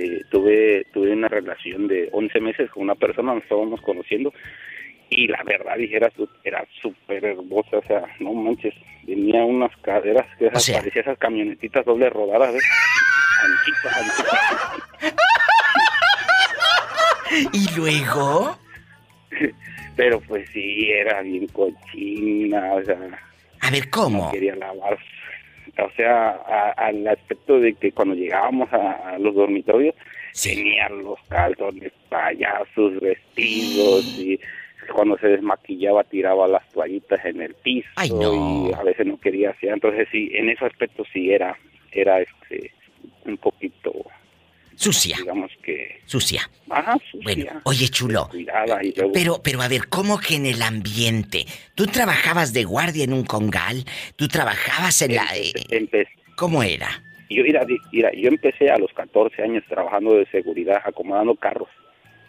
sí, 0.00 0.20
tuve, 0.30 0.86
tuve 0.92 1.12
una 1.12 1.28
relación 1.28 1.86
de 1.88 2.08
11 2.12 2.40
meses 2.40 2.70
con 2.70 2.84
una 2.84 2.94
persona, 2.94 3.34
nos 3.34 3.42
estábamos 3.42 3.80
conociendo 3.82 4.32
y 5.10 5.26
la 5.28 5.42
verdad 5.44 5.76
dijera 5.76 6.10
era 6.44 6.64
súper 6.82 7.24
hermosa, 7.24 7.78
o 7.78 7.82
sea, 7.82 8.02
no 8.20 8.32
manches, 8.34 8.74
tenía 9.06 9.42
unas 9.44 9.74
caderas 9.78 10.26
que 10.38 10.46
esas, 10.46 10.58
O 10.58 10.60
sea- 10.60 10.78
parecía 10.78 11.02
esas 11.02 11.18
camionetitas 11.18 11.84
doble 11.84 12.10
rodadas, 12.10 12.52
¿ves? 12.54 12.62
¿Y 17.52 17.76
luego? 17.76 18.58
Pero 19.96 20.20
pues 20.20 20.48
sí, 20.52 20.90
era 20.90 21.20
bien 21.22 21.46
cochina, 21.48 22.72
o 22.74 22.84
sea... 22.84 22.96
A 23.60 23.70
ver, 23.70 23.90
¿cómo? 23.90 24.24
No 24.26 24.30
quería 24.30 24.54
lavar. 24.56 24.98
O 25.84 25.90
sea, 25.96 26.30
a- 26.30 26.70
al 26.72 27.06
aspecto 27.06 27.60
de 27.60 27.74
que 27.74 27.92
cuando 27.92 28.14
llegábamos 28.14 28.72
a, 28.72 29.10
a 29.14 29.18
los 29.18 29.34
dormitorios, 29.34 29.94
tenía 30.42 30.88
los 30.88 31.18
calzones 31.28 31.92
payasos, 32.08 33.00
vestidos 33.00 34.04
y 34.18 34.40
cuando 34.94 35.18
se 35.18 35.28
desmaquillaba 35.28 36.02
tiraba 36.04 36.48
las 36.48 36.66
toallitas 36.70 37.24
en 37.24 37.42
el 37.42 37.54
piso 37.54 37.88
Ay, 37.96 38.10
no. 38.10 38.68
y 38.70 38.72
a 38.72 38.82
veces 38.82 39.06
no 39.06 39.18
quería 39.20 39.50
hacer. 39.50 39.70
Entonces 39.70 40.08
sí, 40.10 40.30
en 40.34 40.48
ese 40.48 40.64
aspecto 40.64 41.04
sí 41.12 41.30
era, 41.30 41.56
era 41.92 42.20
este, 42.20 42.72
un 43.24 43.36
poquito... 43.36 43.92
Sucia. 44.78 45.16
Digamos 45.18 45.50
que... 45.64 46.00
Sucia. 46.06 46.48
Ajá, 46.70 46.96
sucia. 47.10 47.20
Bueno, 47.24 47.60
oye, 47.64 47.88
chulo. 47.88 48.28
Cuidada 48.30 48.82
y 48.82 48.92
luego... 48.94 49.12
Pero, 49.12 49.40
pero 49.42 49.60
a 49.60 49.66
ver, 49.68 49.88
¿cómo 49.88 50.18
que 50.20 50.36
en 50.36 50.46
el 50.46 50.62
ambiente? 50.62 51.46
¿Tú 51.74 51.86
trabajabas 51.86 52.52
de 52.52 52.62
guardia 52.64 53.02
en 53.04 53.12
un 53.12 53.24
congal? 53.24 53.84
¿Tú 54.16 54.28
trabajabas 54.28 55.02
en 55.02 55.16
la... 55.16 55.26
eh, 55.36 55.52
Empecé. 55.70 56.10
¿Cómo 56.36 56.62
era? 56.62 57.02
Yo, 57.28 57.42
mira, 57.42 57.66
mira, 57.92 58.10
yo 58.14 58.28
empecé 58.28 58.70
a 58.70 58.78
los 58.78 58.92
14 58.92 59.42
años 59.42 59.64
trabajando 59.68 60.14
de 60.14 60.26
seguridad, 60.30 60.80
acomodando 60.84 61.34
carros. 61.34 61.68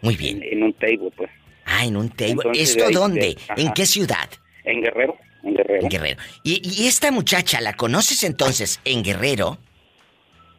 Muy 0.01 0.15
bien. 0.15 0.41
En, 0.41 0.53
en 0.57 0.63
un 0.63 0.73
table, 0.73 1.11
pues. 1.15 1.30
Ah, 1.65 1.85
en 1.85 1.95
un 1.97 2.09
table. 2.09 2.31
Entonces, 2.31 2.69
¿Esto 2.71 2.88
ahí- 2.88 2.93
dónde? 2.93 3.19
de- 3.55 3.61
¿En 3.61 3.71
qué 3.73 3.85
ciudad? 3.85 4.27
En 4.65 4.81
Guerrero, 4.81 5.15
en 5.43 5.53
Guerrero. 5.53 5.84
En 5.84 5.89
Guerrero. 5.89 6.19
¿Y, 6.43 6.61
y 6.84 6.88
esta 6.88 7.11
muchacha 7.11 7.61
la 7.61 7.73
conoces 7.73 8.23
entonces 8.23 8.81
en 8.85 9.03
Guerrero? 9.03 9.59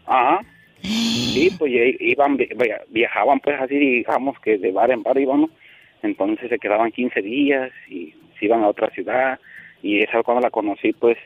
Ajá. 0.07 0.41
Sí, 0.82 1.51
pues 1.59 1.73
iban, 2.01 2.36
vi- 2.36 2.48
via- 2.57 2.82
viajaban 2.89 3.40
pues 3.40 3.61
así, 3.61 3.77
digamos 3.78 4.39
que 4.40 4.59
de 4.59 4.73
bar 4.73 4.90
en 4.90 5.02
bar 5.02 5.19
íbamos. 5.19 5.51
Entonces 6.02 6.48
se 6.48 6.59
quedaban 6.59 6.90
15 6.93 7.20
días 7.23 7.70
y 7.89 8.15
se 8.39 8.47
iban 8.47 8.62
a 8.65 8.69
otra 8.69 8.89
ciudad. 8.90 9.39
Y 9.82 10.02
esa 10.02 10.23
cuando 10.23 10.40
la 10.43 10.51
conocí, 10.51 10.93
pues 10.93 11.16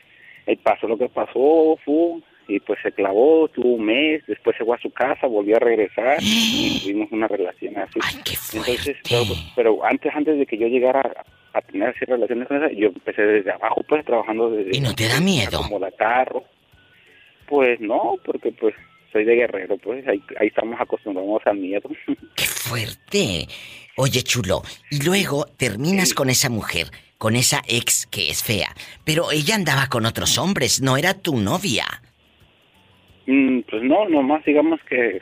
eh, 0.47 0.57
pasó 0.61 0.87
lo 0.87 0.97
que 0.97 1.09
pasó, 1.09 1.77
fue, 1.83 2.19
y 2.47 2.59
pues 2.59 2.79
se 2.83 2.91
clavó, 2.91 3.47
tuvo 3.47 3.73
un 3.75 3.85
mes, 3.85 4.21
después 4.27 4.55
se 4.57 4.63
fue 4.65 4.75
a 4.75 4.79
su 4.79 4.91
casa, 4.91 5.25
volvió 5.27 5.55
a 5.55 5.59
regresar 5.59 6.17
y 6.21 6.79
tuvimos 6.83 7.11
una 7.11 7.27
relación 7.27 7.77
así. 7.77 7.99
Entonces, 8.57 8.97
pero, 9.09 9.23
pero 9.55 9.85
antes, 9.85 10.13
antes 10.15 10.37
de 10.37 10.45
que 10.45 10.57
yo 10.57 10.67
llegara 10.67 11.01
a, 11.53 11.57
a 11.57 11.61
tener 11.61 11.89
así 11.89 12.05
relaciones 12.05 12.47
con 12.47 12.57
esa, 12.63 12.71
yo 12.73 12.89
empecé 12.89 13.23
desde 13.23 13.51
abajo, 13.51 13.81
pues 13.87 14.05
trabajando 14.05 14.51
desde... 14.51 14.77
¿Y 14.77 14.81
no 14.81 14.93
te 14.93 15.07
da 15.07 15.19
miedo? 15.19 15.57
Como 15.63 15.79
la 15.79 15.91
carro. 15.91 16.43
Pues 17.47 17.79
no, 17.79 18.15
porque 18.25 18.51
pues 18.51 18.73
soy 19.11 19.23
de 19.25 19.35
guerrero, 19.35 19.77
pues 19.77 20.07
ahí, 20.07 20.21
ahí 20.39 20.47
estamos 20.47 20.79
acostumbrados 20.79 21.41
al 21.45 21.57
miedo. 21.57 21.89
Fuerte. 22.37 23.47
Oye, 23.97 24.23
chulo. 24.23 24.61
Y 24.91 25.03
luego 25.03 25.45
terminas 25.57 26.13
con 26.13 26.29
esa 26.29 26.49
mujer, 26.49 26.87
con 27.17 27.35
esa 27.35 27.61
ex 27.67 28.07
que 28.07 28.29
es 28.29 28.43
fea. 28.43 28.75
Pero 29.05 29.31
ella 29.31 29.55
andaba 29.55 29.87
con 29.87 30.05
otros 30.05 30.37
hombres, 30.37 30.81
no 30.81 30.97
era 30.97 31.13
tu 31.13 31.37
novia. 31.37 31.85
Mm, 33.27 33.61
pues 33.69 33.81
no, 33.83 34.07
nomás 34.09 34.43
digamos 34.45 34.79
que 34.89 35.21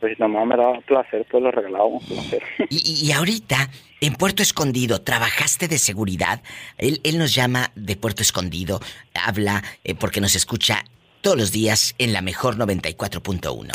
pues 0.00 0.18
nomás 0.18 0.46
me 0.46 0.56
daba 0.56 0.78
placer, 0.82 1.26
pues 1.30 1.42
lo 1.42 1.50
regalábamos 1.50 2.04
placer. 2.04 2.42
Y- 2.70 3.06
y 3.06 3.12
ahorita, 3.12 3.70
en 4.02 4.14
Puerto 4.14 4.42
Escondido, 4.42 5.00
¿trabajaste 5.00 5.68
de 5.68 5.78
seguridad? 5.78 6.42
Él, 6.76 7.00
él 7.02 7.18
nos 7.18 7.34
llama 7.34 7.70
de 7.76 7.96
Puerto 7.96 8.22
Escondido, 8.22 8.80
habla 9.14 9.62
eh, 9.84 9.94
porque 9.94 10.20
nos 10.20 10.34
escucha 10.34 10.84
todos 11.26 11.36
los 11.36 11.50
días 11.50 11.96
en 11.98 12.12
la 12.12 12.22
mejor 12.22 12.56
94.1. 12.56 13.72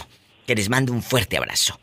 Que 0.48 0.56
les 0.56 0.70
mando 0.70 0.94
un 0.94 1.04
fuerte 1.04 1.36
abrazo. 1.36 1.78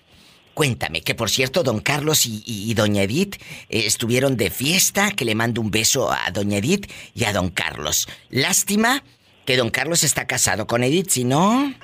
Cuéntame, 0.55 1.03
que 1.03 1.15
por 1.15 1.29
cierto, 1.29 1.63
don 1.63 1.81
Carlos 1.81 2.25
y, 2.25 2.43
y- 2.47 2.71
y 2.71 2.73
doña 2.73 3.03
Edith 3.03 3.35
eh, 3.69 3.83
estuvieron 3.85 4.39
de 4.39 4.49
fiesta, 4.49 5.11
que 5.11 5.27
le 5.27 5.35
mando 5.35 5.61
un 5.61 5.71
beso 5.71 6.11
a 6.11 6.31
doña 6.31 6.57
Edith 6.57 6.91
y 7.15 7.25
a 7.25 7.35
don 7.35 7.51
Carlos. 7.51 8.09
Lástima 8.31 9.05
que 9.45 9.59
don 9.59 9.69
Carlos 9.69 10.05
está 10.05 10.27
casado 10.27 10.67
con 10.67 10.83
Edith, 10.85 11.11
si 11.11 11.25
no... 11.25 11.75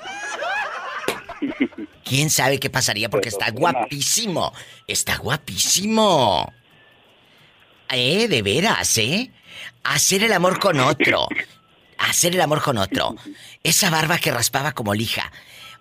¿Quién 2.03 2.31
sabe 2.31 2.59
qué 2.59 2.71
pasaría? 2.71 3.09
Porque 3.11 3.29
está 3.29 3.51
guapísimo. 3.51 4.51
Está 4.87 5.17
guapísimo. 5.17 6.51
Eh, 7.91 8.27
de 8.27 8.41
veras, 8.41 8.97
¿eh? 8.97 9.29
Hacer 9.83 10.23
el 10.23 10.33
amor 10.33 10.57
con 10.59 10.79
otro. 10.79 11.27
Hacer 11.97 12.33
el 12.33 12.41
amor 12.41 12.61
con 12.61 12.77
otro. 12.77 13.15
Esa 13.63 13.89
barba 13.89 14.17
que 14.17 14.31
raspaba 14.31 14.73
como 14.73 14.93
lija. 14.93 15.31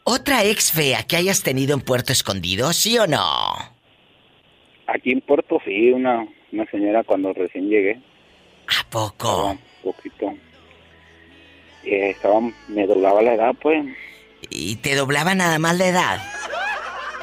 ¿Otra 0.04 0.44
ex 0.44 0.72
fea 0.72 1.04
que 1.04 1.16
hayas 1.16 1.42
tenido 1.42 1.74
en 1.74 1.80
Puerto 1.80 2.12
Escondido, 2.12 2.72
sí 2.72 2.98
o 2.98 3.06
no? 3.06 3.54
Aquí 4.86 5.12
en 5.12 5.22
Puerto 5.22 5.60
sí, 5.64 5.90
una, 5.92 6.26
una 6.52 6.70
señora 6.70 7.02
cuando 7.04 7.32
recién 7.32 7.68
llegué. 7.68 8.00
¿A 8.68 8.88
poco? 8.90 9.52
Un 9.52 9.58
poquito. 9.82 10.34
Eh, 11.84 12.10
estaba, 12.10 12.40
me 12.68 12.86
doblaba 12.86 13.22
la 13.22 13.34
edad, 13.34 13.54
pues. 13.60 13.84
¿Y 14.50 14.76
te 14.76 14.94
doblaba 14.94 15.34
nada 15.34 15.58
más 15.58 15.78
la 15.78 15.86
edad? 15.86 16.22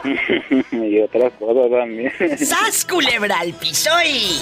y 0.71 0.99
otras 0.99 1.33
cosas 1.33 1.69
también. 1.69 2.11
¡Sas, 2.37 2.85
culebra 2.85 3.39
al 3.39 3.53
piso 3.53 3.91
y... 4.05 4.39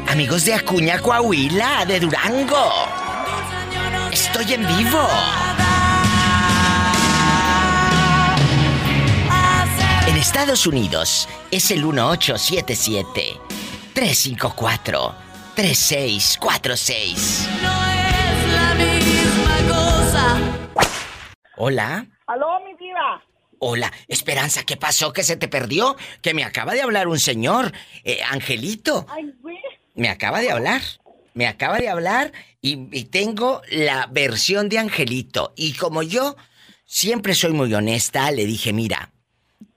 Amigos 0.07 0.45
de 0.45 0.53
Acuña, 0.53 0.99
Coahuila, 0.99 1.83
de 1.87 1.99
Durango. 1.99 2.71
Estoy 4.11 4.53
en 4.53 4.67
vivo. 4.67 5.09
En 10.07 10.17
Estados 10.17 10.67
Unidos 10.67 11.27
es 11.49 11.71
el 11.71 11.83
1877 11.83 13.39
354 13.95 15.15
3646. 15.55 17.47
La 17.63 18.75
misma 18.75 19.07
cosa. 19.07 19.14
Hola. 21.57 22.07
Aló, 22.27 22.59
mi 22.65 22.75
diva. 22.75 23.23
Hola, 23.59 23.91
Esperanza, 24.07 24.63
¿qué 24.63 24.77
pasó? 24.77 25.13
¿Que 25.13 25.23
se 25.23 25.37
te 25.37 25.47
perdió? 25.47 25.95
Que 26.21 26.33
me 26.33 26.43
acaba 26.43 26.73
de 26.73 26.81
hablar 26.81 27.07
un 27.07 27.19
señor, 27.19 27.71
eh, 28.03 28.19
Angelito. 28.29 29.05
Ay, 29.09 29.33
güey. 29.41 29.57
Me 29.93 30.09
acaba 30.09 30.41
de 30.41 30.51
hablar. 30.51 30.81
Me 31.33 31.47
acaba 31.47 31.77
de 31.77 31.89
hablar 31.89 32.31
y, 32.61 32.87
y 32.97 33.05
tengo 33.05 33.61
la 33.69 34.07
versión 34.11 34.69
de 34.69 34.79
Angelito. 34.79 35.53
Y 35.55 35.73
como 35.73 36.03
yo 36.03 36.35
siempre 36.85 37.33
soy 37.33 37.53
muy 37.53 37.73
honesta, 37.73 38.29
le 38.31 38.45
dije, 38.45 38.73
mira, 38.73 39.11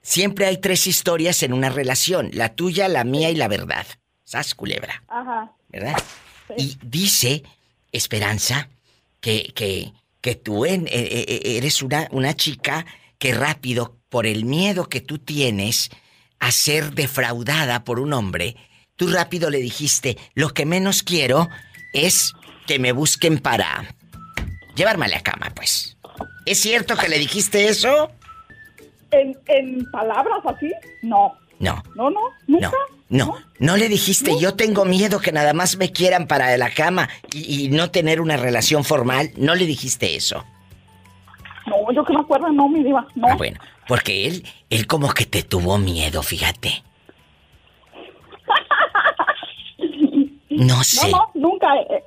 siempre 0.01 0.45
hay 0.45 0.57
tres 0.57 0.87
historias 0.87 1.43
en 1.43 1.53
una 1.53 1.69
relación. 1.69 2.29
La 2.33 2.55
tuya, 2.55 2.87
la 2.87 3.03
mía 3.03 3.29
y 3.29 3.35
la 3.35 3.47
verdad. 3.47 3.85
¿Sas, 4.23 4.55
culebra? 4.55 5.03
Ajá. 5.07 5.51
¿Verdad? 5.69 5.97
Y 6.57 6.77
dice, 6.83 7.43
Esperanza, 7.91 8.69
que, 9.19 9.51
que, 9.55 9.93
que 10.21 10.35
tú 10.35 10.65
en- 10.65 10.87
eh, 10.87 10.91
eh, 11.27 11.41
eres 11.57 11.81
una, 11.81 12.07
una 12.11 12.35
chica 12.35 12.85
que 13.17 13.33
rápido, 13.33 13.97
por 14.09 14.25
el 14.25 14.43
miedo 14.45 14.89
que 14.89 15.01
tú 15.01 15.19
tienes 15.19 15.89
a 16.39 16.51
ser 16.51 16.93
defraudada 16.93 17.83
por 17.83 17.99
un 17.99 18.13
hombre, 18.13 18.55
tú 18.95 19.07
rápido 19.07 19.49
le 19.49 19.59
dijiste, 19.59 20.17
lo 20.33 20.49
que 20.49 20.65
menos 20.65 21.03
quiero 21.03 21.47
es 21.93 22.33
que 22.65 22.79
me 22.79 22.91
busquen 22.91 23.39
para 23.39 23.93
llevarme 24.75 25.05
a 25.05 25.09
la 25.09 25.21
cama, 25.21 25.51
pues. 25.55 25.97
¿Es 26.45 26.59
cierto 26.59 26.95
que 26.97 27.09
le 27.09 27.19
dijiste 27.19 27.67
eso? 27.67 28.11
¿En, 29.11 29.37
en 29.47 29.89
palabras 29.91 30.39
así? 30.45 30.71
No. 31.01 31.33
No. 31.59 31.83
No, 31.95 32.09
no, 32.09 32.21
nunca. 32.47 32.69
No, 32.71 32.98
no 33.09 33.77
le 33.77 33.89
dijiste, 33.89 34.39
yo 34.39 34.55
tengo 34.55 34.85
miedo 34.85 35.19
que 35.19 35.31
nada 35.31 35.53
más 35.53 35.77
me 35.77 35.91
quieran 35.91 36.27
para 36.27 36.55
la 36.57 36.69
cama 36.69 37.09
y, 37.33 37.65
y 37.65 37.69
no 37.69 37.89
tener 37.89 38.21
una 38.21 38.37
relación 38.37 38.83
formal. 38.83 39.31
No 39.35 39.55
le 39.55 39.65
dijiste 39.65 40.15
eso. 40.15 40.45
No, 41.65 41.91
yo 41.93 42.03
que 42.03 42.13
me 42.13 42.19
acuerdo, 42.19 42.51
no, 42.51 42.69
mi 42.69 42.83
diva. 42.83 43.07
No. 43.15 43.27
Ah, 43.29 43.35
bueno, 43.35 43.59
porque 43.87 44.27
él, 44.27 44.43
él 44.69 44.87
como 44.87 45.11
que 45.11 45.25
te 45.25 45.43
tuvo 45.43 45.77
miedo, 45.77 46.21
fíjate. 46.23 46.83
No 50.49 50.83
sé. 50.83 51.09
No, 51.09 51.31
no, 51.35 51.49
nunca. 51.49 51.67
Eh, 51.77 52.03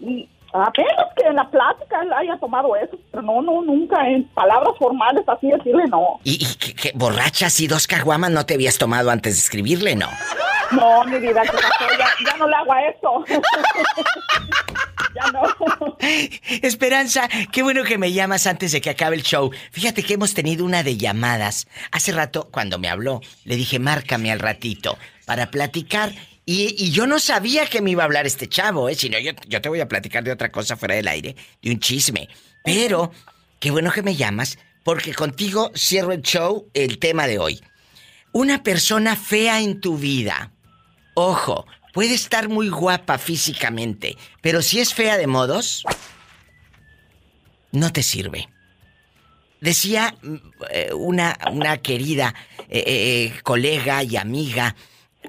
eh, 0.00 0.28
apenas 0.52 1.06
que 1.16 1.26
en 1.26 1.36
la 1.36 1.48
plática 1.50 2.02
él 2.02 2.12
haya 2.12 2.36
tomado 2.38 2.76
eso. 2.76 2.96
Pero 3.10 3.22
no, 3.22 3.42
no, 3.42 3.62
nunca. 3.62 4.08
En 4.08 4.24
palabras 4.28 4.74
formales 4.78 5.24
así 5.28 5.48
decirle 5.50 5.84
no. 5.88 6.20
¿Y, 6.24 6.44
y 6.44 6.54
qué, 6.56 6.74
qué, 6.74 6.92
borrachas 6.94 7.58
y 7.60 7.66
dos 7.66 7.86
caguamas 7.86 8.30
no 8.30 8.46
te 8.46 8.54
habías 8.54 8.78
tomado 8.78 9.10
antes 9.10 9.34
de 9.34 9.40
escribirle, 9.40 9.96
no? 9.96 10.08
No, 10.72 11.04
mi 11.04 11.18
vida, 11.18 11.42
¿qué 11.42 11.52
pasó? 11.52 11.98
Ya, 11.98 12.08
ya 12.30 12.36
no 12.38 12.48
le 12.48 12.56
hago 12.56 12.72
a 12.72 12.82
eso. 12.82 13.24
ya 15.14 15.30
no. 15.32 15.42
Esperanza, 16.62 17.28
qué 17.50 17.62
bueno 17.62 17.84
que 17.84 17.98
me 17.98 18.12
llamas 18.12 18.46
antes 18.46 18.72
de 18.72 18.80
que 18.80 18.90
acabe 18.90 19.16
el 19.16 19.22
show. 19.22 19.50
Fíjate 19.70 20.02
que 20.02 20.14
hemos 20.14 20.34
tenido 20.34 20.64
una 20.64 20.82
de 20.82 20.96
llamadas. 20.96 21.68
Hace 21.90 22.12
rato, 22.12 22.48
cuando 22.50 22.78
me 22.78 22.88
habló, 22.88 23.20
le 23.44 23.56
dije, 23.56 23.78
márcame 23.78 24.32
al 24.32 24.38
ratito 24.38 24.96
para 25.26 25.50
platicar. 25.50 26.12
Y, 26.54 26.90
yo 26.90 27.06
no 27.06 27.18
sabía 27.18 27.66
que 27.66 27.80
me 27.80 27.92
iba 27.92 28.02
a 28.02 28.06
hablar 28.06 28.26
este 28.26 28.46
chavo, 28.46 28.88
¿eh? 28.88 28.94
Si 28.94 29.08
no, 29.08 29.18
yo, 29.18 29.32
yo 29.48 29.62
te 29.62 29.70
voy 29.70 29.80
a 29.80 29.88
platicar 29.88 30.22
de 30.22 30.32
otra 30.32 30.52
cosa 30.52 30.76
fuera 30.76 30.94
del 30.94 31.08
aire, 31.08 31.34
de 31.62 31.70
un 31.70 31.80
chisme. 31.80 32.28
Pero, 32.62 33.10
qué 33.58 33.70
bueno 33.70 33.90
que 33.90 34.02
me 34.02 34.16
llamas, 34.16 34.58
porque 34.84 35.14
contigo 35.14 35.72
cierro 35.74 36.12
el 36.12 36.20
show, 36.20 36.68
el 36.74 36.98
tema 36.98 37.26
de 37.26 37.38
hoy. 37.38 37.62
Una 38.32 38.62
persona 38.62 39.16
fea 39.16 39.60
en 39.60 39.80
tu 39.80 39.96
vida. 39.96 40.52
Ojo, 41.14 41.66
puede 41.94 42.14
estar 42.14 42.50
muy 42.50 42.68
guapa 42.68 43.16
físicamente, 43.16 44.18
pero 44.42 44.60
si 44.60 44.80
es 44.80 44.92
fea 44.92 45.16
de 45.16 45.26
modos, 45.26 45.84
no 47.70 47.92
te 47.92 48.02
sirve. 48.02 48.48
Decía 49.62 50.14
mm, 50.22 50.34
eh, 50.70 50.90
una, 50.92 51.38
una 51.50 51.78
querida 51.78 52.34
eh, 52.68 52.84
eh, 52.86 53.40
colega 53.42 54.02
y 54.02 54.16
amiga, 54.16 54.76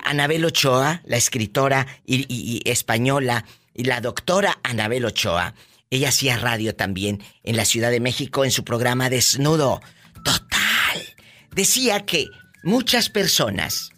Anabel 0.04 0.46
Ochoa, 0.46 1.02
la 1.06 1.18
escritora 1.18 1.88
y, 2.06 2.62
española, 2.70 3.46
y 3.74 3.86
la 3.86 4.02
doctora 4.02 4.60
Anabel 4.64 5.06
Ochoa. 5.06 5.54
Ella 5.90 6.10
hacía 6.10 6.38
radio 6.38 6.76
también 6.76 7.24
en 7.44 7.58
la 7.58 7.66
Ciudad 7.66 7.92
de 7.92 8.00
México 8.00 8.46
en 8.46 8.52
su 8.52 8.64
programa 8.64 9.10
Desnudo. 9.10 9.82
Total. 10.24 11.04
Decía 11.52 12.06
que 12.06 12.28
muchas 12.64 13.10
personas 13.10 13.92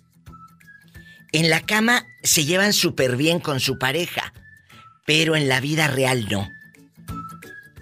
en 1.32 1.50
la 1.50 1.62
cama 1.62 2.06
se 2.24 2.46
llevan 2.46 2.74
súper 2.74 3.18
bien 3.18 3.40
con 3.40 3.60
su 3.60 3.78
pareja, 3.78 4.34
pero 5.06 5.36
en 5.36 5.48
la 5.48 5.60
vida 5.60 5.88
real 5.88 6.28
no. 6.30 6.50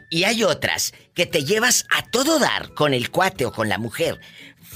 Y 0.10 0.26
hay 0.26 0.44
otras 0.44 0.94
que 1.16 1.26
te 1.26 1.44
llevas 1.44 1.86
a 1.90 2.04
todo 2.04 2.38
dar 2.38 2.74
con 2.76 2.94
el 2.94 3.10
cuate 3.10 3.46
o 3.46 3.52
con 3.52 3.70
la 3.70 3.80
mujer, 3.80 4.20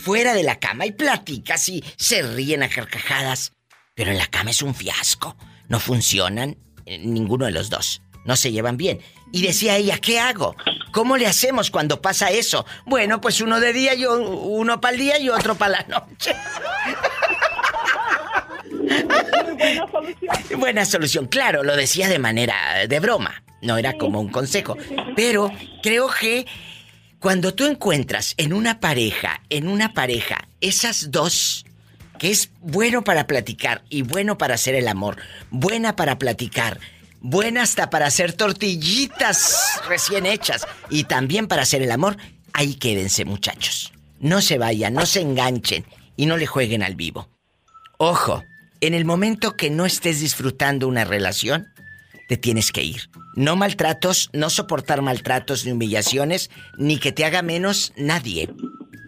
fuera 0.08 0.34
de 0.34 0.44
la 0.44 0.58
cama 0.58 0.86
y 0.86 0.94
platicas 0.94 1.68
y 1.68 1.84
se 1.98 2.22
ríen 2.22 2.64
a 2.64 2.70
carcajadas, 2.70 3.52
pero 3.94 4.10
en 4.12 4.18
la 4.18 4.28
cama 4.28 4.52
es 4.52 4.62
un 4.62 4.74
fiasco. 4.74 5.36
No 5.68 5.82
funcionan 5.82 6.56
eh, 6.86 6.98
ninguno 6.98 7.44
de 7.46 7.52
los 7.52 7.70
dos. 7.70 8.02
No 8.24 8.38
se 8.38 8.54
llevan 8.54 8.78
bien. 8.78 9.02
Y 9.34 9.42
decía 9.42 9.76
ella, 9.76 9.98
¿qué 9.98 10.18
hago? 10.22 10.56
¿Cómo 10.94 11.18
le 11.18 11.28
hacemos 11.28 11.70
cuando 11.72 12.02
pasa 12.02 12.32
eso? 12.32 12.66
Bueno, 12.86 13.20
pues 13.20 13.42
uno 13.42 13.60
de 13.60 13.74
día 13.74 13.96
y 13.96 14.06
o- 14.06 14.18
uno 14.22 14.80
para 14.80 14.94
el 14.94 15.00
día 15.02 15.20
y 15.20 15.28
otro 15.28 15.56
para 15.56 15.82
la 15.82 15.86
noche. 15.90 16.34
buena 19.58 19.88
solución. 19.92 20.60
Buena 20.62 20.86
solución, 20.86 21.26
claro, 21.28 21.64
lo 21.64 21.76
decía 21.76 22.08
de 22.08 22.20
manera 22.20 22.88
de 22.88 23.00
broma, 23.02 23.44
no 23.62 23.78
era 23.78 23.92
como 23.98 24.22
un 24.22 24.30
consejo. 24.30 24.78
Pero 25.18 25.52
creo 25.84 26.08
que 26.18 26.46
cuando 27.20 27.54
tú 27.54 27.66
encuentras 27.66 28.36
en 28.38 28.54
una 28.54 28.80
pareja, 28.80 29.42
en 29.50 29.68
una 29.68 29.94
pareja, 29.94 30.48
esas 30.62 31.12
dos, 31.12 31.66
que 32.20 32.30
es 32.30 32.52
bueno 32.62 33.04
para 33.04 33.28
platicar 33.28 33.84
y 33.90 34.04
bueno 34.04 34.38
para 34.38 34.56
hacer 34.56 34.76
el 34.76 34.88
amor, 34.88 35.18
buena 35.50 35.96
para 35.96 36.20
platicar, 36.20 36.80
buena 37.20 37.64
hasta 37.64 37.90
para 37.90 38.06
hacer 38.06 38.34
tortillitas 38.34 39.82
recién 39.88 40.26
hechas 40.26 40.68
y 40.90 41.06
también 41.06 41.48
para 41.48 41.64
hacer 41.64 41.82
el 41.82 41.92
amor, 41.92 42.18
ahí 42.54 42.76
quédense 42.76 43.26
muchachos. 43.26 43.94
No 44.20 44.42
se 44.42 44.58
vayan, 44.58 44.94
no 44.94 45.06
se 45.06 45.22
enganchen 45.22 45.86
y 46.16 46.26
no 46.28 46.38
le 46.38 46.48
jueguen 46.48 46.84
al 46.84 46.96
vivo. 46.96 47.30
Ojo, 47.98 48.44
en 48.80 48.94
el 48.94 49.06
momento 49.06 49.56
que 49.56 49.70
no 49.72 49.86
estés 49.86 50.20
disfrutando 50.20 50.88
una 50.88 51.04
relación, 51.04 51.68
te 52.28 52.38
tienes 52.38 52.72
que 52.72 52.84
ir. 52.84 53.10
No 53.36 53.56
maltratos, 53.56 54.30
no 54.34 54.50
soportar 54.50 55.02
maltratos 55.02 55.66
ni 55.66 55.72
humillaciones, 55.72 56.50
ni 56.78 56.98
que 57.00 57.12
te 57.12 57.26
haga 57.26 57.42
menos 57.42 57.94
nadie. 57.96 58.50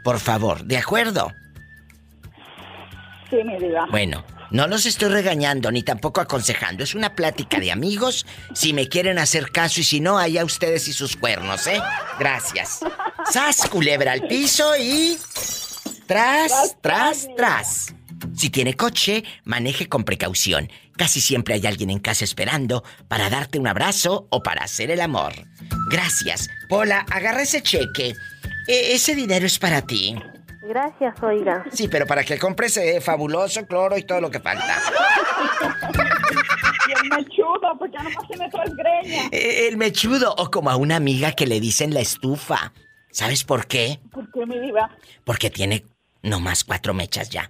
Por 0.03 0.19
favor, 0.19 0.63
¿de 0.63 0.77
acuerdo? 0.77 1.31
Sí, 3.29 3.37
mi 3.43 3.57
diva. 3.57 3.85
Bueno, 3.91 4.23
no 4.51 4.65
los 4.65 4.85
estoy 4.85 5.09
regañando 5.09 5.71
ni 5.71 5.83
tampoco 5.83 6.21
aconsejando. 6.21 6.83
Es 6.83 6.95
una 6.95 7.15
plática 7.15 7.59
de 7.59 7.71
amigos. 7.71 8.25
Si 8.53 8.73
me 8.73 8.87
quieren 8.87 9.19
hacer 9.19 9.51
caso 9.51 9.81
y 9.81 9.83
si 9.83 9.99
no, 9.99 10.17
allá 10.17 10.43
ustedes 10.43 10.87
y 10.87 10.93
sus 10.93 11.15
cuernos, 11.15 11.67
¿eh? 11.67 11.79
Gracias. 12.17 12.79
Sas, 13.31 13.67
culebra 13.69 14.13
al 14.13 14.27
piso 14.27 14.75
y. 14.77 15.17
Tras, 16.07 16.77
tras, 16.81 17.27
tras. 17.37 17.93
Si 18.35 18.49
tiene 18.49 18.73
coche, 18.73 19.23
maneje 19.43 19.87
con 19.87 20.03
precaución. 20.03 20.69
Casi 20.99 21.21
siempre 21.21 21.53
hay 21.53 21.65
alguien 21.65 21.89
en 21.91 21.99
casa 21.99 22.25
esperando 22.25 22.83
para 23.07 23.29
darte 23.29 23.57
un 23.57 23.67
abrazo 23.67 24.27
o 24.31 24.43
para 24.43 24.65
hacer 24.65 24.91
el 24.91 24.99
amor. 24.99 25.31
Gracias. 25.89 26.49
Pola, 26.67 27.05
agarra 27.09 27.41
ese 27.43 27.63
cheque. 27.63 28.13
E- 28.67 28.93
ese 28.95 29.15
dinero 29.15 29.45
es 29.45 29.57
para 29.57 29.81
ti. 29.81 30.21
Gracias, 30.61 31.15
oiga. 31.23 31.63
Sí, 31.71 31.87
pero 31.87 32.05
para 32.05 32.25
que 32.25 32.37
compres 32.37 32.75
eh, 32.75 32.99
fabuloso 32.99 33.65
cloro 33.65 33.97
y 33.97 34.03
todo 34.03 34.19
lo 34.19 34.29
que 34.29 34.41
falta. 34.41 34.77
Y 36.89 36.91
el 36.91 37.09
mechudo, 37.17 37.77
porque 37.79 37.95
ya 37.97 38.03
nomás 38.03 38.27
tiene 38.27 38.49
tres 38.51 38.75
greñas. 38.75 39.29
Eh, 39.31 39.67
El 39.69 39.77
mechudo 39.77 40.35
o 40.37 40.51
como 40.51 40.69
a 40.69 40.75
una 40.75 40.97
amiga 40.97 41.31
que 41.31 41.47
le 41.47 41.61
dicen 41.61 41.93
la 41.93 42.01
estufa. 42.01 42.73
¿Sabes 43.09 43.45
por 43.45 43.67
qué? 43.67 44.01
¿Por 44.11 44.29
qué, 44.33 44.45
mi 44.45 44.59
diva? 44.59 44.89
Porque 45.23 45.49
tiene 45.49 45.85
nomás 46.23 46.65
cuatro 46.65 46.93
mechas 46.93 47.29
ya. 47.29 47.49